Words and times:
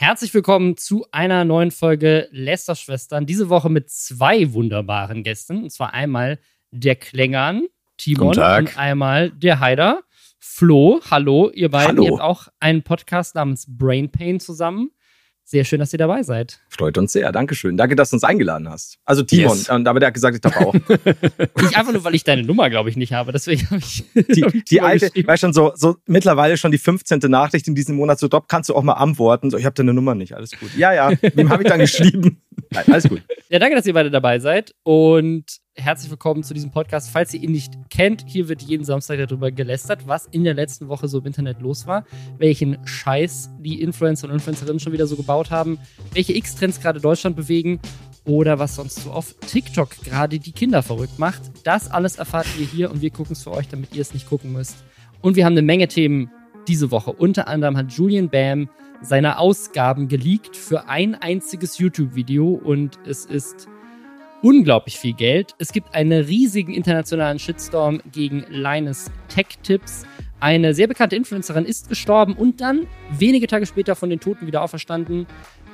Herzlich 0.00 0.32
willkommen 0.32 0.78
zu 0.78 1.04
einer 1.12 1.44
neuen 1.44 1.70
Folge 1.70 2.26
Lästerschwestern. 2.30 3.26
Diese 3.26 3.50
Woche 3.50 3.68
mit 3.68 3.90
zwei 3.90 4.54
wunderbaren 4.54 5.22
Gästen. 5.22 5.64
Und 5.64 5.70
zwar 5.72 5.92
einmal 5.92 6.38
der 6.70 6.96
Klängern, 6.96 7.66
Timon, 7.98 8.28
und 8.28 8.78
einmal 8.78 9.28
der 9.30 9.60
Haider. 9.60 10.00
Flo, 10.38 11.02
hallo, 11.10 11.50
ihr 11.50 11.70
beiden. 11.70 11.98
Hallo. 11.98 12.04
Ihr 12.04 12.12
habt 12.12 12.22
auch 12.22 12.48
einen 12.60 12.82
Podcast 12.82 13.34
namens 13.34 13.66
Brain 13.68 14.10
Pain 14.10 14.40
zusammen. 14.40 14.90
Sehr 15.50 15.64
schön, 15.64 15.80
dass 15.80 15.92
ihr 15.92 15.98
dabei 15.98 16.22
seid. 16.22 16.60
Freut 16.68 16.96
uns 16.96 17.12
sehr. 17.12 17.32
Dankeschön. 17.32 17.76
Danke, 17.76 17.96
dass 17.96 18.10
du 18.10 18.16
uns 18.16 18.22
eingeladen 18.22 18.68
hast. 18.68 19.00
Also 19.04 19.24
Timon, 19.24 19.56
yes. 19.58 19.68
aber 19.68 19.98
der 19.98 20.06
hat 20.06 20.14
gesagt, 20.14 20.36
ich 20.36 20.40
darf 20.40 20.56
auch. 20.58 20.72
ich 20.96 21.76
einfach 21.76 21.92
nur, 21.92 22.04
weil 22.04 22.14
ich 22.14 22.22
deine 22.22 22.44
Nummer, 22.44 22.70
glaube 22.70 22.88
ich, 22.88 22.96
nicht 22.96 23.12
habe. 23.12 23.32
Deswegen 23.32 23.68
habe 23.68 23.78
ich. 23.80 24.04
Die, 24.14 24.62
die 24.70 24.80
alte, 24.80 25.10
weißt 25.12 25.40
schon, 25.40 25.52
so, 25.52 25.72
so 25.74 25.96
mittlerweile 26.06 26.56
schon 26.56 26.70
die 26.70 26.78
15. 26.78 27.18
Nachricht 27.26 27.66
in 27.66 27.74
diesem 27.74 27.96
Monat. 27.96 28.20
So, 28.20 28.28
Doc, 28.28 28.46
kannst 28.46 28.68
du 28.68 28.76
auch 28.76 28.84
mal 28.84 28.92
antworten? 28.92 29.50
So, 29.50 29.56
ich 29.56 29.64
habe 29.64 29.74
deine 29.74 29.92
Nummer 29.92 30.14
nicht. 30.14 30.34
Alles 30.34 30.52
gut. 30.52 30.70
Ja, 30.76 30.92
ja. 30.92 31.10
Wem 31.34 31.48
habe 31.48 31.64
ich 31.64 31.68
dann 31.68 31.80
geschrieben? 31.80 32.40
Nein, 32.70 32.84
alles 32.86 33.08
gut. 33.08 33.20
Ja, 33.48 33.58
danke, 33.58 33.74
dass 33.74 33.84
ihr 33.86 33.94
beide 33.94 34.12
dabei 34.12 34.38
seid. 34.38 34.76
Und 34.84 35.46
herzlich 35.76 36.10
willkommen 36.10 36.42
zu 36.42 36.54
diesem 36.54 36.70
Podcast. 36.70 37.10
Falls 37.10 37.32
ihr 37.32 37.42
ihn 37.42 37.52
nicht 37.52 37.72
kennt, 37.90 38.24
hier 38.26 38.48
wird 38.48 38.62
jeden 38.62 38.84
Samstag 38.84 39.18
darüber 39.18 39.50
gelästert, 39.50 40.06
was 40.06 40.26
in 40.26 40.44
der 40.44 40.54
letzten 40.54 40.88
Woche 40.88 41.08
so 41.08 41.18
im 41.18 41.26
Internet 41.26 41.60
los 41.60 41.86
war, 41.86 42.04
welchen 42.38 42.78
Scheiß 42.86 43.50
die 43.60 43.80
Influencer 43.80 44.28
und 44.28 44.34
Influencerinnen 44.34 44.80
schon 44.80 44.92
wieder 44.92 45.06
so 45.06 45.16
gebaut 45.16 45.50
haben, 45.50 45.78
welche 46.12 46.34
X-Trends 46.34 46.80
gerade 46.80 47.00
Deutschland 47.00 47.36
bewegen 47.36 47.80
oder 48.24 48.58
was 48.58 48.76
sonst 48.76 48.96
so 48.96 49.10
auf 49.10 49.34
TikTok 49.46 49.90
gerade 50.04 50.38
die 50.38 50.52
Kinder 50.52 50.82
verrückt 50.82 51.18
macht. 51.18 51.40
Das 51.64 51.90
alles 51.90 52.16
erfahrt 52.16 52.46
ihr 52.58 52.66
hier 52.66 52.90
und 52.90 53.00
wir 53.00 53.10
gucken 53.10 53.32
es 53.32 53.42
für 53.42 53.52
euch, 53.52 53.68
damit 53.68 53.94
ihr 53.94 54.02
es 54.02 54.12
nicht 54.12 54.28
gucken 54.28 54.52
müsst. 54.52 54.76
Und 55.22 55.36
wir 55.36 55.44
haben 55.44 55.54
eine 55.54 55.62
Menge 55.62 55.88
Themen 55.88 56.30
diese 56.68 56.90
Woche. 56.90 57.12
Unter 57.12 57.48
anderem 57.48 57.76
hat 57.76 57.92
Julian 57.92 58.28
Bam 58.28 58.68
seine 59.02 59.38
Ausgaben 59.38 60.08
geleakt 60.08 60.56
für 60.56 60.88
ein 60.88 61.14
einziges 61.14 61.78
YouTube-Video 61.78 62.48
und 62.48 62.98
es 63.06 63.24
ist 63.24 63.68
unglaublich 64.42 64.98
viel 64.98 65.12
Geld. 65.12 65.54
Es 65.58 65.72
gibt 65.72 65.94
einen 65.94 66.24
riesigen 66.24 66.72
internationalen 66.72 67.38
Shitstorm 67.38 68.00
gegen 68.12 68.44
Linus 68.48 69.10
Tech 69.28 69.46
Tips. 69.62 70.04
Eine 70.40 70.74
sehr 70.74 70.86
bekannte 70.86 71.16
Influencerin 71.16 71.66
ist 71.66 71.88
gestorben 71.88 72.34
und 72.34 72.60
dann 72.60 72.86
wenige 73.10 73.46
Tage 73.46 73.66
später 73.66 73.94
von 73.94 74.08
den 74.08 74.20
Toten 74.20 74.46
wieder 74.46 74.62
auferstanden. 74.62 75.26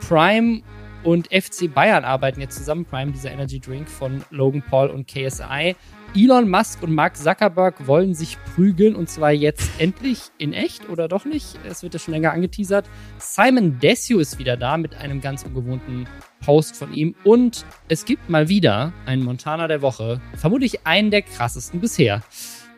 Prime 0.07 0.63
und 1.05 1.29
FC 1.29 1.73
Bayern 1.73 2.05
arbeiten 2.05 2.41
jetzt 2.41 2.57
zusammen. 2.57 2.85
Prime, 2.85 3.13
dieser 3.13 3.31
Energy 3.31 3.61
Drink 3.61 3.89
von 3.89 4.25
Logan 4.31 4.63
Paul 4.63 4.89
und 4.89 5.07
KSI. 5.07 5.77
Elon 6.17 6.49
Musk 6.49 6.83
und 6.83 6.93
Mark 6.93 7.17
Zuckerberg 7.17 7.87
wollen 7.87 8.15
sich 8.15 8.39
prügeln 8.55 8.97
und 8.97 9.09
zwar 9.09 9.33
jetzt 9.33 9.71
endlich 9.79 10.21
in 10.39 10.53
echt 10.53 10.89
oder 10.89 11.09
doch 11.09 11.25
nicht. 11.25 11.59
Es 11.69 11.83
wird 11.83 11.95
ja 11.95 12.01
schon 12.01 12.15
länger 12.15 12.33
angeteasert. 12.33 12.89
Simon 13.19 13.79
Desue 13.79 14.21
ist 14.21 14.39
wieder 14.39 14.57
da 14.57 14.77
mit 14.79 14.95
einem 14.97 15.21
ganz 15.21 15.45
ungewohnten 15.45 16.09
Post 16.47 16.77
von 16.77 16.95
ihm 16.95 17.17
und 17.25 17.67
es 17.89 18.05
gibt 18.05 18.31
mal 18.31 18.49
wieder 18.49 18.93
einen 19.05 19.25
Montana 19.25 19.67
der 19.67 19.83
Woche. 19.83 20.21
Vermutlich 20.37 20.87
einen 20.87 21.11
der 21.11 21.23
krassesten 21.23 21.81
bisher. 21.81 22.23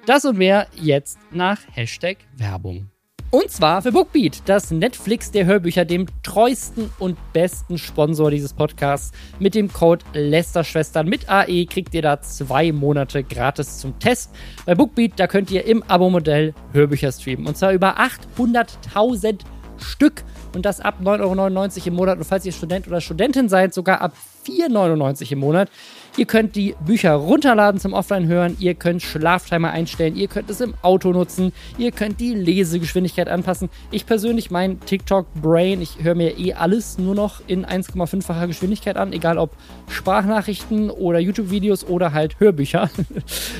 Das 0.06 0.24
und 0.24 0.38
mehr 0.38 0.68
jetzt 0.74 1.18
nach 1.30 1.58
Hashtag 1.72 2.16
Werbung. 2.34 2.90
Und 3.30 3.50
zwar 3.50 3.82
für 3.82 3.92
Bookbeat, 3.92 4.40
das 4.46 4.70
Netflix 4.70 5.30
der 5.32 5.44
Hörbücher, 5.44 5.84
dem 5.84 6.06
treuesten 6.22 6.88
und 6.98 7.18
besten 7.34 7.76
Sponsor 7.76 8.30
dieses 8.30 8.54
Podcasts. 8.54 9.12
Mit 9.38 9.54
dem 9.54 9.70
Code 9.70 10.02
Lästerschwestern 10.14 11.06
mit 11.06 11.28
AE 11.28 11.66
kriegt 11.66 11.92
ihr 11.92 12.00
da 12.00 12.22
zwei 12.22 12.72
Monate 12.72 13.22
gratis 13.22 13.80
zum 13.80 13.98
Test. 13.98 14.34
Bei 14.64 14.74
Bookbeat, 14.74 15.12
da 15.16 15.26
könnt 15.26 15.50
ihr 15.50 15.66
im 15.66 15.82
Abo-Modell 15.82 16.54
Hörbücher 16.72 17.12
streamen. 17.12 17.46
Und 17.46 17.58
zwar 17.58 17.74
über 17.74 17.98
800.000 18.00 19.40
Stück. 19.76 20.24
Und 20.54 20.64
das 20.64 20.80
ab 20.80 20.96
9,99 21.02 21.20
Euro 21.20 21.86
im 21.86 21.94
Monat. 21.94 22.18
Und 22.18 22.24
falls 22.24 22.44
ihr 22.46 22.52
Student 22.52 22.86
oder 22.88 23.00
Studentin 23.00 23.48
seid, 23.48 23.74
sogar 23.74 24.00
ab 24.00 24.12
4,99 24.46 25.22
Euro 25.22 25.32
im 25.32 25.38
Monat. 25.38 25.70
Ihr 26.16 26.26
könnt 26.26 26.56
die 26.56 26.74
Bücher 26.84 27.12
runterladen 27.12 27.80
zum 27.80 27.92
Offline-Hören. 27.92 28.56
Ihr 28.58 28.74
könnt 28.74 29.02
Schlaftimer 29.02 29.70
einstellen. 29.70 30.16
Ihr 30.16 30.26
könnt 30.26 30.50
es 30.50 30.60
im 30.60 30.74
Auto 30.82 31.12
nutzen. 31.12 31.52
Ihr 31.76 31.92
könnt 31.92 32.18
die 32.18 32.34
Lesegeschwindigkeit 32.34 33.28
anpassen. 33.28 33.68
Ich 33.90 34.06
persönlich, 34.06 34.50
mein 34.50 34.80
TikTok-Brain, 34.80 35.80
ich 35.80 36.02
höre 36.02 36.14
mir 36.14 36.38
eh 36.38 36.54
alles 36.54 36.98
nur 36.98 37.14
noch 37.14 37.40
in 37.46 37.64
1,5-facher 37.64 38.46
Geschwindigkeit 38.46 38.96
an. 38.96 39.12
Egal 39.12 39.38
ob 39.38 39.52
Sprachnachrichten 39.88 40.90
oder 40.90 41.18
YouTube-Videos 41.20 41.86
oder 41.86 42.12
halt 42.12 42.40
Hörbücher. 42.40 42.90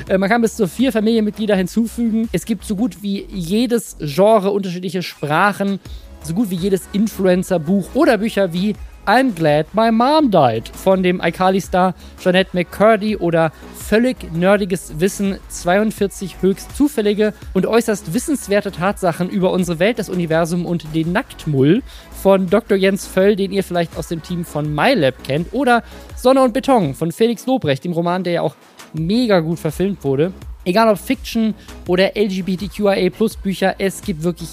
Äh, 0.09 0.17
man 0.17 0.31
kann 0.31 0.41
bis 0.41 0.57
zu 0.57 0.67
vier 0.67 0.93
Familienmitglieder 0.93 1.55
hinzufügen. 1.55 2.29
Es 2.33 2.47
gibt 2.47 2.65
so 2.65 2.77
gut 2.77 3.03
wie 3.03 3.27
jedes 3.31 3.97
Genre, 3.99 4.51
unterschiedliche 4.51 5.03
Sprachen 5.03 5.81
so 6.23 6.35
gut 6.35 6.51
wie 6.51 6.57
jedes 6.57 6.89
Influencer-Buch 6.93 7.95
oder 7.95 8.19
Bücher 8.19 8.53
wie 8.53 8.75
I'm 9.09 9.35
Glad 9.35 9.69
My 9.73 9.91
Mom 9.91 10.31
Died 10.31 10.69
von 10.69 11.03
dem 11.03 11.23
iCarly-Star 11.23 11.95
Jeanette 12.23 12.51
McCurdy 12.53 13.17
oder 13.17 13.53
völlig 13.75 14.35
nerdiges 14.35 15.01
Wissen, 15.01 15.39
42 15.49 16.43
höchst 16.43 16.77
zufällige 16.77 17.33
und 17.55 17.65
äußerst 17.65 18.13
wissenswerte 18.13 18.71
Tatsachen 18.71 19.31
über 19.31 19.51
unsere 19.51 19.79
Welt, 19.79 19.99
das 19.99 20.11
Universum 20.11 20.67
und 20.67 20.95
den 20.95 21.13
Nacktmull 21.13 21.83
von 22.23 22.51
Dr. 22.51 22.77
Jens 22.77 23.07
Völl, 23.07 23.35
den 23.35 23.51
ihr 23.51 23.65
vielleicht 23.65 23.97
aus 23.97 24.09
dem 24.09 24.23
Team 24.23 24.45
von 24.45 24.75
MyLab 24.75 25.25
kennt, 25.25 25.55
oder 25.55 25.83
Sonne 26.15 26.43
und 26.43 26.53
Beton 26.53 26.95
von 26.95 27.11
Felix 27.11 27.47
Lobrecht, 27.47 27.85
dem 27.85 27.93
Roman, 27.93 28.25
der 28.25 28.33
ja 28.35 28.43
auch 28.43 28.57
mega 28.93 29.41
gut 29.41 29.59
verfilmt 29.59 30.05
wurde. 30.05 30.35
Egal 30.67 30.89
ob 30.89 30.99
Fiction 30.99 31.55
oder 31.87 32.11
LGBTQIA 32.15 33.09
Plus 33.09 33.39
Bücher, 33.39 33.77
es 33.79 34.03
gibt 34.03 34.23
wirklich 34.23 34.51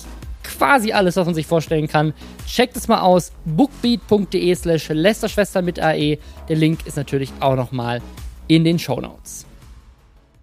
quasi 0.58 0.92
alles, 0.92 1.16
was 1.16 1.26
man 1.26 1.36
sich 1.36 1.48
vorstellen 1.48 1.88
kann. 1.88 2.14
Checkt 2.48 2.76
es 2.78 2.88
mal 2.88 3.02
aus. 3.02 3.32
bookbeat.de 3.46 4.56
slash 4.56 4.90
Lästerschwester 4.90 5.62
mit 5.62 5.80
AE. 5.80 6.18
Der 6.48 6.56
Link 6.56 6.86
ist 6.86 6.98
natürlich 6.98 7.32
auch 7.40 7.56
nochmal 7.56 8.02
in 8.48 8.64
den 8.64 8.80
Show 8.80 9.00
Notes. 9.00 9.46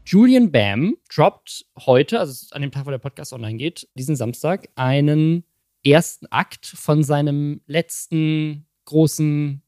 Julian 0.04 0.50
Bam 0.50 0.96
droppt 1.14 1.64
heute, 1.86 2.18
also 2.18 2.46
an 2.54 2.62
dem 2.62 2.72
Tag, 2.72 2.86
wo 2.86 2.90
der 2.90 2.98
Podcast 2.98 3.32
online 3.32 3.56
geht, 3.56 3.88
diesen 3.94 4.16
Samstag, 4.16 4.68
einen 4.74 5.44
ersten 5.84 6.26
Akt 6.26 6.66
von 6.66 7.02
seinem 7.02 7.60
letzten 7.66 8.66
großen 8.84 9.62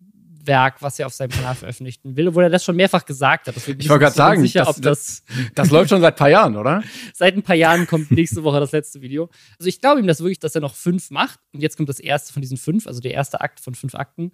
Werk, 0.46 0.82
was 0.82 0.98
er 0.98 1.06
auf 1.06 1.14
seinem 1.14 1.30
Kanal 1.30 1.54
veröffentlichen 1.54 2.16
will, 2.16 2.28
obwohl 2.28 2.44
er 2.44 2.50
das 2.50 2.64
schon 2.64 2.76
mehrfach 2.76 3.04
gesagt 3.04 3.48
hat. 3.48 3.56
ich 3.56 3.66
wollte 3.66 3.86
gerade 3.86 4.14
sagen, 4.14 4.40
sicher, 4.40 4.64
das, 4.64 4.80
das, 4.80 5.24
das, 5.26 5.36
das, 5.54 5.70
läuft 5.70 5.90
schon 5.90 6.00
seit 6.00 6.14
ein 6.14 6.18
paar 6.18 6.30
Jahren, 6.30 6.56
oder? 6.56 6.82
seit 7.14 7.36
ein 7.36 7.42
paar 7.42 7.56
Jahren 7.56 7.86
kommt 7.86 8.10
nächste 8.10 8.44
Woche 8.44 8.60
das 8.60 8.72
letzte 8.72 9.00
Video. 9.00 9.30
Also 9.58 9.68
ich 9.68 9.80
glaube 9.80 10.00
ihm 10.00 10.06
das 10.06 10.20
wirklich, 10.20 10.38
dass 10.38 10.54
er 10.54 10.60
noch 10.60 10.74
fünf 10.74 11.10
macht. 11.10 11.40
Und 11.52 11.60
jetzt 11.60 11.76
kommt 11.76 11.88
das 11.88 12.00
erste 12.00 12.32
von 12.32 12.42
diesen 12.42 12.56
fünf, 12.56 12.86
also 12.86 13.00
der 13.00 13.12
erste 13.12 13.40
Akt 13.40 13.60
von 13.60 13.74
fünf 13.74 13.94
Akten. 13.94 14.32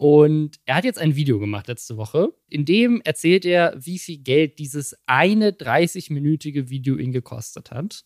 Und 0.00 0.58
er 0.64 0.76
hat 0.76 0.84
jetzt 0.84 0.98
ein 0.98 1.14
Video 1.14 1.38
gemacht 1.38 1.68
letzte 1.68 1.98
Woche, 1.98 2.32
in 2.48 2.64
dem 2.64 3.02
erzählt 3.02 3.44
er, 3.44 3.74
wie 3.78 3.98
viel 3.98 4.16
Geld 4.16 4.58
dieses 4.58 4.96
eine 5.04 5.50
30-minütige 5.50 6.70
Video 6.70 6.96
ihn 6.96 7.12
gekostet 7.12 7.70
hat. 7.70 8.04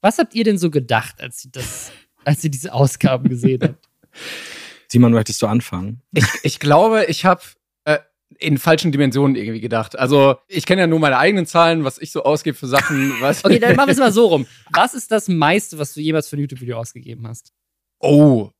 Was 0.00 0.18
habt 0.18 0.34
ihr 0.34 0.42
denn 0.42 0.58
so 0.58 0.72
gedacht, 0.72 1.20
als 1.20 1.44
ihr, 1.44 1.52
das, 1.52 1.92
als 2.24 2.42
ihr 2.42 2.50
diese 2.50 2.72
Ausgaben 2.72 3.28
gesehen 3.28 3.60
habt? 3.62 3.88
Simon, 4.88 5.12
möchtest 5.12 5.42
du 5.42 5.46
anfangen? 5.46 6.02
Ich, 6.12 6.24
ich 6.42 6.58
glaube, 6.58 7.04
ich 7.06 7.24
habe 7.24 7.42
äh, 7.84 7.98
in 8.38 8.58
falschen 8.58 8.92
Dimensionen 8.92 9.36
irgendwie 9.36 9.60
gedacht. 9.60 9.98
Also 9.98 10.36
ich 10.48 10.66
kenne 10.66 10.82
ja 10.82 10.86
nur 10.86 10.98
meine 10.98 11.18
eigenen 11.18 11.46
Zahlen, 11.46 11.84
was 11.84 11.98
ich 11.98 12.12
so 12.12 12.24
ausgebe 12.24 12.56
für 12.56 12.66
Sachen. 12.66 13.14
Was 13.20 13.44
okay, 13.44 13.58
dann 13.58 13.76
machen 13.76 13.88
wir 13.88 13.92
es 13.92 13.98
mal 13.98 14.12
so 14.12 14.26
rum. 14.26 14.46
Was 14.72 14.94
ist 14.94 15.10
das 15.10 15.28
meiste, 15.28 15.78
was 15.78 15.94
du 15.94 16.00
jemals 16.00 16.28
für 16.28 16.36
ein 16.36 16.40
YouTube-Video 16.40 16.78
ausgegeben 16.78 17.26
hast? 17.26 17.52
Oh. 18.00 18.50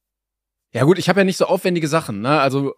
Ja 0.72 0.84
gut, 0.84 0.98
ich 0.98 1.08
habe 1.08 1.20
ja 1.20 1.24
nicht 1.24 1.36
so 1.36 1.46
aufwendige 1.46 1.88
Sachen. 1.88 2.20
Ne? 2.20 2.40
Also 2.40 2.74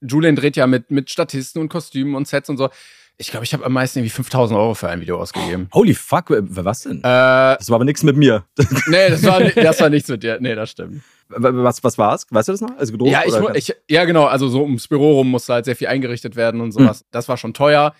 Julian 0.00 0.36
dreht 0.36 0.56
ja 0.56 0.66
mit, 0.66 0.90
mit 0.90 1.10
Statisten 1.10 1.60
und 1.60 1.68
Kostümen 1.68 2.14
und 2.14 2.28
Sets 2.28 2.48
und 2.48 2.56
so. 2.56 2.68
Ich 3.16 3.30
glaube, 3.30 3.44
ich 3.44 3.52
habe 3.52 3.64
am 3.64 3.72
meisten 3.72 4.00
irgendwie 4.00 4.10
5000 4.10 4.58
Euro 4.58 4.74
für 4.74 4.88
ein 4.88 5.00
Video 5.00 5.20
ausgegeben. 5.20 5.68
Holy 5.72 5.94
fuck, 5.94 6.26
was 6.30 6.80
denn? 6.80 6.98
Äh, 6.98 7.02
das 7.02 7.68
war 7.70 7.76
aber 7.76 7.84
nichts 7.84 8.02
mit 8.02 8.16
mir. 8.16 8.44
nee, 8.86 9.08
das 9.08 9.22
war, 9.22 9.40
das 9.54 9.80
war 9.80 9.88
nichts 9.88 10.08
mit 10.08 10.22
dir. 10.22 10.38
Nee, 10.40 10.54
das 10.54 10.70
stimmt. 10.70 11.02
Was, 11.28 11.82
was 11.82 11.98
war's? 11.98 12.26
Weißt 12.30 12.48
du 12.48 12.52
das 12.52 12.60
noch? 12.60 12.76
Also 12.76 12.92
gedruckt? 12.92 13.10
Ja, 13.10 13.22
ich, 13.24 13.68
ich, 13.68 13.76
ja, 13.88 14.04
genau. 14.04 14.24
Also 14.24 14.48
so 14.48 14.62
ums 14.62 14.88
Büro 14.88 15.12
rum 15.12 15.30
musste 15.30 15.54
halt 15.54 15.64
sehr 15.64 15.76
viel 15.76 15.88
eingerichtet 15.88 16.36
werden 16.36 16.60
und 16.60 16.72
sowas. 16.72 17.00
Hm. 17.00 17.06
Das 17.10 17.28
war 17.28 17.36
schon 17.36 17.54
teuer, 17.54 17.94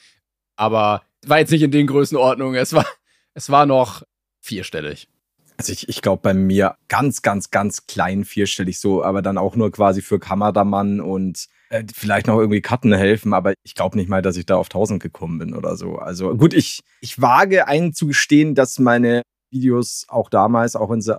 aber 0.56 1.02
war 1.26 1.38
jetzt 1.38 1.50
nicht 1.50 1.62
in 1.62 1.70
den 1.70 1.86
Größenordnungen. 1.86 2.60
Es 2.60 2.72
war, 2.72 2.86
es 3.34 3.50
war 3.50 3.66
noch 3.66 4.02
vierstellig. 4.40 5.08
Also 5.56 5.72
ich, 5.72 5.88
ich 5.88 6.02
glaube 6.02 6.20
bei 6.22 6.34
mir 6.34 6.76
ganz, 6.88 7.22
ganz, 7.22 7.50
ganz 7.50 7.86
klein 7.86 8.24
vierstellig 8.24 8.80
so, 8.80 9.04
aber 9.04 9.22
dann 9.22 9.38
auch 9.38 9.54
nur 9.54 9.70
quasi 9.70 10.02
für 10.02 10.18
Kameramann 10.18 11.00
und 11.00 11.46
äh, 11.70 11.84
vielleicht 11.94 12.26
noch 12.26 12.38
irgendwie 12.38 12.60
Karten 12.60 12.92
helfen, 12.92 13.32
aber 13.32 13.54
ich 13.62 13.74
glaube 13.74 13.96
nicht 13.96 14.08
mal, 14.08 14.20
dass 14.20 14.36
ich 14.36 14.46
da 14.46 14.56
auf 14.56 14.66
1000 14.66 15.00
gekommen 15.00 15.38
bin 15.38 15.54
oder 15.54 15.76
so. 15.76 15.96
Also 15.96 16.34
gut, 16.36 16.54
ich, 16.54 16.80
ich 17.00 17.20
wage 17.20 17.68
einzugestehen, 17.68 18.56
dass 18.56 18.80
meine 18.80 19.22
Videos 19.50 20.06
auch 20.08 20.28
damals, 20.28 20.74
auch 20.74 20.90
wenn 20.90 21.00
sie 21.00 21.16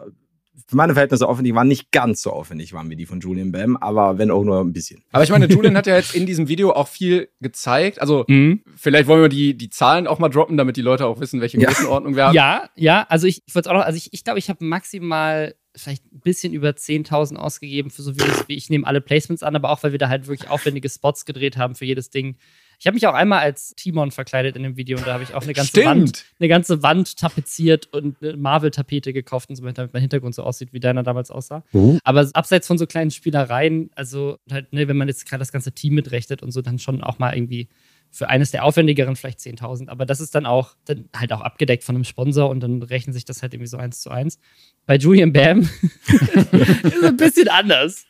für 0.68 0.76
meine 0.76 0.94
Verhältnisse 0.94 1.28
aufwendig 1.28 1.54
waren, 1.54 1.68
nicht 1.68 1.92
ganz 1.92 2.22
so 2.22 2.32
aufwendig 2.32 2.74
waren 2.74 2.90
wie 2.90 2.96
die 2.96 3.06
von 3.06 3.20
Julian 3.20 3.52
Bam, 3.52 3.78
aber 3.78 4.18
wenn 4.18 4.32
auch 4.32 4.44
nur 4.44 4.60
ein 4.60 4.74
bisschen. 4.74 5.04
Aber 5.12 5.24
ich 5.24 5.30
meine, 5.30 5.46
Julian 5.50 5.78
hat 5.78 5.88
ja 5.88 5.96
jetzt 5.96 6.16
in 6.16 6.26
diesem 6.26 6.48
Video 6.48 6.72
auch 6.72 6.88
viel 6.88 7.30
gezeigt. 7.42 8.02
Also 8.02 8.26
mhm. 8.28 8.62
vielleicht 8.76 9.08
wollen 9.08 9.22
wir 9.22 9.30
die, 9.30 9.56
die 9.56 9.70
Zahlen 9.70 10.08
auch 10.08 10.20
mal 10.20 10.30
droppen, 10.30 10.58
damit 10.58 10.78
die 10.78 10.82
Leute 10.82 11.06
auch 11.06 11.20
wissen, 11.20 11.42
welche 11.42 11.60
ja. 11.60 11.68
Größenordnung 11.68 12.16
wir 12.16 12.26
haben. 12.26 12.36
Ja, 12.36 12.70
ja, 12.76 13.06
also 13.10 13.28
ich, 13.28 13.44
ich 13.46 13.56
würde 13.56 13.70
auch 13.70 13.76
noch, 13.76 13.86
also 13.86 13.98
ich, 13.98 14.14
ich 14.14 14.24
glaube, 14.24 14.40
ich 14.40 14.50
habe 14.50 14.64
maximal 14.66 15.56
vielleicht 15.76 16.06
ein 16.06 16.22
bisschen 16.22 16.54
über 16.54 16.70
10.000 16.70 17.36
ausgegeben 17.36 17.90
für 17.90 18.02
so 18.02 18.16
Videos 18.16 18.46
wie 18.48 18.56
ich 18.56 18.70
nehme 18.70 18.88
alle 18.88 19.02
Placements 19.02 19.44
an, 19.44 19.56
aber 19.56 19.70
auch 19.70 19.84
weil 19.84 19.92
wir 19.92 20.00
da 20.00 20.10
halt 20.10 20.28
wirklich 20.28 20.50
aufwendige 20.50 20.90
Spots 20.90 21.26
gedreht 21.26 21.58
haben 21.58 21.76
für 21.76 21.86
jedes 21.86 22.10
Ding. 22.10 22.38
Ich 22.80 22.88
habe 22.88 22.96
mich 22.96 23.08
auch 23.08 23.14
einmal 23.14 23.40
als 23.40 23.74
Timon 23.76 24.12
verkleidet 24.12 24.56
in 24.56 24.64
dem 24.64 24.78
Video 24.78 24.98
und 24.98 25.08
da 25.08 25.14
habe 25.14 25.24
ich 25.24 25.34
auch 25.34 25.44
eine 25.44 25.54
ganze 25.54 25.70
Stimmt. 25.70 25.86
Wand, 25.86 26.26
eine 26.40 26.48
ganze 26.48 26.84
Wand 26.84 27.18
tapeziert 27.18 27.88
und 27.94 28.18
eine 28.22 28.38
Marvel-Tapete 28.38 29.14
gekauft 29.14 29.50
und 29.50 29.56
so 29.56 29.64
weiter, 29.64 29.84
damit 29.84 29.94
mein 29.94 30.02
Hintergrund 30.02 30.36
so 30.36 30.44
aussieht, 30.44 30.74
wie 30.74 30.80
deiner 30.80 31.04
damals 31.04 31.32
aussah. 31.32 31.64
Uh. 31.74 31.98
Aber 32.04 32.30
abseits 32.34 32.68
von 32.68 32.78
so 32.78 32.86
kleinen 32.88 33.12
Spielereien, 33.12 33.90
also 33.96 34.38
halt, 34.52 34.74
ne, 34.74 34.88
wenn 34.88 34.98
man 34.98 35.08
jetzt 35.08 35.28
gerade 35.28 35.40
das 35.40 35.52
ganze 35.52 35.72
Team 35.72 35.96
mitrechnet 35.96 36.44
und 36.44 36.52
so, 36.52 36.62
dann 36.62 36.80
schon 36.80 37.04
auch 37.04 37.20
mal 37.20 37.36
irgendwie 37.36 37.70
für 38.16 38.30
eines 38.30 38.52
der 38.52 38.64
aufwendigeren 38.64 39.18
vielleicht 39.18 39.40
10.000. 39.40 39.90
Aber 39.90 40.06
das 40.06 40.22
ist 40.22 40.36
dann 40.36 40.46
auch 40.46 40.76
dann 40.86 41.10
halt 41.14 41.34
auch 41.34 41.42
abgedeckt 41.42 41.84
von 41.84 41.96
einem 41.96 42.06
Sponsor 42.06 42.50
und 42.50 42.62
dann 42.62 42.82
rechnen 42.82 43.14
sich 43.14 43.26
das 43.26 43.42
halt 43.42 43.54
irgendwie 43.54 43.68
so 43.68 43.78
eins 43.78 44.00
zu 44.00 44.10
eins. 44.10 44.40
Bei 44.86 44.96
Julian 44.96 45.34
Bam 45.34 45.60
ist 46.08 46.96
es 46.96 47.04
ein 47.04 47.18
bisschen 47.18 47.50
anders. 47.50 48.06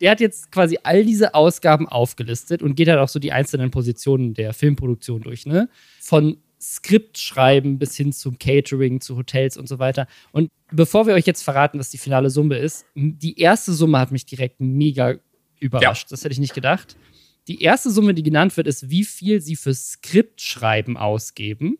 Der 0.00 0.12
hat 0.12 0.20
jetzt 0.20 0.52
quasi 0.52 0.78
all 0.82 1.04
diese 1.04 1.34
Ausgaben 1.34 1.88
aufgelistet 1.88 2.62
und 2.62 2.76
geht 2.76 2.88
halt 2.88 2.98
auch 2.98 3.08
so 3.08 3.18
die 3.18 3.32
einzelnen 3.32 3.70
Positionen 3.70 4.34
der 4.34 4.52
Filmproduktion 4.52 5.22
durch, 5.22 5.44
ne? 5.46 5.68
Von 6.00 6.38
Skriptschreiben 6.60 7.78
bis 7.78 7.96
hin 7.96 8.12
zum 8.12 8.38
Catering, 8.38 9.00
zu 9.00 9.16
Hotels 9.16 9.56
und 9.56 9.68
so 9.68 9.78
weiter. 9.78 10.06
Und 10.32 10.50
bevor 10.72 11.06
wir 11.06 11.14
euch 11.14 11.26
jetzt 11.26 11.42
verraten, 11.42 11.78
was 11.78 11.90
die 11.90 11.98
finale 11.98 12.30
Summe 12.30 12.58
ist, 12.58 12.84
die 12.94 13.38
erste 13.38 13.72
Summe 13.72 13.98
hat 13.98 14.10
mich 14.10 14.26
direkt 14.26 14.60
mega 14.60 15.16
überrascht. 15.60 16.10
Das 16.10 16.24
hätte 16.24 16.32
ich 16.32 16.40
nicht 16.40 16.54
gedacht. 16.54 16.96
Die 17.46 17.62
erste 17.62 17.90
Summe, 17.90 18.12
die 18.12 18.22
genannt 18.22 18.56
wird, 18.56 18.66
ist, 18.66 18.90
wie 18.90 19.04
viel 19.04 19.40
sie 19.40 19.56
für 19.56 19.72
Skriptschreiben 19.72 20.96
ausgeben. 20.96 21.78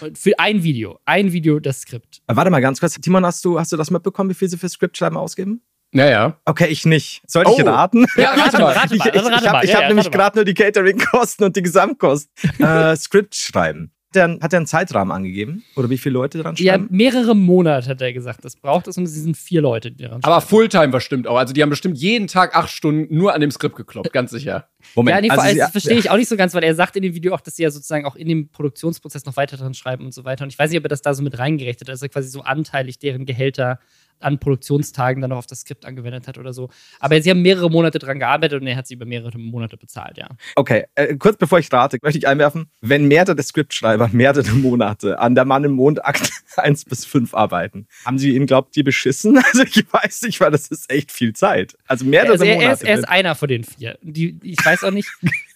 Und 0.00 0.18
für 0.18 0.38
ein 0.38 0.62
Video. 0.62 0.98
Ein 1.04 1.32
Video, 1.32 1.60
das 1.60 1.82
Skript. 1.82 2.22
Warte 2.26 2.50
mal 2.50 2.60
ganz 2.60 2.80
kurz. 2.80 2.94
Timon, 2.94 3.24
hast 3.24 3.44
du, 3.44 3.58
hast 3.58 3.72
du 3.72 3.76
das 3.76 3.90
mitbekommen, 3.90 4.30
wie 4.30 4.34
viel 4.34 4.48
sie 4.48 4.58
für 4.58 4.68
Skriptschreiben 4.68 5.16
ausgeben? 5.16 5.62
Naja. 5.92 6.36
Okay, 6.44 6.66
ich 6.68 6.84
nicht. 6.84 7.22
Soll 7.26 7.44
ich 7.44 7.48
Oh. 7.48 7.62
raten? 7.66 8.06
Ja, 8.16 8.32
rate 8.34 8.58
mal, 8.58 8.72
rate 8.72 8.94
Ich, 8.94 8.98
mal. 9.00 9.08
ich, 9.08 9.14
ich 9.14 9.22
rate 9.24 9.30
mal. 9.44 9.52
habe 9.52 9.64
ich 9.64 9.70
Ja, 9.70 9.76
hab 9.76 9.82
ja, 9.84 9.88
nämlich 9.88 10.10
gerade 10.10 10.36
nur 10.38 10.44
die 10.44 10.54
Catering-Kosten 10.54 11.44
und 11.44 11.56
die 11.56 11.62
Gesamtkosten. 11.62 12.30
äh, 12.60 12.94
Skript 12.96 13.34
schreiben. 13.34 13.90
Der, 14.14 14.38
hat 14.40 14.54
er 14.54 14.56
einen 14.58 14.66
Zeitrahmen 14.66 15.12
angegeben? 15.12 15.64
Oder 15.76 15.90
wie 15.90 15.98
viele 15.98 16.14
Leute 16.14 16.38
dran 16.38 16.54
Ja, 16.56 16.74
schreiben? 16.74 16.86
mehrere 16.90 17.36
Monate 17.36 17.90
hat 17.90 18.00
er 18.00 18.10
gesagt, 18.14 18.42
das 18.42 18.56
braucht 18.56 18.88
es 18.88 18.96
und 18.96 19.04
es 19.04 19.12
sind 19.14 19.36
vier 19.36 19.60
Leute, 19.60 19.90
die 19.92 20.04
daran 20.04 20.20
Aber 20.24 20.36
schreiben. 20.40 20.48
Fulltime 20.48 20.88
bestimmt 20.88 21.26
auch. 21.26 21.36
Also 21.36 21.52
die 21.52 21.60
haben 21.60 21.68
bestimmt 21.68 21.98
jeden 21.98 22.26
Tag 22.26 22.56
acht 22.56 22.70
Stunden 22.70 23.14
nur 23.14 23.34
an 23.34 23.42
dem 23.42 23.50
Skript 23.50 23.76
gekloppt, 23.76 24.10
ganz 24.14 24.30
sicher. 24.30 24.66
Moment, 24.94 25.14
Ja, 25.16 25.20
nee, 25.20 25.30
also 25.30 25.58
das 25.58 25.72
verstehe 25.72 25.98
ich 25.98 26.08
auch 26.08 26.16
nicht 26.16 26.28
so 26.30 26.36
ganz, 26.38 26.54
weil 26.54 26.64
er 26.64 26.74
sagt 26.74 26.96
in 26.96 27.02
dem 27.02 27.14
Video 27.14 27.34
auch, 27.34 27.42
dass 27.42 27.56
sie 27.56 27.64
ja 27.64 27.70
sozusagen 27.70 28.06
auch 28.06 28.16
in 28.16 28.28
dem 28.28 28.48
Produktionsprozess 28.50 29.26
noch 29.26 29.36
weiter 29.36 29.58
dran 29.58 29.74
schreiben 29.74 30.06
und 30.06 30.14
so 30.14 30.24
weiter. 30.24 30.42
Und 30.44 30.52
ich 30.54 30.58
weiß 30.58 30.70
nicht, 30.70 30.78
ob 30.78 30.86
er 30.86 30.88
das 30.88 31.02
da 31.02 31.12
so 31.12 31.22
mit 31.22 31.38
reingerechnet 31.38 31.82
hat, 31.82 31.88
dass 31.92 32.00
er 32.00 32.08
quasi 32.08 32.28
so 32.30 32.40
anteilig 32.40 32.98
deren 32.98 33.26
Gehälter 33.26 33.78
an 34.20 34.38
Produktionstagen 34.38 35.20
dann 35.20 35.30
noch 35.30 35.38
auf 35.38 35.46
das 35.46 35.60
Skript 35.60 35.84
angewendet 35.84 36.26
hat 36.28 36.38
oder 36.38 36.52
so. 36.52 36.68
Aber 37.00 37.20
sie 37.20 37.30
haben 37.30 37.42
mehrere 37.42 37.70
Monate 37.70 37.98
dran 37.98 38.18
gearbeitet 38.18 38.60
und 38.60 38.66
er 38.66 38.76
hat 38.76 38.86
sie 38.86 38.94
über 38.94 39.04
mehrere 39.06 39.38
Monate 39.38 39.76
bezahlt, 39.76 40.18
ja. 40.18 40.28
Okay, 40.56 40.84
äh, 40.94 41.16
kurz 41.16 41.36
bevor 41.36 41.58
ich 41.58 41.72
rate, 41.72 41.98
möchte 42.02 42.18
ich 42.18 42.26
einwerfen, 42.28 42.70
wenn 42.80 43.06
mehrere 43.08 43.42
Skriptschreiber 43.42 44.08
mehrere 44.12 44.50
Monate 44.50 45.18
an 45.18 45.34
der 45.34 45.44
Mann 45.44 45.64
im 45.64 45.72
Mond 45.72 46.04
Akt 46.04 46.30
1 46.56 46.84
bis 46.86 47.04
5 47.04 47.34
arbeiten, 47.34 47.86
haben 48.04 48.18
sie 48.18 48.34
ihn, 48.34 48.46
glaubt 48.46 48.76
ihr, 48.76 48.84
beschissen? 48.84 49.38
Also 49.48 49.62
ich 49.62 49.84
weiß 49.92 50.22
nicht, 50.22 50.40
weil 50.40 50.50
das 50.50 50.68
ist 50.68 50.90
echt 50.92 51.10
viel 51.12 51.32
Zeit. 51.32 51.74
Also 51.86 52.04
mehrere 52.04 52.32
Also 52.32 52.44
er, 52.44 52.50
er, 52.50 52.72
ist, 52.72 52.82
Monate. 52.82 52.86
er 52.86 52.98
ist 52.98 53.08
einer 53.08 53.34
von 53.34 53.48
den 53.48 53.64
vier. 53.64 53.98
Die, 54.02 54.38
ich 54.42 54.58
weiß 54.64 54.84
auch 54.84 54.90
nicht. 54.90 55.08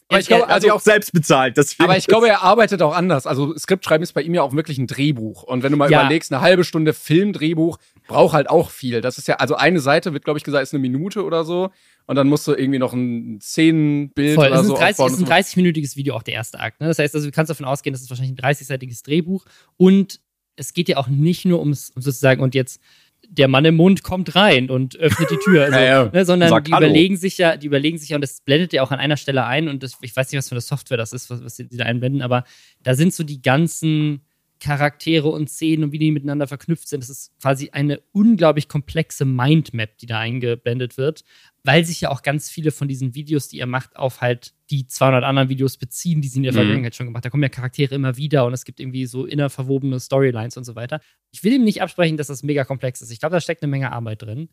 Aber 0.09 0.21
ich 0.21 0.27
glaube, 0.27 0.43
er, 0.45 0.51
also 0.51 0.71
auch 0.73 0.81
selbst 0.81 1.13
bezahlt. 1.13 1.59
Aber 1.79 1.97
ich 1.97 2.07
glaube, 2.07 2.29
er 2.29 2.43
arbeitet 2.43 2.83
auch 2.83 2.95
anders. 2.95 3.27
Also 3.27 3.57
Skriptschreiben 3.57 4.03
ist 4.03 4.13
bei 4.13 4.21
ihm 4.23 4.35
ja 4.35 4.43
auch 4.43 4.53
wirklich 4.55 4.77
ein 4.79 4.87
Drehbuch. 4.87 5.43
Und 5.43 5.63
wenn 5.63 5.73
du 5.73 5.79
mal 5.79 5.91
Ja. 5.91 6.01
überlegst, 6.03 6.33
eine 6.33 6.43
halbe 6.43 6.65
Stunde 6.65 6.93
Filmdrehbuch 6.93 7.79
braucht 8.07 8.35
halt 8.35 8.51
auch 8.51 8.71
viel. 8.71 9.01
Das 9.01 9.19
ist 9.19 9.29
ja, 9.29 9.37
also 9.37 9.55
eine 9.55 9.81
Seite 9.81 10.13
wird, 10.13 10.25
glaube 10.25 10.39
ich, 10.39 10.45
gesagt, 10.45 10.63
ist 10.63 10.75
eine 10.75 10.81
Minute 10.81 11.25
oder 11.25 11.45
so. 11.45 11.71
Und 12.07 12.17
dann 12.17 12.29
musst 12.29 12.47
du 12.49 12.53
irgendwie 12.53 12.79
noch 12.79 12.93
ein 12.93 13.41
Szenenbild 13.41 14.35
Voll, 14.35 14.49
oder 14.49 14.61
ist 14.61 14.67
so 14.67 14.75
ein 14.75 14.81
30 14.81 15.01
aufbauen. 15.01 15.23
ist 15.23 15.31
ein 15.31 15.43
30-minütiges 15.43 15.97
Video, 15.97 16.15
auch 16.15 16.23
der 16.23 16.35
erste 16.35 16.59
Akt. 16.61 16.81
Ne? 16.81 16.89
Das 16.89 16.99
heißt, 16.99 17.15
also, 17.15 17.27
du 17.27 17.33
kannst 17.33 17.51
davon 17.51 17.67
ausgehen, 17.67 17.93
das 17.93 18.03
ist 18.03 18.11
wahrscheinlich 18.11 18.37
ein 18.37 18.55
30-seitiges 18.55 19.05
Drehbuch. 19.05 19.45
Und 19.77 20.21
es 20.57 20.75
geht 20.75 20.89
ja 20.89 20.97
auch 20.97 21.09
nicht 21.09 21.45
nur 21.45 21.61
ums 21.61 21.91
um 21.91 22.03
sozusagen, 22.03 22.43
und 22.43 22.55
jetzt 22.55 22.81
der 23.29 23.49
Mann 23.49 23.65
im 23.65 23.77
Mund 23.77 24.03
kommt 24.03 24.35
rein 24.35 24.69
und 24.69 24.97
öffnet 24.97 25.31
die 25.31 25.37
Tür, 25.37 25.65
also, 25.67 25.79
Ja, 25.79 25.85
ja. 25.85 26.11
Ne, 26.13 26.25
sondern 26.25 26.65
die 26.65 26.73
Hallo. 26.73 26.87
überlegen 26.87 27.17
sich 27.17 27.39
ja, 27.39 27.57
die 27.57 27.67
überlegen 27.67 27.97
sich 27.99 28.11
ja, 28.11 28.17
und 28.17 28.21
das 28.21 28.41
blendet 28.41 28.73
ja 28.73 28.83
auch 28.83 28.91
an 28.91 28.99
einer 28.99 29.17
Stelle 29.17 29.47
ein, 29.47 29.69
und 29.69 29.83
das, 29.83 29.97
ich 30.03 30.15
weiß 30.15 30.31
nicht, 30.31 30.39
was 30.39 30.49
für 30.49 30.55
eine 30.55 30.61
Software 30.61 30.97
das 30.97 31.13
ist, 31.13 31.31
was, 31.31 31.43
was 31.43 31.55
die 31.57 31.69
da 31.69 31.85
einblenden, 31.85 32.21
aber 32.21 32.45
da 32.83 32.95
sind 32.95 33.15
so 33.15 33.23
die 33.23 33.41
ganzen 33.41 34.23
Charaktere 34.63 35.27
und 35.29 35.51
Szenen 35.51 35.83
und 35.83 35.93
wie 35.93 35.99
die 35.99 36.13
miteinander 36.13 36.47
verknüpft 36.47 36.89
sind. 36.89 37.03
Das 37.03 37.11
ist 37.11 37.33
quasi 37.41 37.71
eine 37.71 38.01
unglaublich 38.13 38.69
komplexe 38.69 39.25
Mindmap, 39.25 39.99
die 39.99 40.07
da 40.07 40.21
eingeblendet 40.21 40.97
wird, 40.97 41.25
weil 41.65 41.85
sich 41.85 42.01
ja 42.03 42.11
auch 42.11 42.23
ganz 42.23 42.49
viele 42.49 42.71
von 42.71 42.87
diesen 42.87 43.17
Videos, 43.17 43.49
die 43.49 43.59
er 43.59 43.67
macht, 43.67 43.97
auf 43.97 44.21
halt 44.21 44.55
die 44.71 44.87
200 44.87 45.25
anderen 45.25 45.49
Videos 45.49 45.79
beziehen, 45.79 46.21
die 46.21 46.29
sie 46.29 46.37
in 46.39 46.43
der 46.45 46.53
Mhm. 46.53 46.57
Vergangenheit 46.59 46.95
schon 46.95 47.07
gemacht 47.07 47.25
haben. 47.25 47.29
Da 47.29 47.31
kommen 47.31 47.43
ja 47.43 47.49
Charaktere 47.49 47.97
immer 47.97 48.17
wieder 48.17 48.47
und 48.47 48.53
es 48.53 48.65
gibt 48.65 48.79
irgendwie 48.79 49.07
so 49.07 49.27
innerverwobene 49.27 49.99
Storylines 49.99 50.57
und 50.57 50.63
so 50.63 50.77
weiter. 50.77 51.01
Ich 51.33 51.43
will 51.43 51.55
ihm 51.55 51.65
nicht 51.65 51.83
absprechen, 51.83 52.17
dass 52.17 52.29
das 52.29 52.45
mega 52.45 52.65
komplex 52.65 53.03
ist. 53.03 53.11
Ich 53.11 53.19
glaube, 53.19 53.35
da 53.35 53.41
steckt 53.41 53.65
eine 53.65 53.71
Menge 53.71 53.91
Arbeit 53.91 54.23
drin 54.23 54.49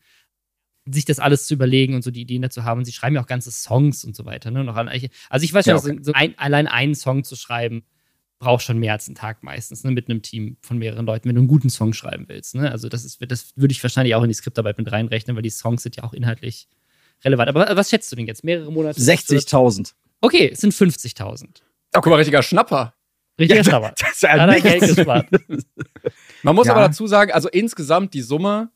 sich 0.91 1.05
das 1.05 1.19
alles 1.19 1.45
zu 1.45 1.53
überlegen 1.53 1.93
und 1.93 2.03
so 2.03 2.09
die 2.09 2.21
Ideen 2.21 2.41
dazu 2.41 2.63
haben. 2.63 2.79
Und 2.79 2.85
sie 2.85 2.93
schreiben 2.93 3.15
ja 3.15 3.21
auch 3.21 3.27
ganze 3.27 3.51
Songs 3.51 4.03
und 4.03 4.15
so 4.15 4.25
weiter. 4.25 4.49
Ne? 4.49 4.73
Also 5.29 5.45
ich 5.45 5.53
weiß 5.53 5.65
schon, 5.65 5.75
Ja, 5.75 5.81
dass 5.95 6.05
so 6.05 6.13
ein, 6.13 6.33
allein 6.39 6.67
einen 6.67 6.95
Song 6.95 7.23
zu 7.23 7.35
schreiben, 7.35 7.83
braucht 8.39 8.63
schon 8.63 8.77
mehr 8.77 8.93
als 8.93 9.07
einen 9.07 9.15
Tag 9.15 9.43
meistens, 9.43 9.83
ne? 9.83 9.91
mit 9.91 10.09
einem 10.09 10.21
Team 10.21 10.57
von 10.61 10.77
mehreren 10.77 11.05
Leuten, 11.05 11.27
wenn 11.27 11.35
du 11.35 11.41
einen 11.41 11.47
guten 11.49 11.69
Song 11.69 11.93
schreiben 11.93 12.25
willst. 12.27 12.55
Ne? 12.55 12.71
Also 12.71 12.87
das 12.89 13.03
ist, 13.03 13.19
das 13.29 13.51
würde 13.55 13.73
ich 13.73 13.83
wahrscheinlich 13.83 14.15
auch 14.15 14.23
in 14.23 14.29
die 14.29 14.33
Skriptarbeit 14.33 14.77
mit 14.77 14.91
reinrechnen, 14.91 15.35
weil 15.35 15.43
die 15.43 15.49
Songs 15.49 15.83
sind 15.83 15.97
ja 15.97 16.03
auch 16.03 16.13
inhaltlich 16.13 16.67
relevant. 17.23 17.49
Aber 17.49 17.75
was 17.75 17.89
schätzt 17.89 18.11
du 18.11 18.15
denn 18.15 18.27
jetzt? 18.27 18.43
Mehrere 18.45 18.71
Monate? 18.71 18.99
60.000. 18.99 19.93
Okay, 20.21 20.49
es 20.53 20.61
sind 20.61 20.73
50.000. 20.73 21.47
Guck 21.91 22.05
mal, 22.07 22.15
richtiger 22.15 22.41
Schnapper. 22.41 22.93
Richtiger 23.37 23.63
Schnapper. 23.63 23.93
Das 23.97 24.11
ist 24.11 24.21
ja 24.23 24.29
er 24.29 24.61
Geld 24.61 24.81
gespart. 24.95 25.27
Man 26.43 26.55
muss 26.55 26.67
Ja. 26.67 26.73
aber 26.73 26.81
dazu 26.87 27.07
sagen, 27.07 27.31
also 27.31 27.49
insgesamt 27.49 28.13
die 28.13 28.21
Summe 28.21 28.69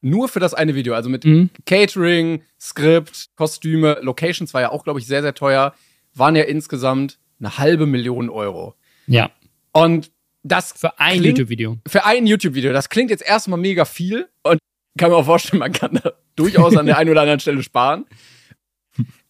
nur 0.00 0.28
für 0.28 0.40
das 0.40 0.54
eine 0.54 0.74
Video, 0.74 0.94
also 0.94 1.08
mit 1.08 1.24
Mhm. 1.24 1.50
Catering, 1.64 2.42
Skript, 2.60 3.30
Kostüme, 3.36 3.98
Locations 4.02 4.52
war 4.54 4.60
ja 4.60 4.70
auch, 4.70 4.84
glaube 4.84 5.00
ich, 5.00 5.06
sehr, 5.06 5.22
sehr 5.22 5.34
teuer, 5.34 5.74
waren 6.14 6.36
ja 6.36 6.44
insgesamt 6.44 7.18
eine 7.40 7.58
halbe 7.58 7.86
Million 7.86 8.30
Euro. 8.30 8.74
Ja, 9.06 9.30
Und 9.72 10.10
das 10.42 10.72
für 10.72 10.98
ein 11.00 11.22
YouTube-Video. 11.22 11.78
für 11.88 12.04
ein 12.04 12.26
YouTube-Video, 12.26 12.72
das 12.72 12.88
klingt 12.88 13.10
jetzt 13.10 13.26
erstmal 13.26 13.58
mega 13.58 13.84
viel 13.84 14.28
und 14.42 14.58
kann 14.96 15.10
mir 15.10 15.16
auch 15.16 15.24
vorstellen, 15.24 15.58
man 15.60 15.72
kann 15.72 16.00
da 16.02 16.12
durchaus 16.36 16.76
an 16.76 16.86
der 16.86 16.98
einen 16.98 17.10
oder 17.10 17.22
anderen 17.22 17.40
Stelle 17.40 17.62
sparen. 17.62 18.06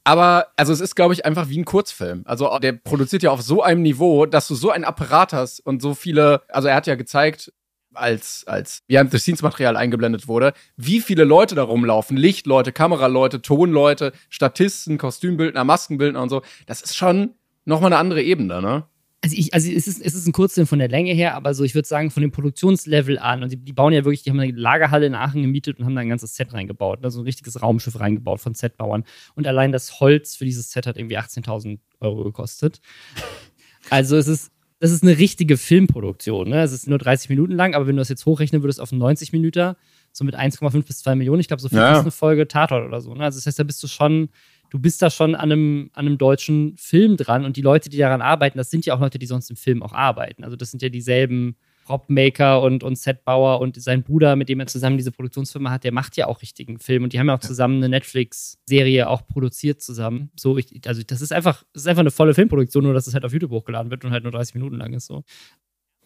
Aber, 0.05 0.53
also 0.57 0.73
es 0.73 0.81
ist, 0.81 0.95
glaube 0.95 1.15
ich, 1.15 1.25
einfach 1.25 1.49
wie 1.49 1.59
ein 1.59 1.65
Kurzfilm. 1.65 2.23
Also 2.27 2.59
der 2.61 2.73
produziert 2.73 3.25
ja 3.25 3.31
auf 3.33 3.43
so 3.43 3.63
einem 3.63 3.83
Niveau, 3.83 4.27
dass 4.27 4.47
du 4.47 4.55
so 4.55 4.71
einen 4.71 4.85
Apparat 4.85 5.33
hast 5.33 5.59
und 5.61 5.83
so 5.83 5.95
viele, 5.95 6.43
also 6.49 6.69
er 6.69 6.77
hat 6.77 6.87
ja 6.87 6.95
gezeigt, 6.95 7.53
als, 7.93 8.45
als 8.47 8.83
Behind-the-Scenes-Material 8.87 9.77
eingeblendet 9.77 10.29
wurde, 10.29 10.53
wie 10.77 11.01
viele 11.01 11.25
Leute 11.25 11.55
da 11.55 11.63
rumlaufen. 11.63 12.17
Lichtleute, 12.17 12.71
Kameraleute, 12.71 13.43
Tonleute, 13.43 14.13
Statisten, 14.29 14.99
Kostümbildner, 14.99 15.65
Maskenbildner 15.65 16.23
und 16.23 16.29
so. 16.29 16.43
Das 16.67 16.83
ist 16.83 16.97
schon 16.97 17.35
nochmal 17.65 17.93
eine 17.93 17.99
andere 17.99 18.23
Ebene, 18.23 18.61
ne? 18.63 18.85
Also, 19.27 19.37
ich, 19.37 19.53
also 19.55 19.69
es, 19.71 19.89
ist, 19.89 20.01
es 20.01 20.15
ist 20.15 20.27
ein 20.27 20.33
Kurzfilm 20.33 20.69
von 20.69 20.79
der 20.79 20.89
Länge 20.89 21.13
her, 21.13 21.35
aber 21.35 21.53
so, 21.53 21.65
ich 21.65 21.75
würde 21.75 21.89
sagen, 21.89 22.13
von 22.13 22.21
dem 22.21 22.31
Produktionslevel 22.31 23.19
an, 23.19 23.43
und 23.43 23.51
die, 23.51 23.57
die 23.57 23.73
bauen 23.73 23.93
ja 23.93 24.05
wirklich, 24.05 24.23
die 24.23 24.31
haben 24.31 24.39
eine 24.39 24.53
Lagerhalle 24.53 25.05
in 25.07 25.17
Aachen 25.17 25.43
gemietet 25.43 25.79
und 25.79 25.85
haben 25.85 25.97
da 25.97 26.01
ein 26.03 26.09
ganzes 26.09 26.37
Set 26.37 26.53
reingebaut, 26.53 27.05
also 27.05 27.21
ein 27.21 27.25
richtiges 27.25 27.61
Raumschiff 27.61 27.99
reingebaut 27.99 28.41
von 28.41 28.55
Setbauern. 28.55 29.03
Und 29.35 29.49
allein 29.49 29.73
das 29.73 29.99
Holz 29.99 30.37
für 30.37 30.45
dieses 30.45 30.71
Set 30.71 30.87
hat 30.87 30.97
irgendwie 30.97 31.19
18.000 31.19 31.81
Euro 32.01 32.23
gekostet. 32.23 32.81
Also 33.91 34.17
es 34.17 34.29
ist, 34.29 34.53
das 34.79 34.91
ist 34.91 35.03
eine 35.03 35.19
richtige 35.19 35.57
Filmproduktion. 35.57 36.49
Ne? 36.51 36.63
Es 36.63 36.73
ist 36.73 36.87
nur 36.89 36.99
30 36.99 37.29
Minuten 37.31 37.53
lang, 37.53 37.75
aber 37.75 37.87
wenn 37.87 37.97
du 37.97 38.01
das 38.01 38.09
jetzt 38.09 38.27
hochrechnen 38.27 38.63
würdest 38.63 38.81
auf 38.81 38.93
90 38.93 39.33
Minuten, 39.33 39.75
so 40.13 40.25
mit 40.25 40.37
1,5 40.37 40.87
bis 40.87 40.99
2 41.01 41.15
Millionen, 41.17 41.41
ich 41.41 41.49
glaube, 41.49 41.61
so 41.63 41.69
viel 41.69 41.79
Ja. 41.79 41.95
ist 41.97 42.01
eine 42.03 42.11
Folge 42.11 42.49
Tatort 42.49 42.87
oder 42.87 43.01
so. 43.01 43.15
Ne? 43.15 43.25
Also 43.25 43.39
das 43.39 43.47
heißt, 43.47 43.59
da 43.59 43.65
bist 43.65 43.83
du 43.83 43.87
schon, 43.89 44.29
du 44.77 44.83
bist 44.83 45.01
da 45.01 45.09
schon 45.09 45.35
an 45.35 45.51
einem, 45.51 45.91
an 45.95 46.07
einem 46.07 46.19
deutschen 46.19 46.77
Film 46.77 47.17
dran 47.17 47.47
und 47.47 47.57
die 47.57 47.63
Leute, 47.63 47.89
die 47.89 47.97
daran 47.97 48.21
arbeiten, 48.21 48.59
das 48.59 48.71
sind 48.71 48.85
ja 48.85 48.95
auch 48.95 49.01
Leute, 49.01 49.19
die 49.19 49.25
sonst 49.25 49.49
im 49.49 49.57
Film 49.57 49.83
auch 49.83 49.95
arbeiten. 49.95 50.45
Also 50.45 50.55
das 50.55 50.71
sind 50.71 50.83
ja 50.83 50.91
dieselben 50.91 51.57
Propmaker 51.85 52.61
und, 52.61 52.83
und 52.83 52.99
Setbauer 52.99 53.61
und 53.61 53.81
sein 53.81 54.03
Bruder, 54.03 54.37
mit 54.37 54.51
dem 54.51 54.61
er 54.61 54.67
zusammen 54.67 54.99
diese 54.99 55.13
Produktionsfirma 55.13 55.71
hat, 55.71 55.85
der 55.85 55.93
macht 55.93 56.19
ja 56.19 56.27
auch 56.27 56.43
richtigen 56.43 56.79
Film 56.79 57.05
und 57.05 57.15
die 57.15 57.19
haben 57.19 57.29
ja 57.29 57.37
auch 57.37 57.41
zusammen 57.41 57.77
eine 57.77 57.89
Netflix-Serie 57.89 59.09
auch 59.09 59.27
produziert 59.27 59.81
zusammen. 59.81 60.31
So, 60.37 60.59
ich, 60.59 60.87
also 60.87 61.03
das 61.03 61.23
ist 61.23 61.33
einfach, 61.33 61.65
das 61.73 61.85
ist 61.85 61.89
einfach 61.89 62.01
eine 62.01 62.11
volle 62.11 62.35
Filmproduktion, 62.35 62.85
nur 62.85 62.93
dass 62.93 63.07
es 63.07 63.15
halt 63.15 63.25
auf 63.25 63.33
YouTube 63.33 63.53
hochgeladen 63.53 63.91
wird 63.91 64.05
und 64.05 64.11
halt 64.11 64.25
nur 64.25 64.33
30 64.33 64.57
Minuten 64.57 64.77
lang 64.77 64.93
ist 64.93 65.07
so. 65.07 65.25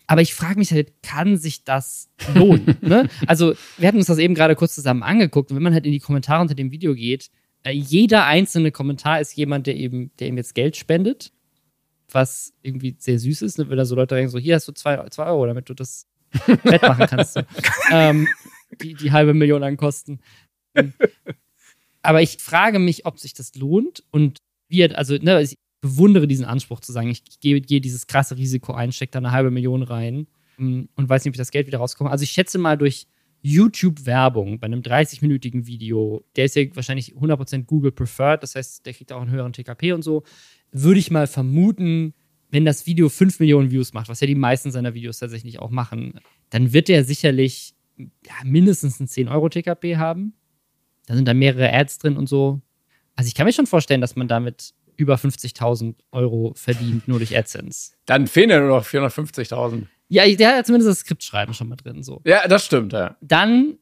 Aber 0.06 0.22
ich 0.22 0.34
frage 0.34 0.58
mich 0.58 0.70
halt, 0.70 1.02
kann 1.02 1.36
sich 1.36 1.64
das 1.64 2.08
lohnen? 2.34 2.76
ne? 2.82 3.08
Also, 3.26 3.54
wir 3.78 3.88
hatten 3.88 3.98
uns 3.98 4.06
das 4.06 4.18
eben 4.18 4.34
gerade 4.34 4.54
kurz 4.56 4.74
zusammen 4.74 5.02
angeguckt 5.02 5.50
und 5.50 5.56
wenn 5.56 5.62
man 5.62 5.72
halt 5.72 5.86
in 5.86 5.92
die 5.92 6.00
Kommentare 6.00 6.42
unter 6.42 6.54
dem 6.54 6.70
Video 6.70 6.94
geht, 6.94 7.30
jeder 7.68 8.26
einzelne 8.26 8.72
Kommentar 8.72 9.20
ist 9.20 9.36
jemand, 9.36 9.66
der 9.66 9.76
eben, 9.76 10.10
der 10.18 10.28
ihm 10.28 10.36
jetzt 10.36 10.54
Geld 10.54 10.76
spendet, 10.76 11.32
was 12.10 12.52
irgendwie 12.62 12.96
sehr 12.98 13.18
süß 13.18 13.42
ist, 13.42 13.58
ne? 13.58 13.68
wenn 13.68 13.76
da 13.76 13.84
so 13.84 13.94
Leute 13.94 14.14
denken, 14.14 14.30
so, 14.30 14.38
hier 14.38 14.54
hast 14.54 14.66
du 14.66 14.72
zwei, 14.72 14.96
zwei 15.10 15.26
Euro, 15.26 15.46
damit 15.46 15.68
du 15.68 15.74
das 15.74 16.06
wettmachen 16.46 17.06
kannst. 17.06 17.34
So. 17.34 17.42
ähm, 17.90 18.26
die, 18.82 18.94
die 18.94 19.12
halbe 19.12 19.34
Million 19.34 19.62
an 19.62 19.76
Kosten. 19.76 20.20
Aber 22.02 22.22
ich 22.22 22.38
frage 22.38 22.78
mich, 22.78 23.04
ob 23.04 23.18
sich 23.18 23.34
das 23.34 23.54
lohnt 23.54 24.04
und 24.10 24.38
wir, 24.68 24.96
also, 24.96 25.16
ne, 25.16 25.42
ich 25.42 25.58
bewundere 25.80 26.26
diesen 26.26 26.44
Anspruch 26.44 26.80
zu 26.80 26.92
sagen, 26.92 27.10
ich, 27.10 27.22
ich 27.28 27.40
gehe, 27.40 27.60
gehe 27.60 27.80
dieses 27.80 28.06
krasse 28.06 28.36
Risiko 28.36 28.72
ein, 28.72 28.92
stecke 28.92 29.12
da 29.12 29.18
eine 29.18 29.32
halbe 29.32 29.50
Million 29.50 29.82
rein 29.82 30.26
mm, 30.58 30.82
und 30.94 31.08
weiß 31.08 31.24
nicht, 31.24 31.30
ob 31.30 31.34
ich 31.34 31.38
das 31.38 31.50
Geld 31.50 31.66
wieder 31.66 31.78
rauskomme. 31.78 32.10
Also 32.10 32.22
ich 32.22 32.30
schätze 32.30 32.58
mal 32.58 32.78
durch 32.78 33.06
YouTube-Werbung 33.42 34.58
bei 34.58 34.66
einem 34.66 34.80
30-minütigen 34.80 35.66
Video, 35.66 36.24
der 36.36 36.44
ist 36.44 36.56
ja 36.56 36.64
wahrscheinlich 36.74 37.14
100% 37.14 37.64
Google 37.64 37.92
Preferred, 37.92 38.42
das 38.42 38.54
heißt, 38.54 38.84
der 38.84 38.92
kriegt 38.92 39.12
auch 39.12 39.20
einen 39.20 39.30
höheren 39.30 39.52
TKP 39.52 39.92
und 39.92 40.02
so, 40.02 40.22
würde 40.72 41.00
ich 41.00 41.10
mal 41.10 41.26
vermuten, 41.26 42.14
wenn 42.50 42.64
das 42.64 42.86
Video 42.86 43.08
5 43.08 43.40
Millionen 43.40 43.70
Views 43.70 43.92
macht, 43.92 44.08
was 44.08 44.20
ja 44.20 44.26
die 44.26 44.34
meisten 44.34 44.70
seiner 44.70 44.94
Videos 44.94 45.18
tatsächlich 45.18 45.58
auch 45.58 45.70
machen, 45.70 46.20
dann 46.50 46.72
wird 46.72 46.88
der 46.88 47.04
sicherlich 47.04 47.74
ja, 47.96 48.34
mindestens 48.44 49.00
ein 49.00 49.08
10 49.08 49.28
Euro 49.28 49.48
TKP 49.48 49.96
haben. 49.96 50.34
Da 51.06 51.14
sind 51.14 51.26
da 51.26 51.34
mehrere 51.34 51.72
Ads 51.72 51.98
drin 51.98 52.16
und 52.16 52.28
so. 52.28 52.60
Also 53.16 53.28
ich 53.28 53.34
kann 53.34 53.46
mir 53.46 53.52
schon 53.52 53.66
vorstellen, 53.66 54.00
dass 54.00 54.16
man 54.16 54.28
damit 54.28 54.74
über 54.96 55.14
50.000 55.14 55.94
Euro 56.12 56.52
verdient, 56.54 57.08
nur 57.08 57.18
durch 57.18 57.36
AdSense. 57.36 57.92
Dann 58.06 58.26
fehlen 58.26 58.50
ja 58.50 58.60
nur 58.60 58.68
noch 58.68 58.86
450.000. 58.86 59.86
Ja, 60.10 60.26
der 60.34 60.56
hat 60.56 60.66
zumindest 60.66 60.90
das 60.90 60.98
Skriptschreiben 60.98 61.54
schon 61.54 61.68
mal 61.68 61.76
drin. 61.76 62.02
So. 62.02 62.20
Ja, 62.24 62.46
das 62.48 62.66
stimmt, 62.66 62.92
ja. 62.92 63.16
Dann, 63.20 63.78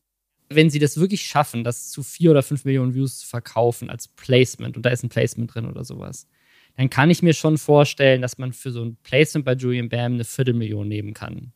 wenn 0.51 0.69
sie 0.69 0.79
das 0.79 1.01
wirklich 1.01 1.23
schaffen, 1.23 1.65
das 1.65 1.91
zu 1.91 2.03
4 2.03 2.33
oder 2.33 2.43
5 2.43 2.67
Millionen 2.67 2.95
Views 2.95 3.21
zu 3.21 3.27
verkaufen 3.27 3.89
als 3.89 4.09
Placement, 4.09 4.77
und 4.77 4.85
da 4.85 4.91
ist 4.91 5.03
ein 5.03 5.09
Placement 5.09 5.55
drin 5.55 5.67
oder 5.67 5.85
sowas, 5.85 6.29
dann 6.77 6.91
kann 6.91 7.11
ich 7.11 7.23
mir 7.23 7.33
schon 7.33 7.57
vorstellen, 7.57 8.21
dass 8.21 8.37
man 8.37 8.53
für 8.53 8.71
so 8.71 8.85
ein 8.85 8.97
Placement 9.03 9.47
bei 9.47 9.55
Julian 9.55 9.89
Bam 9.89 10.15
eine 10.15 10.25
Viertelmillion 10.25 10.87
nehmen 10.87 11.15
kann. 11.15 11.53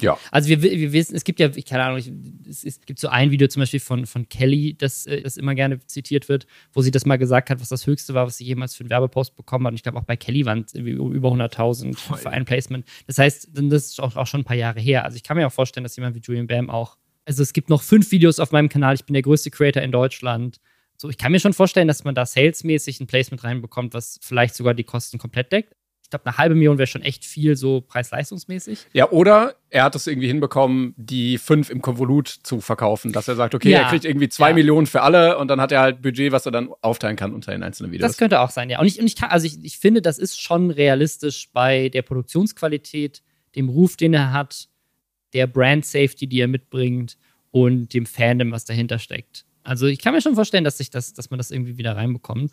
Ja. 0.00 0.18
Also 0.30 0.48
wir, 0.48 0.62
wir 0.62 0.92
wissen, 0.92 1.14
es 1.14 1.24
gibt 1.24 1.40
ja, 1.40 1.48
ich 1.54 1.64
keine 1.64 1.84
Ahnung, 1.84 1.98
ich, 1.98 2.12
es, 2.48 2.64
es, 2.64 2.80
gibt 2.80 2.98
so 2.98 3.08
ein 3.08 3.30
Video 3.30 3.48
zum 3.48 3.60
Beispiel 3.60 3.80
von, 3.80 4.06
von 4.06 4.28
Kelly, 4.28 4.74
das, 4.76 5.06
äh, 5.06 5.22
das 5.22 5.36
immer 5.36 5.54
gerne 5.54 5.78
zitiert 5.86 6.28
wird, 6.28 6.46
wo 6.72 6.82
sie 6.82 6.90
das 6.90 7.06
mal 7.06 7.16
gesagt 7.16 7.50
hat, 7.50 7.60
was 7.60 7.68
das 7.68 7.86
Höchste 7.86 8.14
war, 8.14 8.26
was 8.26 8.38
sie 8.38 8.44
jemals 8.44 8.74
für 8.74 8.82
einen 8.82 8.90
Werbepost 8.90 9.36
bekommen 9.36 9.66
hat. 9.66 9.72
Und 9.72 9.76
ich 9.76 9.82
glaube 9.82 9.98
auch 9.98 10.04
bei 10.04 10.16
Kelly 10.16 10.44
waren 10.46 10.64
es 10.66 10.74
über 10.74 11.28
100.000 11.28 11.96
für 11.96 12.30
ein 12.30 12.44
Placement. 12.44 12.86
Das 13.06 13.18
heißt, 13.18 13.50
das 13.52 13.86
ist 13.86 14.00
auch, 14.00 14.16
auch 14.16 14.26
schon 14.26 14.40
ein 14.40 14.44
paar 14.44 14.56
Jahre 14.56 14.80
her. 14.80 15.04
Also 15.04 15.16
ich 15.16 15.22
kann 15.22 15.36
mir 15.36 15.46
auch 15.46 15.52
vorstellen, 15.52 15.84
dass 15.84 15.96
jemand 15.96 16.14
wie 16.16 16.20
Julian 16.20 16.46
Bam 16.46 16.70
auch, 16.70 16.96
also 17.24 17.42
es 17.42 17.52
gibt 17.52 17.70
noch 17.70 17.82
fünf 17.82 18.10
Videos 18.10 18.38
auf 18.38 18.52
meinem 18.52 18.68
Kanal. 18.68 18.94
Ich 18.94 19.04
bin 19.04 19.14
der 19.14 19.22
größte 19.22 19.50
Creator 19.50 19.82
in 19.82 19.92
Deutschland. 19.92 20.60
So, 20.96 21.10
ich 21.10 21.18
kann 21.18 21.32
mir 21.32 21.40
schon 21.40 21.52
vorstellen, 21.52 21.88
dass 21.88 22.04
man 22.04 22.14
da 22.14 22.24
salesmäßig 22.24 23.00
ein 23.00 23.06
Placement 23.06 23.44
reinbekommt, 23.44 23.94
was 23.94 24.18
vielleicht 24.22 24.54
sogar 24.54 24.74
die 24.74 24.84
Kosten 24.84 25.18
komplett 25.18 25.52
deckt 25.52 25.74
ich 26.06 26.10
glaube, 26.10 26.24
eine 26.26 26.38
halbe 26.38 26.54
Million 26.54 26.78
wäre 26.78 26.86
schon 26.86 27.02
echt 27.02 27.24
viel, 27.24 27.56
so 27.56 27.80
preis-leistungsmäßig. 27.80 28.86
Ja, 28.92 29.10
oder 29.10 29.56
er 29.70 29.82
hat 29.82 29.96
es 29.96 30.06
irgendwie 30.06 30.28
hinbekommen, 30.28 30.94
die 30.96 31.36
fünf 31.36 31.68
im 31.68 31.82
Konvolut 31.82 32.28
zu 32.28 32.60
verkaufen, 32.60 33.12
dass 33.12 33.26
er 33.26 33.34
sagt, 33.34 33.56
okay, 33.56 33.70
ja, 33.70 33.80
er 33.80 33.88
kriegt 33.88 34.04
irgendwie 34.04 34.28
zwei 34.28 34.50
ja. 34.50 34.54
Millionen 34.54 34.86
für 34.86 35.02
alle 35.02 35.36
und 35.36 35.48
dann 35.48 35.60
hat 35.60 35.72
er 35.72 35.80
halt 35.80 36.02
Budget, 36.02 36.30
was 36.30 36.46
er 36.46 36.52
dann 36.52 36.70
aufteilen 36.80 37.16
kann 37.16 37.34
unter 37.34 37.50
den 37.50 37.64
einzelnen 37.64 37.90
Videos. 37.90 38.08
Das 38.08 38.18
könnte 38.18 38.38
auch 38.38 38.50
sein, 38.50 38.70
ja. 38.70 38.78
Und 38.78 38.86
ich, 38.86 39.00
und 39.00 39.06
ich 39.06 39.16
kann, 39.16 39.30
also 39.30 39.48
ich, 39.48 39.64
ich 39.64 39.78
finde, 39.78 40.00
das 40.00 40.18
ist 40.18 40.40
schon 40.40 40.70
realistisch 40.70 41.50
bei 41.52 41.88
der 41.88 42.02
Produktionsqualität, 42.02 43.24
dem 43.56 43.68
Ruf, 43.68 43.96
den 43.96 44.14
er 44.14 44.32
hat, 44.32 44.68
der 45.32 45.48
Brand 45.48 45.84
Safety, 45.84 46.28
die 46.28 46.38
er 46.38 46.46
mitbringt 46.46 47.18
und 47.50 47.92
dem 47.94 48.06
Fandom, 48.06 48.52
was 48.52 48.64
dahinter 48.64 49.00
steckt. 49.00 49.44
Also 49.64 49.86
ich 49.86 49.98
kann 49.98 50.14
mir 50.14 50.20
schon 50.20 50.36
vorstellen, 50.36 50.62
dass 50.62 50.78
sich 50.78 50.90
das, 50.90 51.14
dass 51.14 51.30
man 51.30 51.38
das 51.38 51.50
irgendwie 51.50 51.78
wieder 51.78 51.96
reinbekommt. 51.96 52.52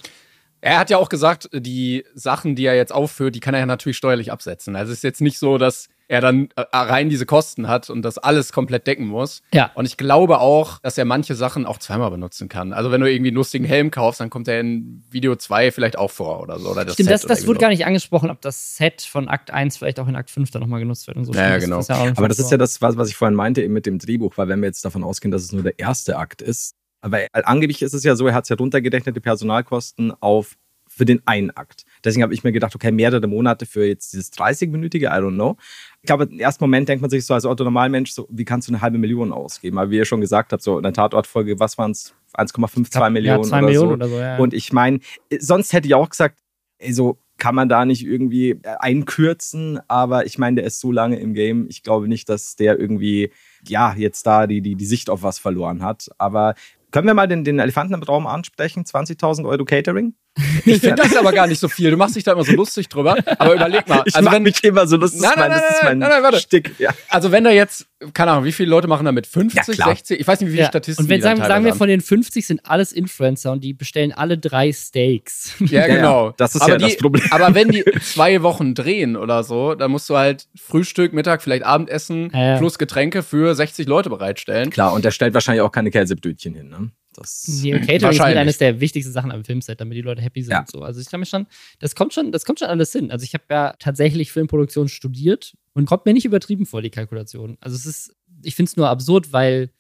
Er 0.63 0.79
hat 0.79 0.89
ja 0.89 0.97
auch 0.97 1.09
gesagt, 1.09 1.49
die 1.51 2.05
Sachen, 2.13 2.55
die 2.55 2.65
er 2.65 2.75
jetzt 2.75 2.93
aufführt, 2.93 3.35
die 3.35 3.41
kann 3.41 3.53
er 3.53 3.59
ja 3.59 3.65
natürlich 3.65 3.97
steuerlich 3.97 4.31
absetzen. 4.31 4.77
Also 4.77 4.93
es 4.93 4.99
ist 4.99 5.03
jetzt 5.03 5.19
nicht 5.19 5.37
so, 5.37 5.57
dass 5.57 5.89
er 6.07 6.21
dann 6.21 6.47
äh, 6.55 6.63
rein 6.71 7.09
diese 7.09 7.25
Kosten 7.25 7.67
hat 7.67 7.89
und 7.89 8.01
das 8.01 8.17
alles 8.17 8.53
komplett 8.53 8.87
decken 8.87 9.07
muss. 9.07 9.41
Ja. 9.53 9.71
Und 9.75 9.85
ich 9.85 9.97
glaube 9.97 10.39
auch, 10.39 10.79
dass 10.79 10.97
er 10.97 11.03
manche 11.03 11.35
Sachen 11.35 11.65
auch 11.65 11.79
zweimal 11.79 12.11
benutzen 12.11 12.47
kann. 12.47 12.71
Also 12.71 12.91
wenn 12.91 13.01
du 13.01 13.11
irgendwie 13.11 13.31
einen 13.31 13.35
lustigen 13.35 13.65
Helm 13.65 13.91
kaufst, 13.91 14.21
dann 14.21 14.29
kommt 14.29 14.47
er 14.47 14.61
in 14.61 15.03
Video 15.09 15.35
2 15.35 15.71
vielleicht 15.71 15.97
auch 15.97 16.11
vor 16.11 16.41
oder 16.41 16.57
so. 16.59 16.69
Oder 16.69 16.85
das 16.85 16.93
Stimmt, 16.93 17.09
Set 17.09 17.15
das, 17.15 17.25
das 17.25 17.45
wurde 17.45 17.59
gar 17.59 17.69
nicht 17.69 17.85
angesprochen, 17.85 18.29
ob 18.29 18.39
das 18.39 18.77
Set 18.77 19.01
von 19.01 19.27
Akt 19.27 19.51
1 19.51 19.75
vielleicht 19.75 19.99
auch 19.99 20.07
in 20.07 20.15
Akt 20.15 20.31
5 20.31 20.49
dann 20.51 20.61
nochmal 20.61 20.79
genutzt 20.79 21.07
wird 21.07 21.17
und 21.17 21.25
so. 21.25 21.33
Ja, 21.33 21.57
genau. 21.57 21.77
Das 21.77 21.89
ja 21.89 22.13
Aber 22.15 22.29
das 22.29 22.39
ist 22.39 22.51
ja 22.51 22.57
das, 22.57 22.81
was 22.81 23.09
ich 23.09 23.17
vorhin 23.17 23.35
meinte, 23.35 23.61
eben 23.61 23.73
mit 23.73 23.85
dem 23.85 23.99
Drehbuch, 23.99 24.37
weil 24.37 24.47
wenn 24.47 24.61
wir 24.61 24.67
jetzt 24.67 24.85
davon 24.85 25.03
ausgehen, 25.03 25.31
dass 25.31 25.43
es 25.43 25.51
nur 25.51 25.63
der 25.63 25.77
erste 25.77 26.17
Akt 26.17 26.41
ist, 26.41 26.75
aber 27.03 27.27
angeblich 27.33 27.81
ist 27.81 27.93
es 27.93 28.03
ja 28.03 28.15
so, 28.15 28.25
er 28.27 28.33
hat 28.33 28.45
es 28.45 28.49
ja 28.49 28.55
runtergerechnet, 28.55 29.15
die 29.15 29.19
Personalkosten 29.19 30.13
auf 30.21 30.55
für 30.87 31.05
den 31.05 31.21
einen 31.25 31.49
Akt. 31.51 31.85
Deswegen 32.03 32.23
habe 32.23 32.33
ich 32.33 32.43
mir 32.43 32.51
gedacht, 32.51 32.75
okay, 32.75 32.91
mehrere 32.91 33.27
Monate 33.27 33.65
für 33.65 33.85
jetzt 33.85 34.13
dieses 34.13 34.31
30-minütige, 34.31 35.07
I 35.07 35.21
don't 35.21 35.33
know. 35.33 35.57
Ich 36.01 36.07
glaube, 36.07 36.25
im 36.25 36.39
ersten 36.39 36.63
Moment 36.63 36.87
denkt 36.87 37.01
man 37.01 37.09
sich 37.09 37.25
so 37.25 37.33
als 37.33 37.45
Otto 37.45 37.63
Normalmensch, 37.63 38.11
so, 38.11 38.27
wie 38.29 38.45
kannst 38.45 38.67
du 38.67 38.71
eine 38.71 38.81
halbe 38.81 38.99
Million 38.99 39.33
ausgeben? 39.33 39.79
Aber 39.79 39.89
wie 39.89 39.97
ihr 39.97 40.05
schon 40.05 40.21
gesagt 40.21 40.53
habt, 40.53 40.61
so 40.61 40.77
in 40.77 40.83
der 40.83 40.93
Tatortfolge, 40.93 41.59
was 41.59 41.77
waren 41.77 41.91
es? 41.91 42.13
1,52 42.35 43.09
Millionen, 43.09 43.43
ja, 43.43 43.47
oder, 43.49 43.61
Millionen 43.61 43.89
so. 43.89 43.93
oder 43.93 44.07
so. 44.07 44.19
Ja. 44.19 44.37
Und 44.37 44.53
ich 44.53 44.71
meine, 44.71 44.99
sonst 45.39 45.73
hätte 45.73 45.87
ich 45.87 45.95
auch 45.95 46.09
gesagt, 46.09 46.39
ey, 46.77 46.93
so 46.93 47.17
kann 47.37 47.55
man 47.55 47.69
da 47.69 47.85
nicht 47.85 48.05
irgendwie 48.05 48.51
äh, 48.51 48.59
einkürzen, 48.79 49.79
aber 49.87 50.25
ich 50.25 50.37
meine, 50.37 50.57
der 50.57 50.65
ist 50.65 50.79
so 50.79 50.91
lange 50.91 51.19
im 51.19 51.33
Game, 51.33 51.67
ich 51.69 51.83
glaube 51.83 52.07
nicht, 52.07 52.29
dass 52.29 52.55
der 52.55 52.79
irgendwie, 52.79 53.31
ja, 53.67 53.93
jetzt 53.95 54.25
da 54.25 54.47
die, 54.47 54.61
die, 54.61 54.75
die 54.75 54.85
Sicht 54.85 55.09
auf 55.09 55.23
was 55.23 55.39
verloren 55.39 55.83
hat. 55.83 56.09
Aber 56.17 56.55
können 56.93 57.07
wir 57.07 57.15
mal 57.15 57.27
den, 57.27 57.43
den 57.43 57.59
Elefanten 57.59 57.95
im 57.95 58.03
Raum 58.03 58.27
ansprechen? 58.27 58.83
20.000 58.83 59.45
Euro 59.47 59.65
Catering? 59.65 60.13
Ich 60.65 60.79
finde 60.79 61.03
das 61.03 61.15
aber 61.15 61.31
gar 61.31 61.47
nicht 61.47 61.59
so 61.59 61.67
viel. 61.67 61.91
Du 61.91 61.97
machst 61.97 62.15
dich 62.15 62.23
da 62.23 62.31
immer 62.31 62.43
so 62.43 62.53
lustig 62.53 62.87
drüber. 62.89 63.17
Aber 63.37 63.53
überleg 63.53 63.87
mal. 63.87 64.03
Ich 64.05 64.15
also 64.15 64.31
wenn 64.31 64.43
mich 64.43 64.63
immer 64.63 64.87
so 64.87 64.97
lustig. 64.97 65.21
Nein, 65.21 65.33
nein, 65.35 65.49
nein, 65.49 65.61
das 65.61 65.77
ist 65.77 65.83
mein, 65.83 65.97
nein, 65.99 66.09
nein, 66.09 66.23
warte. 66.23 66.39
Stick. 66.39 66.71
Ja. 66.79 66.91
Also 67.09 67.31
wenn 67.31 67.43
da 67.43 67.51
jetzt, 67.51 67.85
keine 68.13 68.31
Ahnung, 68.31 68.45
wie 68.45 68.51
viele 68.51 68.69
Leute 68.69 68.87
machen 68.87 69.05
damit? 69.05 69.27
50, 69.27 69.77
ja, 69.77 69.85
60? 69.85 70.19
Ich 70.19 70.27
weiß 70.27 70.39
nicht, 70.39 70.47
wie 70.47 70.53
viele 70.53 70.63
ja. 70.63 70.69
Statisten. 70.69 71.03
Und 71.03 71.09
wenn 71.09 71.21
sagen, 71.21 71.41
sagen 71.41 71.65
wir 71.65 71.75
von 71.75 71.87
den 71.87 72.01
50 72.01 72.47
sind 72.47 72.61
alles 72.65 72.91
Influencer 72.91 73.51
und 73.51 73.63
die 73.63 73.73
bestellen 73.73 74.11
alle 74.11 74.37
drei 74.37 74.71
Steaks. 74.71 75.53
Ja, 75.59 75.87
genau. 75.87 76.27
Ja, 76.27 76.33
das 76.37 76.55
ist 76.55 76.61
aber 76.61 76.71
ja 76.71 76.77
die, 76.77 76.85
das 76.85 76.97
Problem. 76.97 77.25
Aber 77.31 77.53
wenn 77.53 77.69
die 77.69 77.83
zwei 78.01 78.41
Wochen 78.43 78.73
drehen 78.73 79.15
oder 79.15 79.43
so, 79.43 79.75
dann 79.75 79.91
musst 79.91 80.09
du 80.09 80.17
halt 80.17 80.47
Frühstück, 80.55 81.13
Mittag, 81.13 81.41
vielleicht 81.41 81.63
Abendessen 81.63 82.29
plus 82.57 82.77
Getränke 82.77 83.23
für 83.23 83.53
60 83.55 83.87
Leute 83.87 84.09
bereitstellen. 84.09 84.69
Klar, 84.69 84.93
und 84.93 85.05
der 85.05 85.11
stellt 85.11 85.33
wahrscheinlich 85.33 85.61
auch 85.61 85.71
keine 85.71 85.91
Käseblütchen 85.91 86.55
hin, 86.55 86.69
ne? 86.69 86.91
Das 87.21 87.43
die 87.43 87.71
Catering 87.71 88.11
ist 88.11 88.19
mit 88.19 88.37
eines 88.37 88.57
der 88.57 88.79
wichtigsten 88.79 89.11
Sachen 89.11 89.31
am 89.31 89.43
Filmset, 89.43 89.79
damit 89.79 89.97
die 89.97 90.01
Leute 90.01 90.21
happy 90.21 90.41
sind. 90.41 90.51
Ja. 90.51 90.65
So. 90.71 90.81
Also 90.81 91.01
ich 91.01 91.09
kann 91.09 91.19
mir 91.19 91.25
schon, 91.25 91.47
das 91.79 91.95
kommt 91.95 92.13
schon, 92.13 92.31
das 92.31 92.45
kommt 92.45 92.59
schon 92.59 92.67
alles 92.67 92.91
hin. 92.91 93.11
Also 93.11 93.23
ich 93.23 93.33
habe 93.33 93.43
ja 93.49 93.73
tatsächlich 93.79 94.31
Filmproduktion 94.31 94.89
studiert 94.89 95.55
und 95.73 95.85
kommt 95.85 96.05
mir 96.05 96.13
nicht 96.13 96.25
übertrieben 96.25 96.65
vor, 96.65 96.81
die 96.81 96.89
Kalkulation. 96.89 97.57
Also 97.61 97.75
es 97.75 97.85
ist, 97.85 98.15
ich 98.43 98.55
finde 98.55 98.69
es 98.69 98.77
nur 98.77 98.89
absurd, 98.89 99.31
weil, 99.33 99.71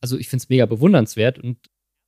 also 0.00 0.16
ich 0.16 0.28
finde 0.28 0.42
es 0.42 0.48
mega 0.48 0.66
bewundernswert 0.66 1.38
und 1.38 1.58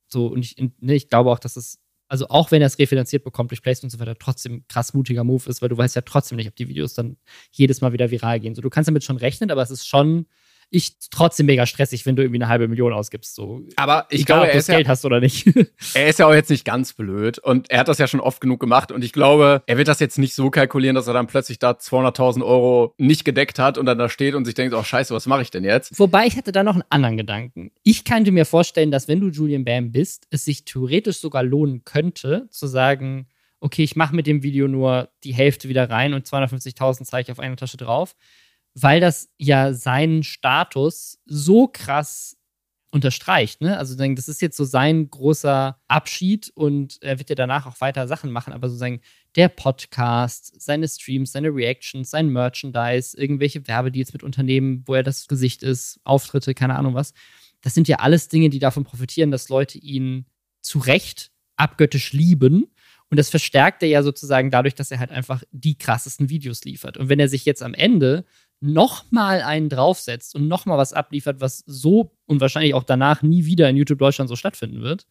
so, 0.07 0.27
und 0.27 0.45
ich, 0.45 0.55
ne, 0.57 0.95
ich 0.95 1.09
glaube 1.09 1.31
auch, 1.31 1.39
dass 1.39 1.55
es, 1.55 1.79
also 2.07 2.27
auch 2.29 2.51
wenn 2.51 2.61
er 2.61 2.67
es 2.67 2.77
refinanziert 2.77 3.23
bekommt 3.23 3.51
durch 3.51 3.61
Placement 3.61 3.93
und 3.93 3.97
so 3.97 3.99
weiter, 3.99 4.17
trotzdem 4.17 4.63
krass 4.67 4.93
mutiger 4.93 5.23
Move 5.23 5.49
ist, 5.49 5.61
weil 5.61 5.69
du 5.69 5.77
weißt 5.77 5.95
ja 5.95 6.03
trotzdem 6.03 6.35
nicht, 6.35 6.47
ob 6.47 6.55
die 6.55 6.67
Videos 6.67 6.93
dann 6.93 7.17
jedes 7.51 7.81
Mal 7.81 7.93
wieder 7.93 8.11
viral 8.11 8.39
gehen. 8.39 8.53
So, 8.53 8.61
du 8.61 8.69
kannst 8.69 8.87
damit 8.87 9.03
schon 9.03 9.17
rechnen, 9.17 9.49
aber 9.49 9.63
es 9.63 9.71
ist 9.71 9.87
schon 9.87 10.27
ich 10.75 10.97
trotzdem 11.09 11.45
mega 11.45 11.65
stressig, 11.65 12.05
wenn 12.05 12.17
du 12.17 12.21
irgendwie 12.21 12.39
eine 12.39 12.49
halbe 12.49 12.67
Million 12.67 12.91
ausgibst. 12.91 13.33
So. 13.33 13.61
Aber 13.77 14.07
ich 14.09 14.21
Egal, 14.21 14.39
glaube, 14.39 14.51
er 14.51 14.59
ist 14.59 14.67
Geld 14.67 14.85
ja, 14.85 14.89
hast 14.89 15.05
oder 15.05 15.21
nicht. 15.21 15.47
er 15.93 16.07
ist 16.07 16.19
ja 16.19 16.27
auch 16.27 16.33
jetzt 16.33 16.49
nicht 16.49 16.65
ganz 16.65 16.93
blöd 16.93 17.39
und 17.39 17.71
er 17.71 17.79
hat 17.79 17.87
das 17.87 17.97
ja 17.97 18.07
schon 18.07 18.19
oft 18.19 18.41
genug 18.41 18.59
gemacht 18.59 18.91
und 18.91 19.03
ich 19.03 19.13
glaube, 19.13 19.63
er 19.67 19.77
wird 19.77 19.87
das 19.87 20.01
jetzt 20.01 20.19
nicht 20.19 20.35
so 20.35 20.49
kalkulieren, 20.49 20.95
dass 20.95 21.07
er 21.07 21.13
dann 21.13 21.27
plötzlich 21.27 21.59
da 21.59 21.71
200.000 21.71 22.43
Euro 22.43 22.93
nicht 22.97 23.23
gedeckt 23.23 23.57
hat 23.57 23.77
und 23.77 23.85
dann 23.85 23.97
da 23.97 24.09
steht 24.09 24.35
und 24.35 24.43
sich 24.43 24.53
denkt, 24.53 24.75
oh 24.75 24.83
scheiße, 24.83 25.13
was 25.13 25.27
mache 25.27 25.43
ich 25.43 25.49
denn 25.49 25.63
jetzt? 25.63 25.97
Wobei 25.97 26.25
ich 26.25 26.35
hatte 26.35 26.51
da 26.51 26.63
noch 26.63 26.73
einen 26.73 26.83
anderen 26.89 27.15
Gedanken. 27.15 27.71
Ich 27.83 28.03
könnte 28.03 28.33
mir 28.33 28.45
vorstellen, 28.45 28.91
dass 28.91 29.07
wenn 29.07 29.21
du 29.21 29.29
Julian 29.29 29.63
Bam 29.63 29.93
bist, 29.93 30.27
es 30.29 30.43
sich 30.43 30.65
theoretisch 30.65 31.19
sogar 31.19 31.43
lohnen 31.43 31.85
könnte, 31.85 32.47
zu 32.51 32.67
sagen, 32.67 33.27
okay, 33.61 33.83
ich 33.83 33.95
mache 33.95 34.15
mit 34.15 34.27
dem 34.27 34.43
Video 34.43 34.67
nur 34.67 35.09
die 35.23 35.33
Hälfte 35.33 35.69
wieder 35.69 35.89
rein 35.89 36.13
und 36.13 36.27
250.000 36.27 37.05
zeige 37.05 37.27
ich 37.27 37.31
auf 37.31 37.39
eine 37.39 37.55
Tasche 37.55 37.77
drauf 37.77 38.15
weil 38.75 38.99
das 38.99 39.29
ja 39.37 39.73
seinen 39.73 40.23
Status 40.23 41.19
so 41.25 41.67
krass 41.67 42.37
unterstreicht. 42.91 43.59
Ne? 43.61 43.77
Also 43.77 43.95
das 43.95 44.27
ist 44.29 44.41
jetzt 44.41 44.55
so 44.55 44.63
sein 44.63 45.09
großer 45.09 45.77
Abschied 45.87 46.51
und 46.55 46.97
er 47.01 47.19
wird 47.19 47.29
ja 47.29 47.35
danach 47.35 47.65
auch 47.65 47.81
weiter 47.81 48.07
Sachen 48.07 48.31
machen, 48.31 48.53
aber 48.53 48.69
sozusagen 48.69 49.01
der 49.35 49.49
Podcast, 49.49 50.61
seine 50.61 50.87
Streams, 50.87 51.33
seine 51.33 51.49
Reactions, 51.49 52.09
sein 52.09 52.29
Merchandise, 52.29 53.17
irgendwelche 53.17 53.67
Werbedeals 53.67 54.13
mit 54.13 54.23
Unternehmen, 54.23 54.83
wo 54.85 54.93
er 54.93 55.03
das 55.03 55.27
Gesicht 55.27 55.61
ist, 55.61 55.99
Auftritte, 56.05 56.53
keine 56.53 56.77
Ahnung 56.77 56.93
was. 56.93 57.13
Das 57.61 57.73
sind 57.73 57.87
ja 57.87 57.97
alles 57.97 58.29
Dinge, 58.29 58.49
die 58.49 58.59
davon 58.59 58.85
profitieren, 58.85 59.31
dass 59.31 59.49
Leute 59.49 59.77
ihn 59.77 60.25
zu 60.61 60.79
Recht 60.79 61.31
abgöttisch 61.57 62.13
lieben. 62.13 62.67
Und 63.09 63.17
das 63.17 63.29
verstärkt 63.29 63.83
er 63.83 63.89
ja 63.89 64.03
sozusagen 64.03 64.51
dadurch, 64.51 64.75
dass 64.75 64.91
er 64.91 64.99
halt 64.99 65.11
einfach 65.11 65.43
die 65.51 65.77
krassesten 65.77 66.29
Videos 66.29 66.63
liefert. 66.63 66.97
Und 66.97 67.09
wenn 67.09 67.19
er 67.19 67.29
sich 67.29 67.45
jetzt 67.45 67.61
am 67.61 67.73
Ende 67.73 68.25
nochmal 68.61 69.41
einen 69.41 69.69
draufsetzt 69.69 70.35
und 70.35 70.47
nochmal 70.47 70.77
was 70.77 70.93
abliefert, 70.93 71.41
was 71.41 71.63
so 71.65 72.15
und 72.25 72.41
wahrscheinlich 72.41 72.73
auch 72.73 72.83
danach 72.83 73.21
nie 73.21 73.45
wieder 73.45 73.69
in 73.69 73.77
YouTube 73.77 73.99
Deutschland 73.99 74.29
so 74.29 74.35
stattfinden 74.35 74.81
wird, 74.81 75.05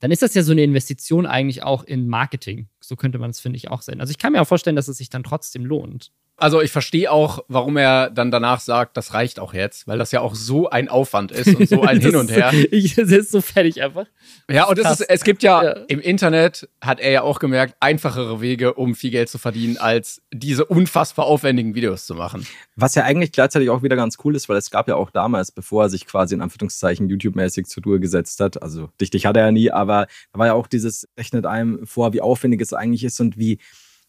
dann 0.00 0.10
ist 0.10 0.22
das 0.22 0.34
ja 0.34 0.42
so 0.42 0.52
eine 0.52 0.62
Investition 0.62 1.26
eigentlich 1.26 1.62
auch 1.62 1.84
in 1.84 2.08
Marketing. 2.08 2.68
So 2.80 2.96
könnte 2.96 3.18
man 3.18 3.30
es, 3.30 3.40
finde 3.40 3.56
ich, 3.56 3.70
auch 3.70 3.82
sehen. 3.82 4.00
Also 4.00 4.10
ich 4.10 4.18
kann 4.18 4.32
mir 4.32 4.42
auch 4.42 4.48
vorstellen, 4.48 4.76
dass 4.76 4.88
es 4.88 4.98
sich 4.98 5.08
dann 5.08 5.22
trotzdem 5.22 5.64
lohnt. 5.64 6.12
Also 6.36 6.60
ich 6.60 6.72
verstehe 6.72 7.12
auch, 7.12 7.44
warum 7.46 7.76
er 7.76 8.10
dann 8.10 8.32
danach 8.32 8.58
sagt, 8.58 8.96
das 8.96 9.14
reicht 9.14 9.38
auch 9.38 9.54
jetzt, 9.54 9.86
weil 9.86 9.98
das 9.98 10.10
ja 10.10 10.20
auch 10.20 10.34
so 10.34 10.68
ein 10.68 10.88
Aufwand 10.88 11.30
ist 11.30 11.54
und 11.54 11.68
so 11.68 11.82
ein 11.82 12.00
Hin 12.04 12.16
und 12.16 12.28
Her. 12.28 12.52
ich 12.72 12.98
ist 12.98 13.30
so 13.30 13.40
fertig 13.40 13.80
einfach. 13.82 14.06
Ja, 14.50 14.64
und 14.64 14.76
es, 14.78 14.90
ist, 14.90 15.00
es 15.02 15.22
gibt 15.22 15.44
ja, 15.44 15.62
ja, 15.62 15.70
im 15.86 16.00
Internet, 16.00 16.68
hat 16.80 16.98
er 16.98 17.12
ja 17.12 17.22
auch 17.22 17.38
gemerkt, 17.38 17.76
einfachere 17.78 18.40
Wege, 18.40 18.74
um 18.74 18.96
viel 18.96 19.12
Geld 19.12 19.28
zu 19.28 19.38
verdienen, 19.38 19.76
als 19.76 20.22
diese 20.32 20.64
unfassbar 20.64 21.26
aufwendigen 21.26 21.76
Videos 21.76 22.04
zu 22.04 22.16
machen. 22.16 22.44
Was 22.74 22.96
ja 22.96 23.04
eigentlich 23.04 23.30
gleichzeitig 23.30 23.70
auch 23.70 23.84
wieder 23.84 23.94
ganz 23.94 24.18
cool 24.24 24.34
ist, 24.34 24.48
weil 24.48 24.56
es 24.56 24.70
gab 24.70 24.88
ja 24.88 24.96
auch 24.96 25.10
damals, 25.10 25.52
bevor 25.52 25.84
er 25.84 25.88
sich 25.88 26.04
quasi 26.04 26.34
in 26.34 26.42
Anführungszeichen 26.42 27.08
YouTube-mäßig 27.08 27.66
zur 27.66 27.84
Tour 27.84 28.00
gesetzt 28.00 28.40
hat, 28.40 28.60
also 28.60 28.88
dichtig 29.00 29.26
hat 29.26 29.36
er 29.36 29.46
ja 29.46 29.52
nie, 29.52 29.70
aber 29.70 30.08
da 30.32 30.38
war 30.40 30.46
ja 30.48 30.54
auch 30.54 30.66
dieses, 30.66 31.08
rechnet 31.16 31.46
einem 31.46 31.86
vor, 31.86 32.12
wie 32.12 32.20
aufwendig 32.20 32.60
es 32.60 32.72
eigentlich 32.72 33.04
ist 33.04 33.20
und 33.20 33.38
wie 33.38 33.60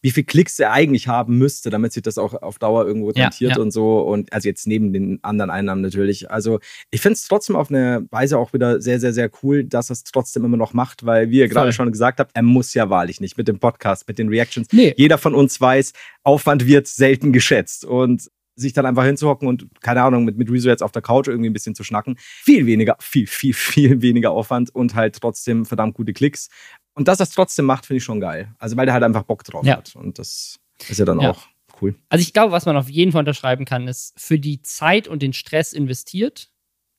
wie 0.06 0.12
viel 0.12 0.24
Klicks 0.24 0.60
er 0.60 0.72
eigentlich 0.72 1.08
haben 1.08 1.40
müsste, 1.40 1.72
damit 1.72 1.92
sich 1.92 2.04
das 2.04 2.20
auch 2.20 2.40
auf 2.44 2.60
Dauer 2.60 2.86
irgendwo 2.86 3.08
rentiert 3.08 3.40
ja, 3.40 3.56
ja. 3.56 3.60
und 3.60 3.72
so. 3.72 4.02
Und 4.02 4.32
also 4.32 4.48
jetzt 4.48 4.68
neben 4.68 4.94
den 4.94 5.18
anderen 5.24 5.50
Einnahmen 5.50 5.82
natürlich. 5.82 6.30
Also 6.30 6.60
ich 6.92 7.02
finde 7.02 7.14
es 7.14 7.28
trotzdem 7.28 7.56
auf 7.56 7.72
eine 7.72 8.06
Weise 8.12 8.38
auch 8.38 8.54
wieder 8.54 8.80
sehr, 8.82 9.00
sehr, 9.00 9.14
sehr 9.14 9.32
cool, 9.42 9.64
dass 9.64 9.90
er 9.90 9.94
es 9.94 10.04
trotzdem 10.04 10.46
immer 10.46 10.58
noch 10.58 10.74
macht, 10.74 11.08
weil, 11.08 11.32
wie 11.32 11.40
ihr 11.40 11.48
gerade 11.48 11.74
schon 11.74 11.92
gesagt 11.92 12.20
habt, 12.20 12.30
er 12.36 12.44
muss 12.44 12.76
ja 12.76 12.92
wahrlich 12.92 13.20
nicht 13.20 13.36
mit 13.36 13.48
dem 13.48 13.58
Podcast, 13.58 14.08
mit 14.08 14.20
den 14.20 14.30
Reactions. 14.30 14.68
Nee. 14.72 14.94
Jeder 14.96 15.18
von 15.18 15.34
uns 15.34 15.60
weiß, 15.60 15.94
Aufwand 16.24 16.68
wird 16.68 16.86
selten 16.86 17.34
geschätzt. 17.34 17.84
Und 17.84 18.30
sich 18.56 18.74
dann 18.74 18.86
einfach 18.86 19.04
hinzuhocken 19.04 19.48
und, 19.48 19.68
keine 19.82 20.02
Ahnung, 20.02 20.24
mit, 20.24 20.38
mit 20.38 20.50
Rezo 20.50 20.70
jetzt 20.70 20.82
auf 20.82 20.92
der 20.92 21.02
Couch 21.02 21.28
irgendwie 21.28 21.50
ein 21.50 21.54
bisschen 21.54 21.76
zu 21.76 21.84
schnacken. 21.84 22.16
Viel 22.18 22.66
weniger, 22.66 22.96
viel, 23.00 23.28
viel, 23.28 23.54
viel 23.54 24.02
weniger 24.02 24.32
Aufwand 24.32 24.74
und 24.74 24.96
halt 24.96 25.20
trotzdem 25.20 25.66
verdammt 25.66 25.96
gute 25.96 26.14
Klicks. 26.14 26.48
Und 26.96 27.08
dass 27.08 27.20
er 27.20 27.24
es 27.24 27.32
trotzdem 27.32 27.66
macht, 27.66 27.86
finde 27.86 27.98
ich 27.98 28.04
schon 28.04 28.20
geil. 28.20 28.54
Also 28.58 28.76
weil 28.78 28.86
der 28.86 28.94
halt 28.94 29.04
einfach 29.04 29.24
Bock 29.24 29.44
drauf 29.44 29.66
ja. 29.66 29.78
hat. 29.78 29.96
Und 29.96 30.18
das 30.18 30.60
ist 30.88 30.98
ja 30.98 31.06
dann 31.06 31.20
ja. 31.20 31.32
auch 31.32 31.48
cool. 31.82 31.96
Also 32.10 32.24
ich 32.24 32.34
glaube, 32.34 32.52
was 32.52 32.66
man 32.66 32.78
auf 32.78 32.90
jeden 32.90 33.12
Fall 33.12 33.20
unterschreiben 33.20 33.66
kann, 33.66 33.88
ist, 33.88 34.14
für 34.18 34.40
die 34.40 34.62
Zeit 34.62 35.08
und 35.08 35.22
den 35.22 35.34
Stress 35.34 35.74
investiert, 35.74 36.50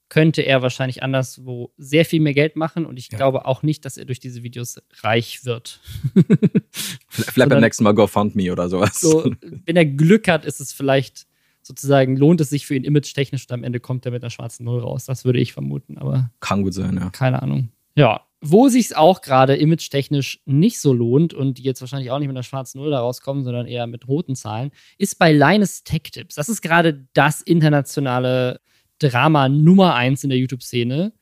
könnte 0.08 0.42
er 0.42 0.62
wahrscheinlich 0.62 1.02
anderswo 1.02 1.72
sehr 1.78 2.04
viel 2.04 2.20
mehr 2.20 2.34
Geld 2.34 2.54
machen 2.56 2.86
und 2.86 2.96
ich 2.96 3.10
ja. 3.10 3.16
glaube 3.16 3.44
auch 3.44 3.62
nicht, 3.62 3.84
dass 3.84 3.96
er 3.96 4.04
durch 4.04 4.20
diese 4.20 4.42
Videos 4.42 4.80
reich 5.00 5.44
wird. 5.44 5.80
vielleicht 7.08 7.50
beim 7.50 7.60
nächsten 7.60 7.82
Mal 7.82 7.92
GoFundMe 7.92 8.52
oder 8.52 8.68
sowas. 8.68 9.00
So, 9.00 9.32
wenn 9.64 9.76
er 9.76 9.84
Glück 9.84 10.28
hat, 10.28 10.44
ist 10.44 10.60
es 10.60 10.72
vielleicht 10.72 11.26
sozusagen, 11.62 12.16
lohnt 12.16 12.40
es 12.40 12.50
sich 12.50 12.66
für 12.66 12.76
ihn 12.76 12.84
image-technisch 12.84 13.46
und 13.48 13.52
am 13.52 13.64
Ende 13.64 13.80
kommt 13.80 14.06
er 14.06 14.12
mit 14.12 14.22
einer 14.22 14.30
schwarzen 14.30 14.64
Null 14.64 14.80
raus. 14.80 15.06
Das 15.06 15.24
würde 15.24 15.40
ich 15.40 15.52
vermuten, 15.52 15.98
aber. 15.98 16.30
Kann 16.38 16.62
gut 16.62 16.74
sein, 16.74 16.96
ja. 16.96 17.10
Keine 17.10 17.42
Ahnung. 17.42 17.70
Ja, 17.96 18.26
wo 18.50 18.68
sich 18.68 18.86
es 18.86 18.92
auch 18.92 19.22
gerade 19.22 19.56
image-technisch 19.56 20.40
nicht 20.44 20.80
so 20.80 20.92
lohnt 20.92 21.34
und 21.34 21.58
die 21.58 21.62
jetzt 21.62 21.80
wahrscheinlich 21.80 22.10
auch 22.10 22.18
nicht 22.18 22.28
mit 22.28 22.36
einer 22.36 22.42
schwarzen 22.42 22.78
Null 22.78 22.90
da 22.90 23.00
rauskommen, 23.00 23.44
sondern 23.44 23.66
eher 23.66 23.86
mit 23.86 24.08
roten 24.08 24.36
Zahlen, 24.36 24.70
ist 24.98 25.18
bei 25.18 25.32
Linus 25.32 25.84
Tech 25.84 26.02
Tips. 26.12 26.34
Das 26.36 26.48
ist 26.48 26.62
gerade 26.62 27.06
das 27.14 27.42
internationale 27.42 28.60
Drama 28.98 29.48
Nummer 29.48 29.94
eins 29.94 30.24
in 30.24 30.30
der 30.30 30.38
YouTube-Szene. 30.38 31.12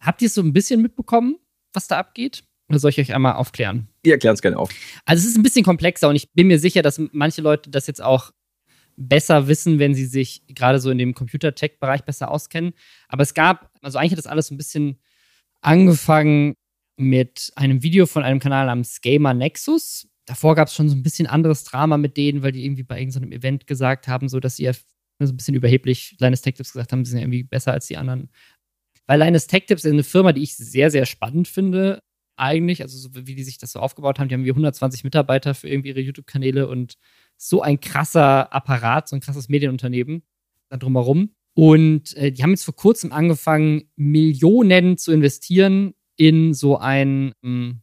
Habt 0.00 0.22
ihr 0.22 0.26
es 0.26 0.34
so 0.34 0.42
ein 0.42 0.52
bisschen 0.52 0.82
mitbekommen, 0.82 1.36
was 1.72 1.86
da 1.86 1.98
abgeht? 1.98 2.44
Oder 2.68 2.78
soll 2.78 2.90
ich 2.90 2.98
euch 2.98 3.14
einmal 3.14 3.34
aufklären? 3.34 3.88
Ihr 4.02 4.12
erklärt 4.12 4.34
es 4.34 4.42
gerne 4.42 4.58
auf. 4.58 4.70
Also 5.04 5.20
es 5.22 5.30
ist 5.30 5.36
ein 5.36 5.42
bisschen 5.42 5.64
komplexer 5.64 6.08
und 6.08 6.16
ich 6.16 6.32
bin 6.32 6.46
mir 6.46 6.58
sicher, 6.58 6.82
dass 6.82 7.00
manche 7.12 7.42
Leute 7.42 7.70
das 7.70 7.86
jetzt 7.86 8.02
auch 8.02 8.32
besser 8.96 9.48
wissen, 9.48 9.78
wenn 9.78 9.94
sie 9.94 10.06
sich 10.06 10.42
gerade 10.48 10.78
so 10.78 10.90
in 10.90 10.98
dem 10.98 11.14
Computer-Tech-Bereich 11.14 12.04
besser 12.04 12.30
auskennen. 12.30 12.72
Aber 13.08 13.22
es 13.22 13.34
gab, 13.34 13.70
also 13.82 13.98
eigentlich 13.98 14.12
hat 14.12 14.18
das 14.18 14.26
alles 14.26 14.48
so 14.48 14.54
ein 14.54 14.58
bisschen 14.58 14.98
angefangen 15.64 16.54
mit 16.96 17.52
einem 17.56 17.82
Video 17.82 18.06
von 18.06 18.22
einem 18.22 18.38
Kanal 18.38 18.66
namens 18.66 19.00
Gamer 19.00 19.34
Nexus. 19.34 20.08
Davor 20.26 20.54
gab 20.54 20.68
es 20.68 20.74
schon 20.74 20.88
so 20.88 20.94
ein 20.94 21.02
bisschen 21.02 21.26
anderes 21.26 21.64
Drama 21.64 21.98
mit 21.98 22.16
denen, 22.16 22.42
weil 22.42 22.52
die 22.52 22.64
irgendwie 22.64 22.82
bei 22.82 22.98
irgendeinem 22.98 23.32
Event 23.32 23.66
gesagt 23.66 24.08
haben, 24.08 24.28
so 24.28 24.40
dass 24.40 24.56
sie 24.56 24.64
ja 24.64 24.72
so 24.72 25.32
ein 25.32 25.36
bisschen 25.36 25.54
überheblich 25.54 26.16
Linus 26.18 26.42
Tech 26.42 26.54
Tips 26.54 26.72
gesagt 26.72 26.92
haben, 26.92 27.04
sie 27.04 27.12
sind 27.12 27.20
irgendwie 27.20 27.44
besser 27.44 27.72
als 27.72 27.86
die 27.86 27.96
anderen. 27.96 28.30
Weil 29.06 29.20
Linus 29.20 29.46
Tech 29.46 29.66
Tips 29.66 29.84
ist 29.84 29.92
eine 29.92 30.02
Firma, 30.02 30.32
die 30.32 30.42
ich 30.42 30.56
sehr, 30.56 30.90
sehr 30.90 31.06
spannend 31.06 31.48
finde, 31.48 32.00
eigentlich. 32.36 32.82
Also, 32.82 32.98
so 32.98 33.14
wie 33.14 33.34
die 33.34 33.44
sich 33.44 33.58
das 33.58 33.72
so 33.72 33.80
aufgebaut 33.80 34.18
haben. 34.18 34.28
Die 34.28 34.34
haben 34.34 34.44
wie 34.44 34.50
120 34.50 35.04
Mitarbeiter 35.04 35.54
für 35.54 35.68
irgendwie 35.68 35.90
ihre 35.90 36.00
YouTube-Kanäle 36.00 36.68
und 36.68 36.94
so 37.36 37.62
ein 37.62 37.80
krasser 37.80 38.52
Apparat, 38.52 39.08
so 39.08 39.16
ein 39.16 39.20
krasses 39.20 39.48
Medienunternehmen 39.48 40.22
da 40.68 40.76
drumherum. 40.76 41.34
Und 41.54 42.16
äh, 42.16 42.32
die 42.32 42.42
haben 42.42 42.50
jetzt 42.50 42.64
vor 42.64 42.74
kurzem 42.74 43.12
angefangen, 43.12 43.88
Millionen 43.96 44.98
zu 44.98 45.12
investieren 45.12 45.94
in 46.16 46.52
so 46.52 46.78
ein, 46.78 47.32
ähm, 47.42 47.80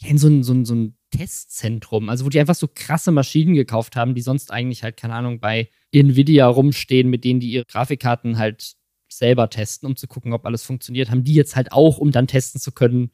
ja, 0.00 0.10
in 0.10 0.18
so 0.18 0.28
ein, 0.28 0.42
so 0.42 0.52
ein, 0.52 0.64
so 0.64 0.74
ein 0.74 0.96
Testzentrum. 1.10 2.10
Also, 2.10 2.24
wo 2.24 2.28
die 2.28 2.40
einfach 2.40 2.54
so 2.54 2.68
krasse 2.72 3.12
Maschinen 3.12 3.54
gekauft 3.54 3.96
haben, 3.96 4.14
die 4.14 4.20
sonst 4.20 4.50
eigentlich 4.50 4.82
halt, 4.82 4.96
keine 4.96 5.14
Ahnung, 5.14 5.40
bei 5.40 5.70
Nvidia 5.92 6.46
rumstehen, 6.46 7.08
mit 7.08 7.24
denen 7.24 7.40
die 7.40 7.52
ihre 7.52 7.64
Grafikkarten 7.64 8.36
halt 8.36 8.74
selber 9.08 9.48
testen, 9.48 9.86
um 9.86 9.96
zu 9.96 10.06
gucken, 10.06 10.32
ob 10.32 10.44
alles 10.44 10.64
funktioniert, 10.64 11.10
haben 11.10 11.24
die 11.24 11.34
jetzt 11.34 11.56
halt 11.56 11.72
auch, 11.72 11.98
um 11.98 12.10
dann 12.10 12.26
testen 12.26 12.60
zu 12.60 12.72
können, 12.72 13.10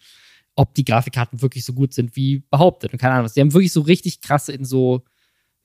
ob 0.57 0.75
die 0.75 0.85
Grafikkarten 0.85 1.43
wirklich 1.43 1.65
so 1.65 1.75
gut 1.75 1.93
sind 1.93 2.17
wie 2.17 2.41
behauptet. 2.51 2.93
Und 2.93 2.99
keine 2.99 3.15
Ahnung 3.15 3.27
was. 3.27 3.35
Die 3.35 3.41
haben 3.41 3.53
wirklich 3.53 3.73
so 3.73 3.83
richtig 3.83 4.21
krasse 4.23 4.53
in 4.53 4.65
so 4.65 5.05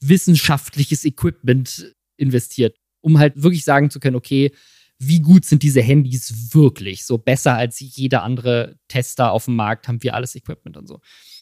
wissenschaftliches 0.01 1.05
Equipment 1.05 1.95
investiert 2.17 2.77
um 3.05 3.19
halt 3.19 3.41
wirklich 3.41 3.63
sagen 3.63 3.91
zu 3.91 3.99
können, 3.99 4.15
okay, 4.15 4.51
wie 4.97 5.19
gut 5.19 5.45
sind 5.45 5.61
diese 5.61 5.81
Handys 5.81 6.55
wirklich? 6.55 7.05
So 7.05 7.19
besser 7.19 7.53
als 7.53 7.79
jeder 7.79 8.23
andere 8.23 8.77
Tester 8.87 9.31
auf 9.31 9.45
dem 9.45 9.55
Markt 9.55 9.87
haben 9.87 10.01
wir 10.01 10.15
alles 10.15 10.35
Equipment 10.35 10.75
und 10.75 10.87
so. 10.87 11.01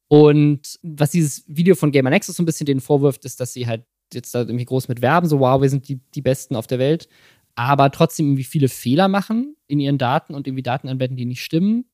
Und 0.09 0.77
was 0.81 1.11
dieses 1.11 1.45
Video 1.47 1.75
von 1.75 1.91
Gamer 1.91 2.09
Nexus 2.09 2.35
so 2.35 2.43
ein 2.43 2.45
bisschen 2.45 2.65
den 2.65 2.81
vorwirft, 2.81 3.23
ist, 3.23 3.39
dass 3.39 3.53
sie 3.53 3.65
halt 3.65 3.85
jetzt 4.13 4.35
da 4.35 4.41
irgendwie 4.41 4.65
groß 4.65 4.89
mit 4.89 5.01
werben, 5.01 5.29
so 5.29 5.39
wow, 5.39 5.61
wir 5.61 5.69
sind 5.69 5.87
die, 5.87 6.01
die 6.13 6.21
Besten 6.21 6.57
auf 6.57 6.67
der 6.67 6.79
Welt, 6.79 7.07
aber 7.55 7.91
trotzdem 7.91 8.27
irgendwie 8.27 8.43
viele 8.43 8.67
Fehler 8.67 9.07
machen 9.07 9.55
in 9.67 9.79
ihren 9.79 9.97
Daten 9.97 10.35
und 10.35 10.45
irgendwie 10.45 10.63
Daten 10.63 10.89
anwenden, 10.89 11.15
die 11.15 11.25
nicht 11.25 11.43
stimmen. 11.43 11.85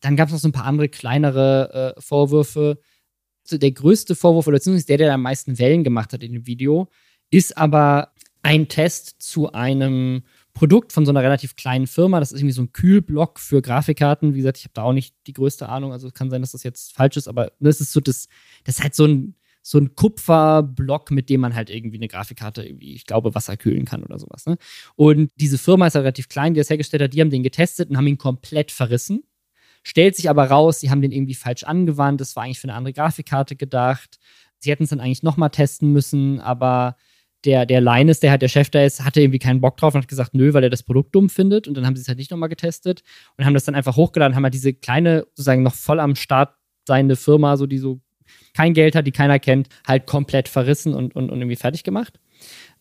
Dann 0.00 0.16
gab 0.16 0.28
es 0.28 0.34
noch 0.34 0.40
so 0.40 0.48
ein 0.48 0.52
paar 0.52 0.66
andere 0.66 0.90
kleinere 0.90 1.94
äh, 1.96 2.00
Vorwürfe. 2.00 2.78
So 3.42 3.56
der 3.56 3.72
größte 3.72 4.14
Vorwurf, 4.14 4.46
oder 4.46 4.60
zumindest 4.60 4.90
der, 4.90 4.98
der 4.98 5.14
am 5.14 5.22
meisten 5.22 5.58
Wellen 5.58 5.82
gemacht 5.82 6.12
hat 6.12 6.22
in 6.22 6.34
dem 6.34 6.46
Video, 6.46 6.90
ist 7.30 7.56
aber 7.56 8.12
ein 8.42 8.68
Test 8.68 9.22
zu 9.22 9.52
einem 9.52 10.22
Produkt 10.52 10.92
von 10.92 11.06
so 11.06 11.12
einer 11.12 11.22
relativ 11.22 11.54
kleinen 11.54 11.86
Firma. 11.86 12.18
Das 12.18 12.32
ist 12.32 12.40
irgendwie 12.40 12.54
so 12.54 12.62
ein 12.62 12.72
Kühlblock 12.72 13.38
für 13.38 13.62
Grafikkarten. 13.62 14.34
Wie 14.34 14.38
gesagt, 14.38 14.58
ich 14.58 14.64
habe 14.64 14.74
da 14.74 14.82
auch 14.82 14.92
nicht 14.92 15.14
die 15.26 15.32
größte 15.32 15.68
Ahnung. 15.68 15.92
Also 15.92 16.08
es 16.08 16.14
kann 16.14 16.30
sein, 16.30 16.40
dass 16.40 16.52
das 16.52 16.64
jetzt 16.64 16.94
falsch 16.94 17.16
ist, 17.16 17.28
aber 17.28 17.52
das 17.60 17.80
ist 17.80 17.92
so 17.92 18.00
das, 18.00 18.28
das 18.64 18.78
ist 18.78 18.82
halt 18.82 18.94
so 18.94 19.06
ein, 19.06 19.34
so 19.62 19.78
ein 19.78 19.94
Kupferblock, 19.94 21.10
mit 21.10 21.28
dem 21.30 21.42
man 21.42 21.54
halt 21.54 21.70
irgendwie 21.70 21.98
eine 21.98 22.08
Grafikkarte 22.08 22.64
irgendwie, 22.64 22.94
ich 22.94 23.06
glaube, 23.06 23.34
Wasser 23.34 23.56
kühlen 23.56 23.84
kann 23.84 24.02
oder 24.02 24.18
sowas. 24.18 24.46
Ne? 24.46 24.56
Und 24.96 25.30
diese 25.36 25.58
Firma 25.58 25.86
ist 25.86 25.94
halt 25.94 26.04
relativ 26.04 26.28
klein, 26.28 26.54
die 26.54 26.58
das 26.58 26.70
hergestellt 26.70 27.02
hat. 27.02 27.12
Die 27.12 27.20
haben 27.20 27.30
den 27.30 27.42
getestet 27.42 27.90
und 27.90 27.96
haben 27.96 28.06
ihn 28.06 28.18
komplett 28.18 28.72
verrissen. 28.72 29.22
Stellt 29.82 30.16
sich 30.16 30.28
aber 30.28 30.50
raus, 30.50 30.80
sie 30.80 30.90
haben 30.90 31.02
den 31.02 31.12
irgendwie 31.12 31.34
falsch 31.34 31.64
angewandt. 31.64 32.20
Das 32.20 32.34
war 32.34 32.44
eigentlich 32.44 32.58
für 32.58 32.68
eine 32.68 32.74
andere 32.74 32.94
Grafikkarte 32.94 33.56
gedacht. 33.56 34.18
Sie 34.58 34.70
hätten 34.70 34.84
es 34.84 34.90
dann 34.90 35.00
eigentlich 35.00 35.22
nochmal 35.22 35.50
testen 35.50 35.92
müssen, 35.92 36.40
aber 36.40 36.96
der, 37.44 37.66
der 37.66 37.80
Linus, 37.80 38.20
der 38.20 38.30
halt 38.30 38.42
der 38.42 38.48
Chef 38.48 38.70
da 38.70 38.82
ist, 38.82 39.04
hatte 39.04 39.20
irgendwie 39.20 39.38
keinen 39.38 39.60
Bock 39.60 39.76
drauf 39.76 39.94
und 39.94 40.02
hat 40.02 40.08
gesagt, 40.08 40.34
nö, 40.34 40.54
weil 40.54 40.64
er 40.64 40.70
das 40.70 40.82
Produkt 40.82 41.14
dumm 41.14 41.28
findet. 41.28 41.68
Und 41.68 41.74
dann 41.74 41.86
haben 41.86 41.94
sie 41.94 42.02
es 42.02 42.08
halt 42.08 42.18
nicht 42.18 42.30
nochmal 42.30 42.48
getestet 42.48 43.02
und 43.36 43.44
haben 43.44 43.54
das 43.54 43.64
dann 43.64 43.74
einfach 43.74 43.96
hochgeladen, 43.96 44.34
haben 44.34 44.42
halt 44.42 44.54
diese 44.54 44.74
kleine, 44.74 45.20
sozusagen 45.30 45.62
noch 45.62 45.74
voll 45.74 46.00
am 46.00 46.16
Start 46.16 46.54
seiende 46.86 47.16
Firma, 47.16 47.56
so 47.56 47.66
die 47.66 47.78
so 47.78 48.00
kein 48.54 48.74
Geld 48.74 48.94
hat, 48.94 49.06
die 49.06 49.12
keiner 49.12 49.38
kennt, 49.38 49.68
halt 49.86 50.06
komplett 50.06 50.48
verrissen 50.48 50.94
und, 50.94 51.14
und, 51.14 51.30
und 51.30 51.38
irgendwie 51.38 51.56
fertig 51.56 51.84
gemacht. 51.84 52.18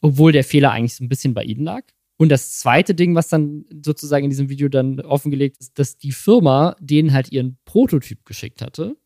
Obwohl 0.02 0.32
der 0.32 0.44
Fehler 0.44 0.72
eigentlich 0.72 0.96
so 0.96 1.04
ein 1.04 1.10
bisschen 1.10 1.34
bei 1.34 1.44
ihnen 1.44 1.64
lag. 1.64 1.84
Und 2.18 2.30
das 2.30 2.58
zweite 2.58 2.96
Ding, 2.96 3.14
was 3.14 3.30
dann 3.30 3.66
sozusagen 3.84 4.24
in 4.24 4.32
diesem 4.32 4.50
Video 4.50 4.70
dann 4.70 5.00
offengelegt 5.02 5.58
ist, 5.60 5.78
dass 5.78 5.98
die 5.98 6.12
Firma 6.12 6.76
denen 6.80 7.14
halt 7.14 7.32
ihren 7.32 7.60
Prototyp 7.66 8.26
geschickt 8.26 8.62
hatte 8.62 8.98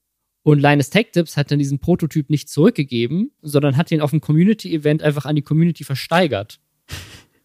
und 0.44 0.60
Linus 0.60 0.90
Tech 0.90 1.08
Tips 1.12 1.38
hat 1.38 1.52
dann 1.52 1.60
diesen 1.60 1.80
Prototyp 1.80 2.30
nicht 2.30 2.50
zurückgegeben, 2.50 3.32
sondern 3.42 3.78
hat 3.78 3.92
ihn 3.92 4.02
auf 4.02 4.12
dem 4.12 4.22
Community-Event 4.22 5.04
einfach 5.04 5.26
an 5.26 5.36
die 5.36 5.44
Community 5.44 5.84
versteigert. 5.84 6.60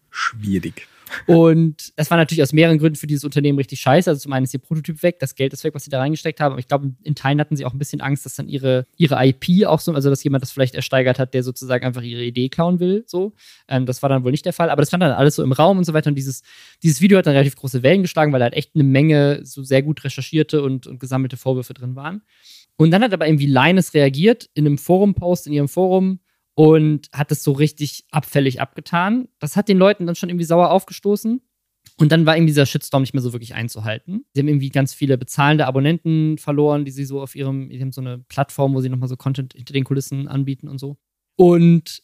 Schwierig. 0.09 0.87
Und 1.25 1.93
das 1.97 2.09
war 2.09 2.17
natürlich 2.17 2.41
aus 2.41 2.53
mehreren 2.53 2.77
Gründen 2.77 2.95
für 2.95 3.07
dieses 3.07 3.23
Unternehmen 3.23 3.57
richtig 3.57 3.79
scheiße. 3.79 4.09
Also 4.09 4.19
zum 4.21 4.33
einen 4.33 4.43
ist 4.43 4.53
ihr 4.53 4.59
Prototyp 4.59 5.01
weg, 5.03 5.19
das 5.19 5.35
Geld 5.35 5.53
ist 5.53 5.63
weg, 5.63 5.73
was 5.73 5.83
sie 5.83 5.89
da 5.89 5.99
reingesteckt 5.99 6.39
haben. 6.39 6.51
Aber 6.53 6.59
ich 6.59 6.67
glaube, 6.67 6.93
in 7.03 7.15
Teilen 7.15 7.39
hatten 7.39 7.55
sie 7.55 7.65
auch 7.65 7.73
ein 7.73 7.79
bisschen 7.79 8.01
Angst, 8.01 8.25
dass 8.25 8.35
dann 8.35 8.47
ihre, 8.47 8.85
ihre 8.97 9.15
IP 9.25 9.65
auch 9.65 9.79
so, 9.79 9.93
also 9.93 10.09
dass 10.09 10.23
jemand 10.23 10.41
das 10.41 10.51
vielleicht 10.51 10.75
ersteigert 10.75 11.19
hat, 11.19 11.33
der 11.33 11.43
sozusagen 11.43 11.85
einfach 11.85 12.01
ihre 12.01 12.23
Idee 12.23 12.49
klauen 12.49 12.79
will. 12.79 13.03
So. 13.07 13.33
Ähm, 13.67 13.85
das 13.85 14.01
war 14.01 14.09
dann 14.09 14.23
wohl 14.23 14.31
nicht 14.31 14.45
der 14.45 14.53
Fall. 14.53 14.69
Aber 14.69 14.81
das 14.81 14.89
stand 14.89 15.03
dann 15.03 15.11
alles 15.11 15.35
so 15.35 15.43
im 15.43 15.51
Raum 15.51 15.77
und 15.77 15.83
so 15.83 15.93
weiter. 15.93 16.09
Und 16.09 16.15
dieses, 16.15 16.43
dieses 16.83 17.01
Video 17.01 17.17
hat 17.17 17.25
dann 17.25 17.33
relativ 17.33 17.55
große 17.55 17.83
Wellen 17.83 18.01
geschlagen, 18.01 18.31
weil 18.31 18.39
da 18.39 18.45
halt 18.45 18.55
echt 18.55 18.71
eine 18.75 18.83
Menge 18.83 19.41
so 19.43 19.63
sehr 19.63 19.83
gut 19.83 20.03
recherchierte 20.03 20.61
und, 20.61 20.87
und 20.87 20.99
gesammelte 20.99 21.37
Vorwürfe 21.37 21.73
drin 21.73 21.95
waren. 21.95 22.21
Und 22.77 22.91
dann 22.91 23.03
hat 23.03 23.13
aber 23.13 23.27
irgendwie 23.27 23.47
Linus 23.47 23.93
reagiert 23.93 24.49
in 24.53 24.65
einem 24.65 24.77
Forum-Post 24.77 25.47
in 25.47 25.53
ihrem 25.53 25.67
Forum 25.67 26.19
und 26.55 27.09
hat 27.11 27.31
es 27.31 27.43
so 27.43 27.51
richtig 27.51 28.05
abfällig 28.11 28.61
abgetan. 28.61 29.27
Das 29.39 29.55
hat 29.55 29.67
den 29.67 29.77
Leuten 29.77 30.05
dann 30.05 30.15
schon 30.15 30.29
irgendwie 30.29 30.45
sauer 30.45 30.71
aufgestoßen. 30.71 31.41
Und 31.99 32.11
dann 32.11 32.25
war 32.25 32.35
irgendwie 32.35 32.51
dieser 32.51 32.65
Shitstorm 32.65 33.01
nicht 33.01 33.13
mehr 33.13 33.23
so 33.23 33.33
wirklich 33.33 33.55
einzuhalten. 33.55 34.25
Sie 34.33 34.41
haben 34.41 34.47
irgendwie 34.47 34.69
ganz 34.69 34.93
viele 34.93 35.17
bezahlende 35.17 35.65
Abonnenten 35.65 36.37
verloren, 36.37 36.85
die 36.85 36.91
sie 36.91 37.05
so 37.05 37.21
auf 37.21 37.35
ihrem, 37.35 37.69
die 37.69 37.81
haben 37.81 37.91
so 37.91 38.01
eine 38.01 38.19
Plattform, 38.19 38.73
wo 38.75 38.81
sie 38.81 38.89
nochmal 38.89 39.09
so 39.09 39.17
Content 39.17 39.53
hinter 39.53 39.73
den 39.73 39.83
Kulissen 39.83 40.27
anbieten 40.27 40.67
und 40.67 40.79
so. 40.79 40.97
Und 41.35 42.03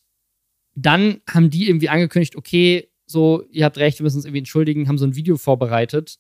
dann 0.75 1.21
haben 1.29 1.49
die 1.49 1.67
irgendwie 1.67 1.89
angekündigt, 1.89 2.35
okay, 2.35 2.89
so, 3.05 3.43
ihr 3.49 3.65
habt 3.65 3.77
recht, 3.77 3.99
wir 3.99 4.03
müssen 4.03 4.17
uns 4.17 4.25
irgendwie 4.25 4.39
entschuldigen, 4.39 4.87
haben 4.87 4.97
so 4.97 5.05
ein 5.05 5.15
Video 5.15 5.37
vorbereitet, 5.37 6.17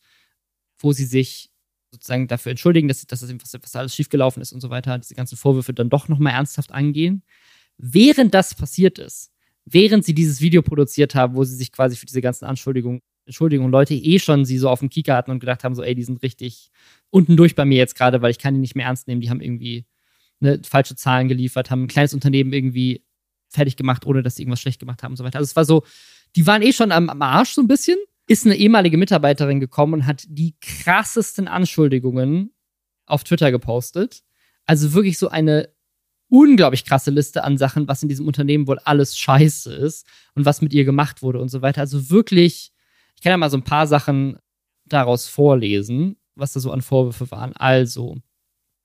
wo 0.77 0.91
sie 0.91 1.05
sich 1.05 1.49
sozusagen 1.93 2.27
dafür 2.27 2.51
entschuldigen, 2.51 2.87
dass, 2.87 3.05
dass 3.05 3.21
das 3.21 3.29
was, 3.29 3.53
was 3.61 3.75
alles 3.75 3.95
schiefgelaufen 3.95 4.41
ist 4.41 4.51
und 4.51 4.61
so 4.61 4.69
weiter, 4.69 4.97
diese 4.97 5.15
ganzen 5.15 5.37
Vorwürfe 5.37 5.73
dann 5.73 5.89
doch 5.89 6.07
nochmal 6.07 6.33
ernsthaft 6.33 6.71
angehen. 6.71 7.23
Während 7.77 8.33
das 8.33 8.55
passiert 8.55 8.99
ist, 8.99 9.31
während 9.65 10.03
sie 10.03 10.13
dieses 10.13 10.41
Video 10.41 10.61
produziert 10.61 11.15
haben, 11.15 11.35
wo 11.35 11.43
sie 11.43 11.55
sich 11.55 11.71
quasi 11.71 11.95
für 11.95 12.05
diese 12.05 12.21
ganzen 12.21 12.45
Anschuldigungen, 12.45 13.01
Entschuldigung, 13.25 13.69
Leute 13.69 13.93
eh 13.93 14.19
schon 14.19 14.43
sie 14.43 14.57
so 14.57 14.69
auf 14.69 14.79
dem 14.79 14.89
Kieker 14.89 15.15
hatten 15.15 15.31
und 15.31 15.39
gedacht 15.39 15.63
haben, 15.63 15.75
so, 15.75 15.83
ey, 15.83 15.95
die 15.95 16.03
sind 16.03 16.21
richtig 16.23 16.71
unten 17.09 17.37
durch 17.37 17.55
bei 17.55 17.63
mir 17.63 17.77
jetzt 17.77 17.95
gerade, 17.95 18.21
weil 18.21 18.31
ich 18.31 18.39
kann 18.39 18.53
die 18.53 18.59
nicht 18.59 18.75
mehr 18.75 18.87
ernst 18.87 19.07
nehmen, 19.07 19.21
die 19.21 19.29
haben 19.29 19.39
irgendwie 19.39 19.85
ne, 20.39 20.59
falsche 20.63 20.95
Zahlen 20.95 21.27
geliefert, 21.27 21.71
haben 21.71 21.83
ein 21.83 21.87
kleines 21.87 22.13
Unternehmen 22.13 22.51
irgendwie 22.51 23.05
fertig 23.49 23.77
gemacht, 23.77 24.05
ohne 24.05 24.23
dass 24.23 24.35
sie 24.35 24.43
irgendwas 24.43 24.59
schlecht 24.59 24.79
gemacht 24.79 25.03
haben 25.03 25.13
und 25.13 25.17
so 25.17 25.23
weiter. 25.23 25.37
Also 25.37 25.49
es 25.49 25.55
war 25.55 25.65
so, 25.65 25.83
die 26.35 26.45
waren 26.47 26.61
eh 26.61 26.73
schon 26.73 26.91
am, 26.91 27.09
am 27.09 27.21
Arsch 27.21 27.51
so 27.51 27.61
ein 27.61 27.67
bisschen. 27.67 27.97
Ist 28.27 28.45
eine 28.45 28.55
ehemalige 28.55 28.97
Mitarbeiterin 28.97 29.59
gekommen 29.59 29.93
und 29.93 30.05
hat 30.05 30.23
die 30.27 30.55
krassesten 30.61 31.47
Anschuldigungen 31.47 32.53
auf 33.05 33.23
Twitter 33.23 33.51
gepostet. 33.51 34.23
Also 34.65 34.93
wirklich 34.93 35.17
so 35.17 35.27
eine 35.27 35.69
unglaublich 36.29 36.85
krasse 36.85 37.11
Liste 37.11 37.43
an 37.43 37.57
Sachen, 37.57 37.87
was 37.87 38.01
in 38.01 38.09
diesem 38.09 38.25
Unternehmen 38.27 38.65
wohl 38.67 38.79
alles 38.79 39.17
scheiße 39.17 39.73
ist 39.73 40.07
und 40.35 40.45
was 40.45 40.61
mit 40.61 40.73
ihr 40.73 40.85
gemacht 40.85 41.21
wurde 41.21 41.39
und 41.39 41.49
so 41.49 41.61
weiter. 41.61 41.81
Also 41.81 42.09
wirklich, 42.09 42.71
ich 43.15 43.21
kann 43.21 43.31
ja 43.31 43.37
mal 43.37 43.49
so 43.49 43.57
ein 43.57 43.63
paar 43.63 43.87
Sachen 43.87 44.39
daraus 44.85 45.27
vorlesen, 45.27 46.17
was 46.35 46.53
da 46.53 46.59
so 46.59 46.71
an 46.71 46.81
Vorwürfe 46.81 47.29
waren. 47.31 47.53
Also, 47.53 48.17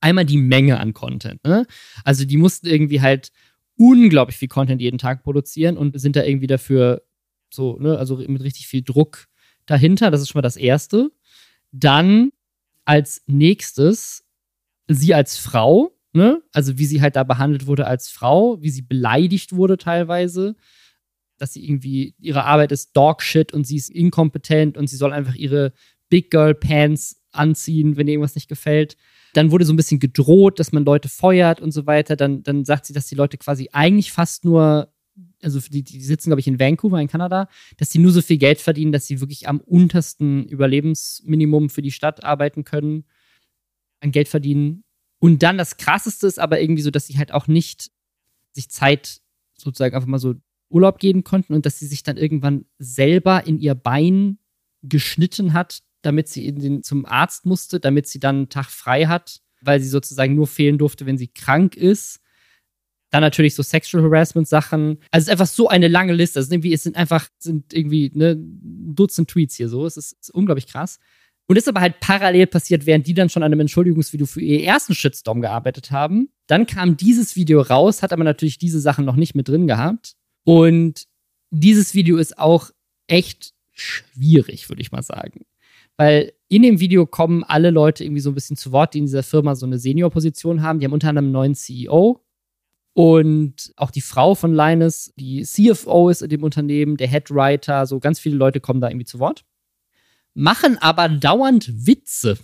einmal 0.01 0.25
die 0.25 0.37
Menge 0.37 0.79
an 0.79 0.93
Content. 0.93 1.43
Ne? 1.43 1.65
Also, 2.03 2.25
die 2.25 2.37
mussten 2.37 2.67
irgendwie 2.67 3.01
halt 3.01 3.31
unglaublich 3.75 4.37
viel 4.37 4.47
Content 4.47 4.81
jeden 4.81 4.97
Tag 4.97 5.23
produzieren 5.23 5.77
und 5.77 5.99
sind 5.99 6.15
da 6.15 6.23
irgendwie 6.23 6.47
dafür 6.47 7.01
so, 7.49 7.79
ne, 7.79 7.97
also 7.97 8.17
mit 8.17 8.43
richtig 8.43 8.67
viel 8.67 8.83
Druck 8.83 9.27
dahinter. 9.69 10.11
Das 10.11 10.21
ist 10.21 10.29
schon 10.29 10.39
mal 10.39 10.43
das 10.43 10.57
Erste. 10.57 11.11
Dann 11.71 12.31
als 12.85 13.23
nächstes 13.27 14.25
sie 14.87 15.13
als 15.13 15.37
Frau, 15.37 15.95
ne? 16.13 16.41
Also 16.51 16.77
wie 16.77 16.85
sie 16.85 17.01
halt 17.01 17.15
da 17.15 17.23
behandelt 17.23 17.67
wurde 17.67 17.85
als 17.85 18.09
Frau, 18.09 18.61
wie 18.61 18.71
sie 18.71 18.81
beleidigt 18.81 19.55
wurde 19.55 19.77
teilweise, 19.77 20.55
dass 21.37 21.53
sie 21.53 21.63
irgendwie 21.63 22.15
ihre 22.19 22.45
Arbeit 22.45 22.71
ist 22.71 22.95
Dogshit 22.97 23.53
und 23.53 23.65
sie 23.65 23.77
ist 23.77 23.89
inkompetent 23.89 24.77
und 24.77 24.87
sie 24.87 24.97
soll 24.97 25.13
einfach 25.13 25.35
ihre 25.35 25.73
Big 26.09 26.31
Girl 26.31 26.55
Pants 26.55 27.21
anziehen, 27.31 27.95
wenn 27.95 28.07
ihr 28.07 28.13
irgendwas 28.13 28.35
nicht 28.35 28.49
gefällt. 28.49 28.97
Dann 29.33 29.51
wurde 29.51 29.65
so 29.65 29.73
ein 29.73 29.77
bisschen 29.77 29.99
gedroht, 29.99 30.59
dass 30.59 30.71
man 30.71 30.85
Leute 30.85 31.07
feuert 31.07 31.61
und 31.61 31.71
so 31.71 31.85
weiter. 31.85 32.15
Dann, 32.15 32.41
dann 32.41 32.65
sagt 32.65 32.87
sie, 32.87 32.93
dass 32.93 33.05
die 33.05 33.15
Leute 33.15 33.37
quasi 33.37 33.69
eigentlich 33.71 34.11
fast 34.11 34.43
nur 34.43 34.91
also 35.41 35.59
die, 35.59 35.83
die 35.83 36.01
sitzen, 36.01 36.29
glaube 36.29 36.41
ich, 36.41 36.47
in 36.47 36.59
Vancouver 36.59 37.01
in 37.01 37.07
Kanada, 37.07 37.47
dass 37.77 37.91
sie 37.91 37.99
nur 37.99 38.11
so 38.11 38.21
viel 38.21 38.37
Geld 38.37 38.59
verdienen, 38.59 38.91
dass 38.91 39.07
sie 39.07 39.19
wirklich 39.19 39.47
am 39.47 39.59
untersten 39.59 40.47
Überlebensminimum 40.47 41.69
für 41.69 41.81
die 41.81 41.91
Stadt 41.91 42.23
arbeiten 42.23 42.63
können, 42.63 43.05
an 44.01 44.11
Geld 44.11 44.27
verdienen. 44.27 44.83
Und 45.19 45.43
dann 45.43 45.57
das 45.57 45.77
krasseste 45.77 46.27
ist 46.27 46.39
aber 46.39 46.61
irgendwie 46.61 46.81
so, 46.81 46.91
dass 46.91 47.07
sie 47.07 47.17
halt 47.17 47.33
auch 47.33 47.47
nicht 47.47 47.91
sich 48.53 48.69
Zeit 48.69 49.21
sozusagen 49.55 49.95
einfach 49.95 50.07
mal 50.07 50.19
so 50.19 50.35
Urlaub 50.69 50.99
geben 50.99 51.23
konnten 51.23 51.53
und 51.53 51.65
dass 51.65 51.79
sie 51.79 51.87
sich 51.87 52.03
dann 52.03 52.17
irgendwann 52.17 52.65
selber 52.77 53.45
in 53.47 53.59
ihr 53.59 53.75
Bein 53.75 54.39
geschnitten 54.81 55.53
hat, 55.53 55.81
damit 56.01 56.29
sie 56.29 56.45
in 56.45 56.59
den, 56.59 56.83
zum 56.83 57.05
Arzt 57.05 57.45
musste, 57.45 57.79
damit 57.79 58.07
sie 58.07 58.19
dann 58.19 58.35
einen 58.35 58.49
Tag 58.49 58.69
frei 58.69 59.07
hat, 59.07 59.41
weil 59.61 59.81
sie 59.81 59.89
sozusagen 59.89 60.35
nur 60.35 60.47
fehlen 60.47 60.77
durfte, 60.77 61.05
wenn 61.05 61.17
sie 61.17 61.27
krank 61.27 61.75
ist 61.75 62.21
dann 63.11 63.21
natürlich 63.21 63.55
so 63.55 63.63
Sexual 63.63 64.03
Harassment 64.03 64.47
Sachen. 64.47 64.99
Also 65.11 65.23
es 65.23 65.27
ist 65.27 65.31
einfach 65.31 65.47
so 65.47 65.67
eine 65.67 65.87
lange 65.87 66.13
Liste. 66.13 66.39
Also 66.39 66.51
irgendwie, 66.51 66.73
es 66.73 66.83
sind 66.83 66.95
einfach, 66.95 67.27
sind 67.39 67.73
irgendwie 67.73 68.11
ne, 68.13 68.37
Dutzend 68.37 69.29
Tweets 69.29 69.55
hier 69.55 69.69
so. 69.69 69.85
Es 69.85 69.97
ist, 69.97 70.13
ist 70.19 70.29
unglaublich 70.29 70.67
krass. 70.67 70.99
Und 71.47 71.57
ist 71.57 71.67
aber 71.67 71.81
halt 71.81 71.99
parallel 71.99 72.45
passiert, 72.45 72.85
während 72.85 73.07
die 73.07 73.15
dann 73.15 73.29
schon 73.29 73.41
an 73.41 73.51
einem 73.51 73.61
Entschuldigungsvideo 73.61 74.27
für 74.27 74.41
ihr 74.41 74.63
ersten 74.63 74.93
Shitstorm 74.93 75.41
gearbeitet 75.41 75.89
haben. 75.89 76.29
Dann 76.45 76.67
kam 76.67 76.95
dieses 76.95 77.35
Video 77.35 77.61
raus, 77.61 78.03
hat 78.03 78.13
aber 78.13 78.23
natürlich 78.23 78.59
diese 78.59 78.79
Sachen 78.79 79.03
noch 79.03 79.15
nicht 79.15 79.33
mit 79.33 79.47
drin 79.47 79.65
gehabt. 79.65 80.13
Und 80.43 81.05
dieses 81.49 81.95
Video 81.95 82.17
ist 82.17 82.37
auch 82.37 82.69
echt 83.07 83.53
schwierig, 83.71 84.69
würde 84.69 84.83
ich 84.83 84.91
mal 84.91 85.01
sagen. 85.01 85.45
Weil 85.97 86.33
in 86.49 86.61
dem 86.61 86.79
Video 86.79 87.07
kommen 87.07 87.43
alle 87.43 87.71
Leute 87.71 88.03
irgendwie 88.03 88.21
so 88.21 88.29
ein 88.29 88.35
bisschen 88.35 88.55
zu 88.55 88.71
Wort, 88.71 88.93
die 88.93 88.99
in 88.99 89.05
dieser 89.05 89.23
Firma 89.23 89.55
so 89.55 89.65
eine 89.65 89.79
Senior-Position 89.79 90.61
haben. 90.61 90.79
Die 90.79 90.85
haben 90.85 90.93
unter 90.93 91.09
anderem 91.09 91.25
einen 91.25 91.33
neuen 91.33 91.55
CEO, 91.55 92.21
und 92.99 93.71
auch 93.77 93.91
die 93.91 94.01
Frau 94.01 94.35
von 94.35 94.53
Linus, 94.53 95.13
die 95.15 95.43
CFO 95.43 96.09
ist 96.09 96.21
in 96.21 96.27
dem 96.27 96.43
Unternehmen, 96.43 96.97
der 96.97 97.07
Headwriter, 97.07 97.85
so 97.85 98.01
ganz 98.01 98.19
viele 98.19 98.35
Leute 98.35 98.59
kommen 98.59 98.81
da 98.81 98.89
irgendwie 98.89 99.05
zu 99.05 99.19
Wort. 99.19 99.45
Machen 100.33 100.77
aber 100.79 101.07
dauernd 101.07 101.71
Witze. 101.87 102.37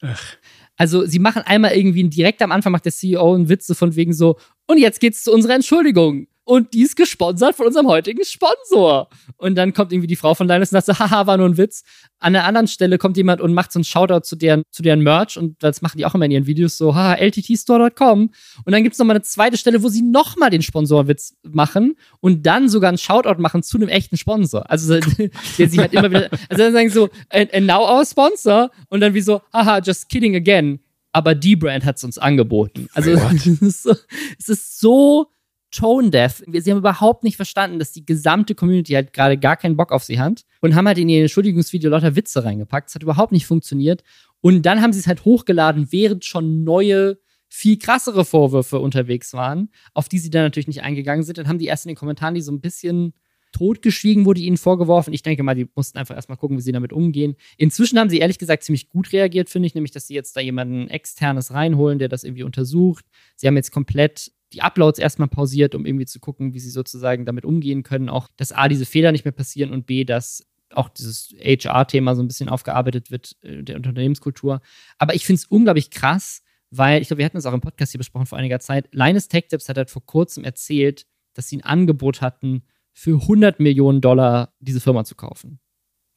Ach. 0.00 0.34
Also 0.76 1.06
sie 1.06 1.20
machen 1.20 1.42
einmal 1.42 1.70
irgendwie 1.70 2.02
direkt 2.08 2.42
am 2.42 2.50
Anfang 2.50 2.72
macht 2.72 2.84
der 2.84 2.90
CEO 2.90 3.36
einen 3.36 3.48
Witze 3.48 3.76
von 3.76 3.94
wegen 3.94 4.12
so, 4.12 4.40
und 4.66 4.78
jetzt 4.78 4.98
geht's 4.98 5.22
zu 5.22 5.32
unserer 5.32 5.54
Entschuldigung 5.54 6.26
und 6.44 6.74
die 6.74 6.82
ist 6.82 6.96
gesponsert 6.96 7.54
von 7.54 7.66
unserem 7.66 7.86
heutigen 7.86 8.24
Sponsor. 8.24 9.08
Und 9.36 9.54
dann 9.54 9.72
kommt 9.72 9.92
irgendwie 9.92 10.08
die 10.08 10.16
Frau 10.16 10.34
von 10.34 10.48
Linus 10.48 10.72
und 10.72 10.82
sagt 10.82 10.86
so, 10.86 10.98
haha, 10.98 11.26
war 11.26 11.36
nur 11.36 11.48
ein 11.48 11.56
Witz. 11.56 11.84
An 12.18 12.32
der 12.32 12.44
anderen 12.44 12.66
Stelle 12.66 12.98
kommt 12.98 13.16
jemand 13.16 13.40
und 13.40 13.54
macht 13.54 13.70
so 13.70 13.78
einen 13.78 13.84
Shoutout 13.84 14.20
zu 14.20 14.34
deren, 14.34 14.62
zu 14.70 14.82
deren 14.82 15.02
Merch 15.02 15.38
und 15.38 15.62
das 15.62 15.82
machen 15.82 15.98
die 15.98 16.06
auch 16.06 16.14
immer 16.14 16.24
in 16.24 16.32
ihren 16.32 16.46
Videos 16.46 16.76
so, 16.76 16.94
haha, 16.94 17.14
lttstore.com. 17.14 18.30
Und 18.64 18.72
dann 18.72 18.82
gibt 18.82 18.94
es 18.94 18.98
nochmal 18.98 19.16
eine 19.16 19.22
zweite 19.22 19.56
Stelle, 19.56 19.82
wo 19.82 19.88
sie 19.88 20.02
nochmal 20.02 20.50
den 20.50 20.62
Sponsorwitz 20.62 21.34
machen 21.42 21.94
und 22.20 22.44
dann 22.44 22.68
sogar 22.68 22.88
einen 22.88 22.98
Shoutout 22.98 23.40
machen 23.40 23.62
zu 23.62 23.76
einem 23.78 23.88
echten 23.88 24.16
Sponsor. 24.16 24.68
Also 24.68 24.98
der 25.58 25.68
sie 25.68 25.78
halt 25.78 25.92
immer 25.92 26.10
wieder, 26.10 26.28
also 26.48 26.62
dann 26.64 26.72
sagen 26.72 26.90
so, 26.90 27.08
and, 27.30 27.54
and 27.54 27.66
now 27.66 27.88
our 27.88 28.04
sponsor 28.04 28.70
und 28.88 29.00
dann 29.00 29.14
wie 29.14 29.20
so, 29.20 29.42
haha, 29.52 29.78
just 29.78 30.08
kidding 30.08 30.34
again. 30.34 30.80
Aber 31.12 31.34
die 31.34 31.56
Brand 31.56 31.84
hat 31.84 31.98
es 31.98 32.04
uns 32.04 32.18
angeboten. 32.18 32.88
Also 32.94 33.10
es 33.58 34.48
ist 34.48 34.80
so 34.80 35.26
tone 35.72 36.10
deaf. 36.10 36.42
Sie 36.46 36.70
haben 36.70 36.78
überhaupt 36.78 37.24
nicht 37.24 37.36
verstanden, 37.36 37.78
dass 37.78 37.92
die 37.92 38.06
gesamte 38.06 38.54
Community 38.54 38.92
halt 38.92 39.12
gerade 39.12 39.38
gar 39.38 39.56
keinen 39.56 39.76
Bock 39.76 39.90
auf 39.90 40.04
sie 40.04 40.20
hat 40.20 40.44
und 40.60 40.74
haben 40.74 40.86
halt 40.86 40.98
in 40.98 41.08
ihr 41.08 41.22
Entschuldigungsvideo 41.22 41.90
lauter 41.90 42.14
Witze 42.14 42.44
reingepackt. 42.44 42.88
Das 42.88 42.94
hat 42.94 43.02
überhaupt 43.02 43.32
nicht 43.32 43.46
funktioniert. 43.46 44.04
Und 44.40 44.62
dann 44.66 44.80
haben 44.80 44.92
sie 44.92 45.00
es 45.00 45.06
halt 45.06 45.24
hochgeladen, 45.24 45.90
während 45.90 46.24
schon 46.24 46.62
neue, 46.62 47.18
viel 47.48 47.78
krassere 47.78 48.24
Vorwürfe 48.24 48.78
unterwegs 48.78 49.32
waren, 49.32 49.70
auf 49.94 50.08
die 50.08 50.18
sie 50.18 50.30
dann 50.30 50.44
natürlich 50.44 50.68
nicht 50.68 50.82
eingegangen 50.82 51.24
sind. 51.24 51.38
Dann 51.38 51.48
haben 51.48 51.58
die 51.58 51.66
erst 51.66 51.84
in 51.84 51.90
den 51.90 51.96
Kommentaren 51.96 52.34
die 52.34 52.40
so 52.42 52.52
ein 52.52 52.60
bisschen 52.60 53.14
totgeschwiegen, 53.52 54.24
wurde 54.24 54.40
ihnen 54.40 54.56
vorgeworfen. 54.56 55.12
Ich 55.12 55.22
denke 55.22 55.42
mal, 55.42 55.54
die 55.54 55.68
mussten 55.74 55.98
einfach 55.98 56.14
erstmal 56.14 56.38
gucken, 56.38 56.56
wie 56.56 56.62
sie 56.62 56.72
damit 56.72 56.92
umgehen. 56.92 57.36
Inzwischen 57.58 57.98
haben 57.98 58.08
sie 58.08 58.18
ehrlich 58.18 58.38
gesagt 58.38 58.64
ziemlich 58.64 58.88
gut 58.88 59.12
reagiert, 59.12 59.50
finde 59.50 59.66
ich, 59.66 59.74
nämlich, 59.74 59.92
dass 59.92 60.06
sie 60.06 60.14
jetzt 60.14 60.36
da 60.36 60.40
jemanden 60.40 60.88
externes 60.88 61.52
reinholen, 61.52 61.98
der 61.98 62.08
das 62.08 62.24
irgendwie 62.24 62.42
untersucht. 62.42 63.04
Sie 63.36 63.46
haben 63.46 63.56
jetzt 63.56 63.70
komplett 63.70 64.32
die 64.52 64.62
Uploads 64.62 64.98
erstmal 64.98 65.28
pausiert, 65.28 65.74
um 65.74 65.86
irgendwie 65.86 66.06
zu 66.06 66.20
gucken, 66.20 66.54
wie 66.54 66.60
sie 66.60 66.70
sozusagen 66.70 67.24
damit 67.24 67.44
umgehen 67.44 67.82
können. 67.82 68.08
Auch, 68.08 68.28
dass 68.36 68.52
A, 68.52 68.68
diese 68.68 68.86
Fehler 68.86 69.12
nicht 69.12 69.24
mehr 69.24 69.32
passieren 69.32 69.72
und 69.72 69.86
B, 69.86 70.04
dass 70.04 70.46
auch 70.70 70.88
dieses 70.88 71.34
HR-Thema 71.38 72.14
so 72.14 72.22
ein 72.22 72.28
bisschen 72.28 72.48
aufgearbeitet 72.48 73.10
wird, 73.10 73.36
äh, 73.42 73.62
der 73.62 73.76
Unternehmenskultur. 73.76 74.60
Aber 74.98 75.14
ich 75.14 75.26
finde 75.26 75.40
es 75.40 75.46
unglaublich 75.46 75.90
krass, 75.90 76.42
weil 76.70 77.02
ich 77.02 77.08
glaube, 77.08 77.18
wir 77.18 77.26
hatten 77.26 77.36
es 77.36 77.46
auch 77.46 77.52
im 77.52 77.60
Podcast 77.60 77.92
hier 77.92 77.98
besprochen 77.98 78.26
vor 78.26 78.38
einiger 78.38 78.60
Zeit. 78.60 78.88
Linus 78.92 79.28
Tech 79.28 79.46
Tips 79.48 79.68
hat 79.68 79.76
halt 79.76 79.90
vor 79.90 80.04
kurzem 80.06 80.44
erzählt, 80.44 81.06
dass 81.34 81.48
sie 81.48 81.58
ein 81.58 81.64
Angebot 81.64 82.20
hatten, 82.20 82.62
für 82.94 83.22
100 83.22 83.58
Millionen 83.58 84.02
Dollar 84.02 84.54
diese 84.60 84.80
Firma 84.80 85.04
zu 85.04 85.14
kaufen. 85.14 85.60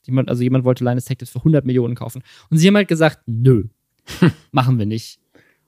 Jemand, 0.05 0.29
also 0.29 0.43
jemand 0.43 0.65
wollte 0.65 0.83
Linus 0.83 1.05
Tech 1.05 1.17
Tips 1.17 1.31
für 1.31 1.39
100 1.39 1.65
Millionen 1.65 1.95
kaufen. 1.95 2.21
Und 2.49 2.57
sie 2.57 2.67
haben 2.67 2.75
halt 2.75 2.87
gesagt, 2.87 3.21
nö, 3.25 3.69
machen 4.51 4.77
wir 4.77 4.85
nicht. 4.85 5.19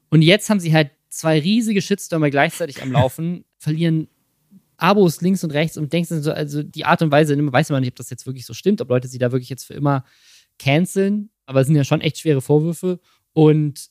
Und 0.10 0.22
jetzt 0.22 0.50
haben 0.50 0.60
sie 0.60 0.74
halt 0.74 0.92
zwei 1.10 1.40
riesige 1.40 1.82
Shitstürme 1.82 2.30
gleichzeitig 2.30 2.82
am 2.82 2.92
Laufen, 2.92 3.46
verlieren 3.58 4.08
Abos 4.78 5.22
links 5.22 5.44
und 5.44 5.52
rechts 5.52 5.78
und 5.78 5.92
denkst 5.92 6.10
so, 6.10 6.32
also 6.32 6.62
die 6.62 6.86
Art 6.86 7.02
und 7.02 7.12
Weise, 7.12 7.36
weiß 7.52 7.70
man 7.72 7.82
nicht, 7.82 7.92
ob 7.92 7.96
das 7.96 8.10
jetzt 8.10 8.28
wirklich 8.28 8.46
so 8.46 8.54
stimmt, 8.54 8.80
ob 8.80 8.90
Leute 8.90 9.08
sie 9.08 9.18
da 9.18 9.32
wirklich 9.32 9.50
jetzt 9.50 9.66
für 9.66 9.74
immer 9.74 10.06
canceln, 10.60 11.30
aber 11.46 11.62
es 11.62 11.68
sind 11.68 11.76
ja 11.76 11.84
schon 11.84 12.02
echt 12.02 12.20
schwere 12.20 12.42
Vorwürfe 12.42 13.00
und 13.34 13.90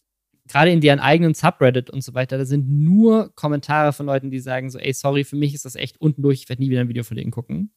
gerade 0.48 0.70
in 0.70 0.80
deren 0.80 1.00
eigenen 1.00 1.34
Subreddit 1.34 1.90
und 1.90 2.02
so 2.02 2.14
weiter, 2.14 2.38
da 2.38 2.44
sind 2.44 2.68
nur 2.68 3.34
Kommentare 3.34 3.92
von 3.92 4.06
Leuten, 4.06 4.30
die 4.30 4.38
sagen 4.38 4.70
so, 4.70 4.78
ey, 4.78 4.92
sorry, 4.92 5.24
für 5.24 5.36
mich 5.36 5.54
ist 5.54 5.64
das 5.64 5.74
echt 5.74 6.00
unten 6.00 6.22
durch, 6.22 6.42
ich 6.42 6.48
werde 6.48 6.62
nie 6.62 6.70
wieder 6.70 6.80
ein 6.80 6.88
Video 6.88 7.02
von 7.02 7.16
denen 7.16 7.32
gucken. 7.32 7.72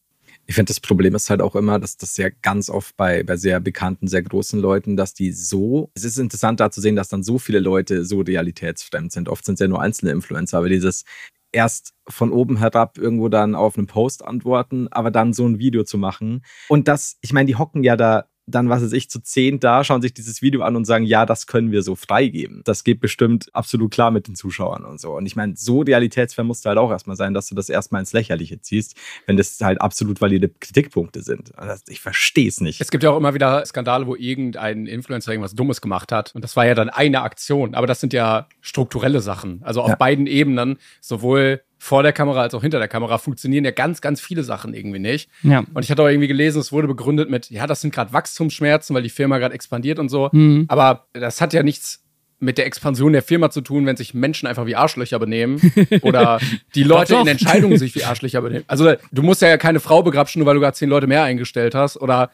Ich 0.46 0.54
finde, 0.54 0.70
das 0.70 0.80
Problem 0.80 1.14
ist 1.14 1.30
halt 1.30 1.42
auch 1.42 1.56
immer, 1.56 1.78
dass 1.78 1.96
das 1.96 2.16
ja 2.16 2.28
ganz 2.42 2.70
oft 2.70 2.96
bei, 2.96 3.22
bei 3.22 3.36
sehr 3.36 3.60
bekannten, 3.60 4.08
sehr 4.08 4.22
großen 4.22 4.60
Leuten, 4.60 4.96
dass 4.96 5.14
die 5.14 5.32
so, 5.32 5.90
es 5.94 6.04
ist 6.04 6.18
interessant 6.18 6.60
da 6.60 6.70
zu 6.70 6.80
sehen, 6.80 6.96
dass 6.96 7.08
dann 7.08 7.22
so 7.22 7.38
viele 7.38 7.60
Leute 7.60 8.04
so 8.04 8.20
realitätsfremd 8.20 9.12
sind. 9.12 9.28
Oft 9.28 9.44
sind 9.44 9.54
es 9.54 9.60
ja 9.60 9.68
nur 9.68 9.80
einzelne 9.80 10.12
Influencer, 10.12 10.58
aber 10.58 10.68
dieses 10.68 11.04
erst 11.52 11.94
von 12.08 12.32
oben 12.32 12.58
herab 12.58 12.98
irgendwo 12.98 13.28
dann 13.28 13.54
auf 13.54 13.76
einen 13.76 13.86
Post 13.86 14.24
antworten, 14.24 14.88
aber 14.90 15.10
dann 15.10 15.32
so 15.32 15.46
ein 15.46 15.58
Video 15.58 15.84
zu 15.84 15.98
machen. 15.98 16.44
Und 16.68 16.88
das, 16.88 17.18
ich 17.20 17.32
meine, 17.32 17.46
die 17.46 17.56
hocken 17.56 17.82
ja 17.82 17.96
da 17.96 18.29
dann, 18.46 18.68
was 18.68 18.82
weiß 18.82 18.92
ich, 18.92 19.10
zu 19.10 19.22
zehn 19.22 19.60
da, 19.60 19.84
schauen 19.84 20.02
sich 20.02 20.14
dieses 20.14 20.42
Video 20.42 20.62
an 20.62 20.76
und 20.76 20.84
sagen, 20.84 21.04
ja, 21.04 21.26
das 21.26 21.46
können 21.46 21.70
wir 21.70 21.82
so 21.82 21.94
freigeben. 21.94 22.62
Das 22.64 22.84
geht 22.84 23.00
bestimmt 23.00 23.48
absolut 23.54 23.92
klar 23.92 24.10
mit 24.10 24.28
den 24.28 24.34
Zuschauern 24.34 24.84
und 24.84 25.00
so. 25.00 25.16
Und 25.16 25.26
ich 25.26 25.36
meine, 25.36 25.54
so 25.56 25.80
realitätsfern 25.82 26.46
musst 26.46 26.64
du 26.64 26.68
halt 26.68 26.78
auch 26.78 26.90
erstmal 26.90 27.16
sein, 27.16 27.34
dass 27.34 27.48
du 27.48 27.54
das 27.54 27.68
erstmal 27.68 28.00
ins 28.00 28.12
Lächerliche 28.12 28.60
ziehst, 28.60 28.96
wenn 29.26 29.36
das 29.36 29.58
halt 29.60 29.80
absolut 29.80 30.20
valide 30.20 30.48
Kritikpunkte 30.48 31.22
sind. 31.22 31.56
Also 31.56 31.82
ich 31.88 32.00
verstehe 32.00 32.48
es 32.48 32.60
nicht. 32.60 32.80
Es 32.80 32.90
gibt 32.90 33.04
ja 33.04 33.10
auch 33.10 33.16
immer 33.16 33.34
wieder 33.34 33.64
Skandale, 33.64 34.06
wo 34.06 34.16
irgendein 34.16 34.86
Influencer 34.86 35.32
irgendwas 35.32 35.54
Dummes 35.54 35.80
gemacht 35.80 36.12
hat. 36.12 36.34
Und 36.34 36.42
das 36.42 36.56
war 36.56 36.66
ja 36.66 36.74
dann 36.74 36.88
eine 36.88 37.22
Aktion. 37.22 37.74
Aber 37.74 37.86
das 37.86 38.00
sind 38.00 38.12
ja 38.12 38.48
strukturelle 38.60 39.20
Sachen. 39.20 39.62
Also 39.62 39.82
auf 39.82 39.90
ja. 39.90 39.96
beiden 39.96 40.26
Ebenen, 40.26 40.78
sowohl 41.00 41.62
vor 41.82 42.02
der 42.02 42.12
Kamera 42.12 42.42
als 42.42 42.52
auch 42.52 42.60
hinter 42.60 42.78
der 42.78 42.88
Kamera 42.88 43.16
funktionieren 43.16 43.64
ja 43.64 43.70
ganz, 43.70 44.02
ganz 44.02 44.20
viele 44.20 44.44
Sachen 44.44 44.74
irgendwie 44.74 44.98
nicht. 44.98 45.30
Ja. 45.42 45.64
Und 45.72 45.82
ich 45.82 45.90
hatte 45.90 46.02
auch 46.02 46.08
irgendwie 46.08 46.28
gelesen, 46.28 46.60
es 46.60 46.72
wurde 46.72 46.86
begründet 46.86 47.30
mit, 47.30 47.48
ja, 47.48 47.66
das 47.66 47.80
sind 47.80 47.94
gerade 47.94 48.12
Wachstumsschmerzen, 48.12 48.94
weil 48.94 49.02
die 49.02 49.08
Firma 49.08 49.38
gerade 49.38 49.54
expandiert 49.54 49.98
und 49.98 50.10
so. 50.10 50.28
Mhm. 50.30 50.66
Aber 50.68 51.06
das 51.14 51.40
hat 51.40 51.54
ja 51.54 51.62
nichts 51.62 52.04
mit 52.38 52.58
der 52.58 52.66
Expansion 52.66 53.14
der 53.14 53.22
Firma 53.22 53.50
zu 53.50 53.62
tun, 53.62 53.86
wenn 53.86 53.96
sich 53.96 54.12
Menschen 54.12 54.46
einfach 54.46 54.66
wie 54.66 54.76
Arschlöcher 54.76 55.18
benehmen 55.18 55.58
oder 56.02 56.38
die 56.74 56.82
Leute 56.82 57.16
in 57.16 57.26
Entscheidungen 57.26 57.78
sich 57.78 57.94
wie 57.94 58.04
Arschlöcher 58.04 58.42
benehmen. 58.42 58.64
Also 58.66 58.92
du 59.10 59.22
musst 59.22 59.40
ja 59.40 59.56
keine 59.56 59.80
Frau 59.80 60.02
begrapschen, 60.02 60.40
nur 60.40 60.46
weil 60.46 60.54
du 60.54 60.60
gerade 60.60 60.76
zehn 60.76 60.90
Leute 60.90 61.06
mehr 61.06 61.22
eingestellt 61.22 61.74
hast 61.74 61.96
oder 61.96 62.30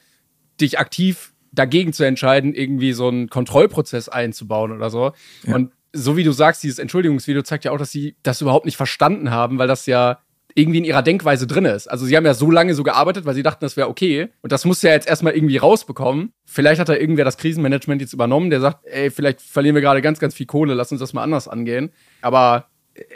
dich 0.61 0.81
aktiv 0.81 1.35
dagegen 1.53 1.93
zu 1.93 2.03
entscheiden, 2.03 2.53
irgendwie 2.53 2.93
so 2.93 3.07
einen 3.07 3.31
Kontrollprozess 3.31 4.09
einzubauen 4.09 4.73
oder 4.73 4.91
so. 4.91 5.13
Ja. 5.45 5.55
Und 5.55 5.71
so 5.97 6.17
wie 6.17 6.25
du 6.25 6.33
sagst, 6.33 6.63
dieses 6.63 6.79
Entschuldigungsvideo 6.79 7.43
zeigt 7.43 7.65
ja 7.65 7.73
auch, 7.73 7.79
dass 7.79 7.91
sie 7.91 8.17
das 8.23 8.41
überhaupt 8.41 8.67
nicht 8.67 8.77
verstanden 8.77 9.31
haben, 9.31 9.59
weil 9.59 9.69
das 9.69 9.87
ja 9.87 10.19
irgendwie 10.55 10.79
in 10.79 10.85
ihrer 10.85 11.03
Denkweise 11.03 11.47
drin 11.47 11.67
ist. 11.67 11.87
Also 11.87 12.07
sie 12.07 12.17
haben 12.17 12.25
ja 12.25 12.33
so 12.33 12.51
lange 12.51 12.75
so 12.75 12.83
gearbeitet, 12.83 13.27
weil 13.27 13.35
sie 13.35 13.43
dachten, 13.43 13.65
das 13.65 13.77
wäre 13.77 13.89
okay. 13.89 14.29
Und 14.41 14.53
das 14.53 14.65
muss 14.65 14.81
ja 14.81 14.91
jetzt 14.91 15.07
erstmal 15.07 15.35
irgendwie 15.35 15.59
rausbekommen. 15.59 16.33
Vielleicht 16.47 16.81
hat 16.81 16.89
da 16.89 16.95
irgendwer 16.95 17.27
das 17.27 17.37
Krisenmanagement 17.37 18.01
jetzt 18.01 18.15
übernommen, 18.15 18.49
der 18.49 18.61
sagt, 18.61 18.87
ey, 18.87 19.11
vielleicht 19.11 19.43
verlieren 19.43 19.75
wir 19.75 19.83
gerade 19.83 20.01
ganz, 20.01 20.19
ganz 20.19 20.35
viel 20.35 20.47
Kohle, 20.47 20.73
lass 20.73 20.91
uns 20.91 21.01
das 21.01 21.13
mal 21.13 21.23
anders 21.23 21.47
angehen. 21.47 21.91
Aber 22.23 22.69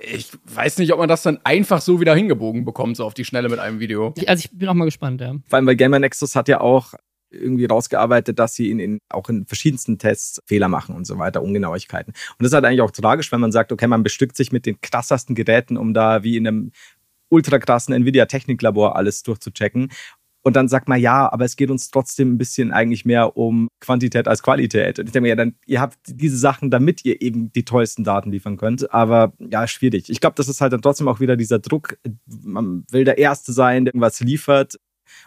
ich 0.03 0.29
weiß 0.45 0.79
nicht, 0.79 0.93
ob 0.93 0.99
man 0.99 1.09
das 1.09 1.23
dann 1.23 1.39
einfach 1.45 1.81
so 1.81 2.01
wieder 2.01 2.15
hingebogen 2.15 2.67
bekommt, 2.67 2.99
so 2.99 3.05
auf 3.05 3.15
die 3.15 3.25
Schnelle 3.25 3.49
mit 3.49 3.59
einem 3.59 3.81
Video. 3.81 4.13
Also 4.27 4.45
ich 4.45 4.51
bin 4.59 4.69
auch 4.69 4.75
mal 4.75 4.85
gespannt, 4.85 5.23
ja. 5.23 5.35
Vor 5.47 5.57
allem, 5.57 5.67
weil 5.67 5.77
Gamer 5.77 5.99
Nexus 5.99 6.37
hat 6.37 6.49
ja 6.49 6.61
auch 6.61 6.93
irgendwie 7.31 7.67
rausgearbeitet, 7.67 8.39
dass 8.39 8.55
sie 8.55 8.71
in, 8.71 8.79
in, 8.79 8.99
auch 9.09 9.29
in 9.29 9.47
verschiedensten 9.47 9.99
Tests 9.99 10.41
Fehler 10.47 10.69
machen 10.69 10.95
und 10.95 11.07
so 11.07 11.19
weiter, 11.19 11.43
Ungenauigkeiten. 11.43 12.13
Und 12.13 12.41
das 12.41 12.49
ist 12.49 12.55
halt 12.55 12.65
eigentlich 12.65 12.83
auch 12.83 12.91
tragisch, 12.91 13.31
wenn 13.33 13.41
man 13.41 13.53
sagt, 13.53 13.73
okay, 13.73 13.87
man 13.87 14.03
bestückt 14.03 14.37
sich 14.37 14.53
mit 14.53 14.67
den 14.67 14.81
krassesten 14.81 15.35
Geräten, 15.35 15.77
um 15.77 15.95
da 15.95 16.23
wie 16.23 16.37
in 16.37 16.47
einem 16.47 16.73
ultra 17.29 17.59
krassen 17.59 17.95
Nvidia-Techniklabor 17.95 18.97
alles 18.97 19.23
durchzuchecken. 19.23 19.91
Und 20.43 20.57
dann 20.57 20.69
sagt 20.69 20.89
man, 20.89 20.99
ja, 20.99 21.31
aber 21.31 21.45
es 21.45 21.57
geht 21.57 21.71
uns 21.71 21.91
trotzdem 21.91 22.33
ein 22.33 22.39
bisschen 22.39 22.73
eigentlich 22.73 23.05
mehr 23.05 23.37
um 23.37 23.69
Quantität 23.79 24.27
als 24.27 24.43
Qualität. 24.43 24.99
Und 24.99 25.07
ich 25.07 25.13
denke 25.13 25.23
mir, 25.23 25.29
ja, 25.29 25.37
dann, 25.37 25.55
ihr 25.67 25.81
habt 25.83 25.99
diese 26.07 26.39
Sachen, 26.39 26.71
damit 26.71 27.05
ihr 27.05 27.21
eben 27.21 27.53
die 27.53 27.65
tollsten 27.65 28.05
Daten 28.05 28.31
liefern 28.31 28.57
könnt. 28.57 28.93
Aber 28.93 29.35
ja, 29.39 29.67
schwierig. 29.67 30.09
Ich 30.09 30.21
glaube, 30.21 30.37
das 30.37 30.49
ist 30.49 30.63
halt 30.63 30.73
dann 30.73 30.81
trotzdem 30.81 31.09
auch 31.09 31.21
wieder 31.21 31.37
dieser 31.37 31.59
Druck. 31.59 31.99
Man 32.27 32.85
will 32.91 33.05
der 33.05 33.19
Erste 33.19 33.53
sein, 33.53 33.85
der 33.85 33.93
irgendwas 33.93 34.21
liefert. 34.21 34.77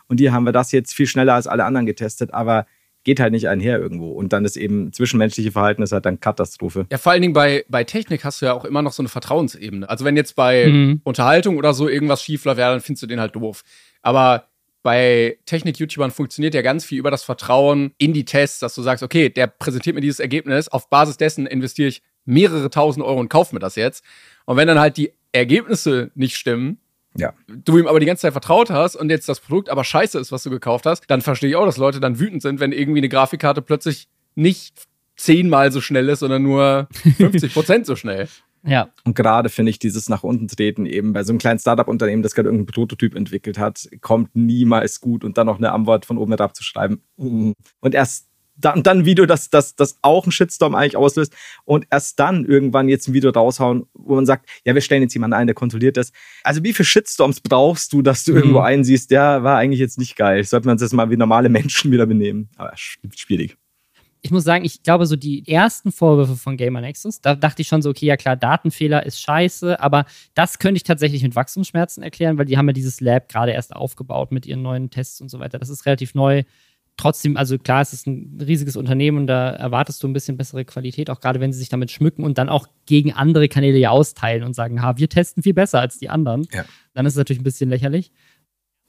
Und 0.07 0.19
hier 0.19 0.33
haben 0.33 0.45
wir 0.45 0.51
das 0.51 0.71
jetzt 0.71 0.93
viel 0.93 1.07
schneller 1.07 1.33
als 1.33 1.47
alle 1.47 1.65
anderen 1.65 1.85
getestet, 1.85 2.33
aber 2.33 2.65
geht 3.03 3.19
halt 3.19 3.33
nicht 3.33 3.47
einher 3.47 3.79
irgendwo. 3.79 4.11
Und 4.11 4.33
dann 4.33 4.45
ist 4.45 4.55
eben 4.55 4.93
zwischenmenschliche 4.93 5.51
Verhalten 5.51 5.83
ist 5.83 5.91
halt 5.91 6.05
dann 6.05 6.19
Katastrophe. 6.19 6.87
Ja, 6.91 6.97
vor 6.97 7.11
allen 7.11 7.21
Dingen 7.21 7.33
bei, 7.33 7.65
bei 7.67 7.83
Technik 7.83 8.23
hast 8.23 8.41
du 8.41 8.45
ja 8.45 8.53
auch 8.53 8.65
immer 8.65 8.81
noch 8.81 8.93
so 8.93 9.01
eine 9.01 9.09
Vertrauensebene. 9.09 9.89
Also 9.89 10.05
wenn 10.05 10.15
jetzt 10.15 10.35
bei 10.35 10.67
mhm. 10.67 11.01
Unterhaltung 11.03 11.57
oder 11.57 11.73
so 11.73 11.89
irgendwas 11.89 12.23
schief 12.23 12.45
läuft, 12.45 12.59
ja, 12.59 12.71
dann 12.71 12.81
findest 12.81 13.03
du 13.03 13.07
den 13.07 13.19
halt 13.19 13.35
doof. 13.35 13.63
Aber 14.01 14.47
bei 14.83 15.37
Technik-YouTubern 15.45 16.11
funktioniert 16.11 16.53
ja 16.53 16.61
ganz 16.61 16.85
viel 16.85 16.99
über 16.99 17.11
das 17.11 17.23
Vertrauen 17.23 17.93
in 17.97 18.13
die 18.13 18.25
Tests, 18.25 18.59
dass 18.59 18.75
du 18.75 18.81
sagst, 18.81 19.03
okay, 19.03 19.29
der 19.29 19.47
präsentiert 19.47 19.95
mir 19.95 20.01
dieses 20.01 20.19
Ergebnis, 20.19 20.67
auf 20.67 20.89
Basis 20.89 21.17
dessen 21.17 21.45
investiere 21.45 21.87
ich 21.87 22.03
mehrere 22.25 22.69
tausend 22.69 23.05
Euro 23.05 23.19
und 23.19 23.29
kaufe 23.29 23.55
mir 23.55 23.59
das 23.59 23.75
jetzt. 23.75 24.03
Und 24.45 24.57
wenn 24.57 24.67
dann 24.67 24.79
halt 24.79 24.97
die 24.97 25.13
Ergebnisse 25.31 26.11
nicht 26.15 26.35
stimmen, 26.35 26.79
ja. 27.15 27.33
Du 27.47 27.77
ihm 27.77 27.87
aber 27.87 27.99
die 27.99 28.05
ganze 28.05 28.21
Zeit 28.21 28.33
vertraut 28.33 28.69
hast 28.69 28.95
und 28.95 29.09
jetzt 29.09 29.29
das 29.29 29.39
Produkt 29.39 29.69
aber 29.69 29.83
scheiße 29.83 30.19
ist, 30.19 30.31
was 30.31 30.43
du 30.43 30.49
gekauft 30.49 30.85
hast, 30.85 31.03
dann 31.07 31.21
verstehe 31.21 31.49
ich 31.49 31.55
auch, 31.55 31.65
dass 31.65 31.77
Leute 31.77 31.99
dann 31.99 32.19
wütend 32.19 32.41
sind, 32.41 32.59
wenn 32.59 32.71
irgendwie 32.71 32.99
eine 32.99 33.09
Grafikkarte 33.09 33.61
plötzlich 33.61 34.07
nicht 34.35 34.87
zehnmal 35.15 35.71
so 35.71 35.81
schnell 35.81 36.09
ist, 36.09 36.19
sondern 36.19 36.43
nur 36.43 36.87
50 37.17 37.53
Prozent 37.53 37.85
so 37.85 37.95
schnell. 37.95 38.27
Ja. 38.65 38.89
Und 39.03 39.15
gerade 39.15 39.49
finde 39.49 39.71
ich 39.71 39.79
dieses 39.79 40.07
nach 40.09 40.23
unten 40.23 40.47
treten 40.47 40.85
eben 40.85 41.13
bei 41.13 41.23
so 41.23 41.31
einem 41.31 41.39
kleinen 41.39 41.59
Startup-Unternehmen, 41.59 42.23
das 42.23 42.33
gerade 42.33 42.47
irgendeinen 42.47 42.73
Prototyp 42.73 43.13
entwickelt 43.13 43.57
hat, 43.57 43.89
kommt 44.01 44.35
niemals 44.35 45.01
gut 45.01 45.23
und 45.23 45.37
dann 45.37 45.47
noch 45.47 45.57
eine 45.57 45.73
Antwort 45.73 46.05
von 46.05 46.17
oben 46.17 46.31
herab 46.31 46.55
zu 46.55 46.63
schreiben. 46.63 47.03
Und 47.17 47.55
erst 47.93 48.29
dann, 48.55 48.83
dann 48.83 48.99
ein 48.99 49.05
Video, 49.05 49.25
das, 49.25 49.49
das, 49.49 49.75
das 49.75 49.97
auch 50.01 50.25
einen 50.25 50.31
Shitstorm 50.31 50.75
eigentlich 50.75 50.97
auslöst 50.97 51.33
und 51.65 51.85
erst 51.89 52.19
dann 52.19 52.45
irgendwann 52.45 52.89
jetzt 52.89 53.07
ein 53.07 53.13
Video 53.13 53.31
raushauen, 53.31 53.85
wo 53.93 54.15
man 54.15 54.25
sagt, 54.25 54.49
ja, 54.65 54.73
wir 54.73 54.81
stellen 54.81 55.01
jetzt 55.01 55.13
jemanden 55.13 55.33
ein, 55.33 55.47
der 55.47 55.55
kontrolliert 55.55 55.97
das. 55.97 56.11
Also 56.43 56.63
wie 56.63 56.73
viele 56.73 56.85
Shitstorms 56.85 57.41
brauchst 57.41 57.93
du, 57.93 58.01
dass 58.01 58.23
du 58.23 58.31
mhm. 58.31 58.37
irgendwo 58.37 58.59
einsiehst, 58.59 59.11
der 59.11 59.43
war 59.43 59.57
eigentlich 59.57 59.79
jetzt 59.79 59.97
nicht 59.97 60.15
geil. 60.15 60.43
Sollte 60.43 60.67
man 60.67 60.73
uns 60.73 60.81
jetzt 60.81 60.93
mal 60.93 61.09
wie 61.09 61.17
normale 61.17 61.49
Menschen 61.49 61.91
wieder 61.91 62.05
benehmen. 62.05 62.49
Aber 62.55 62.73
schwierig. 62.75 63.57
Ich 64.25 64.31
muss 64.31 64.45
sagen, 64.45 64.63
ich 64.63 64.83
glaube, 64.83 65.05
so 65.05 65.17
die 65.17 65.45
ersten 65.45 65.91
Vorwürfe 65.91 66.37
von 66.37 66.55
Gamer 66.55 66.79
Nexus, 66.79 67.19
da 67.19 67.35
dachte 67.35 67.61
ich 67.61 67.67
schon 67.67 67.81
so, 67.81 67.89
okay, 67.89 68.05
ja 68.05 68.15
klar, 68.15 68.37
Datenfehler 68.37 69.05
ist 69.05 69.19
scheiße, 69.19 69.81
aber 69.81 70.05
das 70.33 70.59
könnte 70.59 70.77
ich 70.77 70.83
tatsächlich 70.83 71.23
mit 71.23 71.35
Wachstumsschmerzen 71.35 72.01
erklären, 72.03 72.37
weil 72.37 72.45
die 72.45 72.57
haben 72.57 72.67
ja 72.67 72.73
dieses 72.73 73.01
Lab 73.01 73.27
gerade 73.27 73.51
erst 73.51 73.75
aufgebaut 73.75 74.31
mit 74.31 74.45
ihren 74.45 74.61
neuen 74.61 74.89
Tests 74.89 75.19
und 75.19 75.27
so 75.27 75.39
weiter. 75.39 75.59
Das 75.59 75.67
ist 75.67 75.85
relativ 75.85 76.15
neu 76.15 76.43
trotzdem, 76.97 77.37
also 77.37 77.57
klar, 77.57 77.81
es 77.81 77.93
ist 77.93 78.07
ein 78.07 78.39
riesiges 78.41 78.75
Unternehmen 78.75 79.19
und 79.19 79.27
da 79.27 79.49
erwartest 79.51 80.01
du 80.03 80.07
ein 80.07 80.13
bisschen 80.13 80.37
bessere 80.37 80.65
Qualität, 80.65 81.09
auch 81.09 81.19
gerade 81.19 81.39
wenn 81.39 81.51
sie 81.51 81.59
sich 81.59 81.69
damit 81.69 81.91
schmücken 81.91 82.23
und 82.23 82.37
dann 82.37 82.49
auch 82.49 82.67
gegen 82.85 83.13
andere 83.13 83.47
Kanäle 83.47 83.77
ja 83.77 83.89
austeilen 83.89 84.43
und 84.43 84.53
sagen, 84.53 84.81
ha, 84.81 84.97
wir 84.97 85.09
testen 85.09 85.43
viel 85.43 85.53
besser 85.53 85.79
als 85.79 85.97
die 85.97 86.09
anderen. 86.09 86.47
Ja. 86.51 86.65
Dann 86.93 87.05
ist 87.05 87.13
es 87.13 87.17
natürlich 87.17 87.41
ein 87.41 87.45
bisschen 87.45 87.69
lächerlich. 87.69 88.11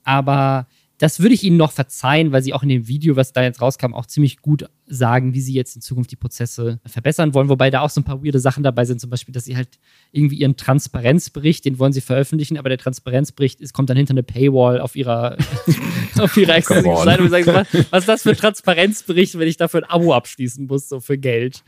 Aber 0.02 0.66
das 0.98 1.18
würde 1.18 1.34
ich 1.34 1.42
ihnen 1.42 1.56
noch 1.56 1.72
verzeihen, 1.72 2.30
weil 2.30 2.42
sie 2.42 2.54
auch 2.54 2.62
in 2.62 2.68
dem 2.68 2.86
Video, 2.86 3.16
was 3.16 3.32
da 3.32 3.42
jetzt 3.42 3.60
rauskam, 3.60 3.94
auch 3.94 4.06
ziemlich 4.06 4.38
gut 4.38 4.68
sagen, 4.86 5.34
wie 5.34 5.40
sie 5.40 5.52
jetzt 5.52 5.74
in 5.74 5.82
Zukunft 5.82 6.10
die 6.12 6.16
Prozesse 6.16 6.78
verbessern 6.86 7.34
wollen. 7.34 7.48
Wobei 7.48 7.70
da 7.70 7.80
auch 7.80 7.90
so 7.90 8.00
ein 8.00 8.04
paar 8.04 8.24
weirde 8.24 8.38
Sachen 8.38 8.62
dabei 8.62 8.84
sind, 8.84 9.00
zum 9.00 9.10
Beispiel, 9.10 9.32
dass 9.32 9.44
sie 9.44 9.56
halt 9.56 9.80
irgendwie 10.12 10.36
ihren 10.36 10.56
Transparenzbericht, 10.56 11.64
den 11.64 11.78
wollen 11.80 11.92
sie 11.92 12.00
veröffentlichen, 12.00 12.58
aber 12.58 12.68
der 12.68 12.78
Transparenzbericht 12.78 13.60
ist, 13.60 13.72
kommt 13.72 13.90
dann 13.90 13.96
hinter 13.96 14.12
eine 14.12 14.22
Paywall 14.22 14.80
auf 14.80 14.94
ihrer, 14.94 15.36
auf 16.18 16.36
ihrer 16.36 16.60
Seite 16.62 17.22
und 17.22 17.30
sagen, 17.30 17.46
was 17.90 18.00
ist 18.00 18.08
das 18.08 18.22
für 18.22 18.30
ein 18.30 18.36
Transparenzbericht, 18.36 19.36
wenn 19.38 19.48
ich 19.48 19.56
dafür 19.56 19.82
ein 19.82 19.90
Abo 19.90 20.14
abschließen 20.14 20.66
muss, 20.66 20.88
so 20.88 21.00
für 21.00 21.18
Geld. 21.18 21.64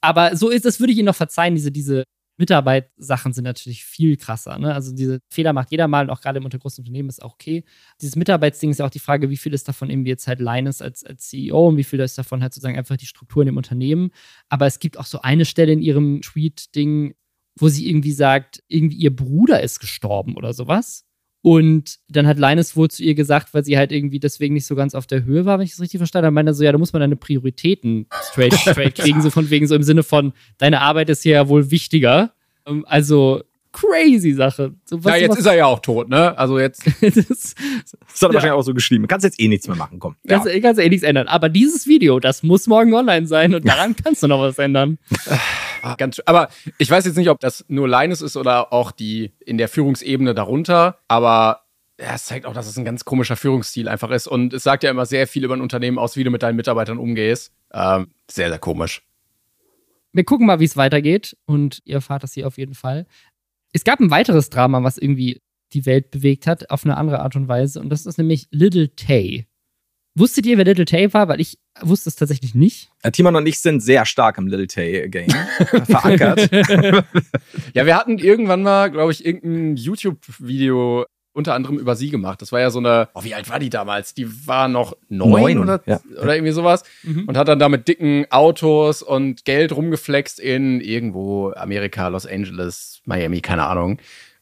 Aber 0.00 0.36
so 0.36 0.48
ist, 0.48 0.64
das 0.64 0.78
würde 0.78 0.92
ich 0.92 0.98
ihnen 0.98 1.06
noch 1.06 1.16
verzeihen, 1.16 1.54
diese, 1.54 1.72
diese 1.72 2.04
Mitarbeitssachen 2.38 3.32
sind 3.32 3.44
natürlich 3.44 3.84
viel 3.84 4.16
krasser. 4.16 4.58
Ne? 4.58 4.74
Also 4.74 4.94
diese 4.94 5.20
Fehler 5.30 5.52
macht 5.52 5.70
jeder 5.70 5.86
mal 5.86 6.04
und 6.04 6.10
auch 6.10 6.20
gerade 6.20 6.38
im 6.38 6.48
großen 6.48 6.82
Unternehmen 6.82 7.08
ist 7.08 7.22
auch 7.22 7.34
okay. 7.34 7.64
Dieses 8.00 8.16
Mitarbeitsding 8.16 8.70
ist 8.70 8.78
ja 8.78 8.86
auch 8.86 8.90
die 8.90 8.98
Frage, 8.98 9.30
wie 9.30 9.36
viel 9.36 9.54
ist 9.54 9.68
davon 9.68 9.90
irgendwie 9.90 10.10
jetzt 10.10 10.26
halt 10.26 10.40
Linus 10.40 10.80
als, 10.82 11.04
als 11.04 11.28
CEO 11.28 11.68
und 11.68 11.76
wie 11.76 11.84
viel 11.84 12.00
ist 12.00 12.18
davon 12.18 12.42
halt 12.42 12.54
sozusagen 12.54 12.78
einfach 12.78 12.96
die 12.96 13.06
Struktur 13.06 13.42
in 13.42 13.46
dem 13.46 13.56
Unternehmen. 13.56 14.10
Aber 14.48 14.66
es 14.66 14.78
gibt 14.78 14.98
auch 14.98 15.06
so 15.06 15.20
eine 15.20 15.44
Stelle 15.44 15.72
in 15.72 15.82
ihrem 15.82 16.22
Tweet-Ding, 16.22 17.14
wo 17.58 17.68
sie 17.68 17.88
irgendwie 17.88 18.12
sagt, 18.12 18.62
irgendwie 18.68 18.96
ihr 18.96 19.14
Bruder 19.14 19.62
ist 19.62 19.80
gestorben 19.80 20.36
oder 20.36 20.54
sowas. 20.54 21.04
Und 21.44 21.98
dann 22.08 22.28
hat 22.28 22.38
Linus 22.38 22.76
wohl 22.76 22.88
zu 22.88 23.02
ihr 23.02 23.16
gesagt, 23.16 23.52
weil 23.52 23.64
sie 23.64 23.76
halt 23.76 23.90
irgendwie 23.90 24.20
deswegen 24.20 24.54
nicht 24.54 24.66
so 24.66 24.76
ganz 24.76 24.94
auf 24.94 25.08
der 25.08 25.24
Höhe 25.24 25.44
war, 25.44 25.58
wenn 25.58 25.64
ich 25.64 25.72
das 25.72 25.80
richtig 25.80 25.98
verstanden 25.98 26.26
habe, 26.26 26.34
meinte 26.34 26.54
so, 26.54 26.62
ja, 26.62 26.70
da 26.70 26.78
muss 26.78 26.92
man 26.92 27.00
deine 27.00 27.16
Prioritäten 27.16 28.06
straight, 28.32 28.54
straight 28.54 28.94
kriegen, 28.94 29.22
so 29.22 29.30
von 29.30 29.50
wegen 29.50 29.66
so 29.66 29.74
im 29.74 29.82
Sinne 29.82 30.02
von, 30.02 30.32
deine 30.58 30.80
Arbeit 30.80 31.10
ist 31.10 31.22
hier 31.22 31.32
ja 31.34 31.48
wohl 31.48 31.70
wichtiger. 31.70 32.32
Ähm, 32.66 32.84
also, 32.88 33.42
crazy 33.72 34.32
Sache. 34.32 34.74
So, 34.84 34.98
ja, 34.98 35.16
jetzt 35.16 35.38
ist 35.38 35.46
er 35.46 35.54
ja 35.54 35.66
auch 35.66 35.80
tot, 35.80 36.08
ne? 36.08 36.36
Also 36.38 36.58
jetzt. 36.58 36.86
das, 37.00 37.14
das 37.16 37.24
hat 37.24 38.22
er 38.22 38.28
ja. 38.28 38.34
wahrscheinlich 38.34 38.52
auch 38.52 38.62
so 38.62 38.74
geschrieben. 38.74 39.08
Kannst 39.08 39.24
jetzt 39.24 39.40
eh 39.40 39.48
nichts 39.48 39.66
mehr 39.66 39.76
machen, 39.76 39.98
komm. 39.98 40.16
Kannst, 40.28 40.46
ja. 40.46 40.60
kannst 40.60 40.80
eh 40.80 40.88
nichts 40.88 41.04
ändern. 41.04 41.26
Aber 41.26 41.48
dieses 41.48 41.86
Video, 41.86 42.20
das 42.20 42.42
muss 42.42 42.66
morgen 42.66 42.94
online 42.94 43.26
sein 43.26 43.54
und 43.54 43.66
daran 43.66 43.96
kannst 43.96 44.22
du 44.22 44.28
noch 44.28 44.40
was 44.40 44.58
ändern. 44.58 44.98
Ganz, 45.98 46.20
aber 46.26 46.48
ich 46.78 46.90
weiß 46.90 47.06
jetzt 47.06 47.16
nicht, 47.16 47.30
ob 47.30 47.40
das 47.40 47.64
nur 47.68 47.88
Linus 47.88 48.22
ist 48.22 48.36
oder 48.36 48.72
auch 48.72 48.92
die 48.92 49.32
in 49.40 49.58
der 49.58 49.68
Führungsebene 49.68 50.34
darunter, 50.34 50.98
aber 51.08 51.61
ja, 52.02 52.14
es 52.14 52.26
zeigt 52.26 52.46
auch, 52.46 52.52
dass 52.52 52.66
es 52.66 52.76
ein 52.76 52.84
ganz 52.84 53.04
komischer 53.04 53.36
Führungsstil 53.36 53.88
einfach 53.88 54.10
ist. 54.10 54.26
Und 54.26 54.52
es 54.52 54.64
sagt 54.64 54.82
ja 54.82 54.90
immer 54.90 55.06
sehr 55.06 55.26
viel 55.26 55.44
über 55.44 55.54
ein 55.54 55.60
Unternehmen 55.60 55.98
aus, 55.98 56.16
wie 56.16 56.24
du 56.24 56.30
mit 56.30 56.42
deinen 56.42 56.56
Mitarbeitern 56.56 56.98
umgehst. 56.98 57.52
Ähm, 57.72 58.08
sehr, 58.30 58.48
sehr 58.48 58.58
komisch. 58.58 59.02
Wir 60.12 60.24
gucken 60.24 60.46
mal, 60.46 60.60
wie 60.60 60.64
es 60.64 60.76
weitergeht 60.76 61.36
und 61.46 61.80
ihr 61.84 61.96
erfahrt 61.96 62.22
das 62.22 62.34
hier 62.34 62.46
auf 62.46 62.58
jeden 62.58 62.74
Fall. 62.74 63.06
Es 63.72 63.84
gab 63.84 64.00
ein 64.00 64.10
weiteres 64.10 64.50
Drama, 64.50 64.82
was 64.82 64.98
irgendwie 64.98 65.40
die 65.72 65.86
Welt 65.86 66.10
bewegt 66.10 66.46
hat, 66.46 66.68
auf 66.70 66.84
eine 66.84 66.96
andere 66.96 67.20
Art 67.20 67.36
und 67.36 67.48
Weise. 67.48 67.80
Und 67.80 67.88
das 67.88 68.04
ist 68.04 68.18
nämlich 68.18 68.48
Little 68.50 68.94
Tay. 68.94 69.46
Wusstet 70.14 70.44
ihr, 70.44 70.58
wer 70.58 70.66
Little 70.66 70.84
Tay 70.84 71.14
war? 71.14 71.28
Weil 71.28 71.40
ich 71.40 71.58
wusste 71.80 72.10
es 72.10 72.16
tatsächlich 72.16 72.54
nicht. 72.54 72.90
Äh, 73.02 73.12
Timon 73.12 73.36
und 73.36 73.46
ich 73.46 73.60
sind 73.60 73.80
sehr 73.80 74.04
stark 74.04 74.36
im 74.36 74.48
Little 74.48 74.66
Tay-Game 74.66 75.30
verankert. 75.86 76.50
ja, 77.72 77.86
wir 77.86 77.96
hatten 77.96 78.18
irgendwann 78.18 78.62
mal, 78.62 78.90
glaube 78.90 79.12
ich, 79.12 79.24
irgendein 79.24 79.76
YouTube-Video 79.76 81.06
unter 81.32 81.54
anderem 81.54 81.78
über 81.78 81.96
sie 81.96 82.10
gemacht. 82.10 82.42
Das 82.42 82.52
war 82.52 82.60
ja 82.60 82.70
so 82.70 82.78
eine, 82.78 83.08
oh, 83.14 83.24
wie 83.24 83.34
alt 83.34 83.48
war 83.50 83.58
die 83.58 83.70
damals? 83.70 84.14
Die 84.14 84.46
war 84.46 84.68
noch 84.68 84.96
neun, 85.08 85.30
Neun, 85.30 85.58
oder, 85.58 85.80
ja. 85.86 86.00
oder 86.20 86.34
irgendwie 86.34 86.52
sowas. 86.52 86.84
Mhm. 87.02 87.24
Und 87.26 87.36
hat 87.36 87.48
dann 87.48 87.58
da 87.58 87.68
mit 87.68 87.88
dicken 87.88 88.26
Autos 88.30 89.02
und 89.02 89.44
Geld 89.44 89.74
rumgeflext 89.74 90.38
in 90.40 90.80
irgendwo 90.80 91.52
Amerika, 91.52 92.08
Los 92.08 92.26
Angeles, 92.26 93.00
Miami, 93.04 93.40
keine 93.40 93.66
Ahnung. 93.66 93.98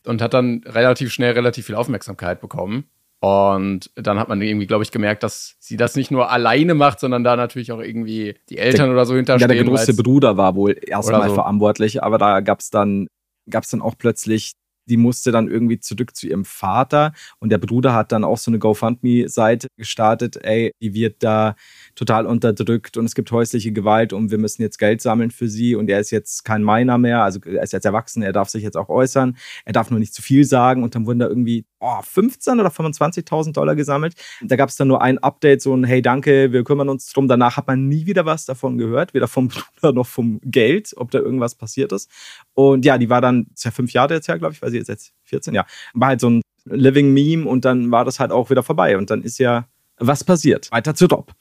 Und 0.06 0.22
hat 0.22 0.34
dann 0.34 0.62
relativ 0.66 1.12
schnell 1.12 1.32
relativ 1.32 1.66
viel 1.66 1.74
Aufmerksamkeit 1.74 2.40
bekommen. 2.40 2.84
Und 3.22 3.90
dann 3.96 4.18
hat 4.18 4.30
man 4.30 4.40
irgendwie, 4.40 4.66
glaube 4.66 4.82
ich, 4.82 4.90
gemerkt, 4.90 5.22
dass 5.22 5.56
sie 5.60 5.76
das 5.76 5.94
nicht 5.94 6.10
nur 6.10 6.30
alleine 6.30 6.72
macht, 6.74 7.00
sondern 7.00 7.22
da 7.22 7.36
natürlich 7.36 7.70
auch 7.70 7.80
irgendwie 7.80 8.34
die 8.48 8.56
Eltern 8.56 8.90
oder 8.90 9.04
so 9.04 9.12
Ja, 9.12 9.18
hinterstehen. 9.18 9.50
der 9.50 9.62
große 9.64 9.94
Bruder 9.94 10.38
war 10.38 10.54
wohl 10.54 10.74
erstmal 10.80 11.28
so. 11.28 11.34
verantwortlich, 11.34 12.02
aber 12.02 12.16
da 12.16 12.40
gab's 12.40 12.70
dann, 12.70 13.08
gab's 13.50 13.68
dann 13.68 13.82
auch 13.82 13.94
plötzlich, 13.98 14.54
die 14.86 14.96
musste 14.96 15.32
dann 15.32 15.48
irgendwie 15.48 15.78
zurück 15.78 16.16
zu 16.16 16.26
ihrem 16.26 16.44
Vater. 16.44 17.12
Und 17.38 17.50
der 17.50 17.58
Bruder 17.58 17.94
hat 17.94 18.12
dann 18.12 18.24
auch 18.24 18.38
so 18.38 18.50
eine 18.50 18.58
GoFundMe-Seite 18.58 19.68
gestartet, 19.76 20.36
ey, 20.42 20.72
die 20.80 20.94
wird 20.94 21.22
da 21.22 21.54
total 21.94 22.26
unterdrückt 22.26 22.96
und 22.96 23.04
es 23.04 23.14
gibt 23.14 23.30
häusliche 23.32 23.72
Gewalt 23.72 24.12
und 24.12 24.30
wir 24.30 24.38
müssen 24.38 24.62
jetzt 24.62 24.78
Geld 24.78 25.02
sammeln 25.02 25.30
für 25.30 25.48
sie 25.48 25.74
und 25.74 25.88
er 25.90 26.00
ist 26.00 26.10
jetzt 26.10 26.44
kein 26.44 26.64
Miner 26.64 26.98
mehr, 26.98 27.22
also 27.22 27.40
er 27.44 27.62
ist 27.62 27.72
jetzt 27.72 27.84
erwachsen, 27.84 28.22
er 28.22 28.32
darf 28.32 28.48
sich 28.48 28.62
jetzt 28.62 28.76
auch 28.76 28.88
äußern, 28.88 29.36
er 29.64 29.72
darf 29.72 29.90
nur 29.90 30.00
nicht 30.00 30.14
zu 30.14 30.22
viel 30.22 30.44
sagen 30.44 30.82
und 30.82 30.94
dann 30.94 31.06
wurden 31.06 31.18
da 31.18 31.28
irgendwie 31.28 31.64
oh, 31.80 32.00
15 32.02 32.60
oder 32.60 32.68
25.000 32.68 33.52
Dollar 33.52 33.74
gesammelt. 33.74 34.14
Da 34.42 34.56
gab 34.56 34.68
es 34.68 34.76
dann 34.76 34.88
nur 34.88 35.02
ein 35.02 35.18
Update, 35.18 35.62
so 35.62 35.74
ein 35.74 35.84
Hey, 35.84 36.02
danke, 36.02 36.52
wir 36.52 36.62
kümmern 36.62 36.88
uns 36.88 37.12
drum. 37.12 37.26
Danach 37.26 37.56
hat 37.56 37.66
man 37.66 37.88
nie 37.88 38.06
wieder 38.06 38.26
was 38.26 38.44
davon 38.44 38.78
gehört, 38.78 39.14
weder 39.14 39.28
vom 39.28 39.48
Bruder 39.80 39.92
noch 39.92 40.06
vom 40.06 40.40
Geld, 40.44 40.92
ob 40.96 41.10
da 41.10 41.18
irgendwas 41.18 41.54
passiert 41.54 41.92
ist. 41.92 42.10
Und 42.54 42.84
ja, 42.84 42.98
die 42.98 43.10
war 43.10 43.20
dann, 43.20 43.48
ist 43.54 43.64
ja 43.64 43.70
fünf 43.70 43.92
Jahre 43.92 44.14
jetzt 44.14 44.28
her, 44.28 44.38
glaube 44.38 44.54
ich, 44.54 44.62
weil 44.62 44.70
sie 44.70 44.78
jetzt, 44.78 44.88
jetzt 44.88 45.12
14, 45.24 45.54
ja, 45.54 45.66
war 45.94 46.08
halt 46.08 46.20
so 46.20 46.30
ein 46.30 46.42
Living 46.64 47.12
Meme 47.12 47.48
und 47.48 47.64
dann 47.64 47.90
war 47.90 48.04
das 48.04 48.20
halt 48.20 48.30
auch 48.30 48.50
wieder 48.50 48.62
vorbei. 48.62 48.96
Und 48.96 49.10
dann 49.10 49.22
ist 49.22 49.38
ja 49.38 49.66
was 49.98 50.24
passiert. 50.24 50.70
Weiter 50.70 50.94
zu 50.94 51.06
Rob. 51.06 51.32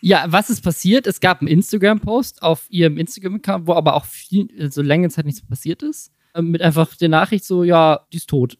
Ja, 0.00 0.24
was 0.28 0.50
ist 0.50 0.62
passiert? 0.62 1.06
Es 1.06 1.20
gab 1.20 1.40
einen 1.40 1.48
Instagram-Post 1.48 2.42
auf 2.42 2.66
ihrem 2.70 2.96
Instagram-Account, 2.96 3.66
wo 3.66 3.74
aber 3.74 3.94
auch 3.94 4.04
viel, 4.04 4.48
so 4.70 4.82
lange 4.82 5.08
Zeit 5.10 5.26
nichts 5.26 5.42
passiert 5.42 5.82
ist. 5.82 6.10
Ähm, 6.34 6.52
Mit 6.52 6.62
einfach 6.62 6.94
der 6.96 7.08
Nachricht 7.08 7.44
so, 7.44 7.64
ja, 7.64 8.00
die 8.12 8.18
ist 8.18 8.28
tot. 8.28 8.56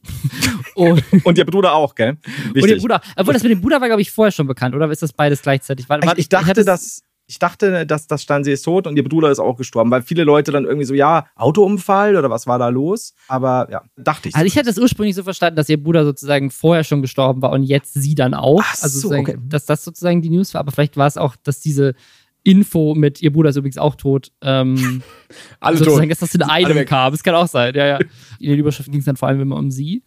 und, 0.74 1.03
Und 1.24 1.38
ihr 1.38 1.44
Bruder 1.44 1.72
auch, 1.74 1.94
gell? 1.94 2.11
und 2.11 2.57
ihr 2.57 2.62
Wichtig. 2.62 2.81
Bruder, 2.81 3.00
obwohl 3.16 3.35
das 3.35 3.42
mit 3.42 3.53
dem 3.53 3.61
Bruder 3.61 3.81
war, 3.81 3.88
glaube 3.88 4.03
ich, 4.03 4.11
vorher 4.11 4.33
schon 4.33 4.46
bekannt, 4.46 4.74
oder 4.74 4.90
ist 4.90 5.03
das 5.03 5.12
beides 5.12 5.42
gleichzeitig? 5.42 5.88
Weil, 5.88 6.05
ich, 6.05 6.18
ich 6.18 6.29
dachte, 6.29 6.64
dass 6.64 7.05
ich 7.31 7.38
dachte, 7.38 7.87
dass 7.87 8.09
das 8.09 8.23
stand, 8.23 8.45
sie 8.45 8.51
ist 8.51 8.62
tot 8.62 8.88
und 8.88 8.97
ihr 8.97 9.09
Bruder 9.09 9.31
ist 9.31 9.38
auch 9.38 9.57
gestorben, 9.57 9.88
weil 9.93 10.03
viele 10.03 10.25
Leute 10.25 10.51
dann 10.51 10.64
irgendwie 10.64 10.85
so, 10.85 10.95
ja, 10.95 11.27
Autounfall 11.37 12.16
oder 12.16 12.29
was 12.29 12.49
war 12.49 12.59
da 12.59 12.69
los? 12.71 13.14
Aber 13.29 13.69
ja, 13.71 13.83
dachte 13.97 14.29
ich. 14.29 14.35
Also 14.35 14.47
ich 14.47 14.59
hatte 14.59 14.69
es 14.69 14.79
ursprünglich 14.79 15.14
so 15.14 15.23
verstanden, 15.23 15.55
dass 15.55 15.69
ihr 15.69 15.81
Bruder 15.81 16.05
sozusagen 16.05 16.51
vorher 16.51 16.83
schon 16.83 17.03
gestorben 17.03 17.40
war 17.40 17.53
und 17.53 17.62
jetzt 17.62 17.95
sie 17.95 18.16
dann 18.16 18.35
auch. 18.35 18.62
Ach 18.64 18.83
also 18.83 19.09
so, 19.09 19.14
okay. 19.14 19.38
dass 19.47 19.64
das 19.64 19.85
sozusagen 19.85 20.23
die 20.23 20.31
News 20.31 20.55
war, 20.55 20.61
aber 20.61 20.73
vielleicht 20.73 20.97
war 20.97 21.07
es 21.07 21.16
auch, 21.16 21.37
dass 21.37 21.61
diese 21.61 21.95
Info 22.43 22.97
mit 22.97 23.23
ihr 23.23 23.33
Bruder 23.33 23.51
ist 23.51 23.57
übrigens 23.57 23.79
auch 23.79 23.95
tot. 23.95 24.33
Ähm, 24.43 25.05
Alle 25.61 25.77
sozusagen, 25.77 26.09
tot. 26.09 26.11
dass 26.11 26.19
das 26.19 26.35
in 26.35 26.43
einem 26.43 26.85
kam. 26.85 27.14
Es 27.14 27.23
kann 27.23 27.37
auch 27.37 27.47
sein, 27.47 27.77
ja, 27.77 27.87
ja. 27.87 27.99
In 28.40 28.51
den 28.51 28.59
Überschriften 28.59 28.90
ging 28.90 29.01
es 29.01 29.07
dann 29.07 29.16
vor 29.16 29.29
allem 29.29 29.40
immer 29.40 29.57
um 29.57 29.71
sie, 29.71 30.03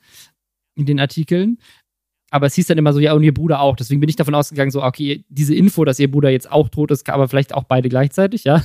in 0.76 0.86
den 0.86 1.00
Artikeln. 1.00 1.58
Aber 2.34 2.48
es 2.48 2.56
hieß 2.56 2.65
dann 2.65 2.80
immer 2.80 2.93
so, 2.93 3.00
ja, 3.00 3.13
und 3.13 3.22
ihr 3.22 3.34
Bruder 3.34 3.60
auch. 3.60 3.76
Deswegen 3.76 4.00
bin 4.00 4.10
ich 4.10 4.15
davon 4.15 4.34
ausgegangen, 4.34 4.72
so, 4.72 4.82
okay, 4.82 5.24
diese 5.30 5.54
Info, 5.54 5.86
dass 5.86 6.00
ihr 6.00 6.10
Bruder 6.10 6.32
jetzt 6.32 6.52
auch 6.52 6.67
tot 6.67 6.89
ist, 6.89 7.08
aber 7.08 7.28
vielleicht 7.28 7.54
auch 7.54 7.65
beide 7.65 7.89
gleichzeitig, 7.89 8.43
ja. 8.43 8.63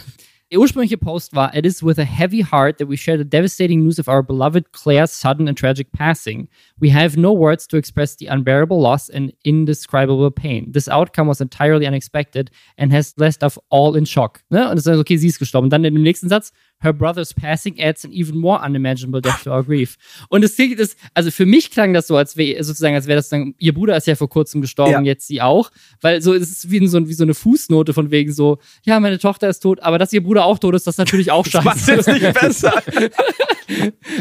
Der 0.51 0.59
ursprüngliche 0.59 0.97
Post 0.97 1.35
war, 1.35 1.55
It 1.55 1.67
is 1.67 1.83
with 1.83 1.99
a 1.99 2.05
heavy 2.05 2.43
heart 2.43 2.79
that 2.79 2.89
we 2.89 2.97
share 2.97 3.19
the 3.19 3.29
devastating 3.29 3.83
news 3.83 3.99
of 3.99 4.09
our 4.09 4.23
beloved 4.23 4.73
Claire's 4.73 5.13
sudden 5.13 5.47
and 5.47 5.59
tragic 5.59 5.93
passing. 5.93 6.49
We 6.81 6.91
have 6.95 7.21
no 7.21 7.35
words 7.35 7.69
to 7.69 7.77
express 7.77 8.17
the 8.17 8.29
unbearable 8.29 8.81
loss 8.81 9.11
and 9.11 9.35
indescribable 9.45 10.31
pain. 10.31 10.73
This 10.73 10.89
outcome 10.89 11.29
was 11.29 11.43
entirely 11.43 11.87
unexpected 11.87 12.51
and 12.79 12.91
has 12.95 13.13
left 13.19 13.43
us 13.43 13.59
all 13.69 13.95
in 13.95 14.07
shock. 14.07 14.41
Ne? 14.49 14.71
Und 14.71 14.79
es 14.79 14.87
ist 14.87 14.97
okay, 14.97 15.19
sie 15.19 15.29
ist 15.29 15.39
gestorben. 15.39 15.69
Dann 15.69 15.85
in 15.85 15.93
dem 15.93 16.03
nächsten 16.03 16.31
Satz, 16.31 16.53
Her 16.81 16.93
brother's 16.93 17.35
passing 17.35 17.75
adds 17.81 18.05
an 18.05 18.13
even 18.13 18.39
more 18.39 18.61
unimaginable 18.65 19.21
death 19.21 19.43
to 19.45 19.51
our 19.51 19.65
grief. 19.65 19.97
Und 20.29 20.45
es 20.45 20.55
klingt, 20.55 20.79
das, 20.79 20.97
also 21.15 21.31
für 21.31 21.45
mich 21.47 21.71
klang 21.71 21.93
das 21.93 22.07
so, 22.07 22.17
als 22.17 22.37
wäre 22.37 22.63
sozusagen, 22.63 22.95
als 22.95 23.07
wäre 23.07 23.17
das 23.17 23.29
dann, 23.29 23.55
ihr 23.59 23.75
Bruder 23.75 23.97
ist 23.97 24.07
ja 24.07 24.15
vor 24.15 24.29
kurzem 24.29 24.61
gestorben, 24.61 24.93
Ja. 24.93 25.01
jetzt 25.03 25.27
sie 25.27 25.43
auch, 25.43 25.71
weil 26.01 26.23
so 26.23 26.35
es 26.35 26.51
ist 26.51 26.71
wie 26.71 26.87
so, 26.87 27.09
wie 27.09 27.15
so 27.15 27.25
eine 27.25 27.35
Fußnote 27.35 27.93
von 27.93 28.11
wegen 28.11 28.33
so, 28.33 28.59
ja, 28.85 29.01
meine 29.01 29.19
Tochter 29.19 29.49
ist 29.49 29.61
tot, 29.61 29.81
aber 29.81 29.99
dass 29.99 30.13
ihr 30.13 30.23
Bruder 30.23 30.45
auch 30.45 30.59
tot 30.59 30.75
ist, 30.75 30.87
das 30.87 30.95
ist 30.95 30.99
natürlich 30.99 31.31
auch 31.33 31.45
scheiße. 31.47 31.65
macht's 31.65 31.87
jetzt 31.87 32.09
nicht 32.09 32.33
besser. 32.33 32.73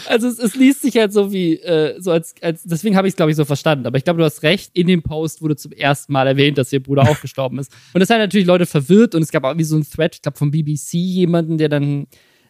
Also 0.07 0.27
es, 0.27 0.39
es 0.39 0.55
liest 0.55 0.81
sich 0.81 0.97
halt 0.97 1.13
so 1.13 1.31
wie, 1.31 1.53
äh, 1.55 1.95
so 2.01 2.11
als, 2.11 2.35
als 2.41 2.63
deswegen 2.63 2.97
habe 2.97 3.07
ich 3.07 3.13
es, 3.13 3.15
glaube 3.15 3.31
ich, 3.31 3.37
so 3.37 3.45
verstanden. 3.45 3.85
Aber 3.85 3.97
ich 3.97 4.03
glaube, 4.03 4.17
du 4.19 4.25
hast 4.25 4.43
recht, 4.43 4.71
in 4.73 4.87
dem 4.87 5.01
Post 5.03 5.41
wurde 5.41 5.55
zum 5.55 5.71
ersten 5.71 6.11
Mal 6.11 6.27
erwähnt, 6.27 6.57
dass 6.57 6.73
ihr 6.73 6.81
Bruder 6.83 7.03
auch 7.03 7.21
gestorben 7.21 7.57
ist. 7.59 7.71
Und 7.93 8.01
das 8.01 8.09
hat 8.09 8.17
natürlich 8.17 8.45
Leute 8.45 8.65
verwirrt 8.65 9.15
und 9.15 9.21
es 9.21 9.31
gab 9.31 9.45
auch 9.45 9.57
wie 9.57 9.63
so 9.63 9.77
ein 9.77 9.89
Thread, 9.89 10.15
ich 10.15 10.21
glaube, 10.21 10.37
vom 10.37 10.51
BBC 10.51 10.93
jemanden, 10.95 11.57
der 11.57 11.69
dann 11.69 12.07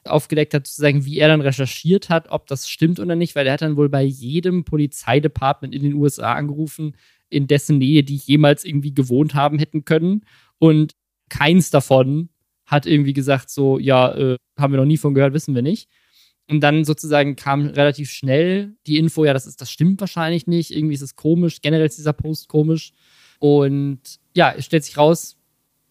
aufgedeckt 0.08 0.54
hat, 0.54 0.68
sozusagen, 0.68 1.06
wie 1.06 1.20
er 1.20 1.28
dann 1.28 1.42
recherchiert 1.42 2.10
hat, 2.10 2.30
ob 2.30 2.48
das 2.48 2.70
stimmt 2.70 3.00
oder 3.00 3.16
nicht, 3.16 3.36
weil 3.36 3.48
er 3.48 3.54
hat 3.54 3.62
dann 3.62 3.78
wohl 3.78 3.90
bei 3.90 4.04
jedem 4.04 4.64
Polizeidepartment 4.64 5.74
in 5.74 5.84
den 5.84 5.94
USA 5.94 6.34
angerufen, 6.34 6.96
in 7.30 7.48
dessen 7.48 7.78
Nähe 7.78 8.04
die 8.04 8.16
jemals 8.16 8.64
irgendwie 8.64 8.94
gewohnt 8.94 9.36
haben 9.36 9.60
hätten 9.60 9.86
können. 9.86 10.22
Und 10.60 10.94
keins 11.30 11.70
davon 11.70 12.30
hat 12.66 12.86
irgendwie 12.86 13.14
gesagt, 13.14 13.50
so, 13.50 13.80
ja, 13.80 14.14
äh, 14.14 14.38
haben 14.58 14.74
wir 14.74 14.80
noch 14.80 14.86
nie 14.86 14.98
von 14.98 15.14
gehört, 15.14 15.34
wissen 15.34 15.56
wir 15.56 15.62
nicht. 15.62 15.90
Und 16.50 16.62
dann 16.62 16.86
sozusagen 16.86 17.36
kam 17.36 17.68
relativ 17.68 18.10
schnell 18.10 18.76
die 18.88 18.98
Info, 18.98 19.26
ja, 19.26 19.34
das 19.34 19.46
ist, 19.46 19.60
das 19.60 19.70
stimmt 19.70 20.00
wahrscheinlich 20.00 20.48
nicht. 20.48 20.72
Irgendwie 20.72 20.96
ist 20.96 21.02
es 21.02 21.16
komisch. 21.16 21.62
Generell 21.62 21.88
ist 21.88 21.98
dieser 21.98 22.14
Post 22.14 22.48
komisch. 22.48 22.94
Und 23.40 24.00
ja, 24.34 24.54
es 24.56 24.66
stellt 24.66 24.86
sich 24.86 24.98
raus, 24.98 25.38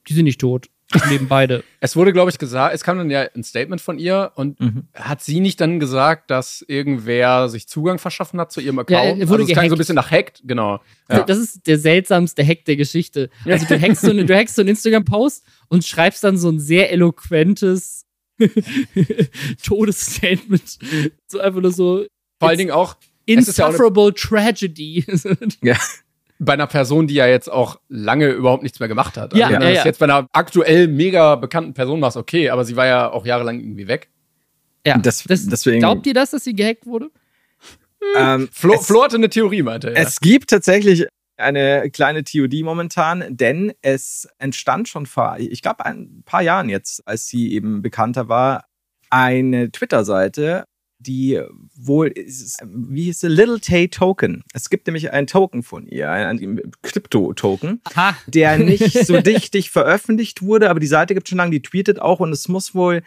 die 0.08 0.14
sind 0.14 0.24
nicht 0.24 0.40
tot. 0.40 0.68
Die 0.94 1.08
leben 1.08 1.26
beide. 1.28 1.64
Es 1.80 1.94
wurde, 1.96 2.12
glaube 2.12 2.30
ich, 2.30 2.38
gesagt, 2.38 2.74
es 2.74 2.82
kam 2.84 2.98
dann 2.98 3.10
ja 3.10 3.26
ein 3.34 3.42
Statement 3.44 3.80
von 3.80 3.98
ihr 3.98 4.32
und 4.34 4.58
Mhm. 4.60 4.84
hat 4.94 5.22
sie 5.22 5.40
nicht 5.40 5.60
dann 5.60 5.78
gesagt, 5.80 6.30
dass 6.30 6.64
irgendwer 6.66 7.48
sich 7.48 7.68
Zugang 7.68 7.98
verschaffen 7.98 8.40
hat 8.40 8.50
zu 8.52 8.60
ihrem 8.60 8.76
Ja, 8.76 8.82
Account? 8.82 9.20
er 9.20 9.28
wurde 9.28 9.42
also 9.42 9.52
es 9.52 9.56
klang 9.58 9.68
so 9.68 9.74
ein 9.74 9.78
bisschen 9.78 9.94
nach 9.96 10.10
Hackt, 10.10 10.42
genau. 10.44 10.80
Ja. 11.10 11.22
Das 11.22 11.38
ist 11.38 11.66
der 11.66 11.78
seltsamste 11.78 12.44
Hack 12.44 12.64
der 12.64 12.76
Geschichte. 12.76 13.30
Also 13.44 13.66
du 13.66 13.80
hackst 13.80 14.02
so, 14.02 14.10
eine, 14.10 14.24
du 14.24 14.36
hackst 14.36 14.56
so 14.56 14.62
einen 14.62 14.68
Instagram-Post 14.70 15.44
und 15.68 15.84
schreibst 15.84 16.22
dann 16.24 16.36
so 16.38 16.48
ein 16.50 16.58
sehr 16.60 16.90
eloquentes 16.92 18.04
Todesstatement. 19.64 20.78
So 21.28 21.40
einfach 21.40 21.60
nur 21.60 21.72
so 21.72 22.06
Vor 22.38 22.48
allen 22.48 22.58
Dingen 22.58 22.70
auch 22.70 22.96
ist 23.26 23.58
ja 23.58 23.66
auch 23.66 23.70
insufferable 23.70 24.14
tragedy. 24.14 25.04
Ja. 25.62 25.76
bei 26.38 26.52
einer 26.52 26.66
Person, 26.66 27.06
die 27.06 27.14
ja 27.14 27.26
jetzt 27.26 27.50
auch 27.50 27.80
lange 27.88 28.28
überhaupt 28.28 28.62
nichts 28.62 28.78
mehr 28.80 28.88
gemacht 28.88 29.16
hat. 29.16 29.32
Also 29.32 29.36
Ja, 29.40 29.50
wenn 29.50 29.60
du 29.60 29.66
ja, 29.66 29.70
das 29.72 29.78
ja. 29.78 29.84
jetzt 29.86 29.98
bei 29.98 30.04
einer 30.04 30.26
aktuell 30.32 30.86
mega 30.88 31.34
bekannten 31.36 31.72
Person 31.74 32.00
machst, 32.00 32.16
okay, 32.16 32.50
aber 32.50 32.64
sie 32.64 32.76
war 32.76 32.86
ja 32.86 33.10
auch 33.10 33.24
jahrelang 33.26 33.58
irgendwie 33.60 33.88
weg. 33.88 34.10
ja, 34.86 34.98
Das- 34.98 35.24
das, 35.24 35.46
deswegen- 35.46 35.80
Glaubt 35.80 36.06
ihr 36.06 36.14
das, 36.14 36.30
dass 36.30 36.44
sie 36.44 36.54
gehackt 36.54 36.86
wurde? 36.86 37.10
ähm, 38.16 38.48
Flo, 38.52 38.74
es- 38.74 38.86
Flo 38.86 39.02
hatte 39.02 39.16
eine 39.16 39.28
Theorie, 39.30 39.62
meinte 39.62 39.90
er. 39.94 39.96
Es 40.06 40.20
gibt 40.20 40.50
tatsächlich 40.50 41.06
eine 41.38 41.90
kleine 41.90 42.22
TOD 42.24 42.62
momentan, 42.62 43.24
denn 43.28 43.72
es 43.82 44.28
entstand 44.38 44.88
schon 44.88 45.06
vor, 45.06 45.36
ich 45.38 45.60
glaube, 45.60 45.84
ein 45.84 46.22
paar 46.24 46.42
Jahren 46.42 46.68
jetzt, 46.68 47.02
als 47.06 47.26
sie 47.26 47.52
eben 47.52 47.82
bekannter 47.82 48.28
war, 48.28 48.64
eine 49.10 49.70
Twitter-Seite, 49.70 50.64
die 50.98 51.40
wohl, 51.74 52.08
ist- 52.08 52.60
wie 52.66 53.04
hieß 53.04 53.20
sie, 53.20 53.28
Little 53.28 53.60
Tay 53.60 53.88
Token. 53.88 54.42
Es 54.54 54.70
gibt 54.70 54.86
nämlich 54.86 55.12
einen 55.12 55.26
Token 55.26 55.62
von 55.62 55.86
ihr, 55.86 56.10
einen 56.10 56.60
Krypto-Token, 56.82 57.80
der 58.26 58.58
nicht 58.58 59.06
so 59.06 59.20
dichtig 59.20 59.70
veröffentlicht 59.70 60.42
wurde, 60.42 60.70
aber 60.70 60.80
die 60.80 60.86
Seite 60.86 61.14
gibt 61.14 61.28
schon 61.28 61.38
lange, 61.38 61.50
die 61.52 61.62
tweetet 61.62 62.00
auch 62.00 62.20
und 62.20 62.32
es 62.32 62.48
muss 62.48 62.74
wohl 62.74 63.02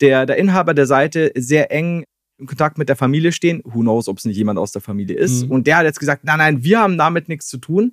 der, 0.00 0.26
der 0.26 0.36
Inhaber 0.36 0.74
der 0.74 0.86
Seite 0.86 1.32
sehr 1.36 1.70
eng 1.70 2.04
in 2.38 2.46
Kontakt 2.46 2.78
mit 2.78 2.88
der 2.88 2.96
Familie 2.96 3.30
stehen. 3.30 3.60
Who 3.64 3.80
knows, 3.80 4.08
ob 4.08 4.18
es 4.18 4.24
nicht 4.24 4.36
jemand 4.36 4.58
aus 4.58 4.72
der 4.72 4.82
Familie 4.82 5.16
ist. 5.16 5.44
Mhm. 5.44 5.50
Und 5.52 5.66
der 5.68 5.76
hat 5.76 5.84
jetzt 5.84 6.00
gesagt, 6.00 6.24
nein, 6.24 6.38
nein, 6.38 6.64
wir 6.64 6.80
haben 6.80 6.98
damit 6.98 7.28
nichts 7.28 7.46
zu 7.46 7.58
tun. 7.58 7.92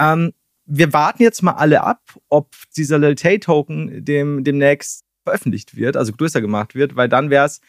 Ähm, 0.00 0.32
wir 0.64 0.92
warten 0.92 1.22
jetzt 1.22 1.42
mal 1.42 1.52
alle 1.52 1.84
ab, 1.84 2.00
ob 2.28 2.56
dieser 2.76 2.98
Lil 2.98 3.14
Tay 3.14 3.38
Token 3.38 4.04
dem, 4.04 4.42
demnächst 4.42 5.04
veröffentlicht 5.22 5.76
wird, 5.76 5.96
also 5.96 6.12
größer 6.12 6.40
gemacht 6.40 6.74
wird, 6.74 6.96
weil 6.96 7.08
dann 7.08 7.30
wäre 7.30 7.46
es 7.46 7.60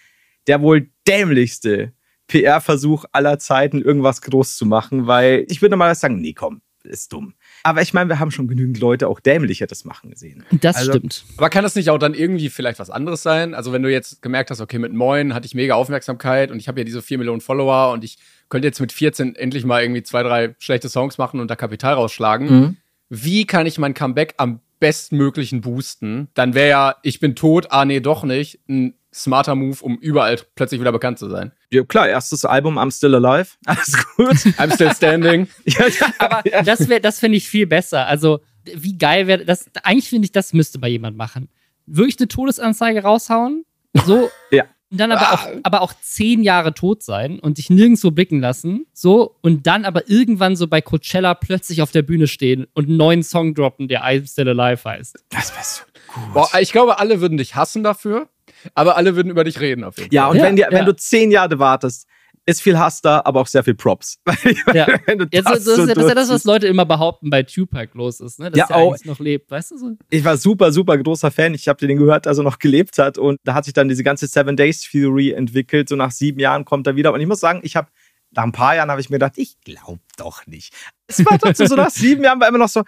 der 0.48 0.62
wohl 0.62 0.90
dämlichste 1.08 1.94
PR-Versuch 2.28 3.06
aller 3.12 3.40
Zeiten, 3.40 3.82
irgendwas 3.82 4.22
groß 4.22 4.58
zu 4.58 4.66
machen, 4.66 5.08
weil 5.08 5.46
ich 5.50 5.62
würde 5.62 5.76
mal 5.78 5.94
sagen, 5.96 6.20
nee, 6.20 6.34
komm, 6.34 6.62
ist 6.84 7.12
dumm. 7.14 7.34
Aber 7.64 7.82
ich 7.82 7.94
meine, 7.94 8.10
wir 8.10 8.20
haben 8.20 8.32
schon 8.32 8.48
genügend 8.48 8.80
Leute 8.80 9.08
auch 9.08 9.20
dämlicher 9.20 9.68
das 9.68 9.86
machen 9.86 10.10
gesehen. 10.10 10.44
Das 10.62 10.76
Also- 10.78 10.92
stimmt. 10.94 11.26
Aber 11.38 11.50
kann 11.50 11.64
das 11.64 11.76
nicht 11.76 11.90
auch 11.90 11.98
dann 11.98 12.14
irgendwie 12.14 12.50
vielleicht 12.50 12.80
was 12.80 12.90
anderes 12.90 13.24
sein? 13.24 13.54
Also 13.54 13.74
wenn 13.74 13.84
du 13.84 13.92
jetzt 13.92 14.22
gemerkt 14.22 14.52
hast, 14.52 14.62
okay, 14.62 14.80
mit 14.80 14.94
Moin 14.94 15.34
hatte 15.34 15.46
ich 15.46 15.56
mega 15.56 15.76
Aufmerksamkeit 15.76 16.52
und 16.52 16.60
ich 16.60 16.68
habe 16.68 16.80
ja 16.80 16.84
diese 16.86 17.02
4 17.02 17.18
Millionen 17.18 17.42
Follower 17.42 17.92
und 17.94 18.04
ich 18.04 18.18
könnte 18.50 18.68
jetzt 18.68 18.80
mit 18.80 18.92
14 18.92 19.36
endlich 19.36 19.66
mal 19.66 19.82
irgendwie 19.82 20.04
zwei, 20.04 20.24
drei 20.24 20.56
schlechte 20.60 20.90
Songs 20.90 21.18
machen 21.18 21.40
und 21.40 21.50
da 21.52 21.56
Kapital 21.56 21.94
rausschlagen. 21.96 22.50
Mhm. 22.50 22.78
Wie 23.10 23.46
kann 23.46 23.66
ich 23.66 23.78
mein 23.78 23.94
Comeback 23.94 24.34
am 24.38 24.60
bestmöglichen 24.80 25.62
boosten? 25.62 26.28
Dann 26.34 26.54
wäre 26.54 26.70
ja, 26.70 26.96
ich 27.04 27.20
bin 27.20 27.36
tot, 27.36 27.68
ah 27.72 27.86
nee, 27.86 28.00
doch 28.00 28.24
nicht, 28.24 28.60
ein 28.70 28.94
smarter 29.18 29.56
Move, 29.56 29.78
um 29.82 29.98
überall 29.98 30.40
plötzlich 30.56 30.80
wieder 30.80 30.92
bekannt 30.92 31.20
zu 31.20 31.30
sein. 31.30 31.52
Ja, 31.72 31.84
klar, 31.84 32.08
erstes 32.08 32.46
Album, 32.46 32.78
I'm 32.78 32.96
Still 32.96 33.16
Alive. 33.16 33.52
Alles 33.66 33.94
gut. 34.16 34.36
I'm 34.58 34.74
Still 34.74 34.94
Standing. 34.94 35.48
ja, 35.66 35.88
ja, 35.88 36.14
Aber 36.20 36.44
das 36.64 36.88
wäre, 36.88 37.02
das 37.02 37.20
finde 37.20 37.38
ich 37.38 37.50
viel 37.50 37.68
besser. 37.68 38.06
Also, 38.06 38.40
wie 38.64 38.98
geil 38.98 39.28
wäre 39.28 39.46
das? 39.46 39.66
Eigentlich 39.84 40.10
finde 40.10 40.26
ich, 40.26 40.32
das 40.32 40.54
müsste 40.54 40.80
bei 40.80 40.88
jemand 40.88 41.18
machen. 41.18 41.50
Wirklich 41.86 42.20
eine 42.20 42.28
Todesanzeige 42.28 43.04
raushauen, 43.04 43.66
so. 44.06 44.30
Ja. 44.52 44.66
Und 44.90 45.02
dann 45.02 45.12
aber 45.12 45.34
auch, 45.34 45.48
aber 45.64 45.82
auch 45.82 45.94
zehn 46.02 46.44
Jahre 46.44 46.74
tot 46.74 47.04
sein 47.04 47.40
und 47.40 47.58
dich 47.58 47.70
nirgendwo 47.70 48.10
blicken 48.10 48.40
lassen, 48.40 48.86
so. 48.94 49.36
Und 49.42 49.68
dann 49.68 49.84
aber 49.84 50.10
irgendwann 50.10 50.56
so 50.56 50.68
bei 50.68 50.80
Coachella 50.80 51.34
plötzlich 51.34 51.82
auf 51.82 51.92
der 51.92 52.04
Bühne 52.04 52.28
stehen 52.28 52.68
und 52.74 52.88
einen 52.88 52.96
neuen 52.96 53.22
Song 53.22 53.54
droppen, 53.54 53.90
der 53.90 54.06
I'm 54.06 54.32
Still 54.32 54.48
Alive 54.48 54.90
heißt. 54.90 55.26
Das 55.30 55.52
wäre 55.54 55.64
so 55.66 55.84
gut. 56.14 56.34
Boah, 56.34 56.60
ich 56.62 56.72
glaube, 56.72 57.00
alle 57.00 57.20
würden 57.20 57.38
dich 57.38 57.56
hassen 57.56 57.84
dafür, 57.84 58.30
aber 58.74 58.98
alle 58.98 59.16
würden 59.16 59.30
über 59.30 59.44
dich 59.44 59.60
reden 59.60 59.84
auf 59.84 59.98
jeden 59.98 60.10
Fall. 60.10 60.16
ja, 60.16 60.28
und 60.28 60.38
Ja, 60.38 60.44
wenn, 60.44 60.56
dir, 60.56 60.68
ja. 60.70 60.72
wenn 60.72 60.86
du 60.86 60.96
zehn 60.96 61.32
Jahre 61.32 61.60
wartest, 61.60 62.08
ist 62.50 62.62
viel 62.62 62.80
Hass 62.80 63.02
da, 63.02 63.22
aber 63.26 63.42
auch 63.42 63.48
sehr 63.48 63.62
viel 63.64 63.76
Props. 63.76 64.20
Ja. 64.74 64.88
wenn 65.06 65.18
du 65.20 65.26
Ja, 65.34 65.44
so, 65.44 65.50
das 65.50 65.64
das, 65.66 65.76
so 65.76 65.82
ist 65.84 65.90
ja, 65.90 65.96
das 65.96 66.04
ist 66.06 66.10
ja 66.10 66.16
das, 66.16 66.30
was. 66.30 66.44
Leute 66.46 66.68
immer 66.68 66.86
behaupten 66.86 67.30
bei 67.30 67.44
Tupac 67.44 67.90
los 67.98 68.22
ist, 68.22 68.40
ne? 68.40 68.50
Dass 68.52 68.58
Ja, 68.58 68.68
der 68.68 68.78
auch- 68.78 68.96
noch 69.04 69.20
lebt, 69.20 69.52
weißt 69.52 69.72
du 69.72 69.78
so? 69.78 69.92
ich 70.10 70.24
war 70.24 70.38
super, 70.38 70.72
super 70.72 70.98
großer 70.98 71.30
Fan. 71.30 71.54
Ich 71.54 71.68
habe 71.68 71.86
den 71.86 71.98
gehört, 71.98 72.26
als 72.26 72.38
er 72.38 72.46
noch 72.46 72.60
gelebt 72.60 72.98
hat. 73.00 73.18
Und 73.18 73.38
da 73.44 73.54
hat 73.54 73.66
sich 73.66 73.74
dann 73.74 73.90
diese 73.90 74.04
ganze 74.04 74.28
Seven 74.28 74.56
Days 74.56 74.80
Theory 74.82 75.32
entwickelt. 75.32 75.90
So 75.90 75.98
nach 75.98 76.12
sieben 76.12 76.40
Jahren 76.40 76.64
kommt 76.64 76.88
er 76.88 76.96
wieder. 76.96 77.12
Und 77.12 77.20
ich 77.20 77.28
muss 77.28 77.42
sagen, 77.42 77.60
ich 77.64 77.76
habe 77.76 77.90
nach 78.32 78.44
ein 78.44 78.54
paar 78.54 78.76
Jahren 78.76 78.90
habe 78.92 79.02
ich 79.02 79.10
mir 79.10 79.16
gedacht, 79.16 79.34
ich 79.36 79.60
glaube 79.66 80.00
doch 80.18 80.48
nicht. 80.48 80.74
Es 81.08 81.26
war 81.26 81.38
trotzdem 81.40 81.68
so 81.68 81.76
nach 81.76 81.90
sieben 81.92 82.24
Jahren 82.24 82.40
war 82.40 82.48
immer 82.48 82.60
noch 82.60 82.70
so, 82.70 82.84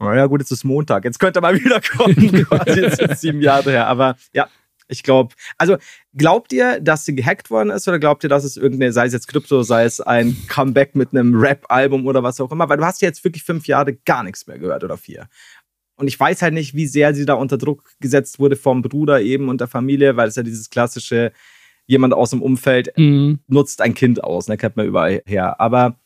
naja 0.00 0.26
gut, 0.26 0.40
jetzt 0.40 0.50
ist 0.50 0.64
Montag, 0.64 1.04
jetzt 1.04 1.20
könnte 1.20 1.38
er 1.38 1.42
mal 1.42 1.54
wiederkommen. 1.64 2.16
Quasi 2.46 2.80
jetzt 2.80 2.96
sind 2.98 3.16
sieben 3.18 3.40
Jahre 3.42 3.70
her. 3.70 3.86
Aber 3.86 4.16
ja, 4.32 4.48
ich 4.88 5.02
glaube, 5.02 5.34
also 5.58 5.76
glaubt 6.14 6.52
ihr, 6.52 6.80
dass 6.80 7.04
sie 7.04 7.14
gehackt 7.14 7.50
worden 7.50 7.70
ist 7.70 7.88
oder 7.88 7.98
glaubt 7.98 8.22
ihr, 8.24 8.28
dass 8.28 8.44
es 8.44 8.56
irgendeine, 8.56 8.92
sei 8.92 9.06
es 9.06 9.12
jetzt 9.12 9.28
Krypto, 9.28 9.62
sei 9.62 9.84
es 9.84 10.00
ein 10.00 10.36
Comeback 10.48 10.94
mit 10.94 11.12
einem 11.12 11.34
Rap-Album 11.34 12.06
oder 12.06 12.22
was 12.22 12.40
auch 12.40 12.52
immer? 12.52 12.68
Weil 12.68 12.76
du 12.76 12.84
hast 12.84 13.00
ja 13.02 13.08
jetzt 13.08 13.24
wirklich 13.24 13.42
fünf 13.44 13.66
Jahre 13.66 13.94
gar 13.94 14.22
nichts 14.22 14.46
mehr 14.46 14.58
gehört 14.58 14.84
oder 14.84 14.96
vier. 14.96 15.28
Und 15.96 16.08
ich 16.08 16.18
weiß 16.18 16.42
halt 16.42 16.54
nicht, 16.54 16.74
wie 16.74 16.86
sehr 16.86 17.14
sie 17.14 17.24
da 17.24 17.34
unter 17.34 17.56
Druck 17.56 17.92
gesetzt 18.00 18.38
wurde 18.38 18.56
vom 18.56 18.82
Bruder 18.82 19.20
eben 19.22 19.48
und 19.48 19.60
der 19.60 19.68
Familie, 19.68 20.16
weil 20.16 20.28
es 20.28 20.36
ja 20.36 20.42
dieses 20.42 20.68
klassische, 20.68 21.32
jemand 21.86 22.14
aus 22.14 22.30
dem 22.30 22.42
Umfeld 22.42 22.92
Mhm. 22.96 23.38
nutzt 23.46 23.80
ein 23.80 23.94
Kind 23.94 24.22
aus, 24.24 24.48
ne, 24.48 24.56
kennt 24.56 24.76
man 24.76 24.86
überall 24.86 25.22
her. 25.24 25.60
Aber 25.60 25.98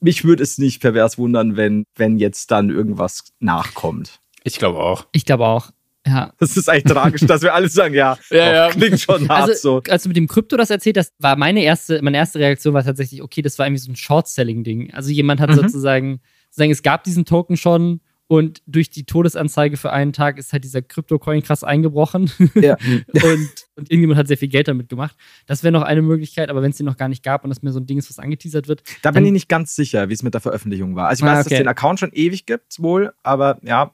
mich 0.00 0.24
würde 0.24 0.42
es 0.42 0.58
nicht 0.58 0.80
pervers 0.80 1.16
wundern, 1.16 1.56
wenn, 1.56 1.84
wenn 1.96 2.18
jetzt 2.18 2.50
dann 2.50 2.70
irgendwas 2.70 3.24
nachkommt. 3.40 4.20
Ich 4.44 4.58
glaube 4.58 4.78
auch. 4.78 5.06
Ich 5.12 5.24
glaube 5.24 5.46
auch. 5.46 5.70
Ja. 6.06 6.32
Das 6.38 6.56
ist 6.56 6.68
eigentlich 6.68 6.84
tragisch, 6.92 7.22
dass 7.22 7.42
wir 7.42 7.52
alle 7.54 7.68
sagen, 7.68 7.94
ja, 7.94 8.16
Ja, 8.30 8.36
doch, 8.46 8.52
ja. 8.54 8.68
klingt 8.70 9.00
schon 9.00 9.28
hart 9.28 9.50
Also, 9.50 9.80
so. 9.82 9.90
als 9.90 10.04
du 10.04 10.08
mit 10.08 10.16
dem 10.16 10.28
Krypto 10.28 10.56
das 10.56 10.70
erzählt 10.70 10.96
hast, 10.98 11.12
war 11.18 11.36
meine 11.36 11.62
erste, 11.62 12.00
meine 12.02 12.16
erste 12.16 12.38
Reaktion 12.38 12.74
war 12.74 12.84
tatsächlich, 12.84 13.22
okay, 13.22 13.42
das 13.42 13.58
war 13.58 13.66
irgendwie 13.66 13.82
so 13.82 13.90
ein 13.90 13.96
Short-Selling-Ding. 13.96 14.92
Also 14.94 15.10
jemand 15.10 15.40
hat 15.40 15.50
Mhm. 15.50 15.54
sozusagen, 15.56 16.20
sozusagen, 16.50 16.70
es 16.70 16.82
gab 16.82 17.04
diesen 17.04 17.24
Token 17.24 17.56
schon 17.56 18.00
und 18.28 18.60
durch 18.66 18.90
die 18.90 19.04
Todesanzeige 19.04 19.76
für 19.76 19.92
einen 19.92 20.12
Tag 20.12 20.36
ist 20.38 20.52
halt 20.52 20.64
dieser 20.64 20.82
Krypto-Coin 20.82 21.42
krass 21.44 21.62
eingebrochen. 21.62 22.28
Ja. 22.56 22.76
und, 23.12 23.48
und 23.76 23.90
irgendjemand 23.90 24.18
hat 24.18 24.26
sehr 24.26 24.36
viel 24.36 24.48
Geld 24.48 24.66
damit 24.66 24.88
gemacht. 24.88 25.14
Das 25.46 25.62
wäre 25.62 25.70
noch 25.70 25.82
eine 25.82 26.02
Möglichkeit, 26.02 26.50
aber 26.50 26.60
wenn 26.60 26.70
es 26.72 26.76
den 26.76 26.86
noch 26.86 26.96
gar 26.96 27.08
nicht 27.08 27.22
gab 27.22 27.44
und 27.44 27.50
das 27.50 27.62
mir 27.62 27.70
so 27.70 27.78
ein 27.78 27.86
Ding 27.86 27.98
ist, 27.98 28.10
was 28.10 28.18
angeteasert 28.18 28.66
wird, 28.66 28.82
Da 29.02 29.12
bin 29.12 29.24
ich 29.26 29.30
nicht 29.32 29.48
ganz 29.48 29.76
sicher, 29.76 30.08
wie 30.08 30.12
es 30.14 30.24
mit 30.24 30.34
der 30.34 30.40
Veröffentlichung 30.40 30.96
war. 30.96 31.06
Also 31.08 31.24
ich 31.24 31.30
Ah, 31.30 31.34
weiß, 31.34 31.38
dass 31.38 31.46
okay. 31.46 31.54
es 31.54 31.60
den 31.60 31.68
Account 31.68 32.00
schon 32.00 32.10
ewig 32.12 32.46
gibt, 32.46 32.82
wohl, 32.82 33.12
aber 33.22 33.58
ja. 33.62 33.92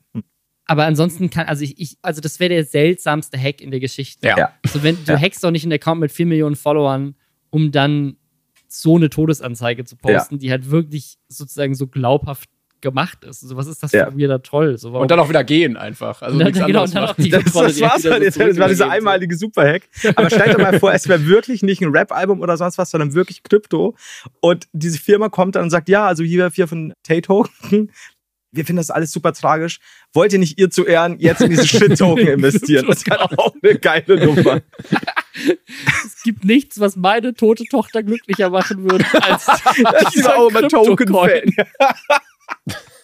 Aber 0.66 0.84
ansonsten 0.84 1.28
kann, 1.30 1.46
also 1.46 1.64
ich, 1.64 1.78
ich 1.80 1.96
also 2.02 2.20
das 2.20 2.38
wäre 2.40 2.50
der 2.50 2.64
seltsamste 2.64 3.38
Hack 3.38 3.60
in 3.60 3.70
der 3.70 3.80
Geschichte. 3.80 4.26
Ja. 4.26 4.38
Ja. 4.38 4.52
Also 4.64 4.82
wenn 4.82 4.96
du 5.04 5.12
Ja. 5.12 5.18
hackst 5.20 5.42
doch 5.44 5.50
nicht 5.50 5.64
einen 5.64 5.72
Account 5.72 6.00
mit 6.00 6.12
4 6.12 6.26
Millionen 6.26 6.56
Followern, 6.56 7.14
um 7.50 7.72
dann 7.72 8.16
so 8.68 8.96
eine 8.96 9.10
Todesanzeige 9.10 9.84
zu 9.84 9.96
posten, 9.96 10.38
die 10.38 10.50
halt 10.50 10.70
wirklich 10.70 11.16
sozusagen 11.28 11.74
so 11.74 11.86
glaubhaft 11.88 12.48
gemacht 12.80 13.22
ist. 13.24 13.42
Also 13.44 13.56
was 13.56 13.66
ist 13.68 13.82
das 13.82 13.92
Ja. 13.92 14.06
für 14.06 14.12
ein 14.12 14.18
weirder 14.18 14.42
Troll? 14.42 14.76
So, 14.78 14.90
Und 14.98 15.10
dann 15.10 15.20
auch 15.20 15.28
wieder 15.28 15.44
gehen 15.44 15.76
einfach. 15.76 16.20
Also 16.22 16.38
Ja, 16.38 16.46
nichts 16.46 16.58
genau, 16.58 16.82
anderes 16.82 16.90
und 16.90 16.94
dann 16.96 17.04
auch 17.04 17.08
machen. 17.10 17.22
die 17.24 17.30
Das, 17.30 17.44
das 17.44 17.54
war's 17.54 18.04
halt 18.04 18.32
so. 18.34 18.40
Das 18.46 18.58
war 18.58 18.68
dieser 18.68 18.90
einmalige 18.90 19.36
Superhack. 19.36 19.82
Aber 20.16 20.28
stell 20.30 20.52
dir 20.54 20.58
mal 20.60 20.78
vor, 20.80 20.92
es 20.92 21.06
wäre 21.08 21.26
wirklich 21.26 21.62
nicht 21.62 21.80
ein 21.82 21.90
Rap-Album 21.90 22.40
oder 22.40 22.56
sonst 22.56 22.78
was, 22.78 22.90
sondern 22.90 23.14
wirklich 23.14 23.42
Krypto. 23.44 23.94
Und 24.40 24.66
diese 24.72 24.98
Firma 24.98 25.28
kommt 25.28 25.54
dann 25.54 25.64
und 25.64 25.70
sagt, 25.70 25.88
ja, 25.88 26.06
also 26.06 26.24
hier, 26.24 26.50
hier 26.52 26.66
von 26.66 26.92
Tate-Token, 27.04 27.90
wir 28.52 28.64
finden 28.66 28.76
das 28.78 28.90
alles 28.90 29.10
super 29.10 29.32
tragisch. 29.32 29.80
Wollt 30.12 30.32
ihr 30.32 30.38
nicht 30.38 30.58
ihr 30.58 30.70
zu 30.70 30.84
Ehren 30.84 31.18
jetzt 31.18 31.40
in 31.40 31.50
diese 31.50 31.66
Shit-Token 31.78 32.28
investieren? 32.28 32.86
Das 32.86 33.02
kann 33.02 33.18
auch 33.18 33.54
eine 33.62 33.78
geile 33.78 34.24
Nummer. 34.24 34.60
Es 36.04 36.22
gibt 36.22 36.44
nichts, 36.44 36.78
was 36.78 36.94
meine 36.96 37.34
tote 37.34 37.64
Tochter 37.64 38.02
glücklicher 38.02 38.50
machen 38.50 38.88
würde, 38.88 39.04
als 39.22 39.46
Das 39.82 40.14
ist 40.14 40.28
auch 40.28 40.50
immer 40.50 40.68
Token-Fan. 40.68 41.52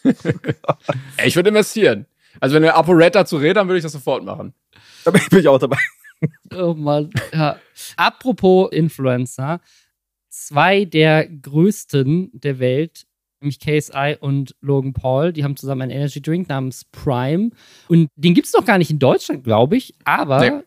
Ey, 1.16 1.28
ich 1.28 1.36
würde 1.36 1.49
investieren. 1.49 2.07
Also 2.40 2.55
wenn 2.55 2.62
der 2.62 2.76
ApoRed 2.76 3.14
dazu 3.14 3.38
redet, 3.38 3.57
dann 3.57 3.68
würde 3.68 3.78
ich 3.78 3.82
das 3.82 3.92
sofort 3.92 4.22
machen. 4.24 4.53
Da 5.05 5.11
bin 5.11 5.22
ich 5.32 5.49
auch 5.49 5.59
dabei. 5.59 5.78
Oh 6.55 6.74
Mann, 6.74 7.11
ja. 7.32 7.59
Apropos 7.96 8.70
Influencer, 8.72 9.61
zwei 10.28 10.84
der 10.84 11.26
größten 11.26 12.30
der 12.32 12.59
Welt, 12.59 13.08
nämlich 13.41 13.61
KSI 13.61 14.16
und 14.20 14.55
Logan 14.61 14.93
Paul, 14.93 15.32
die 15.32 15.45
haben 15.45 15.57
zusammen 15.57 15.82
einen 15.82 15.91
Energy 15.93 16.20
Drink 16.20 16.49
namens 16.49 16.84
Prime. 16.86 17.51
Und 17.89 18.09
den 18.16 18.34
gibt 18.34 18.47
es 18.47 18.53
noch 18.53 18.64
gar 18.64 18.78
nicht 18.78 18.91
in 18.91 18.99
Deutschland, 18.99 19.45
glaube 19.45 19.76
ich, 19.76 19.95
aber 20.05 20.41
Nee. 20.41 20.62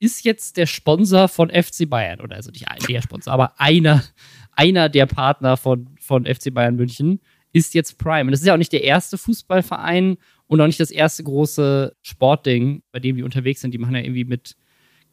ist 0.00 0.24
jetzt 0.24 0.56
der 0.56 0.66
Sponsor 0.66 1.28
von 1.28 1.50
FC 1.50 1.88
Bayern. 1.88 2.20
Oder 2.20 2.36
also 2.36 2.50
nicht 2.50 2.66
der 2.88 3.02
Sponsor, 3.02 3.32
aber 3.32 3.60
einer, 3.60 4.02
einer 4.52 4.88
der 4.88 5.06
Partner 5.06 5.56
von, 5.56 5.88
von 6.00 6.26
FC 6.26 6.52
Bayern 6.52 6.76
München 6.76 7.20
ist 7.52 7.74
jetzt 7.74 7.98
Prime. 7.98 8.22
Und 8.24 8.32
das 8.32 8.40
ist 8.40 8.46
ja 8.46 8.54
auch 8.54 8.58
nicht 8.58 8.72
der 8.72 8.84
erste 8.84 9.16
Fußballverein 9.16 10.16
und 10.46 10.60
auch 10.60 10.66
nicht 10.66 10.80
das 10.80 10.90
erste 10.90 11.24
große 11.24 11.96
Sportding, 12.02 12.82
bei 12.92 12.98
dem 13.00 13.16
die 13.16 13.22
unterwegs 13.22 13.60
sind. 13.60 13.72
Die 13.72 13.78
machen 13.78 13.94
ja 13.94 14.00
irgendwie 14.02 14.24
mit 14.24 14.56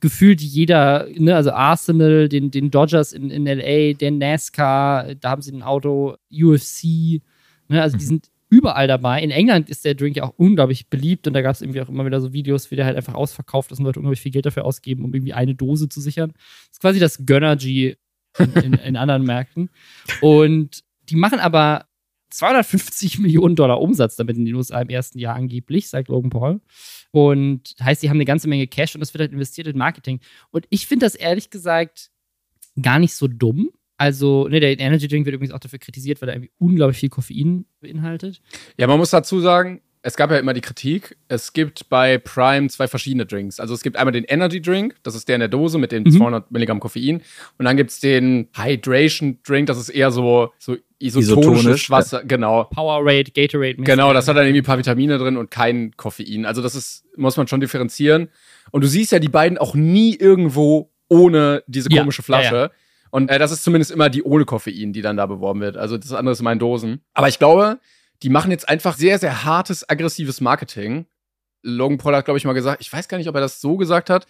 gefühlt 0.03 0.41
jeder, 0.41 1.07
ne, 1.17 1.33
also 1.33 1.51
Arsenal, 1.51 2.27
den, 2.27 2.51
den 2.51 2.69
Dodgers 2.71 3.13
in, 3.13 3.29
in 3.29 3.45
LA, 3.45 3.93
der 3.93 4.11
NASCAR, 4.11 5.15
da 5.15 5.29
haben 5.29 5.41
sie 5.41 5.53
ein 5.53 5.63
Auto, 5.63 6.17
UFC, 6.29 7.21
ne, 7.69 7.81
also 7.81 7.95
die 7.95 8.03
sind 8.03 8.27
überall 8.49 8.85
dabei. 8.89 9.21
In 9.21 9.31
England 9.31 9.69
ist 9.69 9.85
der 9.85 9.95
Drink 9.95 10.17
ja 10.17 10.23
auch 10.23 10.33
unglaublich 10.35 10.89
beliebt 10.89 11.25
und 11.25 11.31
da 11.31 11.41
gab 11.41 11.55
es 11.55 11.61
irgendwie 11.61 11.79
auch 11.79 11.87
immer 11.87 12.05
wieder 12.05 12.19
so 12.19 12.33
Videos, 12.33 12.69
wie 12.69 12.75
der 12.75 12.83
halt 12.83 12.97
einfach 12.97 13.13
ausverkauft 13.13 13.71
ist 13.71 13.79
und 13.79 13.85
Leute 13.85 13.99
unglaublich 13.99 14.19
viel 14.19 14.33
Geld 14.33 14.45
dafür 14.45 14.65
ausgeben, 14.65 15.05
um 15.05 15.13
irgendwie 15.13 15.31
eine 15.31 15.55
Dose 15.55 15.87
zu 15.87 16.01
sichern. 16.01 16.33
Das 16.33 16.73
ist 16.73 16.81
quasi 16.81 16.99
das 16.99 17.25
Gönnergy 17.25 17.95
in, 18.37 18.53
in, 18.61 18.73
in 18.73 18.97
anderen 18.97 19.23
Märkten. 19.23 19.69
Und 20.19 20.83
die 21.07 21.15
machen 21.15 21.39
aber 21.39 21.85
250 22.33 23.19
Millionen 23.19 23.55
Dollar 23.55 23.81
Umsatz 23.81 24.15
damit 24.15 24.37
in 24.37 24.45
den 24.45 24.55
USA 24.55 24.81
im 24.81 24.89
ersten 24.89 25.19
Jahr 25.19 25.35
angeblich, 25.35 25.89
sagt 25.89 26.07
Logan 26.07 26.29
Paul. 26.29 26.61
Und 27.11 27.75
heißt, 27.81 28.01
sie 28.01 28.09
haben 28.09 28.17
eine 28.17 28.25
ganze 28.25 28.47
Menge 28.47 28.67
Cash 28.67 28.95
und 28.95 29.01
das 29.01 29.13
wird 29.13 29.21
halt 29.21 29.31
investiert 29.31 29.67
in 29.67 29.77
Marketing. 29.77 30.19
Und 30.51 30.65
ich 30.69 30.87
finde 30.87 31.05
das 31.05 31.15
ehrlich 31.15 31.49
gesagt 31.49 32.09
gar 32.81 32.99
nicht 32.99 33.13
so 33.13 33.27
dumm. 33.27 33.69
Also, 33.97 34.47
ne, 34.47 34.59
der 34.59 34.79
Energy 34.79 35.07
Drink 35.07 35.25
wird 35.25 35.35
übrigens 35.35 35.53
auch 35.53 35.59
dafür 35.59 35.79
kritisiert, 35.79 36.21
weil 36.21 36.29
er 36.29 36.35
irgendwie 36.35 36.51
unglaublich 36.57 36.97
viel 36.97 37.09
Koffein 37.09 37.65
beinhaltet. 37.79 38.41
Ja, 38.77 38.87
man 38.87 38.97
muss 38.97 39.11
dazu 39.11 39.39
sagen, 39.39 39.81
es 40.05 40.15
gab 40.17 40.29
ja 40.31 40.37
immer 40.37 40.53
die 40.53 40.61
Kritik, 40.61 41.15
es 41.29 41.53
gibt 41.53 41.89
bei 41.89 42.17
Prime 42.17 42.67
zwei 42.69 42.87
verschiedene 42.87 43.25
Drinks. 43.25 43.59
Also 43.59 43.73
es 43.73 43.81
gibt 43.81 43.95
einmal 43.95 44.11
den 44.11 44.25
Energy 44.25 44.61
Drink, 44.61 44.95
das 45.03 45.15
ist 45.15 45.27
der 45.29 45.37
in 45.37 45.39
der 45.39 45.47
Dose 45.47 45.77
mit 45.77 45.91
den 45.93 46.03
Mhm. 46.03 46.11
200 46.17 46.51
Milligramm 46.51 46.79
Koffein. 46.81 47.21
Und 47.57 47.65
dann 47.65 47.77
gibt's 47.77 47.99
den 48.01 48.49
Hydration 48.53 49.39
Drink, 49.47 49.67
das 49.67 49.77
ist 49.79 49.89
eher 49.89 50.11
so, 50.11 50.51
so 50.59 50.75
isotonisches 50.99 51.29
Isotonisch, 51.55 51.89
Wasser. 51.89 52.23
Genau. 52.25 52.65
Powerade, 52.65 53.31
Gatorade. 53.31 53.75
Genau, 53.75 54.13
das 54.13 54.27
hat 54.27 54.35
dann 54.37 54.43
irgendwie 54.45 54.61
ein 54.61 54.65
paar 54.65 54.77
Vitamine 54.77 55.17
drin 55.17 55.37
und 55.37 55.49
kein 55.49 55.95
Koffein. 55.95 56.45
Also 56.45 56.61
das 56.61 56.75
ist, 56.75 57.05
muss 57.15 57.37
man 57.37 57.47
schon 57.47 57.61
differenzieren. 57.61 58.29
Und 58.71 58.83
du 58.83 58.87
siehst 58.87 59.11
ja 59.13 59.19
die 59.19 59.29
beiden 59.29 59.57
auch 59.57 59.73
nie 59.73 60.15
irgendwo 60.15 60.91
ohne 61.09 61.63
diese 61.67 61.89
Ja, 61.91 62.01
komische 62.01 62.23
Flasche. 62.23 62.55
ja, 62.55 62.71
Und 63.09 63.29
äh, 63.29 63.39
das 63.39 63.51
ist 63.51 63.63
zumindest 63.63 63.91
immer 63.91 64.09
die 64.09 64.23
ohne 64.23 64.43
Koffein, 64.45 64.91
die 64.93 65.01
dann 65.01 65.15
da 65.17 65.25
beworben 65.27 65.61
wird. 65.61 65.77
Also 65.77 65.97
das 65.97 66.11
andere 66.11 66.33
ist 66.33 66.39
immer 66.41 66.51
in 66.51 66.59
Dosen. 66.59 67.01
Aber 67.13 67.27
ich 67.29 67.37
glaube, 67.39 67.79
die 68.23 68.29
machen 68.29 68.51
jetzt 68.51 68.67
einfach 68.69 68.95
sehr, 68.95 69.19
sehr 69.19 69.43
hartes, 69.43 69.87
aggressives 69.87 70.41
Marketing. 70.41 71.05
Logan 71.61 71.97
Paul 71.97 72.15
hat, 72.15 72.25
glaube 72.25 72.37
ich, 72.37 72.45
mal 72.45 72.53
gesagt, 72.53 72.81
ich 72.81 72.91
weiß 72.91 73.07
gar 73.07 73.17
nicht, 73.17 73.27
ob 73.27 73.35
er 73.35 73.41
das 73.41 73.61
so 73.61 73.77
gesagt 73.77 74.09
hat, 74.09 74.25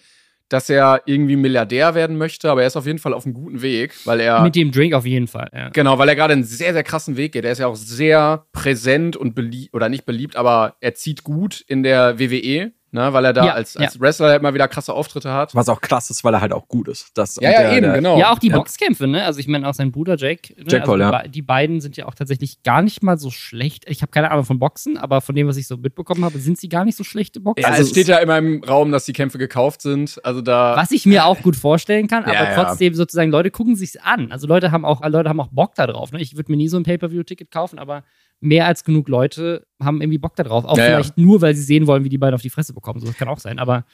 dass 0.49 0.69
er 0.69 1.01
irgendwie 1.05 1.35
Milliardär 1.35 1.95
werden 1.95 2.17
möchte, 2.17 2.49
aber 2.51 2.61
er 2.61 2.67
ist 2.67 2.75
auf 2.75 2.85
jeden 2.85 2.99
Fall 2.99 3.13
auf 3.13 3.25
einem 3.25 3.33
guten 3.33 3.61
Weg, 3.61 3.93
weil 4.05 4.19
er. 4.19 4.41
Mit 4.41 4.55
dem 4.55 4.71
Drink 4.71 4.93
auf 4.93 5.05
jeden 5.05 5.27
Fall, 5.27 5.49
ja. 5.53 5.69
Genau, 5.69 5.97
weil 5.97 6.09
er 6.09 6.15
gerade 6.15 6.33
einen 6.33 6.43
sehr, 6.43 6.73
sehr 6.73 6.83
krassen 6.83 7.17
Weg 7.17 7.31
geht. 7.31 7.45
Er 7.45 7.51
ist 7.51 7.59
ja 7.59 7.67
auch 7.67 7.75
sehr 7.75 8.45
präsent 8.51 9.15
und 9.15 9.35
beliebt, 9.35 9.73
oder 9.73 9.89
nicht 9.89 10.05
beliebt, 10.05 10.35
aber 10.35 10.75
er 10.81 10.95
zieht 10.95 11.23
gut 11.23 11.61
in 11.61 11.83
der 11.83 12.19
WWE. 12.19 12.71
Ne, 12.93 13.11
weil 13.13 13.25
er 13.25 13.33
da 13.33 13.45
Ja, 13.45 13.53
als, 13.53 13.73
ja. 13.73 13.81
als 13.81 13.99
Wrestler 13.99 14.35
immer 14.35 14.53
wieder 14.53 14.67
krasse 14.67 14.93
Auftritte 14.93 15.31
hat. 15.33 15.53
Was 15.55 15.67
auch 15.69 15.81
krass 15.81 16.09
ist, 16.09 16.23
weil 16.23 16.33
er 16.33 16.41
halt 16.41 16.53
auch 16.53 16.67
gut 16.67 16.87
ist. 16.87 17.11
Das, 17.15 17.35
Ja, 17.41 17.51
ja, 17.51 17.61
der, 17.61 17.71
eben, 17.73 17.81
der, 17.83 17.93
genau. 17.95 18.17
Ja, 18.17 18.31
auch 18.31 18.39
die 18.39 18.49
Ja. 18.49 18.57
Boxkämpfe, 18.57 19.07
ne? 19.07 19.23
Also 19.25 19.39
ich 19.39 19.47
meine 19.47 19.67
auch 19.67 19.73
sein 19.73 19.91
Bruder 19.91 20.15
Jake. 20.15 20.53
Ne? 20.55 20.65
Jake 20.67 20.85
Paul, 20.85 21.01
also 21.01 21.11
die, 21.17 21.23
ja. 21.25 21.27
die 21.29 21.41
beiden 21.41 21.81
sind 21.81 21.97
ja 21.97 22.05
auch 22.05 22.15
tatsächlich 22.15 22.63
gar 22.63 22.81
nicht 22.81 23.03
mal 23.03 23.17
so 23.17 23.29
schlecht. 23.31 23.83
Ich 23.89 24.01
habe 24.01 24.11
keine 24.11 24.31
Ahnung 24.31 24.45
von 24.45 24.59
Boxen, 24.59 24.97
aber 24.97 25.21
von 25.21 25.35
dem, 25.35 25.47
was 25.47 25.57
ich 25.57 25.67
so 25.67 25.77
mitbekommen 25.77 26.23
habe, 26.23 26.37
sind 26.39 26.57
sie 26.57 26.69
gar 26.69 26.85
nicht 26.85 26.97
so 26.97 27.03
schlechte 27.03 27.39
Boxer. 27.39 27.61
Ja, 27.67 27.69
Also 27.69 27.83
es 27.83 27.89
steht 27.89 28.07
ja 28.07 28.17
immer 28.17 28.37
im 28.37 28.63
Raum, 28.63 28.91
dass 28.91 29.05
die 29.05 29.13
Kämpfe 29.13 29.37
gekauft 29.37 29.81
sind. 29.81 30.19
Also 30.23 30.41
da. 30.41 30.75
Was 30.77 30.91
ich 30.91 31.05
mir 31.05 31.25
auch 31.25 31.41
gut 31.41 31.55
vorstellen 31.55 32.07
kann, 32.07 32.23
aber 32.23 32.33
Ja, 32.33 32.43
ja. 32.51 32.63
trotzdem 32.63 32.93
sozusagen, 32.93 33.31
Leute 33.31 33.51
gucken 33.51 33.75
sich's 33.75 33.97
an. 33.97 34.31
Also 34.31 34.47
Leute 34.47 34.71
haben 34.71 34.85
auch, 34.85 35.01
Leute 35.07 35.29
haben 35.29 35.39
auch 35.39 35.49
Bock 35.51 35.75
da 35.75 35.87
drauf. 35.87 36.11
Ne? 36.11 36.21
Ich 36.21 36.35
würde 36.37 36.51
mir 36.51 36.57
nie 36.57 36.67
so 36.69 36.77
ein 36.77 36.83
Pay-Per-View-Ticket 36.83 37.51
kaufen, 37.51 37.79
aber 37.79 38.03
mehr 38.43 38.67
als 38.67 38.83
genug 38.83 39.07
Leute 39.09 39.65
haben 39.81 40.01
irgendwie 40.01 40.17
Bock 40.17 40.35
da 40.35 40.43
drauf. 40.43 40.65
Auch 40.65 40.77
Ja, 40.77 40.83
ja. 40.83 40.89
vielleicht 40.97 41.17
nur, 41.17 41.41
weil 41.41 41.55
sie 41.55 41.63
sehen 41.63 41.87
wollen, 41.87 42.03
wie 42.03 42.09
die 42.09 42.17
beiden 42.17 42.35
auf 42.35 42.41
die 42.41 42.49
Fresse 42.49 42.73
bekommen. 42.73 42.99
So, 42.99 43.07
das 43.07 43.15
kann 43.17 43.27
auch 43.27 43.39
sein, 43.39 43.59
aber 43.59 43.85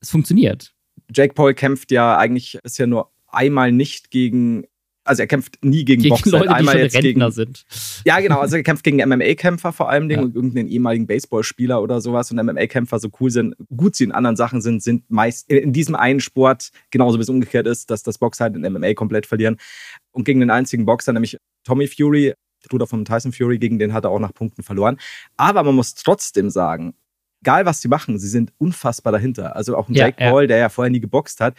es 0.00 0.10
funktioniert. 0.10 0.74
Jake 1.14 1.34
Paul 1.34 1.54
kämpft 1.54 1.90
ja 1.92 2.16
eigentlich 2.18 2.58
bisher 2.62 2.86
nur 2.86 3.10
einmal 3.28 3.70
nicht 3.72 4.10
gegen, 4.10 4.64
also 5.04 5.22
er 5.22 5.26
kämpft 5.26 5.64
nie 5.64 5.84
gegen, 5.84 6.02
Gegen 6.02 6.14
Boxer. 6.14 6.30
Leute, 6.32 6.48
die 6.48 6.54
einmal 6.54 6.74
schon 6.74 6.82
jetzt 6.82 6.94
Rentner 6.96 7.10
gegen, 7.26 7.32
sind. 7.32 7.64
Ja, 8.04 8.20
genau. 8.20 8.40
Also 8.40 8.56
er 8.56 8.62
kämpft 8.62 8.84
gegen 8.84 8.98
MMA-Kämpfer 8.98 9.72
vor 9.72 9.88
allem 9.88 10.08
Dingen 10.08 10.20
Ja. 10.20 10.26
und 10.26 10.34
irgendeinen 10.34 10.68
ehemaligen 10.68 11.06
Baseballspieler 11.06 11.80
oder 11.82 12.00
sowas. 12.00 12.30
Und 12.30 12.36
MMA-Kämpfer, 12.44 12.98
so 12.98 13.08
cool 13.20 13.30
sind, 13.30 13.54
gut 13.74 13.96
sie 13.96 14.04
in 14.04 14.12
anderen 14.12 14.36
Sachen 14.36 14.60
sind, 14.60 14.82
sind 14.82 15.08
meist 15.10 15.50
in 15.50 15.72
diesem 15.72 15.94
einen 15.94 16.20
Sport 16.20 16.70
genauso 16.90 17.18
wie 17.18 17.22
es 17.22 17.28
umgekehrt 17.28 17.66
ist, 17.66 17.90
dass 17.90 18.02
das 18.02 18.18
Boxer 18.18 18.44
halt 18.44 18.56
in 18.56 18.70
MMA 18.70 18.94
komplett 18.94 19.26
verlieren. 19.26 19.56
Und 20.10 20.24
gegen 20.24 20.40
den 20.40 20.50
einzigen 20.50 20.84
Boxer, 20.84 21.12
nämlich 21.12 21.38
Tommy 21.64 21.86
Fury, 21.86 22.34
Bruder 22.68 22.86
von 22.86 23.04
Tyson 23.04 23.32
Fury, 23.32 23.58
gegen 23.58 23.78
den 23.78 23.92
hat 23.92 24.04
er 24.04 24.10
auch 24.10 24.18
nach 24.18 24.34
Punkten 24.34 24.62
verloren. 24.62 24.98
Aber 25.36 25.62
man 25.62 25.74
muss 25.74 25.94
trotzdem 25.94 26.50
sagen, 26.50 26.94
egal 27.42 27.66
was 27.66 27.80
sie 27.80 27.88
machen, 27.88 28.18
sie 28.18 28.28
sind 28.28 28.52
unfassbar 28.58 29.12
dahinter. 29.12 29.54
Also 29.56 29.76
auch 29.76 29.88
ein 29.88 29.94
Ja, 29.94 30.06
Jake 30.06 30.22
ja. 30.24 30.30
Paul, 30.30 30.46
der 30.46 30.58
ja 30.58 30.68
vorher 30.68 30.90
nie 30.90 31.00
geboxt 31.00 31.40
hat, 31.40 31.54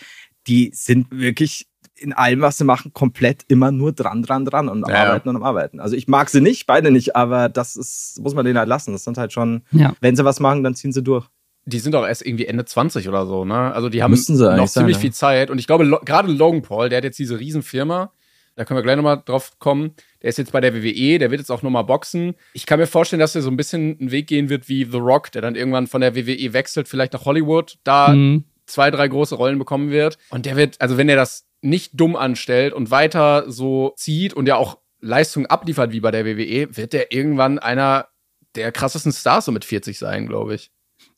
die 0.47 0.71
sind 0.73 1.07
wirklich 1.11 1.67
in 1.95 2.13
allem, 2.13 2.39
was 2.41 2.57
sie 2.57 2.63
machen, 2.63 2.93
komplett 2.93 3.43
immer 3.49 3.71
nur 3.71 3.91
dran, 3.91 4.23
dran, 4.23 4.45
dran 4.45 4.69
und 4.69 4.83
am 4.85 4.89
Ja, 4.89 5.03
ja. 5.03 5.09
Arbeiten 5.09 5.29
und 5.29 5.35
am 5.35 5.43
Arbeiten. 5.43 5.79
Also 5.81 5.95
ich 5.97 6.07
mag 6.07 6.29
sie 6.29 6.39
nicht, 6.41 6.65
beide 6.65 6.91
nicht, 6.91 7.15
aber 7.15 7.49
das 7.49 7.75
ist, 7.75 8.19
muss 8.21 8.33
man 8.33 8.45
denen 8.45 8.57
halt 8.57 8.69
lassen. 8.69 8.93
Das 8.93 9.03
sind 9.03 9.17
halt 9.17 9.33
schon, 9.33 9.63
Ja. 9.71 9.93
wenn 9.99 10.15
sie 10.15 10.23
was 10.23 10.39
machen, 10.39 10.63
dann 10.63 10.75
ziehen 10.75 10.91
sie 10.93 11.03
durch. 11.03 11.27
die 11.65 11.77
sind 11.79 11.93
auch 11.95 12.07
erst 12.07 12.25
irgendwie 12.25 12.45
Ende 12.45 12.65
20 12.65 13.07
oder 13.09 13.27
so, 13.27 13.45
ne? 13.45 13.71
Also 13.73 13.89
die 13.89 14.01
haben 14.01 14.11
noch 14.13 14.17
eigentlich 14.17 14.71
ziemlich 14.71 14.95
sein, 14.95 15.01
viel 15.01 15.13
Zeit. 15.13 15.49
Und 15.51 15.59
ich 15.59 15.67
glaube, 15.67 15.83
Lo 15.83 15.99
gerade 16.03 16.31
Logan 16.31 16.61
Paul, 16.63 16.89
der 16.89 16.97
hat 16.97 17.03
jetzt 17.03 17.19
diese 17.19 17.37
Riesenfirma, 17.39 18.11
da 18.59 18.65
können 18.65 18.77
wir 18.77 18.83
gleich 18.83 18.97
nochmal 18.97 19.21
drauf 19.25 19.57
kommen. 19.57 19.91
Der 20.21 20.27
ist 20.29 20.37
jetzt 20.37 20.51
bei 20.51 20.59
der 20.59 20.75
WWE, 20.75 21.17
der 21.17 21.31
wird 21.31 21.39
jetzt 21.39 21.49
auch 21.49 21.61
nochmal 21.61 21.85
boxen. 21.85 22.35
Ich 22.51 22.65
kann 22.65 22.77
mir 22.77 22.87
vorstellen, 22.87 23.21
dass 23.21 23.33
er 23.33 23.41
so 23.41 23.49
ein 23.49 23.55
bisschen 23.55 23.97
einen 23.97 24.11
Weg 24.11 24.27
gehen 24.27 24.49
wird 24.49 24.67
wie 24.67 24.83
The 24.83 24.97
Rock, 24.97 25.31
der 25.31 25.41
dann 25.41 25.55
irgendwann 25.55 25.87
von 25.87 26.01
der 26.01 26.13
WWE 26.13 26.51
wechselt, 26.51 26.89
vielleicht 26.89 27.13
nach 27.13 27.23
Hollywood, 27.23 27.77
da 27.85 28.09
Mhm. 28.09 28.43
zwei, 28.65 28.91
drei 28.91 29.07
große 29.07 29.35
Rollen 29.35 29.57
bekommen 29.59 29.91
wird. 29.91 30.17
Und 30.29 30.45
der 30.45 30.57
wird, 30.57 30.75
also 30.81 30.97
wenn 30.97 31.07
er 31.07 31.15
das 31.15 31.47
nicht 31.61 31.91
dumm 31.93 32.17
anstellt 32.17 32.73
und 32.73 32.91
weiter 32.91 33.49
so 33.49 33.93
zieht 33.95 34.33
und 34.33 34.45
ja 34.45 34.57
auch 34.57 34.77
Leistung 34.99 35.45
abliefert 35.45 35.93
wie 35.93 36.01
bei 36.01 36.11
der 36.11 36.25
WWE, 36.25 36.75
wird 36.75 36.91
der 36.91 37.13
irgendwann 37.13 37.59
einer 37.59 38.09
der 38.55 38.73
krassesten 38.73 39.13
Stars 39.13 39.45
so 39.45 39.53
mit 39.53 39.63
40 39.63 39.97
sein, 39.97 40.27
glaube 40.27 40.55
ich. 40.55 40.69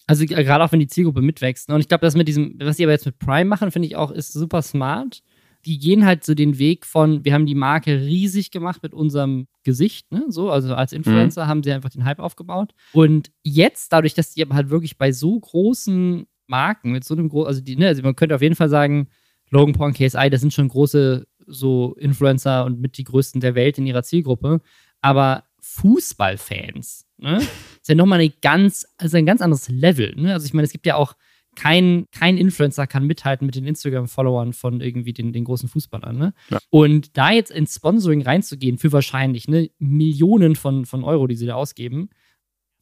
Also 0.05 0.23
äh, 0.25 0.27
gerade 0.27 0.63
auch 0.63 0.71
wenn 0.71 0.79
die 0.79 0.87
Zielgruppe 0.87 1.21
mitwächst. 1.21 1.69
Ne? 1.69 1.75
Und 1.75 1.81
ich 1.81 1.87
glaube, 1.87 2.05
das 2.05 2.15
mit 2.15 2.27
diesem, 2.27 2.55
was 2.61 2.77
die 2.77 2.83
aber 2.83 2.91
jetzt 2.91 3.05
mit 3.07 3.17
Prime 3.17 3.45
machen, 3.45 3.71
finde 3.71 3.87
ich 3.87 3.95
auch, 3.95 4.11
ist 4.11 4.31
super 4.33 4.61
smart. 4.61 5.23
Die 5.65 5.79
gehen 5.79 6.05
halt 6.05 6.23
so 6.23 6.33
den 6.33 6.57
Weg 6.57 6.85
von, 6.85 7.23
wir 7.23 7.33
haben 7.33 7.45
die 7.45 7.55
Marke 7.55 8.01
riesig 8.01 8.51
gemacht 8.51 8.81
mit 8.83 8.93
unserem 8.93 9.47
Gesicht, 9.63 10.11
ne? 10.11 10.25
So, 10.29 10.49
also 10.49 10.73
als 10.73 10.93
Influencer 10.93 11.47
haben 11.47 11.63
sie 11.63 11.71
einfach 11.71 11.89
den 11.89 12.05
Hype 12.05 12.19
aufgebaut. 12.19 12.73
Und 12.93 13.31
jetzt, 13.43 13.93
dadurch, 13.93 14.13
dass 14.13 14.33
die 14.33 14.41
aber 14.41 14.55
halt 14.55 14.69
wirklich 14.69 14.97
bei 14.97 15.11
so 15.11 15.39
großen 15.39 16.25
Marken, 16.47 16.91
mit 16.91 17.03
so 17.03 17.13
einem 17.13 17.29
großen, 17.29 17.47
also 17.47 17.61
die, 17.61 17.75
ne, 17.75 17.87
also 17.87 18.01
man 18.01 18.15
könnte 18.15 18.35
auf 18.35 18.41
jeden 18.41 18.55
Fall 18.55 18.69
sagen, 18.69 19.07
Logan 19.49 19.73
Paul 19.73 19.87
und 19.87 19.97
KSI, 19.97 20.29
das 20.29 20.41
sind 20.41 20.53
schon 20.53 20.67
große 20.67 21.27
so 21.47 21.95
Influencer 21.99 22.65
und 22.65 22.79
mit 22.79 22.97
die 22.97 23.03
größten 23.03 23.41
der 23.41 23.55
Welt 23.55 23.77
in 23.77 23.85
ihrer 23.85 24.03
Zielgruppe. 24.03 24.61
Aber 25.01 25.43
Fußballfans, 25.59 27.05
ne? 27.17 27.37
ist 27.81 27.89
ja 27.89 27.95
nochmal 27.95 28.19
eine 28.19 28.29
ganz, 28.29 28.87
also 28.97 29.17
ein 29.17 29.25
ganz 29.25 29.41
anderes 29.41 29.69
Level. 29.69 30.13
Ne? 30.15 30.33
Also 30.33 30.45
ich 30.45 30.53
meine, 30.53 30.65
es 30.65 30.71
gibt 30.71 30.85
ja 30.85 30.95
auch 30.95 31.15
kein, 31.55 32.05
kein 32.11 32.37
Influencer 32.37 32.87
kann 32.87 33.05
mithalten 33.05 33.45
mit 33.45 33.55
den 33.55 33.65
Instagram-Followern 33.65 34.53
von 34.53 34.81
irgendwie 34.81 35.13
den, 35.13 35.33
den 35.33 35.43
großen 35.43 35.69
Fußballern. 35.69 36.17
Ne? 36.17 36.33
Ja. 36.49 36.59
Und 36.69 37.17
da 37.17 37.31
jetzt 37.31 37.51
ins 37.51 37.75
Sponsoring 37.75 38.21
reinzugehen 38.21 38.77
für 38.77 38.91
wahrscheinlich 38.91 39.47
ne, 39.47 39.69
Millionen 39.77 40.55
von, 40.55 40.85
von 40.85 41.03
Euro, 41.03 41.27
die 41.27 41.35
sie 41.35 41.45
da 41.45 41.55
ausgeben, 41.55 42.09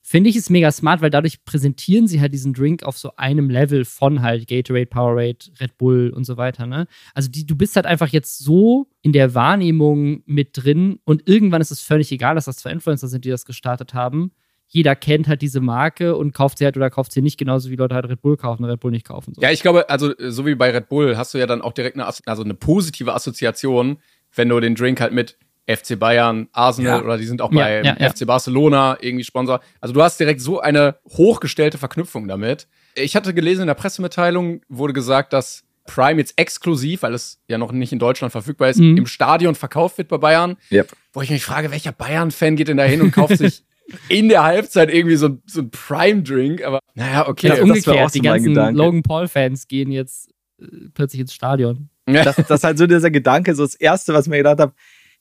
finde 0.01 0.30
ich 0.30 0.36
es 0.36 0.49
mega 0.49 0.72
smart, 0.72 1.01
weil 1.01 1.09
dadurch 1.09 1.43
präsentieren 1.45 2.07
sie 2.07 2.22
halt 2.22 2.34
diesen 2.34 2.53
Drink 2.53 2.84
auf 2.84 2.97
so 2.97 3.15
einem 3.15 3.49
Level 3.49 3.86
von 3.86 4.22
halt 4.22 4.47
Gatorade, 4.47 4.88
Powerade, 4.88 5.38
Red 5.59 5.78
Bull 5.78 6.09
und 6.15 6.24
so 6.24 6.38
weiter. 6.38 6.65
Ne? 6.65 6.88
Also 7.13 7.30
die, 7.30 7.45
du 7.45 7.55
bist 7.55 7.76
halt 7.76 7.86
einfach 7.86 8.07
jetzt 8.07 8.39
so 8.39 8.88
in 9.01 9.13
der 9.13 9.36
Wahrnehmung 9.36 10.24
mit 10.26 10.49
drin 10.53 10.99
und 11.03 11.28
irgendwann 11.28 11.61
ist 11.61 11.72
es 11.72 11.82
völlig 11.82 12.11
egal, 12.11 12.36
dass 12.36 12.45
das 12.45 12.57
zwei 12.57 12.72
Influencer 12.72 13.07
sind, 13.07 13.26
die 13.26 13.30
das 13.30 13.45
gestartet 13.45 13.93
haben. 13.93 14.32
Jeder 14.72 14.95
kennt 14.95 15.28
halt 15.28 15.41
diese 15.41 15.61
Marke 15.61 16.15
und 16.15 16.34
kauft 16.34 16.59
sie 16.59 16.65
halt 16.65 16.78
oder 16.78 16.89
kauft 16.91 17.11
sie 17.11 17.22
nicht, 17.24 17.38
genauso 17.39 17.70
wie 17.72 17.76
Leute 17.76 17.95
halt 17.95 18.05
Red 18.07 18.22
Bull 18.22 18.38
kaufen 18.38 18.63
und 18.63 18.70
Red 18.70 18.80
Bull 18.80 18.91
nicht 18.91 19.05
kaufen. 19.07 19.34
So. 19.34 19.41
Ja, 19.41 19.49
ich 19.51 19.61
glaube, 19.63 19.89
also 19.89 20.13
so 20.20 20.45
wie 20.45 20.53
bei 20.55 20.70
Red 20.72 20.89
Bull 20.89 21.17
hast 21.17 21.34
du 21.34 21.39
ja 21.39 21.47
dann 21.47 21.61
auch 21.63 21.74
direkt 21.74 21.95
eine, 21.95 22.05
also 22.05 22.43
eine 22.43 22.53
positive 22.53 23.13
Assoziation, 23.13 23.97
wenn 24.36 24.47
du 24.47 24.59
den 24.59 24.76
Drink 24.76 25.01
halt 25.01 25.11
mit 25.11 25.38
FC 25.65 25.97
Bayern, 25.99 26.49
Arsenal 26.51 26.99
Ja. 26.99 27.03
oder 27.03 27.17
die 27.17 27.26
sind 27.26 27.41
auch 27.41 27.51
Ja, 27.51 27.59
bei 27.63 27.84
ja, 27.84 27.95
ja. 27.99 28.09
FC 28.11 28.26
Barcelona 28.28 28.97
irgendwie 29.01 29.24
Sponsor. 29.24 29.59
Also 29.82 29.93
du 29.93 30.01
hast 30.03 30.20
direkt 30.20 30.41
so 30.41 30.59
eine 30.59 30.95
hochgestellte 31.07 31.78
Verknüpfung 31.80 32.28
damit. 32.28 32.67
Ich 32.95 33.15
hatte 33.15 33.34
gelesen 33.34 33.61
in 33.61 33.67
der 33.67 33.74
Pressemitteilung 33.76 34.61
wurde 34.70 34.93
gesagt, 34.93 35.34
dass 35.34 35.63
Prime 35.86 36.20
jetzt 36.20 36.34
exklusiv, 36.38 37.01
weil 37.03 37.13
es 37.15 37.39
ja 37.47 37.57
noch 37.57 37.72
nicht 37.72 37.91
in 37.91 37.97
Deutschland 37.99 38.32
verfügbar 38.32 38.70
ist, 38.70 38.80
Mhm. 38.80 38.97
im 38.97 39.05
Stadion 39.07 39.55
verkauft 39.55 39.97
wird 39.97 40.07
bei 40.09 40.17
Bayern. 40.17 40.57
Yep. 40.72 40.91
Wo 41.13 41.22
ich 41.24 41.32
mich 41.32 41.43
frage, 41.43 41.72
welcher 41.72 41.91
Bayern-Fan 41.91 42.55
geht 42.55 42.67
denn 42.67 42.78
da 42.78 42.84
hin 42.84 43.01
und 43.01 43.11
kauft 43.11 43.38
sich 43.38 43.63
in 44.07 44.29
der 44.29 44.43
Halbzeit 44.43 44.93
irgendwie 44.93 45.15
so, 45.15 45.39
so 45.45 45.61
ein 45.61 45.71
Prime-Drink? 45.71 46.63
Aber 46.63 46.79
naja, 46.95 47.27
okay. 47.27 47.47
Ja, 47.47 47.55
das 47.55 47.63
umgekehrt, 47.63 47.97
auch 47.99 48.11
die 48.11 48.19
so 48.19 48.23
mein 48.23 48.33
ganzen 48.33 48.49
Gedanke. 48.49 48.77
Logan 48.77 49.03
Paul-Fans 49.03 49.67
gehen 49.67 49.91
jetzt 49.91 50.29
äh, 50.61 50.65
plötzlich 50.93 51.21
ins 51.21 51.33
Stadion. 51.33 51.89
Das, 52.05 52.35
das 52.37 52.49
ist 52.49 52.63
halt 52.63 52.77
so 52.79 52.87
dieser 52.87 53.11
Gedanke, 53.11 53.53
so 53.55 53.63
das 53.63 53.75
Erste, 53.75 54.13
was 54.13 54.25
ich 54.25 54.29
mir 54.31 54.37
gedacht 54.37 54.59
habe, 54.59 54.73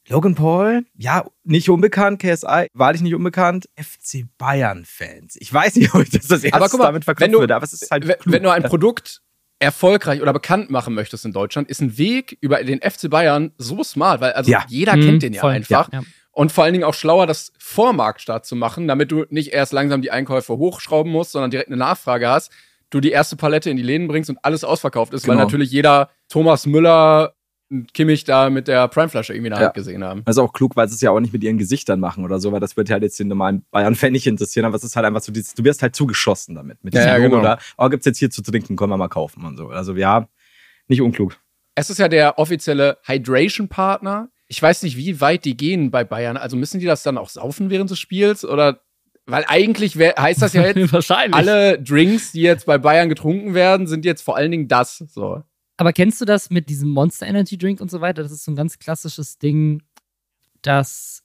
Logan 0.08 0.34
Paul, 0.34 0.86
ja, 0.96 1.26
nicht 1.44 1.68
unbekannt, 1.68 2.18
KSI, 2.18 2.68
wahrlich 2.72 3.02
nicht 3.02 3.14
unbekannt, 3.14 3.68
FC 3.78 4.24
Bayern-Fans. 4.38 5.36
Ich 5.38 5.52
weiß 5.52 5.76
nicht, 5.76 5.92
ob 5.94 6.02
ich 6.02 6.10
das 6.10 6.28
das 6.28 6.44
Erste 6.44 6.56
Aber 6.56 6.68
guck 6.70 6.78
mal, 6.80 6.86
damit 6.86 7.02
wenn 7.02 7.04
verknüpfen 7.04 7.32
du, 7.32 7.40
würde, 7.40 7.54
aber 7.56 7.64
es 7.64 7.74
ist 7.74 7.90
halt 7.90 8.08
wenn, 8.08 8.16
wenn 8.24 8.42
du 8.42 8.50
ein 8.50 8.62
Produkt 8.62 9.20
erfolgreich 9.58 10.22
oder 10.22 10.32
bekannt 10.32 10.70
machen 10.70 10.94
möchtest 10.94 11.24
in 11.26 11.32
Deutschland, 11.32 11.68
ist 11.68 11.82
ein 11.82 11.98
Weg 11.98 12.38
über 12.40 12.62
den 12.64 12.80
FC 12.80 13.10
Bayern 13.10 13.52
so 13.58 13.82
smart, 13.84 14.20
weil 14.20 14.32
also 14.32 14.50
Ja. 14.50 14.64
jeder 14.68 14.96
Mhm, 14.96 15.02
kennt 15.02 15.22
den 15.24 15.32
ja 15.34 15.40
voll. 15.42 15.50
einfach. 15.52 15.92
Ja. 15.92 16.00
Und 16.38 16.52
vor 16.52 16.62
allen 16.62 16.72
Dingen 16.72 16.84
auch 16.84 16.94
schlauer, 16.94 17.26
das 17.26 17.52
vor 17.58 17.92
Marktstart 17.92 18.46
zu 18.46 18.54
machen, 18.54 18.86
damit 18.86 19.10
du 19.10 19.24
nicht 19.28 19.52
erst 19.52 19.72
langsam 19.72 20.02
die 20.02 20.12
Einkäufe 20.12 20.56
hochschrauben 20.56 21.10
musst, 21.10 21.32
sondern 21.32 21.50
direkt 21.50 21.66
eine 21.66 21.76
Nachfrage 21.76 22.28
hast, 22.28 22.52
du 22.90 23.00
die 23.00 23.10
erste 23.10 23.34
Palette 23.34 23.70
in 23.70 23.76
die 23.76 23.82
Läden 23.82 24.06
bringst 24.06 24.30
und 24.30 24.38
alles 24.42 24.62
ausverkauft 24.62 25.12
ist, 25.14 25.26
weil 25.26 25.34
Genau. 25.34 25.46
natürlich 25.46 25.72
jeder 25.72 26.10
Thomas 26.28 26.64
Müller 26.64 27.34
und 27.72 27.92
Kimmich 27.92 28.22
da 28.22 28.50
mit 28.50 28.68
der 28.68 28.86
Prime-Flasche 28.86 29.32
irgendwie 29.34 29.48
in 29.48 29.52
der 29.54 29.60
Ja. 29.62 29.66
Hand 29.66 29.74
gesehen 29.74 30.04
haben. 30.04 30.22
Das 30.26 30.36
ist 30.36 30.38
auch 30.40 30.52
klug, 30.52 30.76
weil 30.76 30.86
sie 30.88 30.94
es 30.94 31.00
ja 31.00 31.10
auch 31.10 31.18
nicht 31.18 31.32
mit 31.32 31.42
ihren 31.42 31.58
Gesichtern 31.58 31.98
machen 31.98 32.24
oder 32.24 32.38
so, 32.38 32.52
weil 32.52 32.60
das 32.60 32.76
wird 32.76 32.88
halt 32.88 33.02
jetzt 33.02 33.18
den 33.18 33.26
normalen 33.26 33.64
Bayern-Fan 33.72 34.12
nicht 34.12 34.28
interessieren, 34.28 34.64
aber 34.64 34.76
es 34.76 34.84
ist 34.84 34.94
halt 34.94 35.06
einfach 35.06 35.22
so, 35.22 35.32
dieses, 35.32 35.54
du 35.54 35.64
wirst 35.64 35.82
halt 35.82 35.96
zugeschossen 35.96 36.54
damit. 36.54 36.84
Mit 36.84 36.94
Ja, 36.94 37.00
diesem 37.00 37.10
ja, 37.14 37.16
Logo 37.16 37.36
genau. 37.40 37.56
da. 37.56 37.58
Oh, 37.78 37.88
gibt's 37.88 38.06
jetzt 38.06 38.18
hier 38.18 38.30
zu 38.30 38.42
trinken, 38.42 38.76
können 38.76 38.92
wir 38.92 38.96
mal 38.96 39.08
kaufen 39.08 39.44
und 39.44 39.56
so. 39.56 39.70
Also 39.70 39.92
ja, 39.96 40.28
nicht 40.86 41.02
unklug. 41.02 41.36
Es 41.74 41.90
ist 41.90 41.98
ja 41.98 42.06
der 42.06 42.38
offizielle 42.38 42.98
Hydration-Partner. 43.04 44.28
Ich 44.48 44.60
weiß 44.60 44.82
nicht, 44.82 44.96
wie 44.96 45.20
weit 45.20 45.44
die 45.44 45.56
gehen 45.56 45.90
bei 45.90 46.04
Bayern. 46.04 46.36
Also 46.36 46.56
müssen 46.56 46.80
die 46.80 46.86
das 46.86 47.02
dann 47.02 47.18
auch 47.18 47.28
saufen 47.28 47.70
während 47.70 47.90
des 47.90 47.98
Spiels? 47.98 48.44
Oder 48.44 48.80
weil 49.26 49.44
eigentlich 49.46 49.96
wär, 49.96 50.14
heißt 50.18 50.40
das 50.40 50.54
ja 50.54 50.62
jetzt, 50.66 50.92
Wahrscheinlich. 50.92 51.34
alle 51.34 51.80
Drinks, 51.80 52.32
die 52.32 52.40
jetzt 52.40 52.64
bei 52.64 52.78
Bayern 52.78 53.10
getrunken 53.10 53.54
werden, 53.54 53.86
sind 53.86 54.04
jetzt 54.04 54.22
vor 54.22 54.36
allen 54.36 54.50
Dingen 54.50 54.68
das. 54.68 54.98
So. 54.98 55.42
Aber 55.76 55.92
kennst 55.92 56.20
du 56.20 56.24
das 56.24 56.50
mit 56.50 56.70
diesem 56.70 56.88
Monster 56.88 57.26
Energy 57.26 57.58
Drink 57.58 57.80
und 57.80 57.90
so 57.90 58.00
weiter? 58.00 58.22
Das 58.22 58.32
ist 58.32 58.44
so 58.44 58.50
ein 58.50 58.56
ganz 58.56 58.78
klassisches 58.78 59.38
Ding, 59.38 59.82
dass 60.62 61.24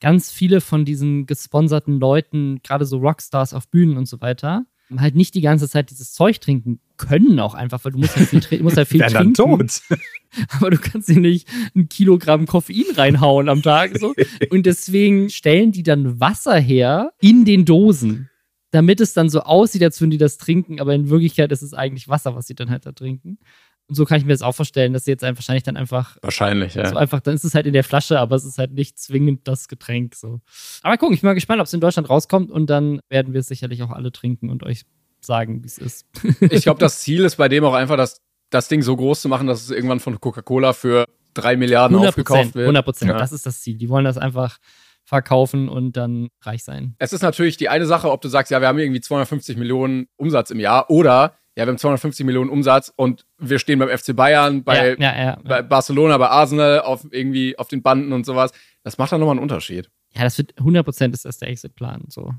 ganz 0.00 0.30
viele 0.30 0.60
von 0.60 0.84
diesen 0.84 1.24
gesponserten 1.24 1.98
Leuten, 1.98 2.60
gerade 2.62 2.84
so 2.84 2.98
Rockstars 2.98 3.54
auf 3.54 3.68
Bühnen 3.68 3.96
und 3.96 4.06
so 4.06 4.20
weiter, 4.20 4.66
halt 5.00 5.14
nicht 5.14 5.34
die 5.34 5.40
ganze 5.40 5.68
Zeit 5.68 5.90
dieses 5.90 6.12
Zeug 6.12 6.40
trinken 6.40 6.80
können 6.96 7.40
auch 7.40 7.54
einfach, 7.54 7.84
weil 7.84 7.92
du 7.92 7.98
musst 7.98 8.16
halt 8.16 8.28
viel, 8.28 8.40
trin- 8.40 8.62
musst 8.62 8.76
halt 8.76 8.88
viel 8.88 9.00
trinken. 9.00 9.34
tot. 9.34 9.80
aber 10.50 10.70
du 10.70 10.78
kannst 10.78 11.08
dir 11.08 11.20
nicht 11.20 11.48
ein 11.74 11.88
Kilogramm 11.88 12.46
Koffein 12.46 12.84
reinhauen 12.96 13.48
am 13.48 13.62
Tag. 13.62 13.98
So. 13.98 14.14
Und 14.50 14.66
deswegen 14.66 15.30
stellen 15.30 15.72
die 15.72 15.82
dann 15.82 16.20
Wasser 16.20 16.58
her 16.58 17.12
in 17.20 17.44
den 17.44 17.64
Dosen, 17.64 18.30
damit 18.70 19.00
es 19.00 19.12
dann 19.14 19.28
so 19.28 19.40
aussieht, 19.40 19.82
als 19.82 20.00
würden 20.00 20.10
die 20.10 20.18
das 20.18 20.36
trinken, 20.38 20.80
aber 20.80 20.94
in 20.94 21.08
Wirklichkeit 21.08 21.52
ist 21.52 21.62
es 21.62 21.74
eigentlich 21.74 22.08
Wasser, 22.08 22.34
was 22.34 22.46
sie 22.46 22.54
dann 22.54 22.70
halt 22.70 22.86
da 22.86 22.92
trinken. 22.92 23.38
Und 23.86 23.96
so 23.96 24.04
kann 24.04 24.18
ich 24.18 24.24
mir 24.24 24.32
das 24.32 24.42
auch 24.42 24.54
vorstellen, 24.54 24.94
dass 24.94 25.04
sie 25.04 25.10
jetzt 25.10 25.22
einfach 25.24 25.42
wahrscheinlich 25.42 25.62
dann 25.62 25.76
einfach 25.76 26.16
Wahrscheinlich, 26.22 26.74
ja. 26.74 26.88
so 26.88 26.96
einfach, 26.96 27.20
dann 27.20 27.34
ist 27.34 27.44
es 27.44 27.54
halt 27.54 27.66
in 27.66 27.74
der 27.74 27.84
Flasche, 27.84 28.18
aber 28.18 28.34
es 28.34 28.44
ist 28.44 28.56
halt 28.56 28.72
nicht 28.72 28.98
zwingend 28.98 29.46
das 29.46 29.68
Getränk. 29.68 30.14
So. 30.14 30.40
Aber 30.82 30.96
gucken, 30.96 31.14
ich 31.14 31.20
bin 31.20 31.28
mal 31.28 31.34
gespannt, 31.34 31.60
ob 31.60 31.66
es 31.66 31.72
in 31.74 31.80
Deutschland 31.80 32.08
rauskommt 32.08 32.50
und 32.50 32.70
dann 32.70 33.00
werden 33.10 33.34
wir 33.34 33.40
es 33.40 33.48
sicherlich 33.48 33.82
auch 33.82 33.90
alle 33.90 34.10
trinken 34.10 34.48
und 34.48 34.62
euch 34.62 34.84
sagen, 35.20 35.62
wie 35.62 35.66
es 35.66 35.78
ist. 35.78 36.06
ich 36.40 36.62
glaube, 36.62 36.80
das 36.80 37.00
Ziel 37.00 37.24
ist 37.24 37.36
bei 37.36 37.48
dem 37.48 37.64
auch 37.64 37.74
einfach, 37.74 37.96
das, 37.96 38.22
das 38.50 38.68
Ding 38.68 38.80
so 38.80 38.96
groß 38.96 39.20
zu 39.20 39.28
machen, 39.28 39.46
dass 39.46 39.62
es 39.62 39.70
irgendwann 39.70 40.00
von 40.00 40.18
Coca-Cola 40.18 40.72
für 40.72 41.04
drei 41.34 41.56
Milliarden 41.56 41.96
100 41.96 42.10
aufgekauft 42.10 42.54
wird. 42.54 42.64
100 42.64 42.84
Prozent. 42.84 43.10
Ja. 43.10 43.18
Das 43.18 43.32
ist 43.32 43.44
das 43.44 43.60
Ziel. 43.60 43.76
Die 43.76 43.88
wollen 43.88 44.04
das 44.04 44.16
einfach 44.16 44.58
verkaufen 45.04 45.68
und 45.68 45.96
dann 45.96 46.28
reich 46.42 46.64
sein. 46.64 46.94
Es 46.98 47.12
ist 47.12 47.22
natürlich 47.22 47.58
die 47.58 47.68
eine 47.68 47.86
Sache, 47.86 48.10
ob 48.10 48.22
du 48.22 48.28
sagst, 48.28 48.50
ja, 48.50 48.60
wir 48.60 48.68
haben 48.68 48.78
irgendwie 48.78 49.02
250 49.02 49.56
Millionen 49.56 50.06
Umsatz 50.16 50.50
im 50.50 50.60
Jahr 50.60 50.88
oder 50.88 51.36
ja, 51.56 51.64
wir 51.64 51.68
haben 51.68 51.78
250 51.78 52.26
Millionen 52.26 52.50
Umsatz 52.50 52.92
und 52.96 53.26
wir 53.38 53.60
stehen 53.60 53.78
beim 53.78 53.88
FC 53.88 54.14
Bayern, 54.14 54.64
bei, 54.64 54.90
ja, 54.90 54.96
ja, 54.98 55.24
ja. 55.24 55.38
bei 55.44 55.62
Barcelona, 55.62 56.18
bei 56.18 56.28
Arsenal, 56.28 56.80
auf 56.80 57.06
irgendwie 57.10 57.56
auf 57.58 57.68
den 57.68 57.82
Banden 57.82 58.12
und 58.12 58.26
sowas. 58.26 58.50
Das 58.82 58.98
macht 58.98 59.12
dann 59.12 59.20
nochmal 59.20 59.34
einen 59.34 59.42
Unterschied. 59.42 59.88
Ja, 60.14 60.24
das 60.24 60.36
wird 60.38 60.58
100 60.58 60.84
Prozent 60.84 61.14
ist 61.14 61.24
das 61.24 61.38
der 61.38 61.48
Exit-Plan. 61.48 62.04
So. 62.08 62.32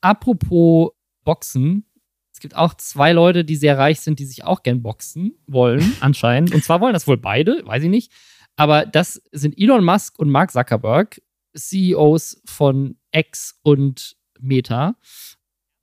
Apropos 0.00 0.92
Boxen. 1.24 1.86
Es 2.32 2.40
gibt 2.40 2.56
auch 2.56 2.74
zwei 2.74 3.12
Leute, 3.12 3.44
die 3.44 3.56
sehr 3.56 3.78
reich 3.78 4.00
sind, 4.00 4.18
die 4.18 4.24
sich 4.24 4.44
auch 4.44 4.62
gern 4.62 4.82
boxen 4.82 5.36
wollen, 5.46 5.96
anscheinend. 6.00 6.54
Und 6.54 6.64
zwar 6.64 6.80
wollen 6.80 6.94
das 6.94 7.06
wohl 7.06 7.18
beide, 7.18 7.62
weiß 7.64 7.82
ich 7.82 7.90
nicht. 7.90 8.12
Aber 8.56 8.86
das 8.86 9.22
sind 9.32 9.58
Elon 9.58 9.84
Musk 9.84 10.18
und 10.18 10.30
Mark 10.30 10.50
Zuckerberg, 10.50 11.20
CEOs 11.56 12.42
von 12.44 12.96
X 13.12 13.58
und 13.62 14.16
Meta. 14.40 14.96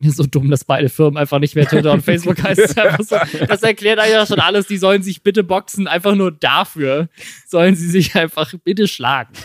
So 0.01 0.23
dumm, 0.23 0.49
dass 0.49 0.63
beide 0.63 0.87
Firmen 0.87 1.17
einfach 1.17 1.39
nicht 1.39 1.55
mehr 1.55 1.67
Twitter 1.67 1.91
und 1.91 2.01
Facebook 2.03 2.41
heißen. 2.41 2.69
So, 2.99 3.17
das 3.47 3.63
erklärt 3.63 3.99
eigentlich 3.99 4.17
auch 4.17 4.27
schon 4.27 4.39
alles. 4.39 4.67
Die 4.67 4.77
sollen 4.77 5.03
sich 5.03 5.23
bitte 5.23 5.43
boxen. 5.43 5.87
Einfach 5.87 6.15
nur 6.15 6.31
dafür 6.31 7.09
sollen 7.47 7.75
sie 7.75 7.87
sich 7.87 8.15
einfach 8.15 8.53
bitte 8.63 8.87
schlagen. 8.87 9.33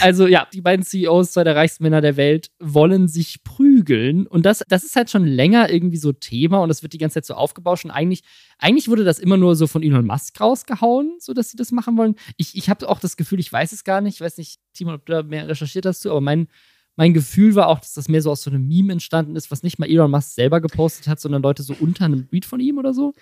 Also 0.00 0.26
ja, 0.26 0.46
die 0.52 0.62
beiden 0.62 0.84
CEOs, 0.84 1.32
zwei 1.32 1.44
der 1.44 1.56
reichsten 1.56 1.84
Männer 1.84 2.00
der 2.00 2.16
Welt, 2.16 2.50
wollen 2.58 3.06
sich 3.06 3.44
prügeln. 3.44 4.26
Und 4.26 4.46
das, 4.46 4.62
das 4.66 4.82
ist 4.82 4.96
halt 4.96 5.10
schon 5.10 5.26
länger 5.26 5.70
irgendwie 5.70 5.98
so 5.98 6.12
Thema 6.12 6.58
und 6.62 6.68
das 6.68 6.82
wird 6.82 6.94
die 6.94 6.98
ganze 6.98 7.14
Zeit 7.14 7.26
so 7.26 7.34
aufgebauscht. 7.34 7.84
Und 7.84 7.90
eigentlich, 7.90 8.22
eigentlich 8.58 8.88
wurde 8.88 9.04
das 9.04 9.18
immer 9.18 9.36
nur 9.36 9.56
so 9.56 9.66
von 9.66 9.82
Elon 9.82 10.06
Musk 10.06 10.40
rausgehauen, 10.40 11.16
so 11.20 11.34
dass 11.34 11.50
sie 11.50 11.56
das 11.56 11.70
machen 11.70 11.98
wollen. 11.98 12.16
Ich, 12.38 12.56
ich 12.56 12.70
habe 12.70 12.88
auch 12.88 12.98
das 12.98 13.16
Gefühl, 13.16 13.40
ich 13.40 13.52
weiß 13.52 13.72
es 13.72 13.84
gar 13.84 14.00
nicht. 14.00 14.14
Ich 14.14 14.20
weiß 14.20 14.38
nicht, 14.38 14.58
Timon, 14.72 14.94
ob 14.94 15.06
du 15.06 15.12
da 15.12 15.22
mehr 15.22 15.48
recherchiert 15.48 15.86
hast, 15.86 16.04
du, 16.04 16.10
aber 16.10 16.22
mein, 16.22 16.48
mein 16.96 17.12
Gefühl 17.14 17.54
war 17.54 17.68
auch, 17.68 17.80
dass 17.80 17.94
das 17.94 18.08
mehr 18.08 18.22
so 18.22 18.30
aus 18.30 18.42
so 18.42 18.50
einem 18.50 18.66
Meme 18.66 18.92
entstanden 18.92 19.36
ist, 19.36 19.50
was 19.50 19.62
nicht 19.62 19.78
mal 19.78 19.88
Elon 19.88 20.10
Musk 20.10 20.30
selber 20.34 20.60
gepostet 20.60 21.08
hat, 21.08 21.20
sondern 21.20 21.42
Leute 21.42 21.62
so 21.62 21.74
unter 21.80 22.04
einem 22.04 22.28
Tweet 22.28 22.44
von 22.44 22.60
ihm 22.60 22.78
oder 22.78 22.94
so. 22.94 23.12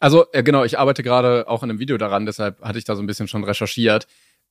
Also, 0.00 0.26
äh, 0.32 0.42
genau, 0.42 0.64
ich 0.64 0.78
arbeite 0.78 1.02
gerade 1.02 1.46
auch 1.48 1.62
in 1.62 1.70
einem 1.70 1.78
Video 1.78 1.96
daran, 1.96 2.26
deshalb 2.26 2.60
hatte 2.62 2.78
ich 2.78 2.84
da 2.84 2.96
so 2.96 3.02
ein 3.02 3.06
bisschen 3.06 3.28
schon 3.28 3.44
recherchiert. 3.44 4.06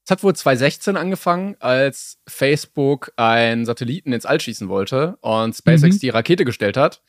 Es 0.06 0.10
hat 0.12 0.24
wohl 0.24 0.34
2016 0.34 0.96
angefangen, 0.98 1.56
als 1.60 2.20
Facebook 2.28 3.12
einen 3.18 3.66
Satelliten 3.66 4.14
ins 4.14 4.26
All 4.26 4.40
schießen 4.40 4.68
wollte 4.70 5.18
und 5.22 5.54
SpaceX 5.56 5.96
Mhm. 5.98 6.00
die 6.00 6.10
Rakete 6.10 6.46
gestellt 6.46 6.78
hat. 6.78 7.02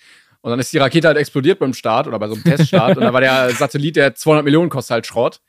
Und 0.42 0.50
dann 0.50 0.58
ist 0.58 0.72
die 0.72 0.78
Rakete 0.78 1.06
halt 1.06 1.16
explodiert 1.16 1.60
beim 1.60 1.72
Start 1.72 2.08
oder 2.08 2.18
bei 2.18 2.26
so 2.26 2.34
einem 2.34 2.42
Teststart. 2.42 2.96
und 2.98 3.04
dann 3.04 3.12
war 3.14 3.20
der 3.20 3.50
Satellit, 3.50 3.94
der 3.94 4.14
200 4.16 4.44
Millionen 4.44 4.68
kostet, 4.70 4.90
halt 4.90 5.06
Schrott. 5.06 5.40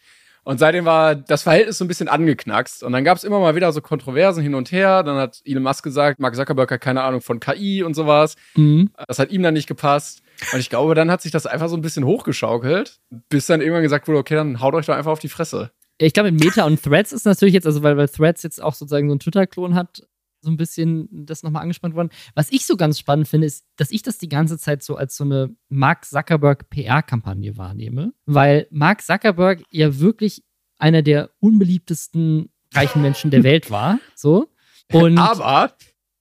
Und 0.44 0.60
seitdem 0.60 0.86
war 0.86 1.16
das 1.16 1.44
Verhältnis 1.44 1.78
so 1.78 1.86
ein 1.86 1.88
bisschen 1.88 2.10
angeknackst. 2.10 2.84
Und 2.84 2.92
dann 2.92 3.04
gab 3.04 3.18
es 3.18 3.24
immer 3.24 3.40
mal 3.40 3.56
wieder 3.56 3.72
so 3.72 3.82
Kontroversen 3.82 4.44
hin 4.44 4.56
und 4.56 4.72
her. 4.72 5.04
Dann 5.04 5.18
hat 5.18 5.42
Elon 5.46 5.64
Musk 5.64 5.84
gesagt, 5.84 6.20
Mark 6.20 6.36
Zuckerberg 6.36 6.70
hat 6.70 6.82
keine 6.82 7.04
Ahnung 7.04 7.22
von 7.22 7.40
KI 7.40 7.84
und 7.84 7.94
sowas. 7.94 8.36
Mhm. 8.56 8.90
Das 9.08 9.20
hat 9.20 9.32
ihm 9.32 9.42
dann 9.42 9.54
nicht 9.54 9.68
gepasst. 9.68 10.22
Und 10.52 10.60
ich 10.60 10.70
glaube, 10.70 10.96
dann 10.96 11.10
hat 11.10 11.22
sich 11.22 11.32
das 11.32 11.46
einfach 11.46 11.70
so 11.70 11.78
ein 11.78 11.82
bisschen 11.82 12.06
hochgeschaukelt, 12.06 13.00
bis 13.30 13.46
dann 13.46 13.62
irgendwann 13.62 13.84
gesagt 13.84 14.08
wurde, 14.08 14.20
okay, 14.20 14.36
dann 14.36 14.60
haut 14.60 14.74
euch 14.74 14.86
doch 14.86 14.96
einfach 14.96 15.12
auf 15.12 15.20
die 15.20 15.30
Fresse. 15.30 15.72
Ich 16.00 16.14
glaube, 16.14 16.32
mit 16.32 16.44
Meta 16.44 16.66
und 16.66 16.82
Threads 16.82 17.14
ist 17.14 17.26
natürlich 17.26 17.54
jetzt, 17.54 17.68
also 17.68 17.84
weil, 17.84 17.96
weil 17.96 18.10
Threads 18.10 18.44
jetzt 18.44 18.62
auch 18.62 18.74
sozusagen 18.74 19.08
so 19.08 19.14
einen 19.14 19.20
Twitter-Klon 19.20 19.76
hat, 19.76 20.04
so 20.44 20.52
ein 20.52 20.58
bisschen 20.58 21.08
das 21.12 21.42
nochmal 21.44 21.64
angespannt 21.64 21.96
worden. 21.96 22.10
Was 22.36 22.52
ich 22.52 22.66
so 22.66 22.78
ganz 22.78 23.00
spannend 23.00 23.28
finde, 23.28 23.48
ist, 23.48 23.66
dass 23.78 23.92
ich 23.92 24.04
das 24.04 24.18
die 24.18 24.30
ganze 24.30 24.58
Zeit 24.58 24.84
so 24.84 24.96
als 24.96 25.16
so 25.16 25.24
eine 25.24 25.56
Mark 25.70 26.06
Zuckerberg 26.06 26.70
PR-Kampagne 26.70 27.58
wahrnehme, 27.58 28.14
weil 28.26 28.68
Mark 28.70 29.02
Zuckerberg 29.02 29.64
ja 29.72 30.00
wirklich 30.00 30.44
einer 30.78 31.02
der 31.02 31.32
unbeliebtesten 31.40 32.50
reichen 32.74 33.02
Menschen 33.02 33.32
der 33.32 33.44
Welt 33.44 33.72
war. 33.72 34.00
So. 34.16 34.50
Und 34.92 35.18
Aber 35.18 35.74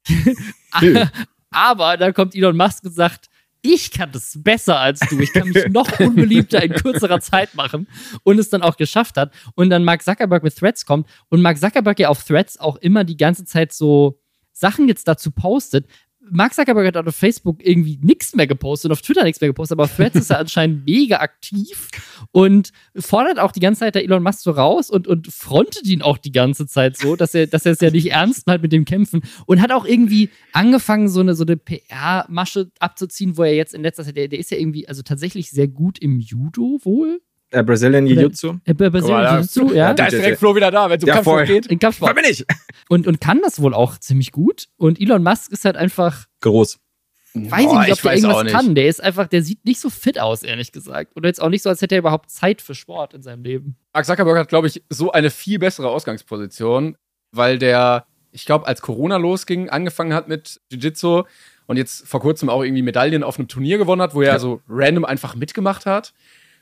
aber 1.50 1.96
da 1.96 2.12
kommt 2.12 2.34
Elon 2.34 2.56
Musk 2.56 2.84
und 2.84 2.94
sagt, 2.94 3.28
ich 3.62 3.92
kann 3.92 4.10
das 4.12 4.38
besser 4.42 4.78
als 4.78 5.00
du. 5.00 5.20
Ich 5.20 5.32
kann 5.32 5.48
mich 5.48 5.68
noch 5.68 6.00
unbeliebter 6.00 6.62
in 6.62 6.72
kürzerer 6.72 7.20
Zeit 7.20 7.54
machen 7.54 7.86
und 8.24 8.38
es 8.38 8.50
dann 8.50 8.62
auch 8.62 8.76
geschafft 8.76 9.16
hat. 9.16 9.32
Und 9.54 9.70
dann 9.70 9.84
Mark 9.84 10.02
Zuckerberg 10.02 10.42
mit 10.42 10.56
Threads 10.56 10.84
kommt 10.84 11.08
und 11.28 11.40
Mark 11.40 11.58
Zuckerberg 11.58 11.98
ja 12.00 12.08
auf 12.08 12.24
Threads 12.24 12.58
auch 12.58 12.76
immer 12.76 13.04
die 13.04 13.16
ganze 13.16 13.44
Zeit 13.44 13.72
so 13.72 14.18
Sachen 14.52 14.88
jetzt 14.88 15.06
dazu 15.08 15.30
postet. 15.30 15.86
Mark 16.30 16.54
Zuckerberg 16.54 16.86
hat 16.86 17.08
auf 17.08 17.16
Facebook 17.16 17.64
irgendwie 17.66 17.98
nichts 18.00 18.34
mehr 18.34 18.46
gepostet 18.46 18.90
und 18.90 18.92
auf 18.92 19.02
Twitter 19.02 19.24
nichts 19.24 19.40
mehr 19.40 19.50
gepostet, 19.50 19.76
aber 19.76 19.84
auf 19.84 19.96
Threads 19.96 20.16
ist 20.16 20.30
er 20.30 20.38
anscheinend 20.40 20.86
mega 20.86 21.16
aktiv 21.18 21.88
und 22.30 22.72
fordert 22.96 23.38
auch 23.38 23.52
die 23.52 23.60
ganze 23.60 23.80
Zeit 23.80 23.94
der 23.96 24.04
Elon 24.04 24.22
Musk 24.22 24.40
so 24.40 24.52
raus 24.52 24.88
und, 24.88 25.08
und 25.08 25.26
frontet 25.32 25.86
ihn 25.86 26.02
auch 26.02 26.18
die 26.18 26.32
ganze 26.32 26.66
Zeit 26.66 26.96
so, 26.96 27.16
dass 27.16 27.34
er, 27.34 27.46
dass 27.46 27.66
er 27.66 27.72
es 27.72 27.80
ja 27.80 27.90
nicht 27.90 28.10
ernst 28.12 28.46
meint 28.46 28.62
mit 28.62 28.72
dem 28.72 28.84
Kämpfen 28.84 29.22
und 29.46 29.60
hat 29.60 29.72
auch 29.72 29.84
irgendwie 29.84 30.30
angefangen, 30.52 31.08
so 31.08 31.20
eine, 31.20 31.34
so 31.34 31.44
eine 31.44 31.56
PR-Masche 31.56 32.70
abzuziehen, 32.78 33.36
wo 33.36 33.42
er 33.42 33.54
jetzt 33.54 33.74
in 33.74 33.82
letzter 33.82 34.04
Zeit, 34.04 34.16
der, 34.16 34.28
der 34.28 34.38
ist 34.38 34.50
ja 34.50 34.58
irgendwie, 34.58 34.86
also 34.86 35.02
tatsächlich 35.02 35.50
sehr 35.50 35.68
gut 35.68 35.98
im 35.98 36.20
Judo 36.20 36.78
wohl. 36.82 37.20
Äh, 37.52 37.62
Brazilian 37.62 38.06
Jiu-Jitsu. 38.06 38.54
Äh, 38.64 38.74
da- 38.74 38.86
Jiu-Jitsu, 39.36 39.72
ja. 39.74 39.92
da 39.94 40.06
ist 40.06 40.12
direkt 40.12 40.38
Flo 40.38 40.56
wieder 40.56 40.70
da, 40.70 40.88
wenn 40.88 40.96
es 40.98 41.04
um 41.04 41.08
Ja, 41.08 41.14
Kampfsport 41.14 41.46
voll. 41.46 41.54
geht. 41.54 41.66
In 41.66 41.78
Kampfsport. 41.78 42.14
bin 42.16 42.24
ich. 42.28 42.44
Und, 42.88 43.06
und 43.06 43.20
kann 43.20 43.40
das 43.42 43.60
wohl 43.60 43.74
auch 43.74 43.98
ziemlich 43.98 44.32
gut. 44.32 44.68
Und 44.76 45.00
Elon 45.00 45.22
Musk 45.22 45.52
ist 45.52 45.64
halt 45.64 45.76
einfach, 45.76 46.26
Groß. 46.40 46.78
weiß 47.34 47.50
Boah, 47.50 47.58
ich 47.58 47.78
nicht, 47.88 47.92
ob 47.92 47.96
ich 47.96 48.00
der 48.02 48.14
irgendwas 48.14 48.42
nicht. 48.44 48.52
kann. 48.54 48.74
Der 48.74 48.86
ist 48.88 49.02
einfach, 49.02 49.26
der 49.26 49.42
sieht 49.42 49.64
nicht 49.64 49.80
so 49.80 49.90
fit 49.90 50.18
aus, 50.18 50.42
ehrlich 50.42 50.72
gesagt. 50.72 51.14
Oder 51.16 51.28
jetzt 51.28 51.40
auch 51.42 51.48
nicht 51.50 51.62
so, 51.62 51.68
als 51.68 51.82
hätte 51.82 51.94
er 51.94 51.98
überhaupt 52.00 52.30
Zeit 52.30 52.62
für 52.62 52.74
Sport 52.74 53.14
in 53.14 53.22
seinem 53.22 53.42
Leben. 53.44 53.76
Mark 53.92 54.06
Zuckerberg 54.06 54.38
hat, 54.38 54.48
glaube 54.48 54.66
ich, 54.66 54.82
so 54.88 55.12
eine 55.12 55.30
viel 55.30 55.58
bessere 55.58 55.88
Ausgangsposition, 55.90 56.96
weil 57.32 57.58
der, 57.58 58.06
ich 58.30 58.46
glaube, 58.46 58.66
als 58.66 58.80
Corona 58.82 59.16
losging, 59.18 59.68
angefangen 59.68 60.14
hat 60.14 60.28
mit 60.28 60.60
Jiu-Jitsu 60.70 61.24
und 61.66 61.76
jetzt 61.76 62.06
vor 62.06 62.20
kurzem 62.20 62.48
auch 62.48 62.62
irgendwie 62.62 62.82
Medaillen 62.82 63.22
auf 63.22 63.38
einem 63.38 63.48
Turnier 63.48 63.78
gewonnen 63.78 64.02
hat, 64.02 64.14
wo 64.14 64.22
er 64.22 64.32
Ja. 64.34 64.38
so 64.38 64.60
random 64.68 65.04
einfach 65.04 65.34
mitgemacht 65.34 65.86
hat. 65.86 66.12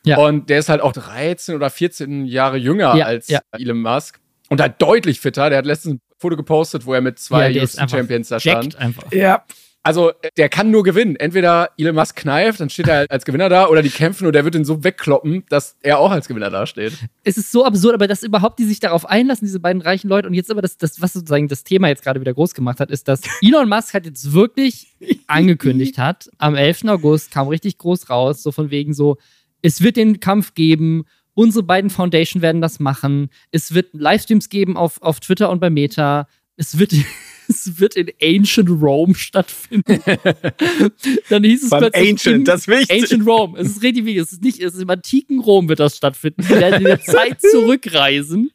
Ja. 0.05 0.19
Und 0.19 0.51
der 0.51 0.59
ist 0.59 0.69
halt 0.69 0.81
auch 0.81 0.93
13 0.93 1.55
oder 1.55 1.71
14 1.71 2.25
Jahre 2.25 2.57
jünger 2.57 2.97
Ja, 2.97 3.07
als 3.07 3.29
ja. 3.29 3.41
Elon 3.53 3.83
Musk 3.83 4.21
und 4.49 4.61
halt 4.61 4.81
deutlich 4.81 5.21
fitter. 5.21 5.49
Der 5.51 5.59
hat 5.59 5.67
letztens 5.67 5.95
ein 5.95 6.01
Foto 6.19 6.37
gepostet, 6.37 6.87
wo 6.87 6.95
er 6.95 7.01
mit 7.01 7.19
zwei 7.19 7.51
Ja, 7.51 7.63
einfach 7.63 7.85
UFC-Champions 7.85 8.29
da 8.29 8.41
stand. 8.41 8.77
Einfach. 8.77 9.11
Ja. 9.13 9.45
Also, 9.83 10.13
der 10.37 10.51
kann 10.51 10.71
nur 10.71 10.83
gewinnen. 10.83 11.17
Entweder 11.17 11.71
Elon 11.79 11.95
Musk 11.95 12.15
kneift, 12.17 12.61
dann 12.61 12.69
steht 12.69 12.87
er 12.87 13.07
als 13.09 13.25
Gewinner 13.25 13.49
da, 13.49 13.67
oder 13.67 13.81
die 13.81 13.89
kämpfen 13.89 14.27
und 14.27 14.35
der 14.35 14.45
wird 14.45 14.55
ihn 14.55 14.67
so 14.67 14.85
wegkloppen, 14.85 15.45
dass 15.49 15.77
er 15.81 15.99
auch 15.99 16.11
als 16.11 16.29
Gewinner 16.29 16.51
dasteht. 16.51 16.93
es 17.25 17.39
ist 17.39 17.51
so 17.51 17.65
absurd, 17.65 17.95
aber 17.95 18.07
dass 18.07 18.23
überhaupt 18.23 18.59
die 18.59 18.67
sich 18.67 18.79
darauf 18.81 19.07
einlassen, 19.09 19.47
diese 19.47 19.59
beiden 19.59 19.81
reichen 19.81 20.09
Leute. 20.09 20.29
Und 20.29 20.35
jetzt 20.35 20.51
aber 20.51 20.61
das, 20.61 20.77
das 20.77 21.01
was 21.01 21.15
sozusagen 21.15 21.49
das 21.49 21.65
Thema 21.65 21.89
jetzt 21.89 22.03
gerade 22.03 22.21
wieder 22.21 22.35
groß 22.35 22.53
gemacht 22.53 22.79
hat, 22.79 22.91
ist, 22.91 23.09
dass 23.09 23.23
Elon 23.43 23.71
Musk 23.71 23.95
hat 23.95 24.05
jetzt 24.05 24.35
wirklich 24.35 24.95
angekündigt 25.27 25.97
hat, 25.97 26.29
am 26.37 26.57
11. 26.57 26.85
August 26.89 27.31
kam 27.31 27.49
richtig 27.49 27.79
groß 27.79 28.11
raus, 28.11 28.43
so 28.43 28.53
von 28.53 28.71
wegen 28.71 28.93
so, 28.93 29.17
es 29.63 29.83
wird 29.83 29.97
den 29.97 30.21
Kampf 30.21 30.55
geben, 30.55 31.05
unsere 31.35 31.63
beiden 31.63 31.91
Foundation 31.91 32.43
werden 32.43 32.61
das 32.61 32.81
machen, 32.81 33.31
es 33.51 33.73
wird 33.75 33.89
Livestreams 33.93 34.49
geben 34.49 34.77
auf, 34.77 35.01
auf 35.03 35.21
Twitter 35.21 35.51
und 35.51 35.61
bei 35.61 35.71
Meta, 35.71 36.27
es 36.57 36.79
wird, 36.79 36.93
es 37.49 37.79
wird 37.81 37.97
in 37.97 38.11
Ancient 38.23 38.69
Rome 38.69 39.15
stattfinden. 39.15 40.03
Dann 41.31 41.45
hieß 41.45 41.65
es 41.65 41.71
Beim 41.71 41.81
plötzlich 41.81 42.05
in- 42.05 42.11
Ancient, 42.11 42.49
das 42.49 42.61
ist 42.63 42.69
wichtig. 42.69 43.03
Ancient 43.03 43.27
Rome. 43.27 43.59
Es 43.59 43.69
ist 43.69 43.83
richtig 43.83 44.05
wichtig. 44.05 44.23
Es 44.23 44.33
ist 44.33 44.43
nicht, 44.43 44.61
es 44.61 44.75
ist 44.75 44.83
im 44.83 44.91
antiken 44.91 45.41
Rom 45.41 45.69
wird 45.69 45.81
das 45.81 45.97
stattfinden. 45.97 46.43
Die 46.43 46.51
werden 46.51 46.81
in 46.81 46.85
der 46.85 47.01
Zeit 47.03 47.41
zurückreisen. 47.41 48.51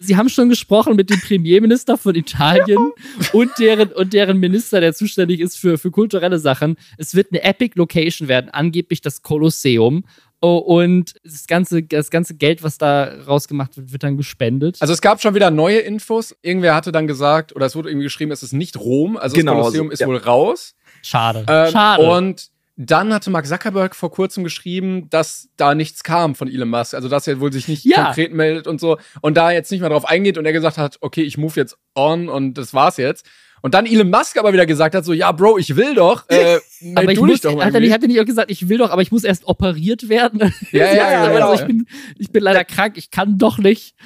Sie 0.00 0.16
haben 0.16 0.28
schon 0.28 0.48
gesprochen 0.48 0.96
mit 0.96 1.10
dem 1.10 1.20
Premierminister 1.20 1.96
von 1.96 2.14
Italien 2.14 2.92
und 3.32 3.50
deren, 3.58 3.92
und 3.92 4.12
deren 4.12 4.38
Minister, 4.38 4.80
der 4.80 4.94
zuständig 4.94 5.40
ist 5.40 5.56
für, 5.56 5.78
für 5.78 5.90
kulturelle 5.90 6.38
Sachen. 6.38 6.76
Es 6.96 7.14
wird 7.14 7.28
eine 7.30 7.42
Epic 7.42 7.74
Location 7.76 8.28
werden, 8.28 8.50
angeblich 8.50 9.00
das 9.00 9.22
Kolosseum. 9.22 10.04
Oh, 10.40 10.58
und 10.58 11.14
das 11.24 11.48
ganze, 11.48 11.82
das 11.82 12.10
ganze 12.10 12.34
Geld, 12.34 12.62
was 12.62 12.78
da 12.78 13.04
rausgemacht 13.26 13.76
wird, 13.76 13.92
wird 13.92 14.02
dann 14.04 14.16
gespendet. 14.16 14.76
Also 14.80 14.92
es 14.92 15.00
gab 15.00 15.20
schon 15.20 15.34
wieder 15.34 15.50
neue 15.50 15.78
Infos. 15.78 16.36
Irgendwer 16.42 16.76
hatte 16.76 16.92
dann 16.92 17.08
gesagt, 17.08 17.54
oder 17.56 17.66
es 17.66 17.74
wurde 17.74 17.90
irgendwie 17.90 18.04
geschrieben, 18.04 18.30
es 18.30 18.44
ist 18.44 18.52
nicht 18.52 18.78
Rom, 18.78 19.16
also 19.16 19.34
Genau 19.34 19.54
das 19.54 19.62
Kolosseum 19.62 19.86
so, 19.88 19.92
ist 19.92 20.00
ja. 20.00 20.06
wohl 20.06 20.16
raus. 20.16 20.76
schade. 21.02 21.44
Ähm, 21.48 21.72
schade. 21.72 22.02
Und 22.08 22.50
dann 22.80 23.12
hatte 23.12 23.30
Mark 23.30 23.44
Zuckerberg 23.46 23.96
vor 23.96 24.12
kurzem 24.12 24.44
geschrieben, 24.44 25.10
dass 25.10 25.48
da 25.56 25.74
nichts 25.74 26.04
kam 26.04 26.36
von 26.36 26.46
Elon 26.48 26.68
Musk. 26.70 26.94
Also 26.94 27.08
dass 27.08 27.26
er 27.26 27.40
wohl 27.40 27.52
sich 27.52 27.66
nicht 27.66 27.84
Ja. 27.84 28.04
konkret 28.04 28.32
meldet 28.32 28.68
und 28.68 28.80
so. 28.80 28.98
Und 29.20 29.36
da 29.36 29.50
jetzt 29.50 29.72
nicht 29.72 29.80
mehr 29.80 29.90
drauf 29.90 30.04
eingeht 30.06 30.38
und 30.38 30.46
er 30.46 30.52
gesagt 30.52 30.78
hat, 30.78 30.96
okay, 31.00 31.22
ich 31.22 31.36
move 31.36 31.54
jetzt 31.56 31.76
on 31.96 32.28
und 32.28 32.54
das 32.54 32.72
war's 32.74 32.96
jetzt. 32.96 33.26
Und 33.62 33.74
dann 33.74 33.86
Elon 33.86 34.08
Musk 34.08 34.38
aber 34.38 34.52
wieder 34.52 34.66
gesagt 34.66 34.94
hat, 34.94 35.04
so, 35.04 35.12
ja, 35.12 35.32
Bro, 35.32 35.58
ich 35.58 35.74
will 35.74 35.96
doch. 35.96 36.28
Äh, 36.28 36.60
aber 36.94 37.10
ich 37.10 37.18
du 37.18 37.26
muss, 37.26 37.32
dich 37.32 37.40
doch 37.40 37.56
mal. 37.56 37.64
hat, 37.64 37.74
er 37.74 37.80
nicht, 37.80 37.92
hat 37.92 38.02
er 38.02 38.06
nicht 38.08 38.20
auch 38.20 38.24
gesagt, 38.24 38.52
ich 38.52 38.68
will 38.68 38.78
doch, 38.78 38.90
aber 38.90 39.02
ich 39.02 39.10
muss 39.10 39.24
erst 39.24 39.48
operiert 39.48 40.08
werden? 40.08 40.52
Ja, 40.70 40.84
ja, 40.84 40.92
Sie 40.92 41.00
hat 41.00 41.12
ja, 41.12 41.32
genau. 41.32 41.50
also 41.50 41.62
ich, 41.62 41.66
bin, 41.66 41.86
ich 42.16 42.30
bin 42.30 42.44
leider 42.44 42.64
krank, 42.64 42.96
ich 42.96 43.10
kann 43.10 43.36
doch 43.38 43.58
nicht. 43.58 43.96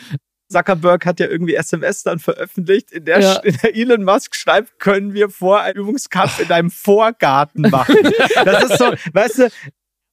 Zuckerberg 0.53 1.05
hat 1.07 1.19
ja 1.21 1.27
irgendwie 1.27 1.55
SMS 1.55 2.03
dann 2.03 2.19
veröffentlicht, 2.19 2.93
in 2.93 3.05
der, 3.05 3.21
Ja. 3.21 3.35
in 3.39 3.57
der 3.63 3.75
Elon 3.77 4.05
Musk 4.05 4.37
schreibt, 4.37 4.79
können 4.79 5.15
wir 5.15 5.29
vor 5.31 5.61
einem 5.63 5.79
Übungskampf 5.83 6.39
in 6.41 6.49
deinem 6.49 6.71
Vorgarten 6.71 7.63
machen. 7.71 7.97
Das 8.45 8.65
ist 8.71 8.79
so, 8.79 8.93
weißt 9.13 9.39
du, 9.39 9.49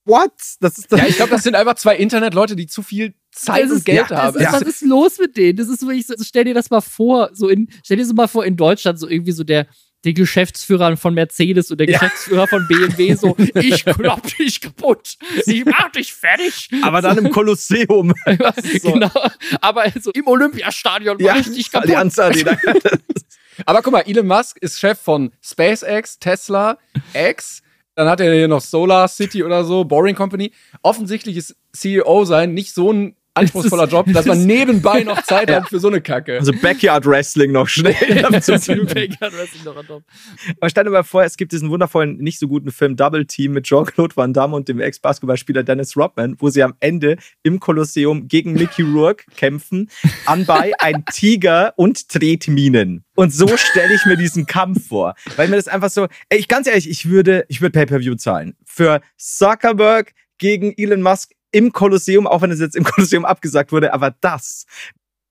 what? 0.05 0.31
Das 0.59 0.77
ist 0.77 0.91
Ja, 0.91 1.05
ich 1.05 1.15
glaube, 1.17 1.31
das 1.31 1.43
sind 1.43 1.55
einfach 1.55 1.75
zwei 1.75 1.95
Internetleute, 1.97 2.55
die 2.55 2.67
zu 2.67 2.81
viel 2.81 3.13
Zeit 3.31 3.63
Das 3.63 3.71
und 3.71 3.77
ist- 3.77 3.85
Geld 3.85 3.97
ja, 3.97 4.07
das 4.07 4.17
haben. 4.19 4.35
Ist, 4.37 4.41
Ja. 4.43 4.53
Was 4.53 4.61
ist 4.63 4.81
los 4.81 5.19
mit 5.19 5.37
denen? 5.37 5.57
Das 5.57 5.67
ist 5.67 5.81
wirklich 5.83 6.07
so, 6.07 6.15
stell 6.21 6.45
dir 6.45 6.53
das 6.53 6.69
mal 6.69 6.81
vor, 6.81 7.29
so 7.33 7.47
in, 7.49 7.67
stell 7.83 7.97
dir 7.97 8.05
so 8.05 8.13
mal 8.13 8.27
vor, 8.27 8.45
in 8.45 8.55
Deutschland, 8.57 8.99
so 8.99 9.07
irgendwie 9.07 9.31
so 9.33 9.43
der, 9.43 9.67
der 10.05 10.13
Geschäftsführer 10.13 10.95
von 10.97 11.13
Mercedes 11.13 11.71
und 11.71 11.79
der 11.79 11.89
Ja. 11.89 11.99
Geschäftsführer 11.99 12.47
von 12.47 12.67
BMW, 12.67 13.15
so, 13.15 13.35
ich 13.55 13.83
klopp 13.85 14.21
dich 14.37 14.61
kaputt, 14.61 15.15
ich 15.45 15.65
mach 15.65 15.91
dich 15.91 16.13
fertig. 16.13 16.69
aber 16.83 17.01
dann 17.01 17.17
im 17.17 17.31
Kolosseum. 17.31 18.13
so. 18.81 18.91
Genau, 18.93 19.11
aber 19.61 19.85
so 19.99 20.11
im 20.11 20.27
Olympiastadion 20.27 21.17
mach 21.19 21.25
Ja, 21.25 21.37
ich 21.37 21.51
dich 21.51 21.71
kaputt. 21.71 21.89
Allianz 21.89 22.17
Arena. 22.19 22.57
Aber 23.65 23.81
guck 23.81 23.91
mal, 23.91 24.03
Elon 24.07 24.25
Musk 24.25 24.57
ist 24.61 24.79
Chef 24.79 24.97
von 24.97 25.33
SpaceX, 25.43 26.17
Tesla, 26.17 26.77
X. 27.13 27.61
Dann 27.93 28.07
hat 28.07 28.21
er 28.21 28.33
hier 28.33 28.47
noch 28.47 28.61
Solar 28.61 29.09
City 29.09 29.43
oder 29.43 29.65
so, 29.65 29.83
Boring 29.83 30.15
Company. 30.15 30.53
Offensichtlich 30.81 31.35
ist 31.35 31.57
CEO 31.73 32.23
sein 32.23 32.53
nicht 32.53 32.73
so 32.73 32.93
ein 32.93 33.17
anspruchsvoller 33.39 33.87
Job, 33.87 34.05
dass 34.11 34.25
man 34.25 34.45
nebenbei 34.45 35.03
noch 35.03 35.21
Zeit 35.23 35.51
hat 35.51 35.69
für 35.69 35.79
so 35.79 35.87
eine 35.87 36.01
Kacke. 36.01 36.39
Also 36.39 36.51
Backyard 36.53 37.05
Wrestling 37.05 37.51
noch 37.51 37.67
schnell. 37.67 37.93
Bacon 37.99 39.33
Wrestling 39.33 39.63
top. 39.87 40.03
Aber 40.59 40.83
dir 40.83 40.89
mal 40.89 41.03
vor, 41.03 41.23
es 41.23 41.37
gibt 41.37 41.51
diesen 41.51 41.69
wundervollen, 41.69 42.17
nicht 42.17 42.39
so 42.39 42.47
guten 42.47 42.71
Film 42.71 42.95
Double 42.95 43.25
Team 43.25 43.53
mit 43.53 43.65
Jean-Claude 43.65 44.15
Van 44.15 44.33
Damme 44.33 44.55
und 44.55 44.67
dem 44.67 44.79
Ex-Basketballspieler 44.79 45.63
Dennis 45.63 45.97
Rodman, 45.97 46.35
wo 46.39 46.49
sie 46.49 46.63
am 46.63 46.75
Ende 46.79 47.17
im 47.43 47.59
Kolosseum 47.59 48.27
gegen 48.27 48.53
Mickey 48.53 48.83
Rourke 48.83 49.25
kämpfen, 49.35 49.89
anbei 50.25 50.73
ein 50.79 51.03
Tiger 51.11 51.73
und 51.75 52.09
Tretminen. 52.09 53.03
Und 53.15 53.33
so 53.33 53.47
stelle 53.57 53.93
ich 53.93 54.05
mir 54.05 54.15
diesen 54.15 54.45
Kampf 54.45 54.87
vor. 54.87 55.15
Weil 55.35 55.49
mir 55.49 55.57
das 55.57 55.67
einfach 55.67 55.89
so, 55.89 56.07
ey, 56.29 56.39
ich 56.39 56.47
ganz 56.47 56.67
ehrlich, 56.67 56.89
ich 56.89 57.09
würde, 57.09 57.45
ich 57.49 57.61
würde 57.61 57.73
Pay-Per-View 57.73 58.15
zahlen. 58.15 58.55
Für 58.65 59.01
Zuckerberg 59.17 60.13
gegen 60.37 60.73
Elon 60.77 61.01
Musk 61.01 61.31
im 61.51 61.71
Kolosseum, 61.71 62.27
auch 62.27 62.41
wenn 62.41 62.51
es 62.51 62.59
jetzt 62.59 62.75
im 62.75 62.83
Kolosseum 62.85 63.25
abgesagt 63.25 63.71
wurde, 63.71 63.93
aber 63.93 64.15
das, 64.21 64.65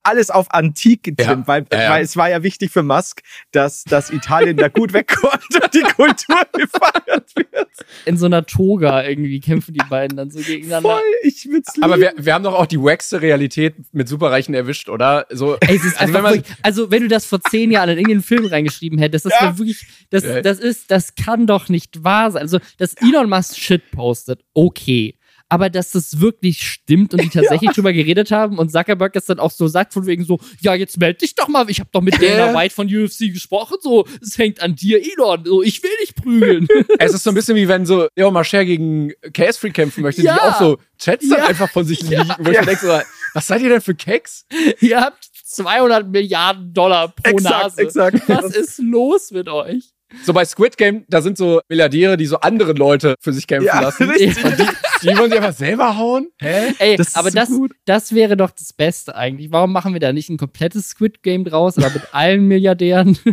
alles 0.05 0.31
auf 0.31 0.55
Antik 0.55 1.03
getrimmt, 1.03 1.41
Ja, 1.41 1.47
weil, 1.49 1.67
ja, 1.71 1.91
weil 1.91 2.03
es 2.03 2.17
war 2.17 2.31
ja 2.31 2.43
wichtig 2.43 2.71
für 2.71 2.83
Musk, 2.83 3.21
dass, 3.51 3.83
dass 3.85 4.11
Italien 4.11 4.57
da 4.57 4.69
gut 4.69 4.95
wegkommt 4.95 5.45
und 5.63 5.75
die 5.75 5.81
Kultur 5.83 6.41
gefeiert 6.55 7.31
wird. 7.37 7.69
In 8.07 8.17
so 8.17 8.25
einer 8.25 8.47
Toga 8.47 9.05
irgendwie 9.05 9.39
kämpfen 9.41 9.75
die 9.75 9.85
beiden 9.91 10.17
dann 10.17 10.31
so 10.31 10.39
gegeneinander. 10.39 10.91
Voll, 10.91 11.03
ich 11.25 11.47
würd's 11.51 11.75
lieben. 11.77 11.85
Aber 11.85 12.01
wir, 12.01 12.15
wir 12.17 12.33
haben 12.33 12.45
doch 12.45 12.55
auch 12.55 12.65
die 12.65 12.79
wackste 12.81 13.21
Realität 13.21 13.75
mit 13.93 14.09
Superreichen 14.09 14.55
erwischt, 14.55 14.89
oder? 14.89 15.27
So, 15.31 15.57
Ey, 15.61 15.77
es 15.77 15.85
ist 15.85 16.01
Also 16.01 16.15
wenn 16.15 16.23
man- 16.23 16.35
wirklich, 16.37 16.57
also 16.63 16.91
wenn 16.91 17.03
du 17.03 17.09
das 17.09 17.27
vor 17.27 17.41
zehn 17.43 17.71
Jahren 17.71 17.91
in 17.91 17.99
irgendeinen 17.99 18.23
Film 18.23 18.47
reingeschrieben 18.47 18.99
hättest, 18.99 19.27
das 19.27 19.35
Ja. 19.35 19.43
wäre 19.43 19.59
wirklich, 19.59 19.87
das, 20.09 20.23
das 20.43 20.59
ist, 20.59 20.91
das 20.91 21.17
kann 21.17 21.47
doch 21.47 21.69
nicht 21.69 22.03
wahr 22.03 22.31
sein. 22.31 22.43
Also, 22.43 22.61
dass 22.79 22.95
Elon 22.95 23.29
Musk 23.29 23.57
Shit 23.59 23.91
postet, 23.91 24.43
okay. 24.55 25.18
Aber 25.51 25.71
dass 25.71 25.93
das 25.93 26.21
wirklich 26.21 26.63
stimmt 26.63 27.15
und 27.15 27.23
die 27.23 27.29
tatsächlich 27.33 27.71
drüber 27.73 27.93
geredet 27.93 28.31
haben 28.31 28.59
und 28.59 28.71
Zuckerberg 28.71 29.13
das 29.15 29.25
dann 29.27 29.39
auch 29.39 29.51
so 29.51 29.67
sagt, 29.67 29.95
von 29.95 30.05
wegen 30.07 30.25
so, 30.25 30.39
ja, 30.61 30.75
jetzt 30.75 30.99
meld 30.99 31.23
dich 31.23 31.35
doch 31.35 31.49
mal, 31.49 31.69
ich 31.71 31.81
habe 31.81 31.89
doch 31.93 32.03
mit 32.03 32.15
Dana 32.21 32.53
Ja. 32.53 32.55
White 32.55 32.75
von 32.75 32.87
UFC 32.87 33.33
gesprochen, 33.33 33.77
so, 33.81 34.07
es 34.21 34.37
hängt 34.37 34.61
an 34.61 34.75
dir, 34.77 35.01
Elon, 35.01 35.45
so, 35.47 35.63
ich 35.63 35.83
will 35.83 35.91
dich 36.03 36.15
prügeln. 36.15 36.69
es 36.99 37.15
ist 37.15 37.25
so 37.25 37.31
ein 37.31 37.35
bisschen 37.35 37.57
wie 37.57 37.67
wenn 37.69 37.87
so 37.87 38.09
Leo 38.17 38.31
Marcher 38.31 38.65
gegen 38.65 39.13
Chaos 39.33 39.57
Free 39.57 39.71
kämpfen 39.71 40.03
möchte, 40.03 40.21
Ja. 40.23 40.35
die 40.35 40.41
auch 40.41 40.59
so 40.59 40.79
Chats 40.99 41.29
dann 41.29 41.39
Ja. 41.39 41.47
einfach 41.47 41.71
von 41.71 41.85
sich 41.87 42.01
Ja. 42.09 42.23
liegen, 42.23 42.35
wo 42.41 42.51
ich 42.51 42.57
Ja. 42.57 42.65
denke 42.65 42.87
so, 42.87 43.01
was 43.35 43.47
seid 43.47 43.63
ihr 43.63 43.69
denn 43.71 43.81
für 43.81 43.95
Keks? 43.95 44.45
Ihr 44.81 45.01
habt 45.01 45.25
200 45.45 46.07
Milliarden 46.09 46.75
Dollar 46.75 47.09
pro 47.09 47.31
exakt, 47.37 47.63
Nase. 47.63 47.81
exakt. 47.81 48.23
Was 48.29 48.55
ist 48.55 48.79
los 48.81 49.31
mit 49.31 49.49
euch? 49.49 49.85
So 50.25 50.33
bei 50.33 50.45
Squid 50.45 50.77
Game, 50.79 51.05
da 51.09 51.21
sind 51.21 51.37
so 51.37 51.61
Milliardäre, 51.69 52.17
die 52.17 52.25
so 52.27 52.39
andere 52.41 52.73
Leute 52.73 53.15
für 53.21 53.33
sich 53.33 53.47
kämpfen 53.47 53.67
Ja, 53.67 53.81
lassen. 53.81 54.09
richtig. 54.11 54.43
Und 54.45 54.59
die, 54.59 54.67
die 55.03 55.09
wollen 55.17 55.31
sich 55.31 55.41
einfach 55.41 55.57
selber 55.57 55.97
hauen? 55.97 56.29
Hä? 56.41 56.73
Ey, 56.79 56.97
Das 56.97 57.09
ist 57.09 57.17
aber 57.17 57.31
so 57.31 57.37
das, 57.37 57.49
gut. 57.49 57.73
das 57.85 58.15
wäre 58.15 58.37
doch 58.37 58.51
das 58.51 58.73
Beste 58.73 59.15
eigentlich. 59.15 59.53
Warum 59.53 59.73
machen 59.73 59.93
wir 59.93 60.01
da 60.01 60.13
nicht 60.13 60.29
ein 60.29 60.37
komplettes 60.37 60.89
Squid 60.91 61.23
Game 61.23 61.45
draus, 61.45 61.79
aber 61.79 61.91
mit 61.91 62.15
allen 62.15 62.47
Milliardären? 62.47 63.19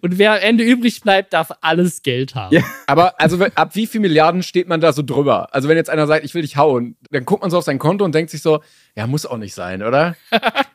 Und 0.00 0.18
wer 0.18 0.32
am 0.32 0.38
Ende 0.38 0.64
übrig 0.64 1.00
bleibt, 1.02 1.32
darf 1.32 1.50
alles 1.60 2.02
Geld 2.02 2.34
haben. 2.34 2.54
Ja. 2.54 2.62
Aber 2.86 3.20
also 3.20 3.44
ab 3.54 3.74
wie 3.74 3.86
viel 3.86 4.00
Milliarden 4.00 4.42
steht 4.42 4.68
man 4.68 4.80
da 4.80 4.92
so 4.92 5.02
drüber? 5.02 5.52
Also 5.54 5.68
wenn 5.68 5.76
jetzt 5.76 5.90
einer 5.90 6.06
sagt, 6.06 6.24
ich 6.24 6.34
will 6.34 6.42
dich 6.42 6.56
hauen, 6.56 6.96
dann 7.10 7.24
guckt 7.24 7.42
man 7.42 7.50
so 7.50 7.58
auf 7.58 7.64
sein 7.64 7.78
Konto 7.78 8.04
und 8.04 8.14
denkt 8.14 8.30
sich 8.30 8.42
so, 8.42 8.60
ja, 8.96 9.06
muss 9.06 9.26
auch 9.26 9.36
nicht 9.36 9.54
sein, 9.54 9.82
oder? 9.82 10.16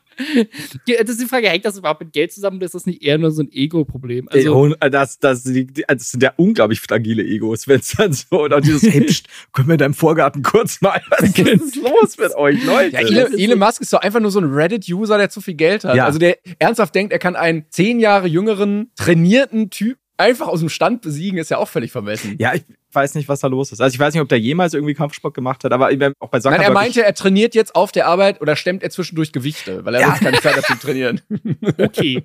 Das 0.87 1.09
ist 1.09 1.21
die 1.21 1.25
Frage, 1.25 1.49
hängt 1.49 1.65
das 1.65 1.77
überhaupt 1.77 2.01
mit 2.01 2.13
Geld 2.13 2.31
zusammen 2.31 2.57
oder 2.57 2.65
ist 2.65 2.75
das 2.75 2.85
nicht 2.85 3.03
eher 3.03 3.17
nur 3.17 3.31
so 3.31 3.41
ein 3.43 3.51
Ego-Problem? 3.51 4.27
Also, 4.29 4.55
und 4.55 4.75
das, 4.91 5.19
das, 5.19 5.43
die- 5.43 5.67
das 5.87 6.11
sind 6.11 6.23
ja 6.23 6.33
unglaublich 6.37 6.79
fragile 6.81 7.23
Egos, 7.23 7.67
wenn 7.67 7.79
es 7.79 7.91
dann 7.91 8.13
so, 8.13 8.43
und 8.43 8.53
auch 8.53 8.61
dieses, 8.61 8.83
hey, 8.93 9.01
pst, 9.05 9.27
können 9.53 9.67
wir 9.69 9.73
in 9.73 9.79
deinem 9.79 9.93
Vorgarten 9.93 10.41
kurz 10.43 10.81
mal, 10.81 11.01
was 11.09 11.29
ist 11.37 11.75
los 11.75 12.17
mit 12.17 12.35
euch, 12.35 12.63
Leute? 12.65 12.93
Ja, 12.93 12.99
Elon, 13.01 13.37
Elon 13.37 13.59
Musk 13.59 13.81
ist 13.81 13.93
doch 13.93 14.01
einfach 14.01 14.19
nur 14.19 14.31
so 14.31 14.39
ein 14.39 14.51
Reddit-User, 14.53 15.17
der 15.17 15.29
zu 15.29 15.41
viel 15.41 15.55
Geld 15.55 15.83
hat. 15.83 15.95
Ja. 15.95 16.05
Also 16.05 16.19
der 16.19 16.37
ernsthaft 16.59 16.93
denkt, 16.95 17.13
er 17.13 17.19
kann 17.19 17.35
einen 17.35 17.65
zehn 17.69 17.99
Jahre 17.99 18.27
jüngeren, 18.27 18.91
trainierten 18.95 19.69
Typ 19.69 19.97
einfach 20.17 20.47
aus 20.47 20.59
dem 20.59 20.69
Stand 20.69 21.01
besiegen, 21.01 21.39
ist 21.39 21.49
ja 21.49 21.57
auch 21.57 21.69
völlig 21.69 21.91
vermessen. 21.91 22.35
ja, 22.39 22.53
ich 22.53 22.63
weiß 22.91 23.15
nicht, 23.15 23.27
was 23.29 23.39
da 23.41 23.47
los 23.47 23.71
ist. 23.71 23.81
Also 23.81 23.93
ich 23.93 23.99
weiß 23.99 24.13
nicht, 24.13 24.21
ob 24.21 24.29
der 24.29 24.39
jemals 24.39 24.73
irgendwie 24.73 24.93
Kampfsport 24.93 25.33
gemacht 25.33 25.63
hat, 25.63 25.71
aber 25.73 25.85
auch 25.87 25.89
bei 25.91 25.97
Nein, 25.97 26.41
Zuckerberg. 26.41 26.61
er 26.63 26.71
meinte, 26.71 27.03
er 27.05 27.13
trainiert 27.13 27.55
jetzt 27.55 27.75
auf 27.75 27.91
der 27.91 28.07
Arbeit 28.07 28.41
oder 28.41 28.55
stemmt 28.55 28.83
er 28.83 28.89
zwischendurch 28.89 29.31
Gewichte, 29.31 29.85
weil 29.85 29.95
er 29.95 30.01
Ja. 30.01 30.11
keine 30.13 30.39
Zeit 30.41 30.57
hat 30.57 30.65
zu 30.65 30.75
trainieren. 30.79 31.21
okay. 31.77 32.23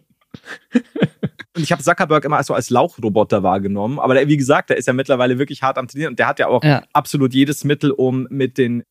Und 1.57 1.63
ich 1.63 1.71
habe 1.71 1.83
Zuckerberg 1.83 2.25
immer 2.25 2.43
so 2.43 2.55
als 2.55 2.71
Lauchroboter 2.71 3.43
wahrgenommen. 3.43 3.99
Aber 4.01 4.15
der, 4.15 4.27
wie 4.29 4.37
gesagt, 4.37 4.71
der 4.71 4.77
ist 4.77 4.87
ja 4.87 4.93
mittlerweile 4.93 5.39
wirklich 5.39 5.63
hart 5.63 5.79
am 5.79 5.87
Trainieren 5.87 6.13
und 6.13 6.19
der 6.19 6.27
hat 6.27 6.39
ja 6.41 6.49
auch 6.49 6.65
Ja. 6.65 6.83
absolut 6.93 7.33
jedes 7.35 7.63
Mittel, 7.65 7.91
um 7.93 8.27
mit 8.31 8.59
den 8.59 8.83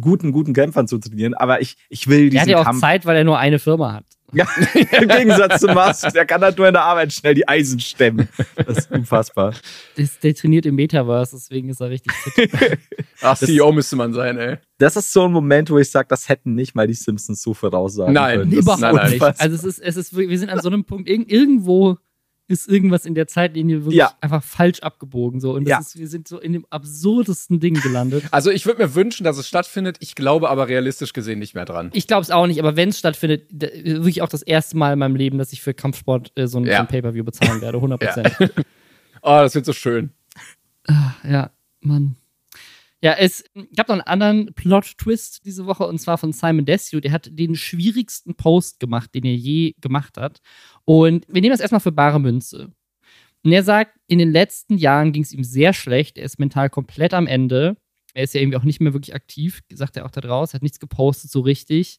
guten, 0.00 0.32
guten 0.32 0.52
Kämpfern 0.52 0.88
zu 0.88 0.98
trainieren. 0.98 1.34
Aber 1.34 1.60
ich, 1.60 1.76
ich 1.88 2.08
will 2.08 2.30
Der 2.30 2.40
hat 2.40 2.46
diesen 2.46 2.50
ja 2.56 2.60
auch 2.60 2.64
Kampf. 2.64 2.80
Zeit, 2.80 3.06
weil 3.06 3.16
er 3.16 3.24
nur 3.24 3.38
eine 3.38 3.58
Firma 3.58 3.92
hat. 3.92 4.04
Ja, 4.32 4.46
Im 5.00 5.08
Gegensatz 5.08 5.60
zu 5.60 5.68
Musk, 5.68 6.12
der 6.12 6.24
kann 6.26 6.40
halt 6.40 6.56
nur 6.58 6.66
in 6.68 6.74
der 6.74 6.82
Arbeit 6.84 7.12
schnell 7.12 7.34
die 7.34 7.46
Eisen 7.48 7.80
stemmen. 7.80 8.28
Das 8.56 8.78
ist 8.78 8.90
unfassbar. 8.90 9.54
Das, 9.96 10.18
der 10.20 10.34
trainiert 10.34 10.66
im 10.66 10.76
Metaverse, 10.76 11.36
deswegen 11.36 11.68
ist 11.68 11.80
er 11.80 11.90
richtig 11.90 12.12
fit. 12.12 12.50
Ach, 13.22 13.36
CEO 13.36 13.72
müsste 13.72 13.96
man 13.96 14.12
sein, 14.12 14.38
ey. 14.38 14.58
Das 14.78 14.96
ist 14.96 15.12
so 15.12 15.24
ein 15.24 15.32
Moment, 15.32 15.70
wo 15.70 15.78
ich 15.78 15.90
sage, 15.90 16.06
das 16.08 16.28
hätten 16.28 16.54
nicht 16.54 16.74
mal 16.74 16.86
die 16.86 16.94
Simpsons 16.94 17.42
so 17.42 17.54
voraussagen 17.54 18.12
Nein, 18.14 18.38
können. 18.38 18.50
Das 18.50 18.58
ist 18.58 18.64
Überhaupt 18.64 18.80
nein, 18.82 18.94
nein. 18.94 19.10
nicht. 19.10 19.22
Also 19.22 19.54
es 19.56 19.64
ist, 19.64 19.78
es 19.78 19.96
ist, 19.96 20.12
wirklich- 20.14 20.30
wir 20.30 20.38
sind 20.38 20.50
an 20.50 20.60
so 20.60 20.68
einem 20.68 20.84
Punkt, 20.84 21.08
irg 21.08 21.30
irgendwo 21.30 21.98
ist 22.50 22.68
irgendwas 22.68 23.06
in 23.06 23.14
der 23.14 23.26
Zeitlinie 23.28 23.78
wirklich 23.84 23.96
Ja. 23.98 24.12
einfach 24.20 24.42
falsch 24.42 24.80
abgebogen. 24.80 25.40
So. 25.40 25.54
Und 25.54 25.68
Ja. 25.68 25.78
ist, 25.78 25.96
wir 25.98 26.08
sind 26.08 26.26
so 26.28 26.38
in 26.40 26.52
dem 26.52 26.66
absurdesten 26.68 27.60
Ding 27.60 27.74
gelandet. 27.80 28.24
Also 28.32 28.50
ich 28.50 28.66
würde 28.66 28.82
mir 28.82 28.94
wünschen, 28.94 29.22
dass 29.24 29.38
es 29.38 29.46
stattfindet. 29.46 29.96
Ich 30.00 30.14
glaube 30.16 30.50
aber 30.50 30.68
realistisch 30.68 31.12
gesehen 31.12 31.38
nicht 31.38 31.54
mehr 31.54 31.64
dran. 31.64 31.90
Ich 31.94 32.06
glaube 32.08 32.22
es 32.22 32.30
auch 32.30 32.46
nicht, 32.48 32.58
aber 32.58 32.74
wenn 32.76 32.88
es 32.88 32.98
stattfindet, 32.98 33.44
wirklich 33.52 34.22
auch 34.22 34.28
das 34.28 34.42
erste 34.42 34.76
Mal 34.76 34.92
in 34.94 34.98
meinem 34.98 35.14
Leben, 35.16 35.38
dass 35.38 35.52
ich 35.52 35.62
für 35.62 35.74
Kampfsport 35.74 36.32
äh, 36.36 36.46
so 36.48 36.58
ein, 36.58 36.64
Ja. 36.64 36.76
so 36.76 36.80
ein 36.82 36.88
Pay-Per-View 36.88 37.24
bezahlen 37.24 37.60
werde, 37.60 37.78
100 37.80 38.00
Prozent. 38.00 38.36
Oh, 39.22 39.36
das 39.42 39.54
wird 39.54 39.66
so 39.66 39.74
schön. 39.74 40.10
Ja. 41.28 41.50
Mann. 41.82 42.16
Ja, 43.02 43.14
es 43.14 43.44
gab 43.76 43.88
noch 43.88 43.94
einen 43.94 44.02
anderen 44.02 44.54
Plot-Twist 44.54 45.46
diese 45.46 45.64
Woche 45.66 45.86
und 45.86 45.98
zwar 45.98 46.18
von 46.18 46.32
Simon 46.32 46.66
Desue. 46.66 47.00
Der 47.00 47.12
hat 47.12 47.30
den 47.32 47.54
schwierigsten 47.56 48.34
Post 48.34 48.78
gemacht, 48.78 49.14
den 49.14 49.24
er 49.24 49.34
je 49.34 49.74
gemacht 49.80 50.18
hat. 50.18 50.40
Und 50.84 51.24
wir 51.28 51.40
nehmen 51.40 51.52
das 51.52 51.60
erstmal 51.60 51.80
für 51.80 51.92
bare 51.92 52.20
Münze. 52.20 52.72
Und 53.42 53.52
er 53.52 53.62
sagt, 53.62 53.96
in 54.06 54.18
den 54.18 54.30
letzten 54.30 54.76
Jahren 54.76 55.12
ging 55.12 55.22
es 55.22 55.32
ihm 55.32 55.44
sehr 55.44 55.72
schlecht. 55.72 56.18
Er 56.18 56.24
ist 56.24 56.38
mental 56.38 56.68
komplett 56.68 57.14
am 57.14 57.26
Ende. 57.26 57.76
Er 58.12 58.24
ist 58.24 58.34
ja 58.34 58.40
irgendwie 58.42 58.58
auch 58.58 58.64
nicht 58.64 58.80
mehr 58.80 58.92
wirklich 58.92 59.14
aktiv, 59.14 59.60
sagt 59.72 59.96
er 59.96 60.04
auch 60.04 60.10
da 60.10 60.20
draus. 60.20 60.52
hat 60.52 60.62
nichts 60.62 60.78
gepostet 60.80 61.30
so 61.30 61.40
richtig. 61.40 61.98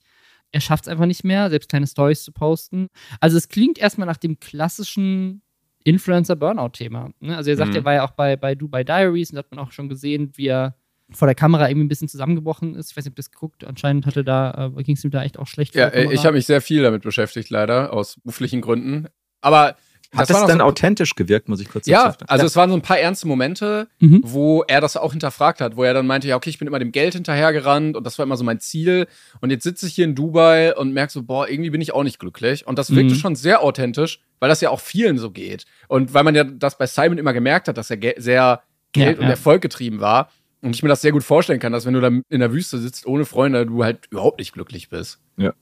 Er 0.51 0.61
schafft 0.61 0.83
es 0.83 0.87
einfach 0.89 1.05
nicht 1.07 1.23
mehr, 1.23 1.49
selbst 1.49 1.69
kleine 1.69 1.87
Stories 1.87 2.23
zu 2.23 2.31
posten. 2.31 2.89
Also 3.21 3.37
es 3.37 3.47
klingt 3.47 3.79
erstmal 3.79 4.05
nach 4.05 4.17
dem 4.17 4.39
klassischen 4.39 5.41
Influencer-Burnout-Thema. 5.83 7.11
Ne? 7.19 7.37
Also 7.37 7.49
er 7.49 7.57
sagt, 7.57 7.71
Mhm. 7.71 7.77
er 7.77 7.85
war 7.85 7.93
ja 7.93 8.03
auch 8.05 8.11
bei, 8.11 8.35
bei 8.35 8.53
Dubai 8.55 8.83
Diaries 8.83 9.31
und 9.31 9.35
da 9.35 9.39
hat 9.39 9.51
man 9.51 9.59
auch 9.65 9.71
schon 9.71 9.89
gesehen, 9.89 10.31
wie 10.35 10.47
er 10.47 10.75
vor 11.14 11.28
der 11.28 11.36
Kamera 11.36 11.70
irgendwie 11.70 11.86
ein 11.86 11.89
bisschen 11.89 12.07
zusammengebrochen 12.07 12.76
ist. 12.76 12.91
Ich 12.91 12.97
weiß 12.97 13.05
nicht, 13.05 13.12
ob 13.12 13.16
das 13.18 13.32
geguckt. 13.32 13.66
Anscheinend 13.66 14.05
hatte 14.05 14.24
da, 14.24 14.72
äh, 14.78 14.84
ging 14.84 14.95
es 14.95 15.03
ihm 15.03 15.12
da 15.12 15.24
echt 15.24 15.38
auch 15.39 15.47
schlecht. 15.47 15.76
Ja, 15.76 15.88
äh, 15.88 16.14
ich 16.14 16.26
habe 16.26 16.36
mich 16.36 16.45
sehr 16.45 16.62
viel 16.62 16.84
damit 16.84 17.03
beschäftigt, 17.03 17.49
leider, 17.49 17.93
aus 17.93 18.16
beruflichen 18.24 18.62
Gründen. 18.62 19.07
Aber 19.41 19.76
Hat 20.14 20.30
das 20.30 20.39
das 20.39 20.47
dann 20.47 20.57
so- 20.59 20.64
authentisch 20.66 21.16
gewirkt, 21.16 21.47
muss 21.47 21.62
ich 21.62 21.70
kurz 21.70 21.88
Ja, 21.88 22.09
dazu- 22.09 22.26
also 22.28 22.45
es 22.45 22.55
waren 22.57 22.70
so 22.70 22.76
ein 22.76 22.82
paar 22.82 22.99
ernste 22.99 23.28
Momente, 23.30 23.88
Mhm. 23.99 24.20
wo 24.24 24.62
er 24.68 24.82
das 24.82 24.97
auch 24.97 25.12
hinterfragt 25.12 25.62
hat, 25.62 25.78
wo 25.78 25.84
er 25.86 25.93
dann 25.93 26.05
meinte, 26.05 26.28
ja, 26.28 26.36
okay, 26.36 26.49
ich 26.49 26.59
bin 26.59 26.68
immer 26.68 26.80
dem 26.80 26.91
Geld 26.91 27.14
hinterhergerannt 27.14 27.95
und 27.95 28.03
das 28.05 28.18
war 28.18 28.24
immer 28.26 28.36
so 28.38 28.43
mein 28.43 28.59
Ziel. 28.59 29.07
Und 29.39 29.51
jetzt 29.51 29.64
sitze 29.64 29.88
ich 29.88 29.93
hier 29.95 30.03
in 30.05 30.14
Dubai 30.16 30.76
und 30.76 30.91
merke 30.93 31.14
so, 31.14 31.24
boah, 31.24 31.47
irgendwie 31.47 31.70
bin 31.70 31.80
ich 31.82 31.93
auch 31.93 32.03
nicht 32.03 32.20
glücklich. 32.20 32.68
Und 32.68 32.78
das 32.78 32.93
wirkte 32.93 33.14
Mhm. 33.16 33.20
schon 33.20 33.36
sehr 33.36 33.62
authentisch, 33.64 34.20
weil 34.39 34.49
das 34.49 34.59
ja 34.62 34.70
auch 34.70 34.82
vielen 34.82 35.18
so 35.18 35.32
geht. 35.32 35.66
Und 35.88 36.14
weil 36.14 36.24
man 36.24 36.36
ja 36.36 36.43
das 36.43 36.78
bei 36.78 36.88
Simon 36.88 37.18
immer 37.18 37.32
gemerkt 37.34 37.68
hat, 37.70 37.78
dass 37.78 37.89
er 37.89 37.97
ge 37.97 38.16
sehr 38.18 38.62
Geld 38.93 39.16
Ja, 39.16 39.22
und 39.22 39.24
ja. 39.28 39.30
Erfolg 39.30 39.62
getrieben 39.62 40.01
war. 40.01 40.30
Und 40.62 40.76
ich 40.76 40.84
mir 40.84 40.89
das 40.89 41.01
sehr 41.01 41.12
gut 41.12 41.24
vorstellen 41.24 41.59
kann, 41.59 41.74
dass 41.74 41.86
wenn 41.86 41.93
du 41.93 42.01
da 42.01 42.07
in 42.07 42.39
der 42.39 42.53
Wüste 42.53 42.78
sitzt 42.78 43.05
ohne 43.05 43.26
Freunde, 43.26 43.66
du 43.66 43.84
halt 43.84 44.07
überhaupt 44.12 44.39
nicht 44.39 44.53
glücklich 44.53 44.89
bist. 44.89 45.20
Ja. 45.38 45.53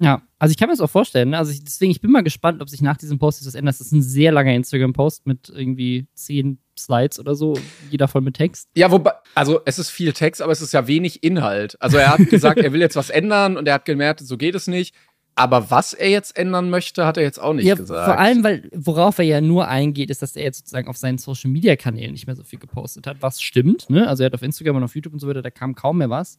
Ja, 0.00 0.22
also 0.38 0.52
ich 0.52 0.56
kann 0.56 0.68
mir 0.68 0.74
das 0.74 0.80
auch 0.80 0.90
vorstellen. 0.90 1.30
Ne? 1.30 1.38
Also 1.38 1.50
ich, 1.50 1.64
deswegen, 1.64 1.90
ich 1.90 2.00
bin 2.00 2.12
mal 2.12 2.22
gespannt, 2.22 2.62
ob 2.62 2.68
sich 2.68 2.80
nach 2.80 2.96
diesem 2.96 3.18
Post 3.18 3.40
etwas 3.40 3.56
ändert. 3.56 3.74
Das 3.74 3.80
ist 3.80 3.92
ein 3.92 4.02
sehr 4.02 4.30
langer 4.30 4.54
Instagram-Post 4.54 5.26
mit 5.26 5.48
irgendwie 5.48 6.06
zehn 6.14 6.58
Slides 6.78 7.18
oder 7.18 7.34
so, 7.34 7.58
jeder 7.90 8.06
voll 8.06 8.20
mit 8.20 8.36
Text. 8.36 8.68
Ja, 8.76 8.92
wobei, 8.92 9.12
also 9.34 9.60
es 9.64 9.80
ist 9.80 9.90
viel 9.90 10.12
Text, 10.12 10.40
aber 10.40 10.52
es 10.52 10.60
ist 10.60 10.72
ja 10.72 10.86
wenig 10.86 11.24
Inhalt. 11.24 11.76
Also 11.82 11.96
er 11.96 12.10
hat 12.10 12.30
gesagt, 12.30 12.58
er 12.60 12.72
will 12.72 12.80
jetzt 12.80 12.94
was 12.94 13.10
ändern 13.10 13.56
und 13.56 13.66
er 13.66 13.74
hat 13.74 13.84
gemerkt, 13.84 14.20
so 14.20 14.36
geht 14.36 14.54
es 14.54 14.68
nicht. 14.68 14.94
Aber 15.38 15.70
was 15.70 15.92
er 15.92 16.10
jetzt 16.10 16.36
ändern 16.36 16.68
möchte, 16.68 17.06
hat 17.06 17.16
er 17.16 17.22
jetzt 17.22 17.38
auch 17.38 17.52
nicht 17.52 17.64
ja, 17.64 17.76
gesagt. 17.76 18.06
Vor 18.06 18.18
allem, 18.18 18.42
weil 18.42 18.68
worauf 18.74 19.18
er 19.18 19.24
ja 19.24 19.40
nur 19.40 19.68
eingeht, 19.68 20.10
ist, 20.10 20.20
dass 20.20 20.34
er 20.34 20.42
jetzt 20.42 20.58
sozusagen 20.58 20.88
auf 20.88 20.96
seinen 20.96 21.18
Social 21.18 21.50
Media 21.50 21.76
Kanälen 21.76 22.12
nicht 22.12 22.26
mehr 22.26 22.34
so 22.34 22.42
viel 22.42 22.58
gepostet 22.58 23.06
hat, 23.06 23.18
was 23.20 23.40
stimmt. 23.40 23.88
Ne? 23.88 24.08
Also 24.08 24.24
er 24.24 24.26
hat 24.26 24.34
auf 24.34 24.42
Instagram 24.42 24.76
und 24.76 24.82
auf 24.82 24.96
YouTube 24.96 25.12
und 25.12 25.20
so 25.20 25.28
weiter, 25.28 25.42
da 25.42 25.50
kam 25.50 25.76
kaum 25.76 25.98
mehr 25.98 26.10
was. 26.10 26.38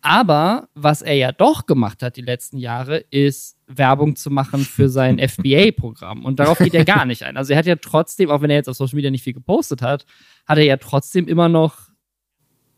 Aber 0.00 0.68
was 0.74 1.00
er 1.00 1.14
ja 1.14 1.30
doch 1.30 1.66
gemacht 1.66 2.02
hat 2.02 2.16
die 2.16 2.22
letzten 2.22 2.58
Jahre, 2.58 2.98
ist 3.10 3.56
Werbung 3.68 4.16
zu 4.16 4.30
machen 4.30 4.64
für 4.64 4.88
sein 4.88 5.18
FBA-Programm. 5.28 6.24
Und 6.24 6.40
darauf 6.40 6.58
geht 6.58 6.74
er 6.74 6.84
gar 6.84 7.04
nicht 7.04 7.22
ein. 7.22 7.36
Also 7.36 7.52
er 7.52 7.60
hat 7.60 7.66
ja 7.66 7.76
trotzdem, 7.76 8.28
auch 8.28 8.42
wenn 8.42 8.50
er 8.50 8.56
jetzt 8.56 8.68
auf 8.68 8.76
Social 8.76 8.96
Media 8.96 9.12
nicht 9.12 9.22
viel 9.22 9.32
gepostet 9.32 9.80
hat, 9.82 10.04
hat 10.46 10.58
er 10.58 10.64
ja 10.64 10.78
trotzdem 10.78 11.28
immer 11.28 11.48
noch 11.48 11.78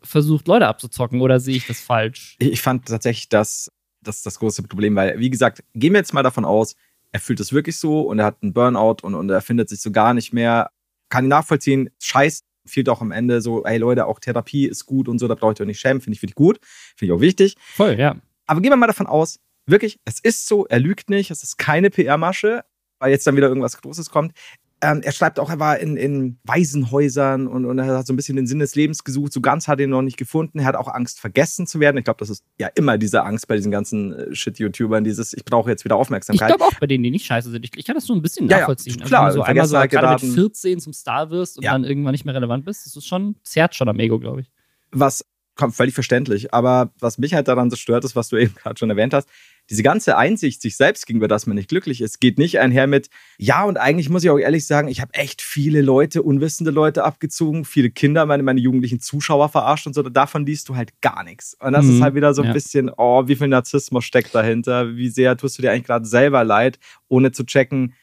versucht, 0.03 0.47
Leute 0.47 0.67
abzuzocken. 0.67 1.21
Oder 1.21 1.39
sehe 1.39 1.55
ich 1.55 1.65
das 1.65 1.81
falsch? 1.81 2.35
Ich 2.37 2.61
fand 2.61 2.85
tatsächlich, 2.85 3.29
dass 3.29 3.71
das 4.07 4.23
das 4.23 4.39
große 4.39 4.63
Problem, 4.63 4.95
weil, 4.95 5.19
wie 5.19 5.29
gesagt, 5.29 5.63
gehen 5.73 5.93
wir 5.93 5.99
jetzt 5.99 6.13
mal 6.13 6.23
davon 6.23 6.45
aus, 6.45 6.75
er 7.11 7.19
fühlt 7.19 7.39
es 7.39 7.53
wirklich 7.53 7.77
so 7.77 8.01
und 8.01 8.19
er 8.19 8.25
hat 8.25 8.37
einen 8.41 8.53
Burnout 8.53 8.97
und, 9.01 9.15
und 9.15 9.29
er 9.29 9.41
findet 9.41 9.69
sich 9.69 9.79
so 9.81 9.91
gar 9.91 10.13
nicht 10.13 10.33
mehr. 10.33 10.69
Kann 11.09 11.25
ich 11.25 11.29
nachvollziehen, 11.29 11.89
scheiß 12.01 12.43
fehlt 12.65 12.89
auch 12.89 13.01
am 13.01 13.11
Ende 13.11 13.41
so, 13.41 13.63
hey 13.65 13.77
Leute, 13.77 14.07
auch 14.07 14.19
Therapie 14.19 14.65
ist 14.65 14.85
gut 14.85 15.07
und 15.07 15.19
so, 15.19 15.27
da 15.27 15.35
braucht 15.35 15.59
ihr 15.59 15.63
euch 15.63 15.67
nicht 15.67 15.79
schämen, 15.79 16.01
finde 16.01 16.15
ich 16.15 16.21
wirklich 16.21 16.35
gut, 16.35 16.59
finde 16.95 17.13
ich 17.13 17.17
auch 17.17 17.21
wichtig. 17.21 17.55
Voll, 17.75 17.99
ja. 17.99 18.15
Aber 18.47 18.61
gehen 18.61 18.71
wir 18.71 18.77
mal 18.77 18.87
davon 18.87 19.07
aus, 19.07 19.39
wirklich, 19.65 19.99
es 20.05 20.19
ist 20.19 20.47
so, 20.47 20.65
er 20.65 20.79
lügt 20.79 21.09
nicht, 21.09 21.31
es 21.31 21.43
ist 21.43 21.57
keine 21.57 21.89
PR-Masche, 21.89 22.63
weil 22.99 23.11
jetzt 23.11 23.25
dann 23.27 23.35
wieder 23.35 23.47
irgendwas 23.47 23.81
Großes 23.81 24.09
kommt. 24.09 24.33
Ähm, 24.81 25.01
er 25.03 25.11
schreibt 25.13 25.39
auch, 25.39 25.49
er 25.49 25.59
war 25.59 25.79
in, 25.79 25.95
in 25.95 26.37
Waisenhäusern 26.43 27.47
und, 27.47 27.65
und 27.65 27.79
er 27.79 27.97
hat 27.97 28.05
so 28.07 28.13
ein 28.13 28.15
bisschen 28.17 28.35
den 28.35 28.45
Sinn 28.45 28.59
des 28.59 28.75
Lebens 28.75 29.03
gesucht. 29.03 29.31
So 29.33 29.39
ganz 29.41 29.67
hat 29.67 29.79
er 29.79 29.85
ihn 29.85 29.89
noch 29.89 30.01
nicht 30.01 30.17
gefunden. 30.17 30.59
Er 30.59 30.65
hat 30.65 30.75
auch 30.75 30.87
Angst, 30.87 31.19
vergessen 31.19 31.65
zu 31.65 31.79
werden. 31.79 31.97
Ich 31.97 32.03
glaube, 32.03 32.17
das 32.19 32.29
ist 32.29 32.43
ja 32.59 32.67
immer 32.75 32.97
diese 32.97 33.23
Angst 33.23 33.47
bei 33.47 33.55
diesen 33.55 33.71
ganzen 33.71 34.13
äh, 34.13 34.35
Shit-YouTubern, 34.35 35.03
dieses, 35.03 35.33
ich 35.33 35.45
brauche 35.45 35.69
jetzt 35.69 35.85
wieder 35.85 35.95
Aufmerksamkeit. 35.95 36.49
Ich 36.51 36.57
glaube 36.57 36.71
auch 36.71 36.79
bei 36.79 36.87
denen, 36.87 37.03
die 37.03 37.11
nicht 37.11 37.25
scheiße 37.25 37.49
sind. 37.51 37.63
Ich, 37.63 37.71
ich 37.77 37.85
kann 37.85 37.95
das 37.95 38.07
nur 38.07 38.17
ein 38.17 38.21
bisschen 38.21 38.47
Ja, 38.47 38.57
ja, 38.57 38.59
nachvollziehen. 38.61 38.99
klar, 38.99 39.23
also, 39.25 39.39
wenn 39.45 39.55
du 39.55 39.65
so 39.65 39.75
einmal 39.77 39.89
so 39.89 39.95
gerade 39.97 40.13
mit 40.13 40.21
geraten. 40.21 40.35
14 40.35 40.79
zum 40.79 40.93
Star 40.93 41.29
wirst 41.29 41.57
und 41.57 41.63
Ja. 41.63 41.71
dann 41.71 41.83
irgendwann 41.85 42.11
nicht 42.11 42.25
mehr 42.25 42.35
relevant 42.35 42.65
bist, 42.65 42.85
das 42.85 42.95
ist 42.95 43.07
schon, 43.07 43.35
zerrt 43.43 43.75
schon 43.75 43.87
am 43.89 43.99
Ego, 43.99 44.19
glaube 44.19 44.41
ich. 44.41 44.51
was 44.91 45.25
kommt 45.57 45.73
völlig 45.73 45.93
verständlich. 45.93 46.53
Aber 46.53 46.91
was 46.99 47.17
mich 47.17 47.33
halt 47.33 47.47
daran 47.47 47.69
so 47.69 47.77
stört, 47.77 48.03
ist, 48.03 48.13
was 48.17 48.27
du 48.27 48.35
eben 48.35 48.53
gerade 48.55 48.77
schon 48.77 48.89
erwähnt 48.89 49.13
hast. 49.13 49.29
Diese 49.69 49.83
ganze 49.83 50.17
Einsicht 50.17 50.61
sich 50.61 50.77
selbst 50.77 51.07
gegenüber, 51.07 51.27
dass 51.27 51.47
man 51.47 51.55
nicht 51.55 51.69
glücklich 51.69 52.01
ist, 52.01 52.19
geht 52.19 52.37
nicht 52.37 52.59
einher 52.59 52.85
mit, 52.87 53.09
ja, 53.37 53.63
und 53.63 53.77
eigentlich 53.77 54.09
muss 54.09 54.23
ich 54.23 54.29
auch 54.29 54.37
ehrlich 54.37 54.67
sagen, 54.67 54.87
ich 54.87 55.01
habe 55.01 55.13
echt 55.13 55.41
viele 55.41 55.81
Leute, 55.81 56.21
unwissende 56.21 56.71
Leute 56.71 57.03
abgezogen, 57.03 57.65
viele 57.65 57.89
Kinder, 57.89 58.25
meine, 58.25 58.43
meine 58.43 58.59
jugendlichen 58.61 58.99
Zuschauer 58.99 59.49
verarscht 59.49 59.87
und 59.87 59.93
so. 59.93 60.03
Davon 60.03 60.45
liest 60.45 60.69
du 60.69 60.75
halt 60.75 61.01
gar 61.01 61.23
nichts. 61.23 61.55
Und 61.59 61.73
das 61.73 61.85
Mhm, 61.85 61.89
ist 61.89 62.01
halt 62.01 62.15
wieder 62.15 62.33
so 62.33 62.43
ein 62.43 62.47
ja. 62.47 62.53
bisschen, 62.53 62.91
oh, 62.95 63.27
wie 63.27 63.35
viel 63.35 63.47
Narzissmus 63.47 64.05
steckt 64.05 64.35
dahinter? 64.35 64.95
Wie 64.95 65.09
sehr 65.09 65.35
tust 65.37 65.57
du 65.57 65.61
dir 65.63 65.71
eigentlich 65.71 65.85
gerade 65.85 66.05
selber 66.05 66.43
leid, 66.43 66.77
ohne 67.07 67.31
zu 67.31 67.43
checken, 67.45 67.93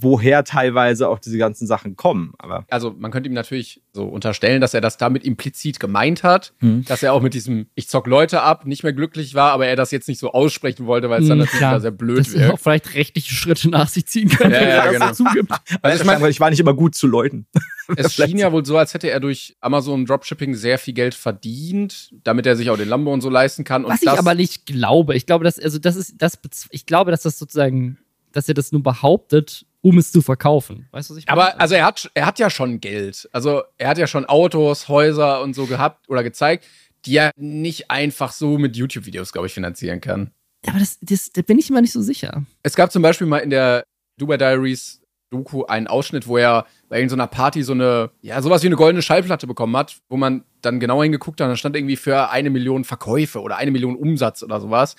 woher 0.00 0.44
teilweise 0.44 1.08
auch 1.08 1.18
diese 1.18 1.38
ganzen 1.38 1.66
Sachen 1.66 1.96
kommen. 1.96 2.32
Aber 2.38 2.66
Also 2.70 2.94
man 2.98 3.10
könnte 3.10 3.28
ihm 3.28 3.34
natürlich 3.34 3.82
so 3.92 4.04
unterstellen, 4.06 4.60
dass 4.60 4.74
er 4.74 4.80
das 4.80 4.96
damit 4.96 5.24
implizit 5.24 5.78
gemeint 5.80 6.22
hat, 6.22 6.52
Mhm. 6.60 6.84
dass 6.86 7.02
er 7.02 7.12
auch 7.12 7.22
mit 7.22 7.34
diesem 7.34 7.66
Ich 7.74 7.88
zock 7.88 8.06
Leute 8.06 8.42
ab 8.42 8.66
nicht 8.66 8.82
mehr 8.82 8.92
glücklich 8.92 9.34
war, 9.34 9.52
aber 9.52 9.66
er 9.66 9.76
das 9.76 9.90
jetzt 9.90 10.08
nicht 10.08 10.18
so 10.18 10.32
aussprechen 10.32 10.86
wollte, 10.86 11.10
weil 11.10 11.22
es 11.22 11.28
dann 11.28 11.38
Mhm, 11.38 11.44
natürlich 11.44 11.58
klar. 11.60 11.80
sehr 11.80 11.90
blöd 11.90 12.18
Dass 12.20 12.34
er 12.34 12.40
wirkt. 12.40 12.54
auch 12.54 12.58
vielleicht 12.58 12.94
rechtliche 12.94 13.32
Schritte 13.34 13.68
nach 13.70 13.88
sich 13.88 14.06
ziehen 14.06 14.28
könnte, 14.28 14.56
Ja, 14.56 14.62
ja, 14.62 14.84
wenn 14.92 14.94
er 14.94 15.08
das 15.08 15.18
genau. 15.18 15.30
zugibt. 15.30 15.52
Also 15.82 16.00
ich 16.02 16.06
meine, 16.06 16.28
ich 16.28 16.40
war 16.40 16.50
nicht 16.50 16.60
immer 16.60 16.74
gut 16.74 16.94
zu 16.94 17.06
Leuten. 17.06 17.46
es 17.96 18.14
schien 18.14 18.38
ja 18.38 18.50
wohl 18.52 18.64
so, 18.64 18.76
als 18.78 18.94
hätte 18.94 19.10
er 19.10 19.20
durch 19.20 19.56
Amazon 19.60 20.06
Dropshipping 20.06 20.54
sehr 20.54 20.78
viel 20.78 20.94
Geld 20.94 21.14
verdient, 21.14 22.10
damit 22.24 22.46
er 22.46 22.56
sich 22.56 22.70
auch 22.70 22.76
den 22.76 22.88
Lambo 22.88 23.12
und 23.12 23.20
so 23.20 23.30
leisten 23.30 23.64
kann. 23.64 23.84
Und 23.84 23.92
Was 23.92 24.02
ich 24.02 24.06
das, 24.08 24.18
aber 24.18 24.34
nicht 24.34 24.66
glaube. 24.66 25.14
Ich 25.14 25.26
glaube, 25.26 25.44
dass, 25.44 25.58
also 25.58 25.78
das 25.78 25.96
ist, 25.96 26.14
das, 26.18 26.38
ich 26.70 26.86
glaube, 26.86 27.10
dass 27.10 27.22
das 27.22 27.38
sozusagen, 27.38 27.98
dass 28.32 28.48
er 28.48 28.54
das 28.54 28.72
nur 28.72 28.82
behauptet, 28.82 29.65
um 29.82 29.98
es 29.98 30.12
zu 30.12 30.22
verkaufen. 30.22 30.88
Weißt 30.90 31.10
du, 31.10 31.14
was 31.14 31.18
ich 31.18 31.26
meine? 31.26 31.40
Aber 31.40 31.60
also 31.60 31.74
er 31.74 31.84
hat, 31.84 32.10
er 32.14 32.26
hat 32.26 32.38
ja 32.38 32.50
schon 32.50 32.80
Geld. 32.80 33.28
Also 33.32 33.62
er 33.78 33.88
hat 33.88 33.98
ja 33.98 34.06
schon 34.06 34.24
Autos, 34.24 34.88
Häuser 34.88 35.42
und 35.42 35.54
so 35.54 35.66
gehabt 35.66 36.08
oder 36.08 36.22
gezeigt, 36.22 36.66
die 37.04 37.16
er 37.16 37.30
nicht 37.36 37.90
einfach 37.90 38.32
so 38.32 38.58
mit 38.58 38.76
YouTube-Videos, 38.76 39.32
glaube 39.32 39.46
ich, 39.46 39.54
finanzieren 39.54 40.00
kann. 40.00 40.32
aber 40.66 40.78
das, 40.78 40.98
das, 41.00 41.30
da 41.32 41.42
bin 41.42 41.58
ich 41.58 41.70
immer 41.70 41.80
nicht 41.80 41.92
so 41.92 42.02
sicher. 42.02 42.44
Es 42.62 42.74
gab 42.74 42.90
zum 42.90 43.02
Beispiel 43.02 43.26
mal 43.26 43.38
in 43.38 43.50
der 43.50 43.84
Dubai 44.18 44.36
Diaries 44.36 45.00
Doku 45.30 45.64
einen 45.64 45.86
Ausschnitt, 45.88 46.28
wo 46.28 46.38
er 46.38 46.66
bei 46.88 46.96
irgendeiner 46.96 47.26
Party 47.26 47.62
so 47.62 47.72
eine, 47.72 48.10
ja, 48.22 48.40
sowas 48.40 48.62
wie 48.62 48.66
eine 48.66 48.76
goldene 48.76 49.02
Schallplatte 49.02 49.46
bekommen 49.46 49.76
hat, 49.76 49.96
wo 50.08 50.16
man 50.16 50.44
dann 50.62 50.78
genau 50.78 51.02
hingeguckt 51.02 51.40
hat 51.40 51.46
und 51.46 51.52
da 51.52 51.56
stand 51.56 51.76
irgendwie 51.76 51.96
für 51.96 52.30
eine 52.30 52.50
Million 52.50 52.84
Verkäufe 52.84 53.40
oder 53.40 53.56
eine 53.56 53.70
Million 53.72 53.96
Umsatz 53.96 54.42
oder 54.42 54.60
sowas. 54.60 54.94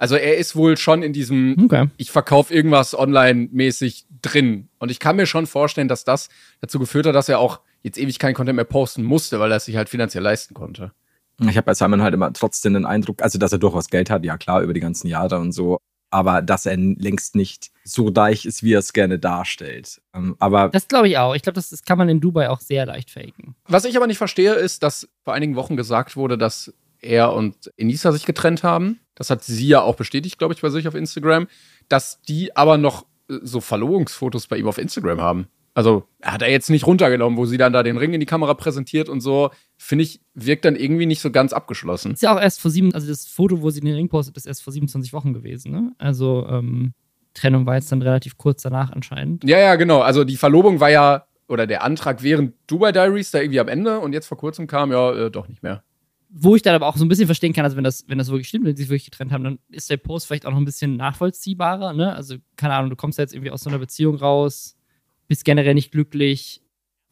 Also 0.00 0.16
er 0.16 0.38
ist 0.38 0.56
wohl 0.56 0.78
schon 0.78 1.02
in 1.02 1.12
diesem, 1.12 1.56
Okay. 1.66 1.88
ich 1.98 2.10
verkaufe 2.10 2.52
irgendwas 2.54 2.98
online-mäßig 2.98 4.06
drin. 4.22 4.68
Und 4.78 4.90
ich 4.90 4.98
kann 4.98 5.16
mir 5.16 5.26
schon 5.26 5.46
vorstellen, 5.46 5.88
dass 5.88 6.04
das 6.04 6.30
dazu 6.60 6.78
geführt 6.78 7.06
hat, 7.06 7.14
dass 7.14 7.28
er 7.28 7.38
auch 7.38 7.60
jetzt 7.82 7.98
ewig 7.98 8.18
keinen 8.18 8.34
Content 8.34 8.56
mehr 8.56 8.64
posten 8.64 9.02
musste, 9.04 9.38
weil 9.40 9.50
er 9.52 9.58
es 9.58 9.66
sich 9.66 9.76
halt 9.76 9.90
finanziell 9.90 10.22
leisten 10.24 10.54
konnte. 10.54 10.92
Ich 11.42 11.56
habe 11.56 11.62
bei 11.66 11.74
Simon 11.74 12.02
halt 12.02 12.14
immer 12.14 12.32
trotzdem 12.32 12.74
den 12.74 12.86
Eindruck, 12.86 13.22
also 13.22 13.38
dass 13.38 13.52
er 13.52 13.58
durchaus 13.58 13.88
Geld 13.88 14.10
hat, 14.10 14.24
ja 14.24 14.36
klar, 14.38 14.62
über 14.62 14.72
die 14.74 14.80
ganzen 14.80 15.06
Jahre 15.06 15.38
und 15.38 15.52
so, 15.52 15.78
aber 16.10 16.42
dass 16.42 16.66
er 16.66 16.76
längst 16.76 17.34
nicht 17.36 17.70
so 17.84 18.08
reich 18.08 18.44
ist, 18.46 18.62
wie 18.62 18.74
er 18.74 18.80
es 18.80 18.92
gerne 18.92 19.18
darstellt. 19.18 20.00
Ähm, 20.14 20.34
aber 20.38 20.68
Das 20.70 20.88
glaube 20.88 21.08
ich 21.08 21.16
auch. 21.18 21.34
Ich 21.34 21.42
glaube, 21.42 21.54
das, 21.54 21.70
das 21.70 21.82
kann 21.84 21.96
man 21.98 22.08
in 22.08 22.20
Dubai 22.20 22.50
auch 22.50 22.60
sehr 22.60 22.84
leicht 22.86 23.10
faken. 23.10 23.54
Was 23.68 23.84
ich 23.84 23.96
aber 23.96 24.06
nicht 24.06 24.18
verstehe, 24.18 24.54
ist, 24.54 24.82
dass 24.82 25.08
vor 25.24 25.32
einigen 25.34 25.56
Wochen 25.56 25.76
gesagt 25.76 26.16
wurde, 26.16 26.36
dass 26.36 26.74
er 27.00 27.32
und 27.32 27.70
Enisa 27.76 28.12
sich 28.12 28.26
getrennt 28.26 28.62
haben. 28.62 29.00
Das 29.14 29.30
hat 29.30 29.44
sie 29.44 29.68
ja 29.68 29.82
auch 29.82 29.96
bestätigt, 29.96 30.38
glaube 30.38 30.54
ich, 30.54 30.62
bei 30.62 30.70
sich 30.70 30.88
auf 30.88 30.94
Instagram. 30.94 31.46
Dass 31.88 32.20
die 32.22 32.56
aber 32.56 32.78
noch 32.78 33.06
äh, 33.28 33.38
so 33.42 33.60
Verlobungsfotos 33.60 34.46
bei 34.46 34.56
ihm 34.56 34.68
auf 34.68 34.78
Instagram 34.78 35.20
haben. 35.20 35.46
Also 35.74 36.04
hat 36.22 36.42
er 36.42 36.50
jetzt 36.50 36.68
nicht 36.68 36.86
runtergenommen, 36.86 37.38
wo 37.38 37.46
sie 37.46 37.56
dann 37.56 37.72
da 37.72 37.82
den 37.82 37.96
Ring 37.96 38.12
in 38.12 38.20
die 38.20 38.26
Kamera 38.26 38.54
präsentiert 38.54 39.08
und 39.08 39.20
so. 39.20 39.50
Finde 39.76 40.02
ich, 40.02 40.20
wirkt 40.34 40.64
dann 40.64 40.76
irgendwie 40.76 41.06
nicht 41.06 41.20
so 41.20 41.30
ganz 41.30 41.52
abgeschlossen. 41.52 42.12
Ist 42.12 42.22
ja 42.22 42.34
auch 42.34 42.40
erst 42.40 42.60
vor 42.60 42.70
sieben, 42.70 42.92
also 42.92 43.06
das 43.06 43.26
Foto, 43.26 43.62
wo 43.62 43.70
sie 43.70 43.80
den 43.80 43.94
Ring 43.94 44.08
postet, 44.08 44.36
ist 44.36 44.46
erst 44.46 44.62
vor 44.62 44.72
27 44.72 45.12
Wochen 45.12 45.32
gewesen, 45.32 45.70
ne? 45.72 45.92
Also, 45.98 46.46
ähm, 46.48 46.92
Trennung 47.34 47.66
war 47.66 47.76
jetzt 47.76 47.92
dann 47.92 48.02
relativ 48.02 48.36
kurz 48.36 48.62
danach 48.62 48.90
anscheinend. 48.90 49.44
Ja, 49.44 49.58
ja, 49.58 49.76
genau. 49.76 50.00
Also 50.00 50.24
die 50.24 50.36
Verlobung 50.36 50.80
war 50.80 50.90
ja, 50.90 51.26
oder 51.48 51.66
der 51.66 51.82
Antrag 51.82 52.22
während 52.22 52.54
Dubai 52.66 52.92
Diaries 52.92 53.30
da 53.30 53.40
irgendwie 53.40 53.60
am 53.60 53.68
Ende 53.68 54.00
und 54.00 54.12
jetzt 54.12 54.26
vor 54.26 54.38
kurzem 54.38 54.66
kam, 54.66 54.92
ja, 54.92 55.12
äh, 55.12 55.30
doch 55.30 55.48
nicht 55.48 55.62
mehr. 55.62 55.82
Wo 56.32 56.54
ich 56.54 56.62
dann 56.62 56.76
aber 56.76 56.86
auch 56.86 56.96
so 56.96 57.04
ein 57.04 57.08
bisschen 57.08 57.26
verstehen 57.26 57.52
kann, 57.52 57.64
also 57.64 57.76
wenn 57.76 57.82
das, 57.84 58.04
wenn 58.06 58.16
das 58.18 58.28
wirklich 58.28 58.48
stimmt, 58.48 58.64
wenn 58.64 58.76
sie 58.76 58.84
sich 58.84 58.90
wirklich 58.90 59.10
getrennt 59.10 59.32
haben, 59.32 59.42
dann 59.42 59.58
ist 59.68 59.90
der 59.90 59.96
Post 59.96 60.26
vielleicht 60.28 60.46
auch 60.46 60.52
noch 60.52 60.58
ein 60.58 60.64
bisschen 60.64 60.96
nachvollziehbarer, 60.96 61.92
ne? 61.92 62.14
Also, 62.14 62.36
keine 62.56 62.74
Ahnung, 62.74 62.90
du 62.90 62.96
kommst 62.96 63.18
ja 63.18 63.22
jetzt 63.22 63.34
irgendwie 63.34 63.50
aus 63.50 63.62
so 63.62 63.70
einer 63.70 63.80
Beziehung 63.80 64.14
raus, 64.14 64.76
bist 65.26 65.44
generell 65.44 65.74
nicht 65.74 65.90
glücklich. 65.90 66.62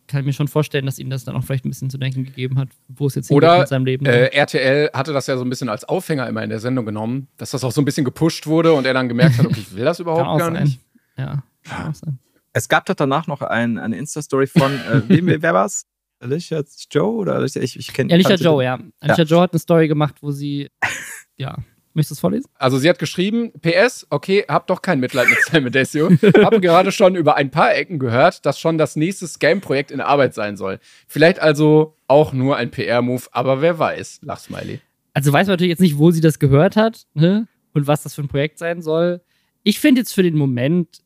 Kann 0.07 0.21
ich 0.21 0.27
mir 0.27 0.33
schon 0.33 0.49
vorstellen, 0.49 0.87
dass 0.87 0.99
ihm 0.99 1.11
das 1.11 1.25
dann 1.25 1.37
auch 1.37 1.43
vielleicht 1.45 1.67
ein 1.67 1.69
bisschen 1.69 1.91
zu 1.91 1.99
denken 1.99 2.25
gegeben 2.25 2.59
hat, 2.59 2.69
wo 2.87 3.09
es 3.09 3.15
jetzt 3.17 3.29
hingeht 3.29 3.45
Oder 3.45 3.59
mit 3.59 3.69
seinem 3.69 3.85
Leben. 3.85 4.07
äh, 4.07 4.27
RTL 4.29 4.91
hatte 4.95 5.13
das 5.13 5.27
ja 5.27 5.37
so 5.37 5.45
ein 5.45 5.51
bisschen 5.51 5.69
als 5.69 5.85
Aufhänger 5.85 6.27
immer 6.29 6.43
in 6.43 6.49
der 6.49 6.61
Sendung 6.61 6.87
genommen, 6.87 7.29
dass 7.37 7.51
das 7.51 7.63
auch 7.65 7.73
so 7.73 7.83
ein 7.83 7.85
bisschen 7.85 8.05
gepusht 8.05 8.47
wurde 8.47 8.73
und 8.73 8.87
er 8.87 8.95
dann 8.95 9.09
gemerkt 9.09 9.37
hat, 9.39 9.47
okay, 9.47 9.61
ich 9.61 9.75
will 9.75 9.85
das 9.85 9.99
kann 9.99 10.05
überhaupt 10.05 10.27
auch 10.27 10.39
gar 10.39 10.53
sein. 10.53 10.63
nicht. 10.63 10.81
Ja, 11.19 11.43
kann 11.65 11.91
auch 11.91 11.95
sein. 11.95 12.19
es 12.53 12.69
gab 12.69 12.87
doch 12.87 12.95
danach 12.95 13.27
noch 13.27 13.43
ein, 13.43 13.79
eine 13.79 13.99
Insta-Story 13.99 14.47
von, 14.47 14.73
äh, 14.73 15.03
wem, 15.09 15.27
wer 15.27 15.55
war's? 15.55 15.87
Alicia 16.21 16.63
Joe 16.91 17.17
oder 17.17 17.35
Alicia? 17.35 17.63
Ich, 17.63 17.79
ich 17.79 17.93
kenne 17.93 18.13
Alicia 18.13 18.37
Joe, 18.37 18.63
ja. 18.63 18.79
Alicia 19.01 19.25
Joe 19.25 19.41
hat 19.41 19.53
eine 19.53 19.61
Story 19.61 19.89
gemacht, 19.89 20.17
wo 20.21 20.31
sie, 20.31 20.71
ja, 21.37 21.57
möchtest 21.95 22.11
du 22.11 22.15
es 22.15 22.21
vorlesen? 22.21 22.51
Also 22.55 22.79
sie 22.79 22.89
hat 22.89 22.99
geschrieben, 22.99 23.53
PS, 23.61 24.07
okay, 24.11 24.45
hab 24.49 24.67
doch 24.67 24.83
kein 24.83 25.01
Mitleid 25.01 25.29
mit 25.29 25.39
Sam 25.45 25.71
Desio. 25.71 26.11
Hab 26.43 26.61
gerade 26.61 26.93
schon 26.93 27.15
über 27.15 27.37
ein 27.37 27.51
paar 27.51 27.75
Ecken 27.75 27.99
gehört, 27.99 28.47
dass 28.47 28.59
schon 28.59 28.79
das 28.79 28.97
nächste 28.97 29.27
Scam-Projekt 29.27 29.91
in 29.91 30.01
Arbeit 30.01 30.35
sein 30.35 30.57
soll. 30.57 30.81
Vielleicht 31.07 31.41
also 31.41 31.97
auch 32.07 32.33
nur 32.33 32.57
ein 32.57 32.71
PR-Move, 32.71 33.25
aber 33.33 33.61
wer 33.61 33.79
weiß. 33.79 34.21
Lachsmiley. 34.23 34.81
Also 35.13 35.33
weiß 35.33 35.47
man 35.47 35.55
natürlich 35.55 35.71
jetzt 35.71 35.81
nicht, 35.81 35.99
wo 35.99 36.11
sie 36.11 36.21
das 36.21 36.39
gehört 36.39 36.77
hat, 36.77 37.07
ne? 37.15 37.49
Und 37.75 37.87
was 37.87 38.03
das 38.03 38.15
für 38.15 38.23
ein 38.23 38.29
Projekt 38.29 38.59
sein 38.59 38.83
soll. 38.83 39.21
Ich 39.63 39.81
finde 39.81 40.01
jetzt 40.01 40.15
für 40.15 40.23
den 40.23 40.37
Moment 40.37 41.03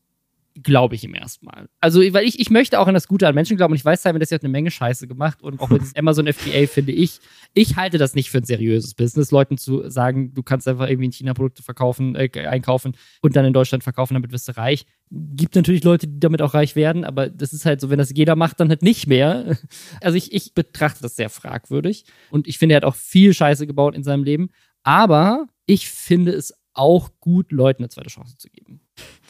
glaube 0.61 0.95
ich 0.95 1.03
ihm 1.03 1.15
erstmal. 1.15 1.67
Also, 1.79 2.01
weil 2.13 2.25
ich, 2.25 2.39
ich 2.39 2.49
möchte 2.49 2.79
auch 2.79 2.87
an 2.87 2.93
das 2.93 3.07
Gute 3.07 3.27
an 3.27 3.35
Menschen 3.35 3.57
glauben 3.57 3.73
und 3.73 3.77
ich 3.77 3.85
weiß, 3.85 4.03
Simon, 4.03 4.19
das 4.19 4.31
hat 4.31 4.43
eine 4.43 4.51
Menge 4.51 4.71
Scheiße 4.71 5.07
gemacht 5.07 5.41
und 5.41 5.59
auch 5.59 5.69
mit 5.69 5.81
diesem 5.83 5.97
Amazon 5.97 6.31
FBA 6.31 6.67
finde 6.67 6.91
ich, 6.91 7.19
ich 7.53 7.75
halte 7.75 7.97
das 7.97 8.15
nicht 8.15 8.29
für 8.29 8.39
ein 8.39 8.43
seriöses 8.43 8.93
Business, 8.93 9.31
Leuten 9.31 9.57
zu 9.57 9.89
sagen, 9.89 10.33
du 10.33 10.43
kannst 10.43 10.67
einfach 10.67 10.87
irgendwie 10.87 11.05
in 11.05 11.11
China 11.11 11.33
Produkte 11.33 11.63
verkaufen, 11.63 12.15
äh, 12.15 12.29
einkaufen 12.47 12.95
und 13.21 13.35
dann 13.35 13.45
in 13.45 13.53
Deutschland 13.53 13.83
verkaufen, 13.83 14.13
damit 14.13 14.31
wirst 14.31 14.47
du 14.47 14.57
reich. 14.57 14.85
Gibt 15.09 15.55
natürlich 15.55 15.83
Leute, 15.83 16.07
die 16.07 16.19
damit 16.19 16.41
auch 16.41 16.53
reich 16.53 16.75
werden, 16.75 17.03
aber 17.03 17.29
das 17.29 17.53
ist 17.53 17.65
halt 17.65 17.81
so, 17.81 17.89
wenn 17.89 17.99
das 17.99 18.11
jeder 18.13 18.35
macht, 18.35 18.59
dann 18.59 18.69
halt 18.69 18.81
nicht 18.81 19.07
mehr. 19.07 19.57
Also 20.01 20.17
ich, 20.17 20.33
ich 20.33 20.53
betrachte 20.53 21.01
das 21.01 21.15
sehr 21.15 21.29
fragwürdig 21.29 22.05
und 22.29 22.47
ich 22.47 22.57
finde, 22.57 22.75
er 22.75 22.77
hat 22.77 22.85
auch 22.85 22.95
viel 22.95 23.33
Scheiße 23.33 23.67
gebaut 23.67 23.95
in 23.95 24.03
seinem 24.03 24.23
Leben, 24.23 24.49
aber 24.83 25.47
ich 25.65 25.89
finde 25.89 26.31
es 26.31 26.53
auch 26.73 27.09
gut, 27.19 27.51
Leuten 27.51 27.83
eine 27.83 27.89
zweite 27.89 28.09
Chance 28.09 28.37
zu 28.37 28.49
geben. 28.49 28.81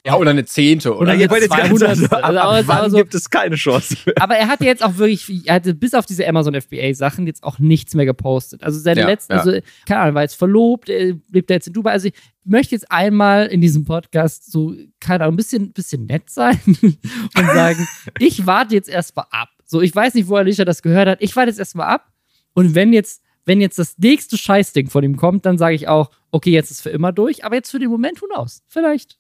Ja, 0.06 0.16
oder 0.18 0.32
eine 0.32 0.44
Zehnte. 0.44 0.92
Oder, 0.92 1.14
Oder 1.14 1.16
Ich 1.16 1.30
wollte 1.30 1.46
jetzt 1.46 1.56
gerade 1.56 1.70
200. 1.76 1.96
sagen, 1.98 2.14
ab, 2.14 2.24
Also, 2.26 2.40
ab 2.40 2.46
aber- 2.46 2.68
wann 2.68 2.78
aber 2.80 2.90
so- 2.90 2.98
gibt 2.98 3.16
es 3.16 3.30
keine 3.30 3.56
Chance 3.56 3.96
mehr? 4.06 4.16
Aber 4.20 4.36
er 4.36 4.50
hatte 4.50 4.66
jetzt 4.66 4.84
auch 4.84 4.98
wirklich, 4.98 5.48
er 5.48 5.56
hatte 5.56 5.74
bis 5.74 5.94
auf 5.94 6.06
diese 6.06 6.28
Amazon 6.28 6.56
FBA-Sachen 6.56 7.26
jetzt 7.26 7.42
auch 7.44 7.58
nichts 7.58 7.96
mehr 7.96 8.06
gepostet. 8.06 8.64
Also 8.64 8.80
seine 8.80 9.00
Ja, 9.02 9.08
letzten, 9.08 9.32
ja. 9.32 9.40
also, 9.40 9.58
keine 9.86 10.02
Ahnung, 10.02 10.16
war 10.16 10.24
jetzt 10.24 10.36
verlobt, 10.36 10.90
er 10.90 11.16
lebt 11.32 11.50
jetzt 11.50 11.68
in 11.68 11.74
Dubai. 11.74 11.92
Also 11.92 12.10
ich 12.10 12.14
möchte 12.44 12.76
jetzt 12.76 12.92
einmal 12.92 13.46
in 13.48 13.62
diesem 13.62 13.86
Podcast 13.86 14.52
so, 14.52 14.76
keine 15.00 15.24
Ahnung, 15.24 15.36
ein 15.36 15.38
bisschen, 15.38 15.72
bisschen 15.72 16.06
nett 16.06 16.30
sein 16.30 16.60
und 16.68 17.46
sagen, 17.54 17.88
ich 18.20 18.46
warte 18.46 18.76
jetzt 18.76 18.90
erstmal 18.90 19.26
ab. 19.32 19.50
So, 19.66 19.80
ich 19.82 19.96
weiß 19.96 20.16
nicht, 20.16 20.28
wo 20.28 20.36
Alicia 20.36 20.66
das 20.66 20.82
gehört 20.82 21.08
hat. 21.08 21.22
Ich 21.22 21.34
warte 21.38 21.50
jetzt 21.50 21.60
erstmal 21.60 21.88
ab. 21.88 22.12
Und 22.54 22.76
wenn 22.76 22.92
jetzt, 22.92 23.22
wenn 23.46 23.62
jetzt 23.62 23.80
das 23.80 23.98
nächste 23.98 24.38
Scheißding 24.38 24.90
von 24.90 25.02
ihm 25.06 25.16
kommt, 25.16 25.46
dann 25.46 25.58
sage 25.58 25.76
ich 25.76 25.88
auch, 25.88 26.12
okay, 26.32 26.52
jetzt 26.52 26.72
ist 26.72 26.82
für 26.82 26.90
immer 26.90 27.14
durch, 27.14 27.46
aber 27.46 27.56
jetzt 27.56 27.72
für 27.72 27.80
den 27.80 27.90
Moment, 27.90 28.22
who 28.22 28.26
knows? 28.28 28.62
Vielleicht. 28.68 29.18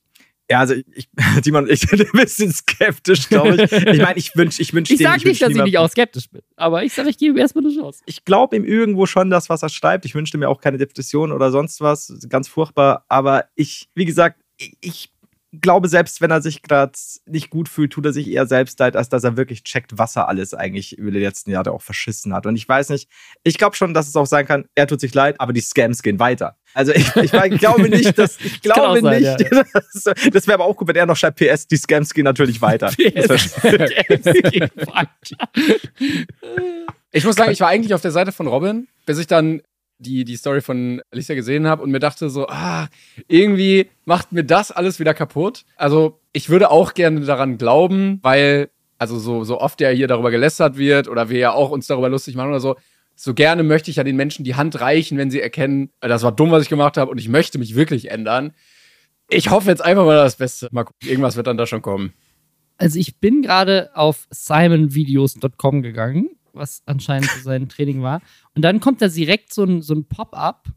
Ja, 0.50 0.60
also 0.60 0.74
ich, 0.74 1.10
Timon, 1.44 1.70
ich 1.70 1.82
bin 1.90 2.02
ein 2.02 2.12
bisschen 2.12 2.52
skeptisch, 2.52 3.30
glaube 3.30 3.64
ich. 3.64 3.72
Ich 3.72 4.02
meine, 4.02 4.18
ich 4.18 4.36
wünsche 4.36 4.62
ich 4.62 4.74
wünsch 4.74 4.92
Ich 4.92 5.00
sage 5.00 5.28
nicht, 5.28 5.42
dass 5.42 5.52
ich 5.52 5.64
nicht 5.64 5.78
auch 5.78 5.90
skeptisch 5.90 6.30
bin, 6.30 6.42
aber 6.56 6.84
ich 6.84 6.94
sage, 6.94 7.10
ich 7.10 7.18
gebe 7.18 7.34
ihm 7.34 7.38
erstmal 7.38 7.66
eine 7.66 7.74
Chance. 7.74 8.02
ich 8.06 8.26
glaube 8.26 8.56
ihm 8.56 8.66
irgendwo 8.66 9.06
schon 9.06 9.30
das, 9.30 9.50
was 9.50 9.64
er 9.64 9.70
schreibt. 9.70 10.06
Ich 10.06 10.16
wünschte 10.16 10.38
mir 10.38 10.50
auch 10.50 10.60
keine 10.60 10.78
Depression 10.78 11.32
oder 11.32 11.52
sonst 11.52 11.82
was. 11.82 12.14
Ganz 12.30 12.48
furchtbar. 12.48 13.06
Aber 13.08 13.46
ich, 13.56 13.90
wie 13.96 14.06
gesagt, 14.06 14.42
ich, 14.58 14.78
ich 14.82 15.13
glaube, 15.62 15.88
selbst 15.88 16.22
wenn 16.22 16.32
er 16.32 16.42
sich 16.42 16.62
gerade 16.62 16.94
nicht 17.26 17.50
gut 17.50 17.70
fühlt, 17.70 17.94
tut 17.94 18.06
er 18.06 18.14
sich 18.14 18.28
eher 18.30 18.48
selbst 18.48 18.80
leid, 18.80 18.96
als 18.96 19.10
dass 19.10 19.24
er 19.24 19.38
wirklich 19.38 19.64
checkt, 19.64 19.98
was 19.98 20.16
er 20.16 20.28
alles 20.28 20.54
eigentlich 20.54 20.98
über 20.98 21.12
die 21.12 21.20
letzten 21.20 21.52
Jahre 21.52 21.72
auch 21.72 21.82
verschissen 21.82 22.34
hat. 22.34 22.46
Und 22.46 22.56
ich 22.56 22.68
weiß 22.68 22.90
nicht, 22.90 23.10
ich 23.44 23.58
glaube 23.58 23.76
schon, 23.76 23.94
dass 23.94 24.08
es 24.08 24.16
auch 24.16 24.26
sein 24.26 24.46
kann, 24.46 24.66
er 24.76 24.88
tut 24.88 25.00
sich 25.00 25.14
leid, 25.14 25.40
aber 25.40 25.54
die 25.54 25.62
Scams 25.62 26.02
gehen 26.02 26.20
weiter. 26.20 26.58
Also 26.74 26.92
ich, 26.92 27.16
ich, 27.16 27.34
ich 27.34 27.60
glaube 27.60 27.88
nicht, 27.88 28.18
dass 28.18 28.40
ich 28.40 28.62
glaube 28.62 29.02
sein, 29.02 29.22
nicht. 29.22 29.52
ja, 29.52 29.64
Das, 29.74 30.04
das 30.32 30.48
wäre 30.48 30.56
aber 30.56 30.66
auch 30.66 30.76
gut, 30.76 30.88
wenn 30.88 30.96
er 30.96 31.06
noch 31.06 31.18
schreibt, 31.18 31.40
PS, 31.40 31.68
die 31.68 31.78
Scams 31.78 32.14
gehen 32.14 32.26
natürlich 32.26 32.62
weiter. 32.62 32.92
Das 33.14 33.64
wär 33.64 33.88
schön. 33.88 34.70
Ich 37.12 37.26
muss 37.26 37.36
sagen, 37.36 37.52
ich 37.52 37.60
war 37.62 37.68
eigentlich 37.70 37.94
auf 37.94 38.02
der 38.02 38.12
Seite 38.12 38.32
von 38.32 38.48
Robin, 38.48 38.88
bis 39.06 39.20
ich 39.20 39.28
dann 39.28 39.62
die, 40.04 40.24
die 40.24 40.36
Story 40.36 40.62
von 40.62 41.02
Alicia 41.12 41.36
gesehen 41.36 41.68
habe 41.68 41.82
und 41.82 41.92
mir 41.92 42.00
dachte 42.00 42.30
so, 42.30 42.48
ah, 42.48 42.88
irgendwie 43.28 43.90
macht 44.06 44.32
mir 44.32 44.44
das 44.44 44.72
alles 44.72 45.00
wieder 45.00 45.14
kaputt. 45.14 45.66
Also 45.76 46.20
ich 46.32 46.50
würde 46.50 46.70
auch 46.70 46.94
gerne 46.94 47.22
daran 47.22 47.58
glauben, 47.58 48.20
weil, 48.22 48.70
also 48.98 49.18
so, 49.18 49.44
so 49.44 49.60
oft 49.60 49.82
ja 49.82 49.90
hier 49.90 50.08
darüber 50.08 50.32
gelästert 50.32 50.78
wird 50.78 51.08
oder 51.08 51.30
wir 51.30 51.40
ja 51.40 51.54
auch 51.54 51.72
uns 51.72 51.88
darüber 51.88 52.10
lustig 52.10 52.36
machen 52.36 52.50
oder 52.50 52.60
so, 52.60 52.76
so 53.16 53.34
gerne 53.34 53.64
möchte 53.64 53.92
ich 53.92 53.98
ja 53.98 54.04
den 54.04 54.16
Menschen 54.16 54.44
die 54.44 54.56
Hand 54.56 54.80
reichen, 54.80 55.18
wenn 55.18 55.32
sie 55.32 55.42
erkennen, 55.42 55.92
das 56.02 56.24
war 56.24 56.32
dumm, 56.32 56.52
was 56.52 56.64
ich 56.64 56.70
gemacht 56.70 56.98
habe 56.98 57.12
und 57.12 57.20
ich 57.20 57.30
möchte 57.30 57.60
mich 57.60 57.76
wirklich 57.76 58.12
ändern. 58.12 58.54
Ich 59.30 59.50
hoffe 59.50 59.70
jetzt 59.70 59.84
einfach 59.84 60.06
mal 60.06 60.16
das 60.16 60.36
Beste. 60.36 60.68
Mal 60.72 60.84
gucken, 60.84 61.08
irgendwas 61.08 61.36
wird 61.36 61.48
dann 61.48 61.58
da 61.58 61.66
schon 61.66 61.82
kommen. 61.82 62.14
Also 62.78 63.00
ich 63.00 63.20
bin 63.20 63.42
gerade 63.42 63.92
auf 63.96 64.28
simonvideos.com 64.32 65.82
gegangen, 65.82 66.30
was 66.54 66.82
anscheinend 66.86 67.30
so 67.30 67.42
sein 67.42 67.68
Training 67.70 68.02
war. 68.02 68.22
Und 68.56 68.62
dann 68.64 68.80
kommt 68.80 69.02
da 69.02 69.08
direkt 69.08 69.54
so 69.54 69.64
ein, 69.64 69.82
so 69.82 69.94
ein 69.94 70.06
Pop-up 70.06 70.68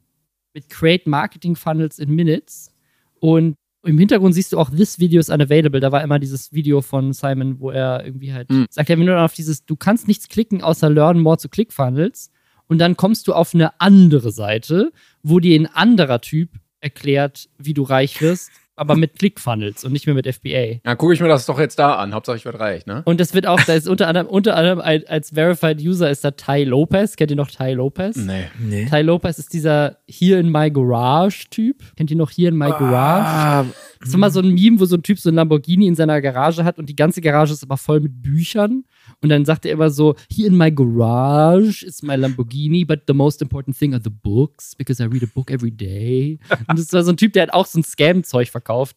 mit 0.55 0.69
Create 0.71 1.07
Marketing 1.07 1.55
Funnels 1.57 1.99
in 1.99 2.15
Minutes. 2.15 2.73
Und 3.21 3.55
im 3.85 3.99
Hintergrund 3.99 4.35
siehst 4.35 4.53
du 4.53 4.59
auch 4.59 4.71
This 4.71 4.99
Video 4.99 5.21
is 5.21 5.29
unavailable. 5.29 5.81
Da 5.81 5.93
war 5.93 6.03
immer 6.03 6.19
dieses 6.19 6.53
Video 6.53 6.81
von 6.81 7.13
Simon, 7.13 7.61
wo 7.61 7.71
er 7.71 8.05
irgendwie 8.05 8.33
halt 8.33 8.51
Mhm. 8.51 8.67
sagt, 8.71 8.91
er 8.91 8.99
will 8.99 9.05
nur 9.07 9.21
auf 9.21 9.35
dieses, 9.35 9.65
du 9.65 9.77
kannst 9.77 10.09
nichts 10.09 10.29
klicken 10.29 10.63
außer 10.63 10.91
Learn 10.91 11.21
More 11.21 11.39
zu 11.39 11.49
ClickFunnels. 11.49 12.31
Und 12.69 12.79
dann 12.79 12.97
kommst 12.97 13.29
du 13.29 13.33
auf 13.35 13.55
eine 13.55 13.81
andere 13.81 14.33
Seite, 14.33 14.93
wo 15.23 15.39
dir 15.39 15.59
ein 15.61 15.67
anderer 15.67 16.21
Typ 16.21 16.51
erklärt, 16.81 17.49
wie 17.59 17.75
du 17.75 17.83
reich 17.83 18.21
wirst, 18.21 18.51
aber 18.77 18.95
mit 18.95 19.19
ClickFunnels 19.19 19.85
und 19.85 19.93
nicht 19.93 20.07
mehr 20.07 20.15
mit 20.15 20.27
FBA. 20.33 20.81
Dann 20.85 20.99
gucke 20.99 21.15
ich 21.15 21.21
mir 21.21 21.29
das 21.29 21.47
doch 21.47 21.59
jetzt 21.59 21.79
da 21.79 21.95
an. 21.97 22.15
Hauptsache 22.15 22.37
ich 22.37 22.45
werde 22.45 22.61
reich, 22.61 22.87
ne? 22.87 23.03
Und 23.07 23.19
das 23.21 23.33
wird 23.35 23.47
auch, 23.47 23.61
da 23.63 23.75
ist 23.75 23.89
unter 23.89 24.07
anderem, 24.07 24.27
unter 24.27 24.55
anderem 24.57 24.81
als 24.81 25.31
Verified 25.31 25.81
User 25.81 26.11
ist 26.11 26.25
da 26.25 26.31
Ty 26.33 26.65
Lopez. 26.65 27.17
Kennt 27.17 27.31
ihr 27.31 27.37
noch 27.37 27.51
Ty 27.51 27.73
Lopez? 27.73 28.17
Nee. 28.17 28.45
Nee. 28.59 28.85
Ty 28.85 29.01
Lopez 29.03 29.39
ist 29.39 29.53
dieser 29.53 29.97
Here 30.07 30.39
in 30.39 30.51
My 30.53 30.71
Garage 30.71 31.47
Typ. 31.51 31.83
Kennt 31.97 32.11
ihr 32.11 32.17
noch 32.17 32.31
Here 32.31 32.49
in 32.49 32.57
My 32.57 32.69
Garage? 32.71 33.27
Ah, 33.27 33.65
Das 34.01 34.09
ist 34.11 34.15
immer 34.15 34.31
so 34.31 34.41
ein 34.41 34.51
Meme, 34.55 34.79
wo 34.79 34.85
so 34.85 34.97
ein 34.97 35.03
Typ 35.03 35.19
so 35.19 35.31
ein 35.31 35.35
Lamborghini 35.35 35.87
in 35.87 35.95
seiner 35.95 36.21
Garage 36.21 36.63
hat 36.65 36.79
und 36.79 36.89
die 36.89 36.97
ganze 36.97 37.21
Garage 37.23 37.55
ist 37.55 37.63
aber 37.63 37.79
voll 37.79 38.01
mit 38.01 38.23
Büchern. 38.23 38.85
Und 39.23 39.31
dann 39.31 39.45
sagt 39.45 39.65
er 39.65 39.73
immer 39.73 39.91
so, 39.91 40.15
Here 40.31 40.49
in 40.49 40.57
my 40.57 40.71
garage 40.71 41.85
is 41.85 42.03
my 42.03 42.15
Lamborghini, 42.15 42.85
but 42.85 43.03
the 43.07 43.15
most 43.15 43.43
important 43.43 43.77
thing 43.77 43.95
are 43.95 44.03
the 44.03 44.11
books, 44.11 44.75
because 44.75 45.03
I 45.03 45.07
read 45.07 45.23
a 45.23 45.31
book 45.35 45.51
every 45.51 45.71
day. 45.71 46.39
Und 46.69 46.79
das 46.79 46.93
war 46.93 47.03
so 47.03 47.13
ein 47.13 47.17
Typ, 47.17 47.33
der 47.33 47.45
hat 47.45 47.53
auch 47.53 47.67
so 47.67 47.79
ein 47.79 47.85
Scam-Zeug 47.85 48.51
verkauft. 48.51 48.97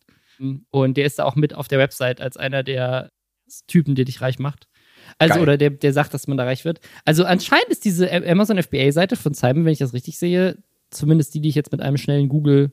Und 0.70 0.98
der 0.98 1.06
ist 1.06 1.20
da 1.20 1.26
auch 1.26 1.36
mit 1.36 1.54
auf 1.54 1.68
der 1.68 1.80
Website 1.80 2.22
als 2.22 2.38
einer 2.38 2.64
der 2.64 3.12
Typen, 3.68 3.96
der 3.96 4.06
dich 4.06 4.22
reich 4.22 4.40
macht. 4.40 4.68
Also, 5.18 5.36
Geil. 5.36 5.44
oder 5.44 5.58
der, 5.58 5.72
der 5.72 5.92
sagt, 5.92 6.14
dass 6.14 6.28
man 6.28 6.38
da 6.38 6.46
reich 6.46 6.66
wird. 6.66 6.80
Also, 7.04 7.26
anscheinend 7.26 7.70
ist 7.70 7.84
diese 7.84 8.12
Amazon 8.26 8.62
FBA-Seite 8.62 9.16
von 9.16 9.34
Simon, 9.34 9.66
wenn 9.66 9.74
ich 9.74 9.80
das 9.80 9.94
richtig 9.94 10.18
sehe, 10.18 10.58
zumindest 10.92 11.34
die, 11.34 11.42
die 11.42 11.50
ich 11.50 11.56
jetzt 11.56 11.72
mit 11.72 11.82
einem 11.82 11.98
schnellen 11.98 12.30
Google 12.30 12.72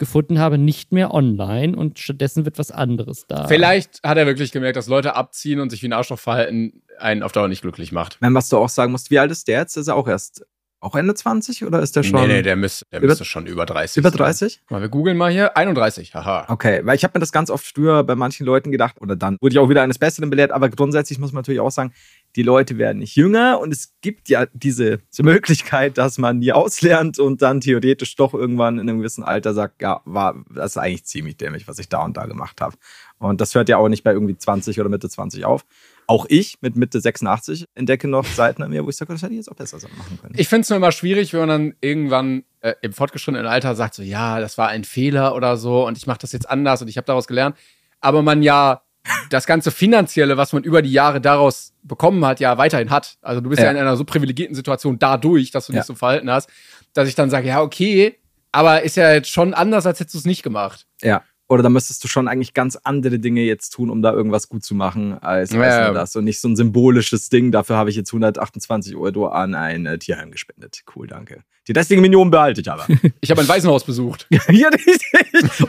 gefunden 0.00 0.40
habe, 0.40 0.58
nicht 0.58 0.90
mehr 0.92 1.14
online 1.14 1.76
und 1.76 2.00
stattdessen 2.00 2.44
wird 2.44 2.58
was 2.58 2.72
anderes 2.72 3.26
da. 3.28 3.46
Vielleicht 3.46 4.00
hat 4.02 4.18
er 4.18 4.26
wirklich 4.26 4.50
gemerkt, 4.50 4.76
dass 4.76 4.88
Leute 4.88 5.14
abziehen 5.14 5.60
und 5.60 5.70
sich 5.70 5.82
wie 5.84 5.88
ein 5.88 5.92
Arschloch 5.92 6.18
verhalten, 6.18 6.82
einen 6.98 7.22
auf 7.22 7.30
Dauer 7.30 7.46
nicht 7.46 7.62
glücklich 7.62 7.92
macht. 7.92 8.16
Wenn 8.20 8.34
was 8.34 8.48
du 8.48 8.56
auch 8.58 8.68
sagen 8.68 8.90
musst, 8.90 9.12
wie 9.12 9.20
alt 9.20 9.30
ist 9.30 9.46
der 9.46 9.60
jetzt? 9.60 9.76
Ist 9.76 9.86
er 9.86 9.94
auch 9.94 10.08
erst 10.08 10.44
auch 10.82 10.96
Ende 10.96 11.12
20 11.14 11.66
oder 11.66 11.80
ist 11.80 11.94
der 11.94 12.02
schon 12.02 12.22
Nee, 12.22 12.26
nee, 12.36 12.42
der, 12.42 12.56
müsste, 12.56 12.86
der 12.90 13.00
Über- 13.00 13.08
müsste 13.08 13.26
schon 13.26 13.44
über 13.46 13.66
30 13.66 13.98
über 13.98 14.08
sein. 14.08 14.16
30? 14.16 14.62
Mal, 14.70 14.80
wir 14.80 14.88
googeln 14.88 15.18
mal 15.18 15.30
hier. 15.30 15.54
31, 15.54 16.14
haha. 16.14 16.46
Okay, 16.48 16.80
weil 16.84 16.96
ich 16.96 17.04
habe 17.04 17.18
mir 17.18 17.20
das 17.20 17.32
ganz 17.32 17.50
oft 17.50 17.66
früher 17.66 18.02
bei 18.02 18.14
manchen 18.14 18.46
Leuten 18.46 18.70
gedacht, 18.72 18.98
oder 18.98 19.14
dann 19.14 19.36
wurde 19.42 19.52
ich 19.52 19.58
auch 19.58 19.68
wieder 19.68 19.82
eines 19.82 19.98
Besseren 19.98 20.30
belehrt, 20.30 20.52
aber 20.52 20.70
grundsätzlich 20.70 21.18
muss 21.18 21.32
man 21.32 21.40
natürlich 21.42 21.60
auch 21.60 21.70
sagen, 21.70 21.92
die 22.36 22.42
Leute 22.42 22.78
werden 22.78 22.98
nicht 22.98 23.16
jünger 23.16 23.58
und 23.60 23.72
es 23.72 23.94
gibt 24.00 24.28
ja 24.28 24.46
diese, 24.52 25.00
Möglichkeit, 25.22 25.98
dass 25.98 26.18
man 26.18 26.40
die 26.40 26.52
auslernt 26.52 27.18
und 27.18 27.42
dann 27.42 27.60
theoretisch 27.60 28.16
doch 28.16 28.34
irgendwann 28.34 28.78
in 28.78 28.88
einem 28.88 28.98
gewissen 28.98 29.22
Alter 29.22 29.54
sagt, 29.54 29.82
ja, 29.82 30.00
war 30.04 30.44
das 30.54 30.72
ist 30.72 30.76
eigentlich 30.76 31.04
ziemlich 31.04 31.36
dämlich, 31.36 31.68
was 31.68 31.78
ich 31.78 31.88
da 31.88 32.04
und 32.04 32.16
da 32.16 32.26
gemacht 32.26 32.60
habe. 32.60 32.76
Und 33.18 33.40
das 33.40 33.54
hört 33.54 33.68
ja 33.68 33.76
auch 33.76 33.88
nicht 33.88 34.02
bei 34.02 34.12
irgendwie 34.12 34.36
20 34.36 34.80
oder 34.80 34.88
Mitte 34.88 35.08
20 35.08 35.44
auf. 35.44 35.64
Auch 36.06 36.26
ich 36.28 36.56
mit 36.60 36.74
Mitte 36.74 37.00
86 37.00 37.66
entdecke 37.74 38.08
noch 38.08 38.24
Seiten 38.24 38.62
an 38.62 38.70
mir, 38.70 38.84
wo 38.84 38.88
ich 38.88 38.96
sage, 38.96 39.12
das 39.12 39.22
hätte 39.22 39.32
ich 39.32 39.38
jetzt 39.38 39.50
auch 39.50 39.56
besser 39.56 39.76
machen 39.96 40.18
können. 40.20 40.34
Ich 40.36 40.48
finde 40.48 40.62
es 40.62 40.70
nur 40.70 40.78
immer 40.78 40.90
schwierig, 40.90 41.32
wenn 41.32 41.40
man 41.40 41.48
dann 41.48 41.74
irgendwann 41.80 42.44
äh, 42.60 42.74
im 42.82 42.92
fortgeschrittenen 42.92 43.46
Alter 43.46 43.76
sagt, 43.76 43.94
so, 43.94 44.02
ja, 44.02 44.40
das 44.40 44.58
war 44.58 44.68
ein 44.68 44.84
Fehler 44.84 45.36
oder 45.36 45.56
so 45.56 45.86
und 45.86 45.96
ich 45.96 46.06
mache 46.06 46.18
das 46.18 46.32
jetzt 46.32 46.48
anders 46.48 46.82
und 46.82 46.88
ich 46.88 46.96
habe 46.96 47.04
daraus 47.04 47.26
gelernt. 47.26 47.56
Aber 48.00 48.22
man 48.22 48.42
ja 48.42 48.82
das 49.30 49.46
ganze 49.46 49.70
Finanzielle, 49.70 50.36
was 50.36 50.52
man 50.52 50.62
über 50.64 50.82
die 50.82 50.92
Jahre 50.92 51.20
daraus 51.20 51.72
bekommen 51.82 52.24
hat, 52.24 52.40
ja 52.40 52.58
weiterhin 52.58 52.90
hat. 52.90 53.16
Also 53.22 53.40
du 53.40 53.48
bist 53.48 53.60
ja, 53.60 53.66
Ja. 53.66 53.70
in 53.72 53.78
einer 53.78 53.96
so 53.96 54.04
privilegierten 54.04 54.54
Situation 54.54 54.98
dadurch, 54.98 55.50
dass 55.50 55.66
du 55.66 55.72
Ja. 55.72 55.80
dich 55.80 55.86
so 55.86 55.94
verhalten 55.94 56.30
hast, 56.30 56.48
dass 56.92 57.08
ich 57.08 57.14
dann 57.14 57.30
sage, 57.30 57.48
ja, 57.48 57.62
okay, 57.62 58.16
aber 58.52 58.82
ist 58.82 58.96
ja 58.96 59.12
jetzt 59.12 59.30
schon 59.30 59.54
anders, 59.54 59.86
als 59.86 60.00
hättest 60.00 60.14
du 60.14 60.18
es 60.18 60.24
nicht 60.24 60.42
gemacht. 60.42 60.86
Ja. 61.02 61.22
Oder 61.48 61.64
da 61.64 61.68
müsstest 61.68 62.04
du 62.04 62.08
schon 62.08 62.28
eigentlich 62.28 62.54
ganz 62.54 62.76
andere 62.76 63.18
Dinge 63.18 63.40
jetzt 63.42 63.70
tun, 63.70 63.90
um 63.90 64.02
da 64.02 64.12
irgendwas 64.12 64.48
gut 64.48 64.64
zu 64.64 64.74
machen, 64.76 65.14
als, 65.20 65.50
Ja, 65.52 65.60
als 65.62 65.74
ja. 65.74 65.84
nur 65.86 65.94
das. 65.94 66.14
Und 66.14 66.22
nicht 66.24 66.40
so 66.40 66.46
ein 66.48 66.54
symbolisches 66.54 67.28
Ding. 67.28 67.50
Dafür 67.50 67.76
habe 67.76 67.90
ich 67.90 67.96
jetzt 67.96 68.12
128 68.12 68.94
Euro 68.94 69.26
an 69.28 69.56
ein 69.56 69.84
äh, 69.86 69.98
Tierheim 69.98 70.30
gespendet. 70.30 70.82
Cool, 70.94 71.08
danke. 71.08 71.42
Die 71.66 71.72
restlichen 71.72 72.02
Millionen 72.02 72.30
behalte 72.30 72.60
ich 72.60 72.70
aber. 72.70 72.86
Ich 73.20 73.30
habe 73.32 73.40
ein 73.40 73.48
Waisenhaus 73.48 73.82
besucht. 73.84 74.28
Ja, 74.50 74.68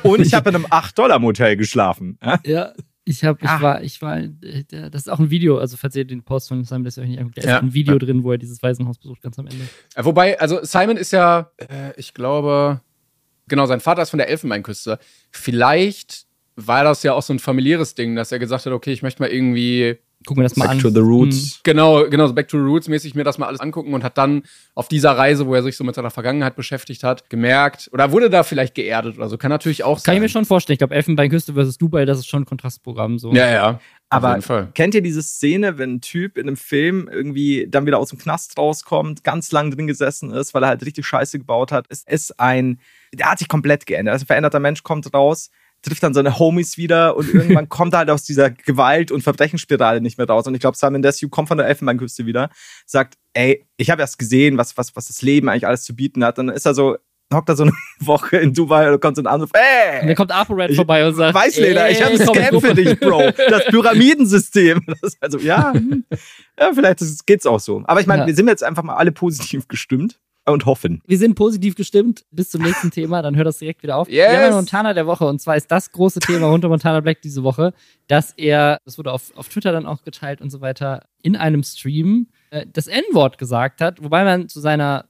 Und 0.04 0.22
ich 0.22 0.34
habe 0.36 0.50
in 0.50 0.56
einem 0.56 0.66
8-Dollar-Motel 0.66 1.56
geschlafen. 1.58 2.20
Ja? 2.46 2.74
Ja, 3.08 3.12
ich 3.14 3.24
habe, 3.24 3.40
ich 3.42 3.50
Ah. 3.50 3.62
war, 3.62 3.82
ich 3.84 4.02
war, 4.02 4.18
äh, 4.20 4.30
das 4.92 5.02
ist 5.04 5.10
auch 5.10 5.20
ein 5.20 5.30
Video, 5.32 5.58
also 5.58 5.76
falls 5.78 5.96
ihr 5.96 6.06
den 6.06 6.24
Post 6.24 6.50
von 6.50 6.64
Simon 6.64 6.84
das 6.84 6.98
euch 6.98 7.08
nicht 7.08 7.20
anguckt, 7.20 7.38
da 7.38 7.42
ist 7.42 7.48
Ja. 7.48 7.60
ein 7.60 7.74
Video 7.74 7.98
drin, 7.98 8.24
wo 8.24 8.32
er 8.32 8.38
dieses 8.38 8.62
Waisenhaus 8.62 8.98
besucht, 9.00 9.22
ganz 9.22 9.40
am 9.40 9.48
Ende. 9.48 9.66
Äh, 9.96 10.06
Wobei, 10.06 10.40
also 10.40 10.60
Simon 10.64 10.98
ist 10.98 11.12
ja, 11.12 11.52
äh, 11.58 11.94
ich 11.98 12.14
glaube, 12.14 12.82
genau, 13.48 13.66
sein 13.66 13.80
Vater 13.80 14.04
ist 14.04 14.12
von 14.12 14.20
der 14.20 14.30
Elfenbeinküste. 14.30 15.00
Vielleicht 15.32 16.26
war 16.56 16.84
das 16.84 17.02
ja 17.04 17.14
auch 17.14 17.24
so 17.24 17.34
ein 17.34 17.40
familiäres 17.40 17.96
Ding, 17.96 18.16
dass 18.16 18.32
er 18.32 18.40
gesagt 18.40 18.66
hat, 18.66 18.74
okay, 18.74 18.92
ich 18.92 19.02
möchte 19.02 19.22
mal 19.24 19.30
irgendwie 19.30 19.98
Gucken 20.26 20.44
wir 20.44 20.48
das 20.48 20.56
mal 20.56 20.66
Back 20.66 20.76
an. 20.76 20.80
to 20.82 20.90
the 20.90 21.00
Roots. 21.00 21.62
Genau, 21.64 22.08
genau, 22.08 22.28
so 22.28 22.34
Back 22.34 22.48
to 22.48 22.58
the 22.58 22.64
Roots 22.64 22.88
mäßig 22.88 23.16
mir 23.16 23.24
das 23.24 23.38
mal 23.38 23.48
alles 23.48 23.60
angucken 23.60 23.94
und 23.94 24.04
hat 24.04 24.18
dann 24.18 24.44
auf 24.76 24.88
dieser 24.88 25.18
Reise, 25.18 25.48
wo 25.48 25.56
er 25.56 25.64
sich 25.64 25.76
so 25.76 25.84
mit 25.84 25.96
seiner 25.96 26.12
Vergangenheit 26.12 26.56
beschäftigt 26.56 27.04
hat, 27.04 27.30
gemerkt, 27.30 27.90
oder 27.92 28.12
wurde 28.12 28.30
da 28.30 28.44
vielleicht 28.44 28.76
geerdet 28.76 29.18
oder 29.18 29.30
so. 29.30 29.38
Kann 29.38 29.50
natürlich 29.50 29.84
auch 29.84 29.96
Kann 29.96 30.04
sein. 30.04 30.16
ich 30.18 30.22
mir 30.22 30.30
schon 30.30 30.46
vorstellen. 30.46 30.76
Ich 30.76 30.80
glaube, 30.80 30.96
Elfenbeinküste 30.96 31.54
versus 31.54 31.78
Dubai, 31.78 32.06
das 32.06 32.20
ist 32.20 32.28
schon 32.28 32.44
ein 32.44 32.46
Kontrastprogramm. 32.46 33.18
So. 33.18 33.34
Ja, 33.34 33.50
ja. 33.50 33.80
Aber 34.10 34.38
kennt 34.74 34.94
ihr 34.94 35.02
diese 35.02 35.24
Szene, 35.24 35.78
wenn 35.78 35.94
ein 35.96 36.02
Typ 36.02 36.38
in 36.38 36.48
einem 36.48 36.58
Film 36.58 37.10
irgendwie 37.10 37.66
dann 37.70 37.86
wieder 37.86 37.98
aus 37.98 38.10
dem 38.10 38.20
Knast 38.20 38.58
rauskommt, 38.58 39.24
ganz 39.24 39.54
lang 39.54 39.72
drin 39.72 39.88
gesessen 39.88 40.32
ist, 40.32 40.54
weil 40.54 40.64
er 40.64 40.70
halt 40.70 40.86
richtig 40.86 41.06
Scheiße 41.06 41.40
gebaut 41.40 41.72
hat? 41.72 41.86
Es 41.88 42.04
ist 42.04 42.38
ein, 42.38 42.80
der 43.14 43.32
hat 43.32 43.40
sich 43.40 43.48
komplett 43.48 43.86
geändert. 43.86 44.12
Also 44.12 44.24
ein 44.24 44.28
veränderter 44.28 44.60
Mensch 44.60 44.84
kommt 44.84 45.14
raus, 45.14 45.50
trifft 45.82 46.04
dann 46.04 46.14
seine 46.14 46.38
Homies 46.40 46.78
wieder 46.78 47.16
und 47.18 47.28
irgendwann 47.34 47.70
kommt 47.70 47.94
er 47.94 48.00
halt 48.00 48.10
aus 48.10 48.24
dieser 48.24 48.52
Gewalt- 48.52 49.12
und 49.12 49.22
Verbrechensspirale 49.22 50.02
nicht 50.02 50.18
mehr 50.18 50.28
raus. 50.28 50.48
Und 50.48 50.54
ich 50.56 50.62
glaube, 50.62 50.78
Simon 50.78 51.02
Desue 51.02 51.30
kommt 51.30 51.48
von 51.48 51.58
der 51.58 51.68
Elfenbeinküste 51.68 52.26
wieder, 52.26 52.50
sagt, 52.86 53.16
ey, 53.34 53.66
ich 53.78 53.90
habe 53.90 54.02
erst 54.02 54.20
gesehen, 54.20 54.58
was, 54.58 54.78
was, 54.78 54.96
was 54.96 55.08
das 55.08 55.22
Leben 55.22 55.50
eigentlich 55.50 55.68
alles 55.68 55.84
zu 55.84 55.96
bieten 55.96 56.24
hat. 56.24 56.38
Und 56.40 56.48
dann 56.48 56.56
ist 56.56 56.66
er 56.66 56.74
so, 56.74 56.98
hockt 57.34 57.50
er 57.50 57.56
so 57.56 57.64
eine 57.64 57.72
Woche 58.00 58.38
in 58.38 58.54
Dubai 58.54 58.92
und 58.92 59.02
kommt 59.02 59.16
so 59.16 59.24
ein 59.24 59.28
Anruf, 59.28 59.50
Und 59.54 59.60
ey! 59.60 60.06
dann 60.06 60.16
kommt 60.16 60.32
ApoRed 60.32 60.76
vorbei 60.76 61.08
und 61.08 61.16
sagt: 61.16 61.34
Weißleder, 61.34 61.90
ich 61.90 62.02
habe 62.04 62.14
ey, 62.14 62.22
ein 62.22 62.28
Scam 62.28 62.62
für 62.62 62.76
dich, 62.76 63.00
Bro. 63.00 63.32
Das 63.50 63.66
Pyramidensystem. 63.66 64.82
Das 65.02 65.16
also, 65.20 65.40
ja, 65.40 65.74
ja, 66.60 66.72
vielleicht 66.74 67.26
geht's 67.26 67.46
auch 67.46 67.60
so. 67.60 67.82
Aber 67.86 68.02
ich 68.02 68.08
meine, 68.08 68.24
Ja. 68.24 68.28
wir 68.28 68.36
sind 68.36 68.48
jetzt 68.48 68.64
einfach 68.64 68.84
mal 68.84 68.96
alle 68.96 69.12
positiv 69.12 69.68
gestimmt 69.68 70.20
und 70.46 70.66
hoffen. 70.66 71.02
Wir 71.06 71.18
sind 71.18 71.36
positiv 71.36 71.76
gestimmt. 71.76 72.26
Bis 72.32 72.50
zum 72.50 72.62
nächsten 72.62 72.92
Thema, 72.92 73.22
dann 73.22 73.36
hört 73.36 73.48
das 73.48 73.60
direkt 73.60 73.84
wieder 73.84 73.98
auf. 73.98 74.10
Yes. 74.10 74.32
Wir 74.32 74.38
haben 74.38 74.46
einen 74.46 74.56
Montana 74.56 74.94
der 74.94 75.06
Woche 75.06 75.26
und 75.28 75.40
zwar 75.40 75.56
ist 75.56 75.72
das 75.72 75.92
große 75.92 76.20
Thema 76.20 76.48
rund 76.48 76.66
um 76.66 76.72
Montana 76.72 77.00
Black 77.00 77.22
diese 77.22 77.44
Woche, 77.44 77.74
dass 78.08 78.34
er, 78.34 78.80
das 78.86 78.98
wurde 78.98 79.12
auf, 79.12 79.36
auf 79.36 79.50
Twitter 79.50 79.72
dann 79.72 79.86
auch 79.86 80.04
geteilt 80.04 80.42
und 80.42 80.50
so 80.50 80.62
weiter, 80.62 81.06
in 81.22 81.36
einem 81.36 81.64
Stream 81.64 82.28
äh, 82.50 82.66
das 82.72 82.88
N-Wort 82.88 83.38
gesagt 83.38 83.82
hat, 83.82 84.04
wobei 84.04 84.24
man 84.24 84.50
zu 84.50 84.60
seiner, 84.60 85.06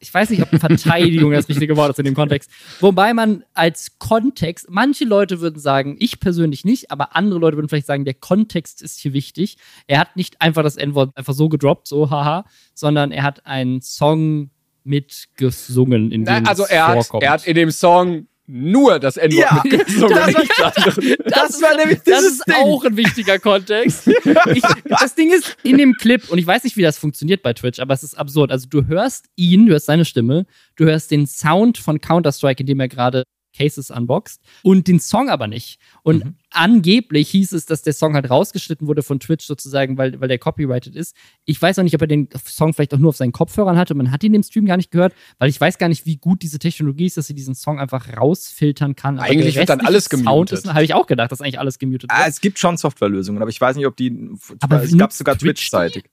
ich 0.00 0.12
weiß 0.12 0.30
nicht, 0.30 0.42
ob 0.42 0.48
Verteidigung 0.60 1.30
das 1.30 1.48
richtige 1.48 1.76
Wort 1.76 1.90
ist 1.92 1.98
in 1.98 2.04
dem 2.04 2.14
Kontext, 2.14 2.50
wobei 2.80 3.14
man 3.14 3.44
als 3.54 3.98
Kontext, 3.98 4.66
manche 4.68 5.04
Leute 5.04 5.40
würden 5.40 5.60
sagen, 5.60 5.96
ich 6.00 6.18
persönlich 6.18 6.64
nicht, 6.64 6.90
aber 6.90 7.14
andere 7.16 7.38
Leute 7.38 7.56
würden 7.56 7.68
vielleicht 7.68 7.86
sagen, 7.86 8.04
der 8.04 8.14
Kontext 8.14 8.82
ist 8.82 8.98
hier 8.98 9.12
wichtig. 9.12 9.56
Er 9.86 10.00
hat 10.00 10.16
nicht 10.16 10.42
einfach 10.42 10.62
das 10.62 10.76
N-Wort 10.76 11.16
einfach 11.16 11.34
so 11.34 11.48
gedroppt, 11.48 11.86
so 11.86 12.10
haha, 12.10 12.44
sondern 12.74 13.12
er 13.12 13.22
hat 13.22 13.46
einen 13.46 13.80
Song 13.80 14.50
mitgesungen, 14.84 16.10
in 16.12 16.24
dem 16.24 16.46
also 16.46 16.64
es 16.64 16.70
er 16.70 16.86
hat, 16.88 16.94
vorkommt. 16.94 17.22
er 17.22 17.30
hat 17.32 17.46
in 17.46 17.54
dem 17.54 17.70
Song 17.70 18.26
nur 18.46 18.98
das 18.98 19.16
N-Wort 19.16 19.32
Ja, 19.38 19.62
mitgesungen. 19.64 20.10
das 20.10 20.34
war- 20.58 20.76
anderes. 20.76 21.16
Das 21.26 21.62
war 21.62 21.76
nämlich 21.76 22.00
Das 22.04 22.22
ist 22.24 22.42
Ding. 22.46 22.54
auch 22.56 22.84
ein 22.84 22.96
wichtiger 22.96 23.38
Kontext. 23.38 24.08
Ich, 24.54 24.62
das 24.88 25.14
Ding 25.14 25.30
ist, 25.32 25.56
in 25.62 25.78
dem 25.78 25.94
Clip, 25.94 26.28
und 26.30 26.38
ich 26.38 26.46
weiß 26.46 26.64
nicht, 26.64 26.76
wie 26.76 26.82
das 26.82 26.98
funktioniert 26.98 27.42
bei 27.42 27.52
Twitch, 27.52 27.78
aber 27.78 27.94
es 27.94 28.02
ist 28.02 28.14
absurd. 28.18 28.50
Also 28.50 28.66
du 28.68 28.86
hörst 28.86 29.26
ihn, 29.36 29.66
du 29.66 29.72
hörst 29.72 29.86
seine 29.86 30.04
Stimme, 30.04 30.46
du 30.76 30.84
hörst 30.84 31.10
den 31.10 31.26
Sound 31.26 31.78
von 31.78 32.00
Counter-Strike, 32.00 32.60
in 32.60 32.66
dem 32.66 32.80
er 32.80 32.88
gerade 32.88 33.22
Cases 33.56 33.90
unboxt, 33.90 34.40
und 34.62 34.88
den 34.88 34.98
Song 35.00 35.28
aber 35.28 35.46
nicht. 35.46 35.78
Und 36.02 36.24
Mhm. 36.24 36.34
angeblich 36.50 37.28
hieß 37.30 37.52
es, 37.52 37.66
dass 37.66 37.82
der 37.82 37.92
Song 37.92 38.14
halt 38.14 38.28
rausgeschnitten 38.30 38.86
wurde 38.86 39.02
von 39.02 39.20
Twitch 39.20 39.46
sozusagen, 39.46 39.98
weil, 39.98 40.20
weil 40.20 40.28
der 40.28 40.38
copyrighted 40.38 40.94
ist. 40.96 41.14
Ich 41.44 41.60
weiß 41.60 41.78
auch 41.78 41.82
nicht, 41.82 41.94
ob 41.94 42.00
er 42.00 42.06
den 42.06 42.28
Song 42.46 42.72
vielleicht 42.74 42.94
auch 42.94 42.98
nur 42.98 43.10
auf 43.10 43.16
seinen 43.16 43.32
Kopfhörern 43.32 43.76
hatte. 43.76 43.94
Man 43.94 44.10
hat 44.10 44.24
ihn 44.24 44.34
im 44.34 44.42
Stream 44.42 44.66
gar 44.66 44.76
nicht 44.76 44.90
gehört, 44.90 45.14
weil 45.38 45.48
ich 45.50 45.60
weiß 45.60 45.78
gar 45.78 45.88
nicht, 45.88 46.06
wie 46.06 46.16
gut 46.16 46.42
diese 46.42 46.58
Technologie 46.58 47.06
ist, 47.06 47.16
dass 47.16 47.26
sie 47.26 47.34
diesen 47.34 47.54
Song 47.54 47.78
einfach 47.78 48.16
rausfiltern 48.16 48.96
kann. 48.96 49.18
Aber 49.18 49.28
Eigentlich 49.28 49.56
wird 49.56 49.68
dann 49.68 49.80
alles 49.80 50.08
gemutet. 50.08 50.64
habe 50.66 50.84
ich 50.84 50.94
auch 50.94 51.06
gedacht, 51.06 51.30
dass 51.32 51.40
eigentlich 51.40 51.58
alles 51.58 51.78
gemutet 51.78 52.10
wird. 52.10 52.12
Ah, 52.12 52.26
es 52.28 52.40
gibt 52.40 52.58
schon 52.58 52.76
Softwarelösungen, 52.76 53.40
aber 53.42 53.50
ich 53.50 53.60
weiß 53.60 53.76
nicht, 53.76 53.86
ob 53.86 53.96
die. 53.96 54.30
Aber 54.60 54.82
es 54.82 54.92
wie 54.92 54.96
gab 54.98 55.12
sogar 55.12 55.36
Twitch? 55.36 55.60
Twitch-seitig. 55.60 56.04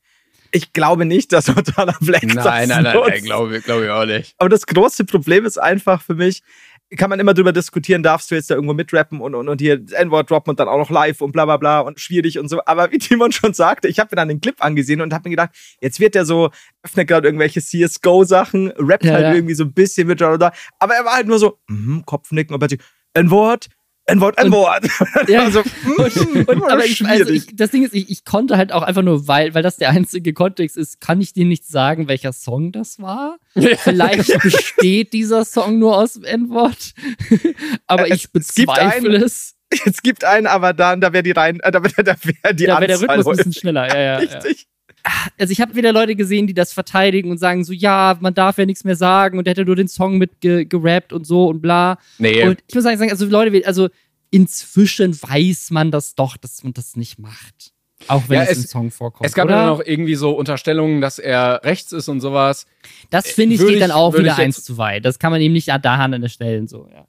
Ich 0.51 0.73
glaube 0.73 1.05
nicht, 1.05 1.31
dass 1.31 1.47
Montana 1.47 1.95
Black 2.01 2.23
das 2.23 2.43
Nein, 2.43 2.69
nein, 2.69 2.83
nein, 2.83 2.95
nein 3.07 3.23
glaube 3.23 3.61
glaub 3.61 3.83
ich 3.83 3.89
auch 3.89 4.05
nicht. 4.05 4.33
Aber 4.39 4.49
das 4.49 4.65
große 4.65 5.05
Problem 5.05 5.45
ist 5.45 5.59
einfach 5.59 6.01
für 6.01 6.15
mich, 6.15 6.41
kann 6.97 7.09
man 7.09 7.19
immer 7.19 7.33
drüber 7.33 7.51
diskutieren, 7.51 8.01
darfst 8.01 8.31
du 8.31 8.35
jetzt 8.35 8.49
da 8.49 8.55
irgendwo 8.55 8.73
mitrappen 8.73 9.21
und, 9.21 9.35
und, 9.35 9.47
und 9.47 9.61
hier 9.61 9.77
das 9.77 9.91
N-Wort 9.93 10.29
droppen 10.29 10.51
und 10.51 10.59
dann 10.59 10.67
auch 10.67 10.77
noch 10.77 10.89
live 10.89 11.21
und 11.21 11.31
bla 11.31 11.45
bla 11.45 11.57
bla 11.57 11.81
und 11.81 11.99
schwierig 11.99 12.39
und 12.39 12.47
so. 12.47 12.61
Aber 12.65 12.91
wie 12.91 12.97
Timon 12.99 13.31
schon 13.31 13.53
sagte, 13.53 13.87
ich 13.87 13.99
habe 13.99 14.09
mir 14.11 14.15
dann 14.15 14.27
den 14.27 14.41
Clip 14.41 14.55
angesehen 14.63 15.01
und 15.01 15.13
habe 15.13 15.29
mir 15.29 15.35
gedacht, 15.35 15.51
jetzt 15.81 15.99
wird 15.99 16.15
der 16.15 16.25
so, 16.25 16.49
öffnet 16.81 17.07
gerade 17.07 17.27
irgendwelche 17.27 17.61
CSGO-Sachen, 17.61 18.73
rappt 18.77 19.05
Ja, 19.05 19.13
halt 19.13 19.23
ja. 19.25 19.33
irgendwie 19.33 19.53
so 19.53 19.65
ein 19.65 19.73
bisschen 19.73 20.07
mit 20.07 20.21
da, 20.21 20.37
da. 20.37 20.51
Aber 20.79 20.95
er 20.95 21.05
war 21.05 21.13
halt 21.13 21.27
nur 21.27 21.39
so, 21.39 21.59
mhm, 21.67 22.03
Kopfnicken 22.05 22.53
und 22.53 22.59
plötzlich, 22.59 22.81
N-Wort, 23.13 23.69
N-Wort, 24.09 24.37
N-Wort. 24.39 24.87
Ja, 25.27 25.43
also, 25.43 25.59
und, 25.97 26.47
und, 26.47 26.63
aber 26.63 26.85
ich, 26.85 27.05
also 27.05 27.31
ich, 27.31 27.55
das 27.55 27.71
Ding 27.71 27.83
ist, 27.83 27.93
ich, 27.93 28.09
ich 28.09 28.25
konnte 28.25 28.57
halt 28.57 28.71
auch 28.71 28.81
einfach 28.83 29.01
nur, 29.01 29.27
weil, 29.27 29.53
weil 29.53 29.63
das 29.63 29.77
der 29.77 29.89
einzige 29.89 30.33
Kontext 30.33 30.77
ist, 30.77 30.99
kann 31.01 31.21
ich 31.21 31.33
dir 31.33 31.45
nicht 31.45 31.65
sagen, 31.67 32.07
welcher 32.07 32.33
Song 32.33 32.71
das 32.71 32.99
war. 32.99 33.37
Vielleicht 33.83 34.39
besteht 34.41 35.13
dieser 35.13 35.45
Song 35.45 35.79
nur 35.79 35.97
aus 35.97 36.13
dem 36.13 36.23
N-Wort. 36.23 36.93
aber 37.87 38.07
ich 38.07 38.13
es- 38.13 38.29
es 38.33 38.53
gibt 38.55 38.67
bezweifle 38.67 39.09
einen- 39.11 39.23
es. 39.23 39.55
Es 39.85 40.01
gibt 40.01 40.23
einen, 40.23 40.47
aber 40.47 40.73
dann, 40.73 40.99
da 40.99 41.13
wäre 41.13 41.21
die 41.21 41.29
rein, 41.31 41.59
äh, 41.59 41.71
da 41.71 41.83
wäre 41.83 42.03
da 42.03 42.15
wär 42.23 42.53
die 42.53 42.65
Da 42.65 42.79
wäre 42.81 42.87
der 42.87 43.01
Rhythmus 43.01 43.27
ein 43.27 43.37
bisschen 43.37 43.53
schneller. 43.53 43.87
Ja, 43.87 43.99
ja, 43.99 44.21
ja. 44.23 44.39
Also 45.37 45.51
ich 45.51 45.61
habe 45.61 45.75
wieder 45.75 45.91
Leute 45.93 46.15
gesehen, 46.15 46.47
die 46.47 46.53
das 46.53 46.73
verteidigen 46.73 47.31
und 47.31 47.37
sagen 47.37 47.63
so, 47.63 47.73
ja, 47.73 48.17
man 48.21 48.33
darf 48.33 48.57
ja 48.57 48.65
nichts 48.65 48.83
mehr 48.83 48.95
sagen 48.95 49.37
und 49.37 49.45
der 49.45 49.51
hätte 49.51 49.65
nur 49.65 49.75
den 49.75 49.87
Song 49.87 50.17
mit 50.17 50.41
ge 50.41 50.65
gerappt 50.65 51.13
und 51.13 51.25
so 51.25 51.47
und 51.47 51.61
bla. 51.61 51.97
Nee, 52.17 52.43
Und 52.43 52.59
ich 52.67 52.75
muss 52.75 52.83
sagen, 52.83 53.09
also 53.09 53.25
Leute, 53.25 53.65
also 53.65 53.89
inzwischen 54.31 55.19
weiß 55.21 55.71
man 55.71 55.91
das 55.91 56.15
doch, 56.15 56.37
dass 56.37 56.63
man 56.63 56.73
das 56.73 56.95
nicht 56.95 57.19
macht. 57.19 57.71
Auch 58.07 58.23
wenn 58.29 58.37
Ja, 58.37 58.43
es, 58.43 58.51
es- 58.51 58.57
im 58.59 58.67
Song 58.69 58.91
vorkommt. 58.91 59.27
es 59.27 59.33
gab 59.33 59.45
oder? 59.45 59.55
dann 59.55 59.65
noch 59.67 59.81
irgendwie 59.83 60.15
so 60.15 60.31
Unterstellungen, 60.31 61.01
dass 61.01 61.19
er 61.19 61.61
rechts 61.63 61.91
ist 61.91 62.07
und 62.07 62.21
sowas. 62.21 62.65
Das 63.09 63.27
finde 63.29 63.55
ich 63.55 63.61
Würde 63.61 63.73
geht 63.73 63.81
dann 63.81 63.89
ich- 63.89 63.95
auch 63.95 64.13
wieder 64.13 64.31
ich 64.33 64.37
eins 64.37 64.63
zu 64.63 64.77
weit. 64.77 65.03
Das 65.03 65.19
kann 65.19 65.31
man 65.31 65.41
ihm 65.41 65.51
nicht 65.51 65.67
da 65.67 65.97
Hand 65.97 66.15
an 66.15 66.21
der 66.21 66.29
Stellen 66.29 66.67
so. 66.67 66.87
Ja. 66.93 67.05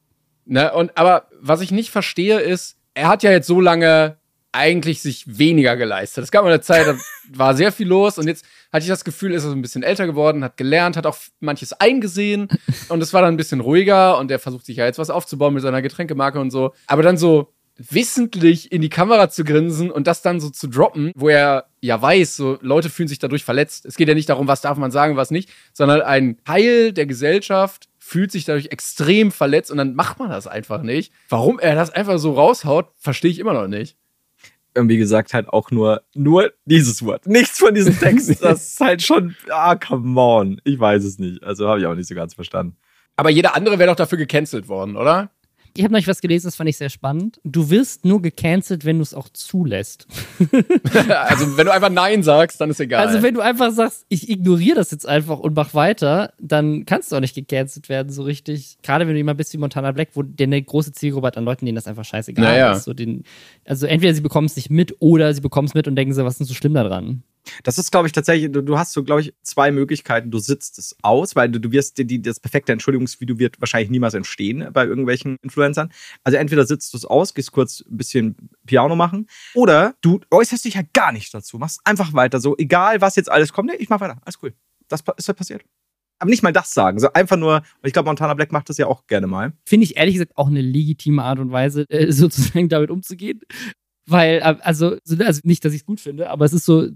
Ne? 0.47 0.73
Und, 0.73 0.97
aber 0.99 1.29
was 1.41 1.61
ich 1.61 1.71
nicht 1.71 1.91
verstehe 1.91 2.41
ist, 2.41 2.77
er 2.95 3.07
hat 3.09 3.23
ja 3.23 3.31
jetzt 3.31 3.47
so 3.47 3.61
lange 3.61 4.17
eigentlich 4.53 5.03
sich 5.03 5.39
weniger 5.39 5.77
geleistet. 5.77 6.25
Es 6.25 6.31
gab 6.31 6.45
mal 6.45 6.53
eine 6.53 6.61
Zeit, 6.61 6.87
da 6.87 6.97
war 7.33 7.55
sehr 7.55 7.73
viel 7.73 7.89
los 7.89 8.19
und 8.19 8.27
jetzt 8.27 8.45
hatte 8.73 8.83
ich 8.83 8.89
das 8.89 9.05
Gefühl, 9.05 9.33
ist 9.33 9.45
er 9.45 9.51
so 9.51 9.57
ein 9.57 9.63
bisschen 9.63 9.83
älter 9.83 10.07
geworden, 10.07 10.45
hat 10.45 10.57
gelernt, 10.57 10.97
hat 10.97 11.07
auch 11.07 11.17
manches 11.41 11.73
eingesehen 11.73 12.49
und 12.89 13.03
es 13.03 13.13
war 13.13 13.23
dann 13.23 13.35
ein 13.35 13.37
bisschen 13.37 13.61
ruhiger 13.61 14.19
und 14.19 14.31
er 14.31 14.39
versucht 14.39 14.67
sich 14.67 14.77
ja 14.77 14.87
jetzt 14.87 14.99
was 14.99 15.11
aufzubauen 15.11 15.55
mit 15.55 15.63
seiner 15.63 15.83
Getränkemarke 15.83 16.41
und 16.41 16.51
so. 16.51 16.73
Aber 16.87 17.03
dann 17.03 17.17
so 17.17 17.53
wissentlich 17.89 18.73
in 18.73 18.83
die 18.83 18.91
Kamera 18.91 19.31
zu 19.31 19.45
grinsen 19.45 19.91
und 19.91 20.07
das 20.07 20.23
dann 20.23 20.41
so 20.41 20.51
zu 20.51 20.69
droppen, 20.69 21.13
wo 21.15 21.29
er 21.29 21.67
ja 21.81 22.01
weiß, 22.01 22.37
so 22.37 22.59
Leute 22.61 22.91
fühlen 22.91 23.09
sich 23.09 23.19
dadurch 23.19 23.45
verletzt. 23.45 23.87
Es 23.87 23.97
geht 23.97 24.09
ja 24.09 24.15
nicht 24.15 24.29
darum, 24.29 24.49
was 24.49 24.61
darf 24.61 24.77
man 24.77 24.91
sagen, 24.91 25.17
was 25.17 25.31
nicht, 25.31 25.51
sondern 25.73 26.03
ein 26.03 26.37
Teil 26.45 26.93
der 26.93 27.07
Gesellschaft 27.07 27.89
fühlt 27.99 28.33
sich 28.33 28.45
dadurch 28.45 28.67
extrem 28.67 29.31
verletzt 29.31 29.71
und 29.71 29.79
dann 29.79 29.95
macht 29.95 30.19
man 30.19 30.29
das 30.31 30.47
einfach 30.47 30.83
nicht. 30.83 31.13
Warum 31.29 31.59
er 31.59 31.75
das 31.75 31.91
einfach 31.91 32.19
so 32.19 32.33
raushaut, 32.33 32.89
verstehe 32.97 33.31
ich 33.31 33.39
immer 33.39 33.55
noch 33.55 33.69
nicht. 33.69 33.97
Und 34.77 34.89
wie 34.89 34.99
gesagt, 34.99 35.35
halt 35.35 35.49
auch 35.49 35.71
nur, 35.71 36.03
nur 36.15 36.53
dieses 36.65 37.05
Wort. 37.05 37.27
Nichts 37.27 37.59
von 37.59 37.75
diesem 37.75 37.99
Text. 37.99 38.31
Das 38.43 38.69
ist 38.69 38.81
halt 38.81 39.03
schon, 39.03 39.35
ah, 39.51 39.75
come 39.75 40.21
on. 40.21 40.61
Ich 40.65 40.79
weiß 40.79 41.05
es 41.05 41.19
nicht. 41.19 41.43
Also 41.43 41.69
habe 41.69 41.81
ich 41.81 41.87
auch 41.87 41.95
nicht 41.95 42.09
so 42.09 42.15
ganz 42.15 42.35
verstanden. 42.35 42.77
Aber 43.17 43.31
jeder 43.31 43.55
andere 43.55 43.79
wäre 43.79 43.91
doch 43.91 43.97
dafür 43.97 44.19
gecancelt 44.19 44.69
worden, 44.69 44.97
oder? 44.97 45.31
Ich 45.77 45.85
habe 45.85 45.93
neulich 45.93 46.09
was 46.09 46.21
gelesen, 46.21 46.47
das 46.47 46.57
fand 46.57 46.69
ich 46.69 46.77
sehr 46.77 46.91
spannend. 46.91 47.41
Du 47.45 47.71
wirst 47.71 48.05
nur 48.05 48.21
gecancelt, 48.23 48.85
wenn 48.85 48.97
du 48.97 49.03
es 49.03 49.15
auch 49.15 49.29
zulässt. 49.29 50.07
also, 51.09 51.57
wenn 51.57 51.67
du 51.67 51.73
einfach 51.73 51.91
Nein 51.91 52.23
sagst, 52.23 52.61
dann 52.61 52.71
ist 52.71 52.81
egal. 52.81 53.07
Also 53.07 53.23
wenn 53.23 53.35
du 53.35 53.41
einfach 53.41 53.71
sagst, 53.73 54.05
ich 54.09 54.29
ignoriere 54.29 54.77
das 54.77 54.91
jetzt 54.91 55.07
einfach 55.07 55.39
und 55.39 55.55
mach 55.55 55.75
weiter, 55.75 56.33
dann 56.41 56.85
kannst 56.87 57.13
du 57.13 57.17
auch 57.17 57.21
nicht 57.21 57.35
gecancelt 57.35 57.89
werden 57.89 58.13
so 58.13 58.23
richtig. 58.23 58.79
Gerade 58.83 59.07
wenn 59.07 59.15
du 59.15 59.19
jemand 59.19 59.39
bist 59.39 59.53
wie 59.53 59.59
Montana 59.59 59.93
Black, 59.93 60.11
wo 60.15 60.23
der 60.23 60.47
eine 60.47 60.61
große 60.63 60.93
Zielgruppe 60.93 61.29
hat 61.29 61.37
an 61.37 61.45
Leuten, 61.45 61.67
denen 61.67 61.77
das 61.77 61.87
einfach 61.87 62.05
scheißegal 62.05 62.45
Naja. 62.45 62.73
ist. 62.73 62.85
So 62.85 62.93
den, 62.95 63.25
also 63.65 63.87
entweder 63.87 64.15
sie 64.15 64.21
bekommen 64.21 64.47
es 64.47 64.57
nicht 64.57 64.71
mit 64.71 64.97
oder 65.01 65.33
sie 65.35 65.41
bekommen 65.41 65.69
es 65.69 65.75
mit 65.75 65.87
und 65.89 65.97
denken 65.97 66.15
so, 66.15 66.25
was 66.25 66.35
ist 66.35 66.39
denn 66.41 66.47
so 66.47 66.55
schlimm 66.55 66.75
daran? 66.75 67.23
Das 67.63 67.79
ist, 67.79 67.91
glaube 67.91 68.07
ich, 68.07 68.13
tatsächlich, 68.13 68.53
du, 68.53 68.63
du 68.63 68.79
hast 68.79 68.93
so, 68.93 69.03
glaube 69.03 69.23
ich, 69.23 69.35
zwei 69.43 69.71
Möglichkeiten. 69.71 70.31
Du 70.31 70.39
sitzt 70.39 70.79
es 70.79 70.95
aus, 71.03 71.37
weil 71.37 71.49
du, 71.51 71.59
du 71.61 71.73
wirst, 71.73 71.99
die, 71.99 72.21
das 72.23 72.39
perfekte 72.41 72.73
Entschuldigungsvideo 72.73 73.39
wird 73.39 73.61
wahrscheinlich 73.61 73.91
niemals 73.91 74.15
entstehen 74.15 74.69
bei 74.73 74.85
irgendwelchen 74.85 75.37
Influencern. 75.43 75.91
Also 76.23 76.37
entweder 76.39 76.67
sitzt 76.67 76.93
du 76.93 76.99
es 76.99 77.05
aus, 77.05 77.35
gehst 77.35 77.53
kurz 77.53 77.81
ein 77.91 77.97
bisschen 77.97 78.37
Piano 78.67 78.95
machen, 78.97 79.27
oder 79.55 79.95
du 80.03 80.21
äußerst 80.31 80.65
dich 80.65 80.75
ja 80.75 80.83
gar 80.93 81.13
nicht 81.13 81.33
dazu, 81.33 81.59
machst 81.59 81.81
einfach 81.85 82.13
weiter 82.13 82.41
so, 82.41 82.57
egal 82.59 83.01
was 83.01 83.17
jetzt 83.17 83.31
alles 83.31 83.53
kommt, 83.53 83.71
nee, 83.71 83.77
ich 83.79 83.89
mach 83.89 84.01
weiter, 84.01 84.21
alles 84.25 84.39
cool. 84.43 84.53
Das 84.89 85.03
ist 85.17 85.29
ja 85.29 85.35
passiert. 85.35 85.63
Aber 86.19 86.29
nicht 86.29 86.43
mal 86.43 86.53
das 86.53 86.75
sagen, 86.75 86.99
so 86.99 87.11
einfach 87.15 87.39
nur, 87.39 87.63
ich 87.83 87.95
glaube, 87.95 88.09
Montana 88.11 88.35
Black 88.35 88.53
macht 88.53 88.69
das 88.69 88.77
ja 88.77 88.87
auch 88.87 89.07
gerne 89.07 89.27
mal. 89.27 89.55
Finde 89.65 89.85
ich 89.85 89.97
ehrlich 89.97 90.15
gesagt 90.17 90.37
auch 90.37 90.49
eine 90.49 90.61
legitime 90.61 91.23
Art 91.25 91.39
und 91.39 91.51
Weise, 91.51 91.87
äh, 91.89 92.13
sozusagen 92.13 92.69
damit 92.69 92.91
umzugehen. 92.91 93.41
Weil, 94.07 94.39
äh, 94.39 94.57
also, 94.61 94.99
so- 95.05 95.17
also 95.25 95.41
nicht, 95.45 95.65
dass 95.65 95.73
ich 95.73 95.81
es 95.81 95.87
gut 95.87 96.01
finde, 96.01 96.29
aber 96.29 96.45
es 96.45 96.53
ist 96.53 96.65
so, 96.67 96.89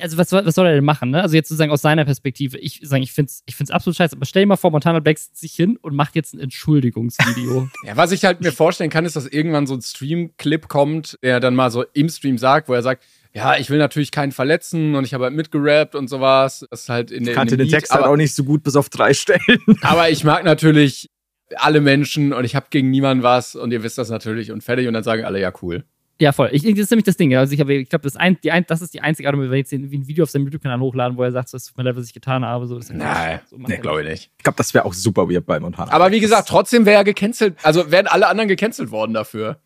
also 0.00 0.18
was, 0.18 0.28
soll- 0.28 0.44
was 0.44 0.54
soll 0.54 0.66
er 0.66 0.74
denn 0.74 0.84
machen, 0.84 1.10
ne? 1.10 1.22
Also 1.22 1.34
jetzt 1.36 1.48
sozusagen 1.48 1.72
aus 1.72 1.82
seiner 1.82 2.04
Perspektive, 2.04 2.58
ich 2.58 2.80
sagen, 2.82 3.02
ich 3.02 3.12
finde 3.12 3.30
es 3.30 3.42
ich 3.46 3.56
find's 3.56 3.70
absolut 3.70 3.96
scheiße, 3.96 4.16
aber 4.16 4.26
stell 4.26 4.42
dir 4.42 4.46
mal 4.46 4.56
vor, 4.56 4.70
Montana 4.70 5.00
Black 5.00 5.18
setzt 5.18 5.40
sich 5.40 5.52
hin 5.54 5.76
und 5.80 5.94
macht 5.94 6.14
jetzt 6.16 6.34
ein 6.34 6.40
Entschuldigungsvideo. 6.40 7.68
Ja, 7.84 7.96
was 7.96 8.12
ich 8.12 8.24
halt 8.24 8.40
mir 8.40 8.52
vorstellen 8.52 8.90
kann, 8.90 9.04
ist, 9.04 9.16
dass 9.16 9.26
irgendwann 9.26 9.66
so 9.66 9.74
ein 9.74 9.80
Stream-Clip 9.82 10.68
kommt, 10.68 11.18
der 11.22 11.40
dann 11.40 11.54
mal 11.54 11.70
so 11.70 11.84
im 11.94 12.08
Stream 12.08 12.36
sagt, 12.38 12.68
wo 12.68 12.74
er 12.74 12.82
sagt, 12.82 13.04
ja, 13.32 13.56
ich 13.56 13.70
will 13.70 13.78
natürlich 13.78 14.10
keinen 14.10 14.32
verletzen 14.32 14.94
und 14.94 15.04
ich 15.04 15.14
habe 15.14 15.24
halt 15.24 15.34
mitgerappt 15.34 15.94
und 15.94 16.08
sowas. 16.08 16.66
Das 16.70 16.82
ist 16.82 16.88
halt 16.88 17.10
in 17.10 17.24
der 17.24 17.32
Ich 17.32 17.36
kannte 17.36 17.54
in 17.54 17.58
dem 17.58 17.68
den 17.68 17.72
Text 17.72 17.92
halt 17.92 18.02
aber, 18.04 18.12
auch 18.12 18.16
nicht 18.16 18.34
so 18.34 18.44
gut, 18.44 18.62
bis 18.62 18.76
auf 18.76 18.88
drei 18.88 19.12
Stellen. 19.14 19.40
aber 19.82 20.10
ich 20.10 20.24
mag 20.24 20.42
natürlich 20.44 21.10
alle 21.54 21.80
Menschen 21.80 22.32
und 22.32 22.44
ich 22.44 22.56
habe 22.56 22.66
gegen 22.70 22.90
niemanden 22.90 23.22
was 23.22 23.54
und 23.54 23.72
ihr 23.72 23.82
wisst 23.82 23.98
das 23.98 24.10
natürlich 24.10 24.50
und 24.50 24.64
fertig 24.64 24.88
und 24.88 24.94
dann 24.94 25.04
sagen 25.04 25.24
alle, 25.24 25.40
ja, 25.40 25.52
cool. 25.62 25.84
Ja, 26.18 26.32
voll. 26.32 26.48
Ich, 26.52 26.62
das 26.62 26.78
ist 26.78 26.90
nämlich 26.90 27.04
das 27.04 27.16
Ding. 27.18 27.34
Also 27.36 27.52
ich, 27.52 27.60
habe- 27.60 27.74
ich 27.74 27.90
glaube, 27.90 28.04
das, 28.04 28.16
ein, 28.16 28.38
die 28.42 28.50
ein, 28.50 28.64
das 28.66 28.80
ist 28.80 28.94
die 28.94 29.02
einzige 29.02 29.28
Art, 29.28 29.34
und 29.36 29.40
Weise, 29.42 29.50
wenn 29.50 29.52
wir 29.52 29.58
jetzt 29.58 29.72
wie 29.72 29.98
ein 29.98 30.06
Video 30.08 30.22
auf 30.22 30.30
seinem 30.30 30.44
YouTube-Kanal 30.44 30.80
hochladen, 30.80 31.18
wo 31.18 31.22
er 31.22 31.30
sagt, 31.32 31.50
so, 31.50 31.58
es 31.58 31.66
tut 31.66 31.76
mir 31.76 31.82
leid, 31.84 31.96
was 31.96 32.06
ich 32.06 32.14
getan 32.14 32.42
habe. 32.44 32.66
So, 32.66 32.80
Nein, 32.90 33.40
so 33.50 33.56
nee, 33.58 33.76
glaube 33.76 34.02
ich 34.02 34.08
nicht. 34.08 34.30
Ich 34.38 34.44
glaube, 34.44 34.56
das 34.56 34.72
wäre 34.72 34.86
auch 34.86 34.94
super 34.94 35.28
weird 35.28 35.44
bei 35.44 35.60
Montana. 35.60 35.92
Aber 35.92 36.10
wie 36.12 36.20
gesagt, 36.20 36.48
trotzdem 36.48 36.86
wäre 36.86 36.96
er 36.98 37.04
gecancelt, 37.04 37.56
also 37.62 37.90
wären 37.90 38.06
alle 38.06 38.28
anderen 38.28 38.48
gecancelt 38.48 38.90
worden 38.90 39.12
dafür. 39.12 39.60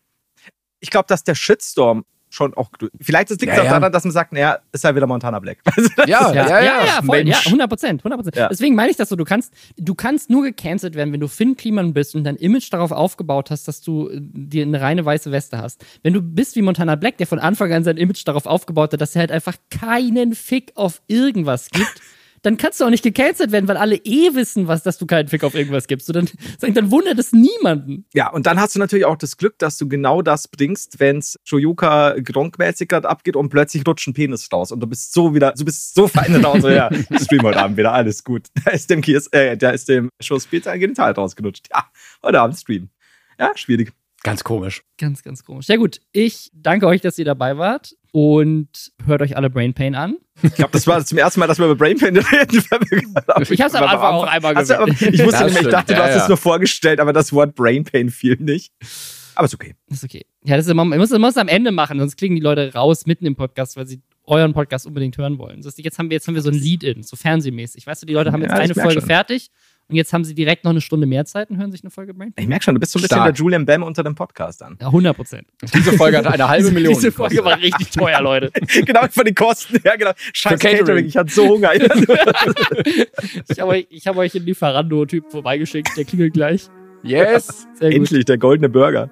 ich 0.81 0.89
glaube, 0.89 1.05
dass 1.07 1.23
der 1.23 1.35
Shitstorm 1.35 2.03
schon 2.33 2.53
auch. 2.55 2.69
Vielleicht 2.99 3.29
liegt 3.29 3.43
es 3.43 3.47
Ja, 3.47 3.61
auch 3.61 3.65
ja. 3.65 3.71
daran, 3.71 3.91
dass 3.91 4.03
man 4.03 4.11
sagt, 4.11 4.31
naja, 4.33 4.59
ist 4.71 4.83
halt 4.83 4.95
wieder 4.95 5.05
Montana 5.05 5.37
Black. 5.39 5.59
Also, 5.75 5.89
Ja, 6.07 6.33
Ja, 6.33 6.47
ja, 6.49 6.61
ja, 6.85 7.01
voll, 7.05 7.23
Mensch. 7.23 7.29
ja, 7.45 7.45
100 7.45 7.69
Prozent, 7.69 7.99
100 8.01 8.17
Prozent. 8.17 8.35
Ja. 8.37 8.47
Deswegen 8.47 8.73
meine 8.75 8.89
ich 8.89 8.97
das 8.97 9.09
so, 9.09 9.15
du 9.15 9.25
kannst, 9.25 9.53
du 9.77 9.93
kannst 9.93 10.29
nur 10.29 10.43
gecancelt 10.43 10.95
werden, 10.95 11.13
wenn 11.13 11.19
du 11.19 11.27
Finn 11.27 11.55
Kliman 11.57 11.93
bist 11.93 12.15
und 12.15 12.23
dein 12.23 12.37
Image 12.37 12.71
darauf 12.71 12.91
aufgebaut 12.91 13.51
hast, 13.51 13.67
dass 13.67 13.81
du 13.81 14.09
äh, 14.09 14.17
dir 14.21 14.63
eine 14.63 14.79
reine 14.81 15.03
weiße 15.05 15.31
Weste 15.31 15.57
hast. 15.57 15.85
Wenn 16.03 16.13
du 16.13 16.21
bist 16.21 16.55
wie 16.55 16.61
Montana 16.61 16.95
Black, 16.95 17.17
der 17.17 17.27
von 17.27 17.39
Anfang 17.39 17.71
an 17.73 17.83
sein 17.83 17.97
Image 17.97 18.25
darauf 18.25 18.45
aufgebaut 18.45 18.93
hat, 18.93 19.01
dass 19.01 19.13
er 19.15 19.19
halt 19.21 19.31
einfach 19.31 19.55
keinen 19.69 20.33
Fick 20.33 20.71
auf 20.75 21.01
irgendwas 21.07 21.69
gibt, 21.69 22.01
dann 22.41 22.57
kannst 22.57 22.79
du 22.79 22.85
auch 22.85 22.89
nicht 22.89 23.03
gecancelt 23.03 23.51
werden, 23.51 23.67
weil 23.67 23.77
alle 23.77 23.95
eh 23.97 24.33
wissen, 24.33 24.67
was, 24.67 24.83
dass 24.83 24.97
du 24.97 25.05
keinen 25.05 25.27
Fick 25.27 25.43
auf 25.43 25.53
irgendwas 25.53 25.87
gibst. 25.87 26.09
Und 26.09 26.33
dann, 26.59 26.73
dann 26.73 26.91
wundert 26.91 27.19
es 27.19 27.31
niemanden. 27.31 28.05
Ja, 28.13 28.29
und 28.31 28.45
dann 28.45 28.59
hast 28.59 28.75
du 28.75 28.79
natürlich 28.79 29.05
auch 29.05 29.17
das 29.17 29.37
Glück, 29.37 29.59
dass 29.59 29.77
du 29.77 29.87
genau 29.87 30.21
das 30.21 30.47
bringst, 30.47 30.99
wenn's 30.99 31.39
Shoyuka 31.43 32.15
Gronk-mäßig 32.19 32.87
gerade 32.87 33.07
abgeht 33.09 33.35
und 33.35 33.49
plötzlich 33.49 33.85
rutscht 33.87 34.07
ein 34.07 34.13
Penis 34.13 34.51
raus 34.51 34.71
und 34.71 34.79
du 34.79 34.87
bist 34.87 35.13
so 35.13 35.35
wieder, 35.35 35.53
du 35.53 35.65
bist 35.65 35.93
so 35.93 36.07
verändert 36.07 36.45
und 36.45 36.61
so, 36.61 36.69
ja, 36.69 36.89
stream 37.21 37.43
heute 37.43 37.59
Abend 37.59 37.77
wieder, 37.77 37.93
alles 37.93 38.23
gut. 38.23 38.47
Da 38.63 38.71
ist 38.71 38.89
dem 38.89 39.01
Kies, 39.01 39.27
äh, 39.27 39.57
da 39.57 39.71
ist 39.71 39.89
dem 39.89 40.09
Showspiel 40.21 40.67
ein 40.67 40.79
Genital 40.79 41.11
rausgerutscht. 41.11 41.69
Ja, 41.71 41.85
heute 42.23 42.39
Abend 42.39 42.57
streamen. 42.57 42.89
Ja, 43.39 43.51
schwierig. 43.55 43.93
Ganz 44.23 44.43
komisch. 44.43 44.83
Ganz, 44.97 45.23
ganz 45.23 45.43
komisch. 45.43 45.67
Ja 45.67 45.77
gut, 45.77 45.99
ich 46.11 46.51
danke 46.53 46.85
euch, 46.85 47.01
dass 47.01 47.17
ihr 47.17 47.25
dabei 47.25 47.57
wart 47.57 47.95
und 48.11 48.91
hört 49.05 49.21
euch 49.21 49.37
alle 49.37 49.49
Brain 49.49 49.73
Pain 49.73 49.95
an. 49.95 50.17
Ich 50.43 50.55
glaube, 50.55 50.71
das 50.71 50.87
war 50.87 51.03
zum 51.05 51.17
ersten 51.17 51.39
Mal, 51.39 51.47
dass 51.47 51.59
wir 51.59 51.65
über 51.65 51.75
Brainpain 51.75 52.17
reden. 52.31 52.63
Ich 53.49 53.61
hab's 53.61 53.75
am 53.75 53.83
Anfang 53.83 54.13
auch 54.13 54.23
einmal 54.25 54.55
Hast 54.55 54.69
du, 54.69 54.85
gesagt. 54.85 55.01
Ich 55.13 55.23
wusste 55.23 55.45
nicht 55.45 55.53
mehr, 55.53 55.61
ich 55.63 55.67
dachte, 55.69 55.93
du 55.93 55.99
ja, 55.99 56.05
hast 56.05 56.15
ja. 56.15 56.21
es 56.23 56.27
nur 56.27 56.37
vorgestellt, 56.37 56.99
aber 56.99 57.13
das 57.13 57.31
Wort 57.31 57.55
Brainpain 57.55 58.09
fiel 58.09 58.37
nicht. 58.39 58.73
Aber 59.35 59.45
ist 59.45 59.53
okay. 59.53 59.75
Ist 59.89 60.03
okay. 60.03 60.25
Ja, 60.43 60.57
das 60.57 60.65
ist 60.65 60.71
immer, 60.71 60.83
man 60.83 60.99
muss, 60.99 61.09
man 61.11 61.21
muss 61.21 61.37
am 61.37 61.47
Ende 61.47 61.71
machen, 61.71 61.99
sonst 61.99 62.17
kriegen 62.17 62.35
die 62.35 62.41
Leute 62.41 62.73
raus 62.73 63.05
mitten 63.05 63.25
im 63.25 63.35
Podcast, 63.35 63.77
weil 63.77 63.87
sie 63.87 64.01
euren 64.23 64.53
Podcast 64.53 64.85
unbedingt 64.85 65.17
hören 65.17 65.37
wollen. 65.37 65.61
Jetzt 65.61 65.97
haben 65.97 66.09
wir 66.09 66.15
jetzt 66.15 66.27
haben 66.27 66.35
wir 66.35 66.41
so 66.41 66.49
ein 66.49 66.55
Lead-in, 66.55 67.03
so 67.03 67.15
fernsehmäßig. 67.15 67.87
Weißt 67.87 68.01
du, 68.01 68.05
die 68.05 68.13
Leute 68.13 68.31
haben 68.31 68.41
jetzt 68.41 68.51
Ja, 68.51 68.57
eine 68.57 68.73
Folge 68.73 68.99
schon. 69.01 69.07
fertig 69.07 69.49
und 69.91 69.95
jetzt 69.97 70.11
haben 70.13 70.23
sie 70.23 70.33
direkt 70.33 70.63
noch 70.63 70.71
eine 70.71 70.81
Stunde 70.81 71.05
mehr 71.05 71.25
Zeit 71.25 71.49
und 71.51 71.57
hören 71.57 71.71
sich 71.71 71.83
eine 71.83 71.91
Folge 71.91 72.13
Brain. 72.13 72.33
Ich 72.37 72.47
merke 72.47 72.63
schon, 72.63 72.73
du 72.73 72.79
bist 72.79 72.93
so 72.93 72.99
ein 72.99 73.03
bisschen 73.03 73.23
der 73.23 73.33
Julian 73.33 73.65
Bam 73.65 73.83
unter 73.83 74.03
dem 74.03 74.15
Podcast 74.15 74.63
an. 74.63 74.77
Ja, 74.81 74.87
100 74.87 75.15
Prozent. 75.15 75.47
Diese 75.73 75.93
Folge 75.93 76.17
hatte 76.17 76.31
eine 76.31 76.47
halbe 76.47 76.71
Million. 76.71 76.93
Diese 76.93 77.11
Folge 77.11 77.43
war 77.45 77.57
richtig 77.59 77.91
teuer, 77.91 78.21
Leute. 78.21 78.49
genau, 78.85 79.01
von 79.09 79.25
den 79.25 79.35
Kosten. 79.35 79.77
Ja, 79.83 79.95
genau. 79.95 80.11
Scheiß 80.33 80.53
Für 80.53 80.57
Catering. 80.57 80.79
Catering. 80.85 81.05
Ich 81.05 81.17
hatte 81.17 81.31
so 81.31 81.47
Hunger. 81.47 81.71
Ich 83.49 83.59
habe 83.59 83.71
euch, 83.71 83.87
ich 83.89 84.07
hab 84.07 84.17
euch 84.17 84.35
einen 84.35 84.45
Lieferando-Typ 84.45 85.29
vorbeigeschickt, 85.31 85.89
der 85.97 86.05
klingelt 86.05 86.33
gleich. 86.33 86.69
Yes. 87.03 87.67
Sehr 87.73 87.89
gut. 87.89 87.97
Endlich, 87.99 88.25
der 88.25 88.37
goldene 88.37 88.69
Burger. 88.69 89.09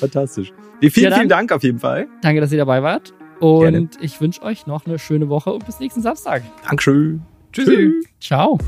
Fantastisch. 0.00 0.52
Nee, 0.80 0.90
vielen, 0.90 1.04
Ja, 1.04 1.10
dann- 1.10 1.18
vielen 1.20 1.28
Dank 1.28 1.52
auf 1.52 1.62
jeden 1.62 1.78
Fall. 1.78 2.06
Danke, 2.22 2.40
dass 2.40 2.52
ihr 2.52 2.58
dabei 2.58 2.82
wart. 2.82 3.12
Und 3.40 3.60
Gerne. 3.60 3.88
ich 4.00 4.20
wünsche 4.20 4.42
euch 4.42 4.66
noch 4.66 4.86
eine 4.86 4.98
schöne 4.98 5.28
Woche 5.28 5.52
und 5.52 5.66
bis 5.66 5.80
nächsten 5.80 6.00
Samstag. 6.02 6.42
Dankeschön. 6.66 7.22
Tschüssi. 7.52 7.92
Ciao. 8.20 8.58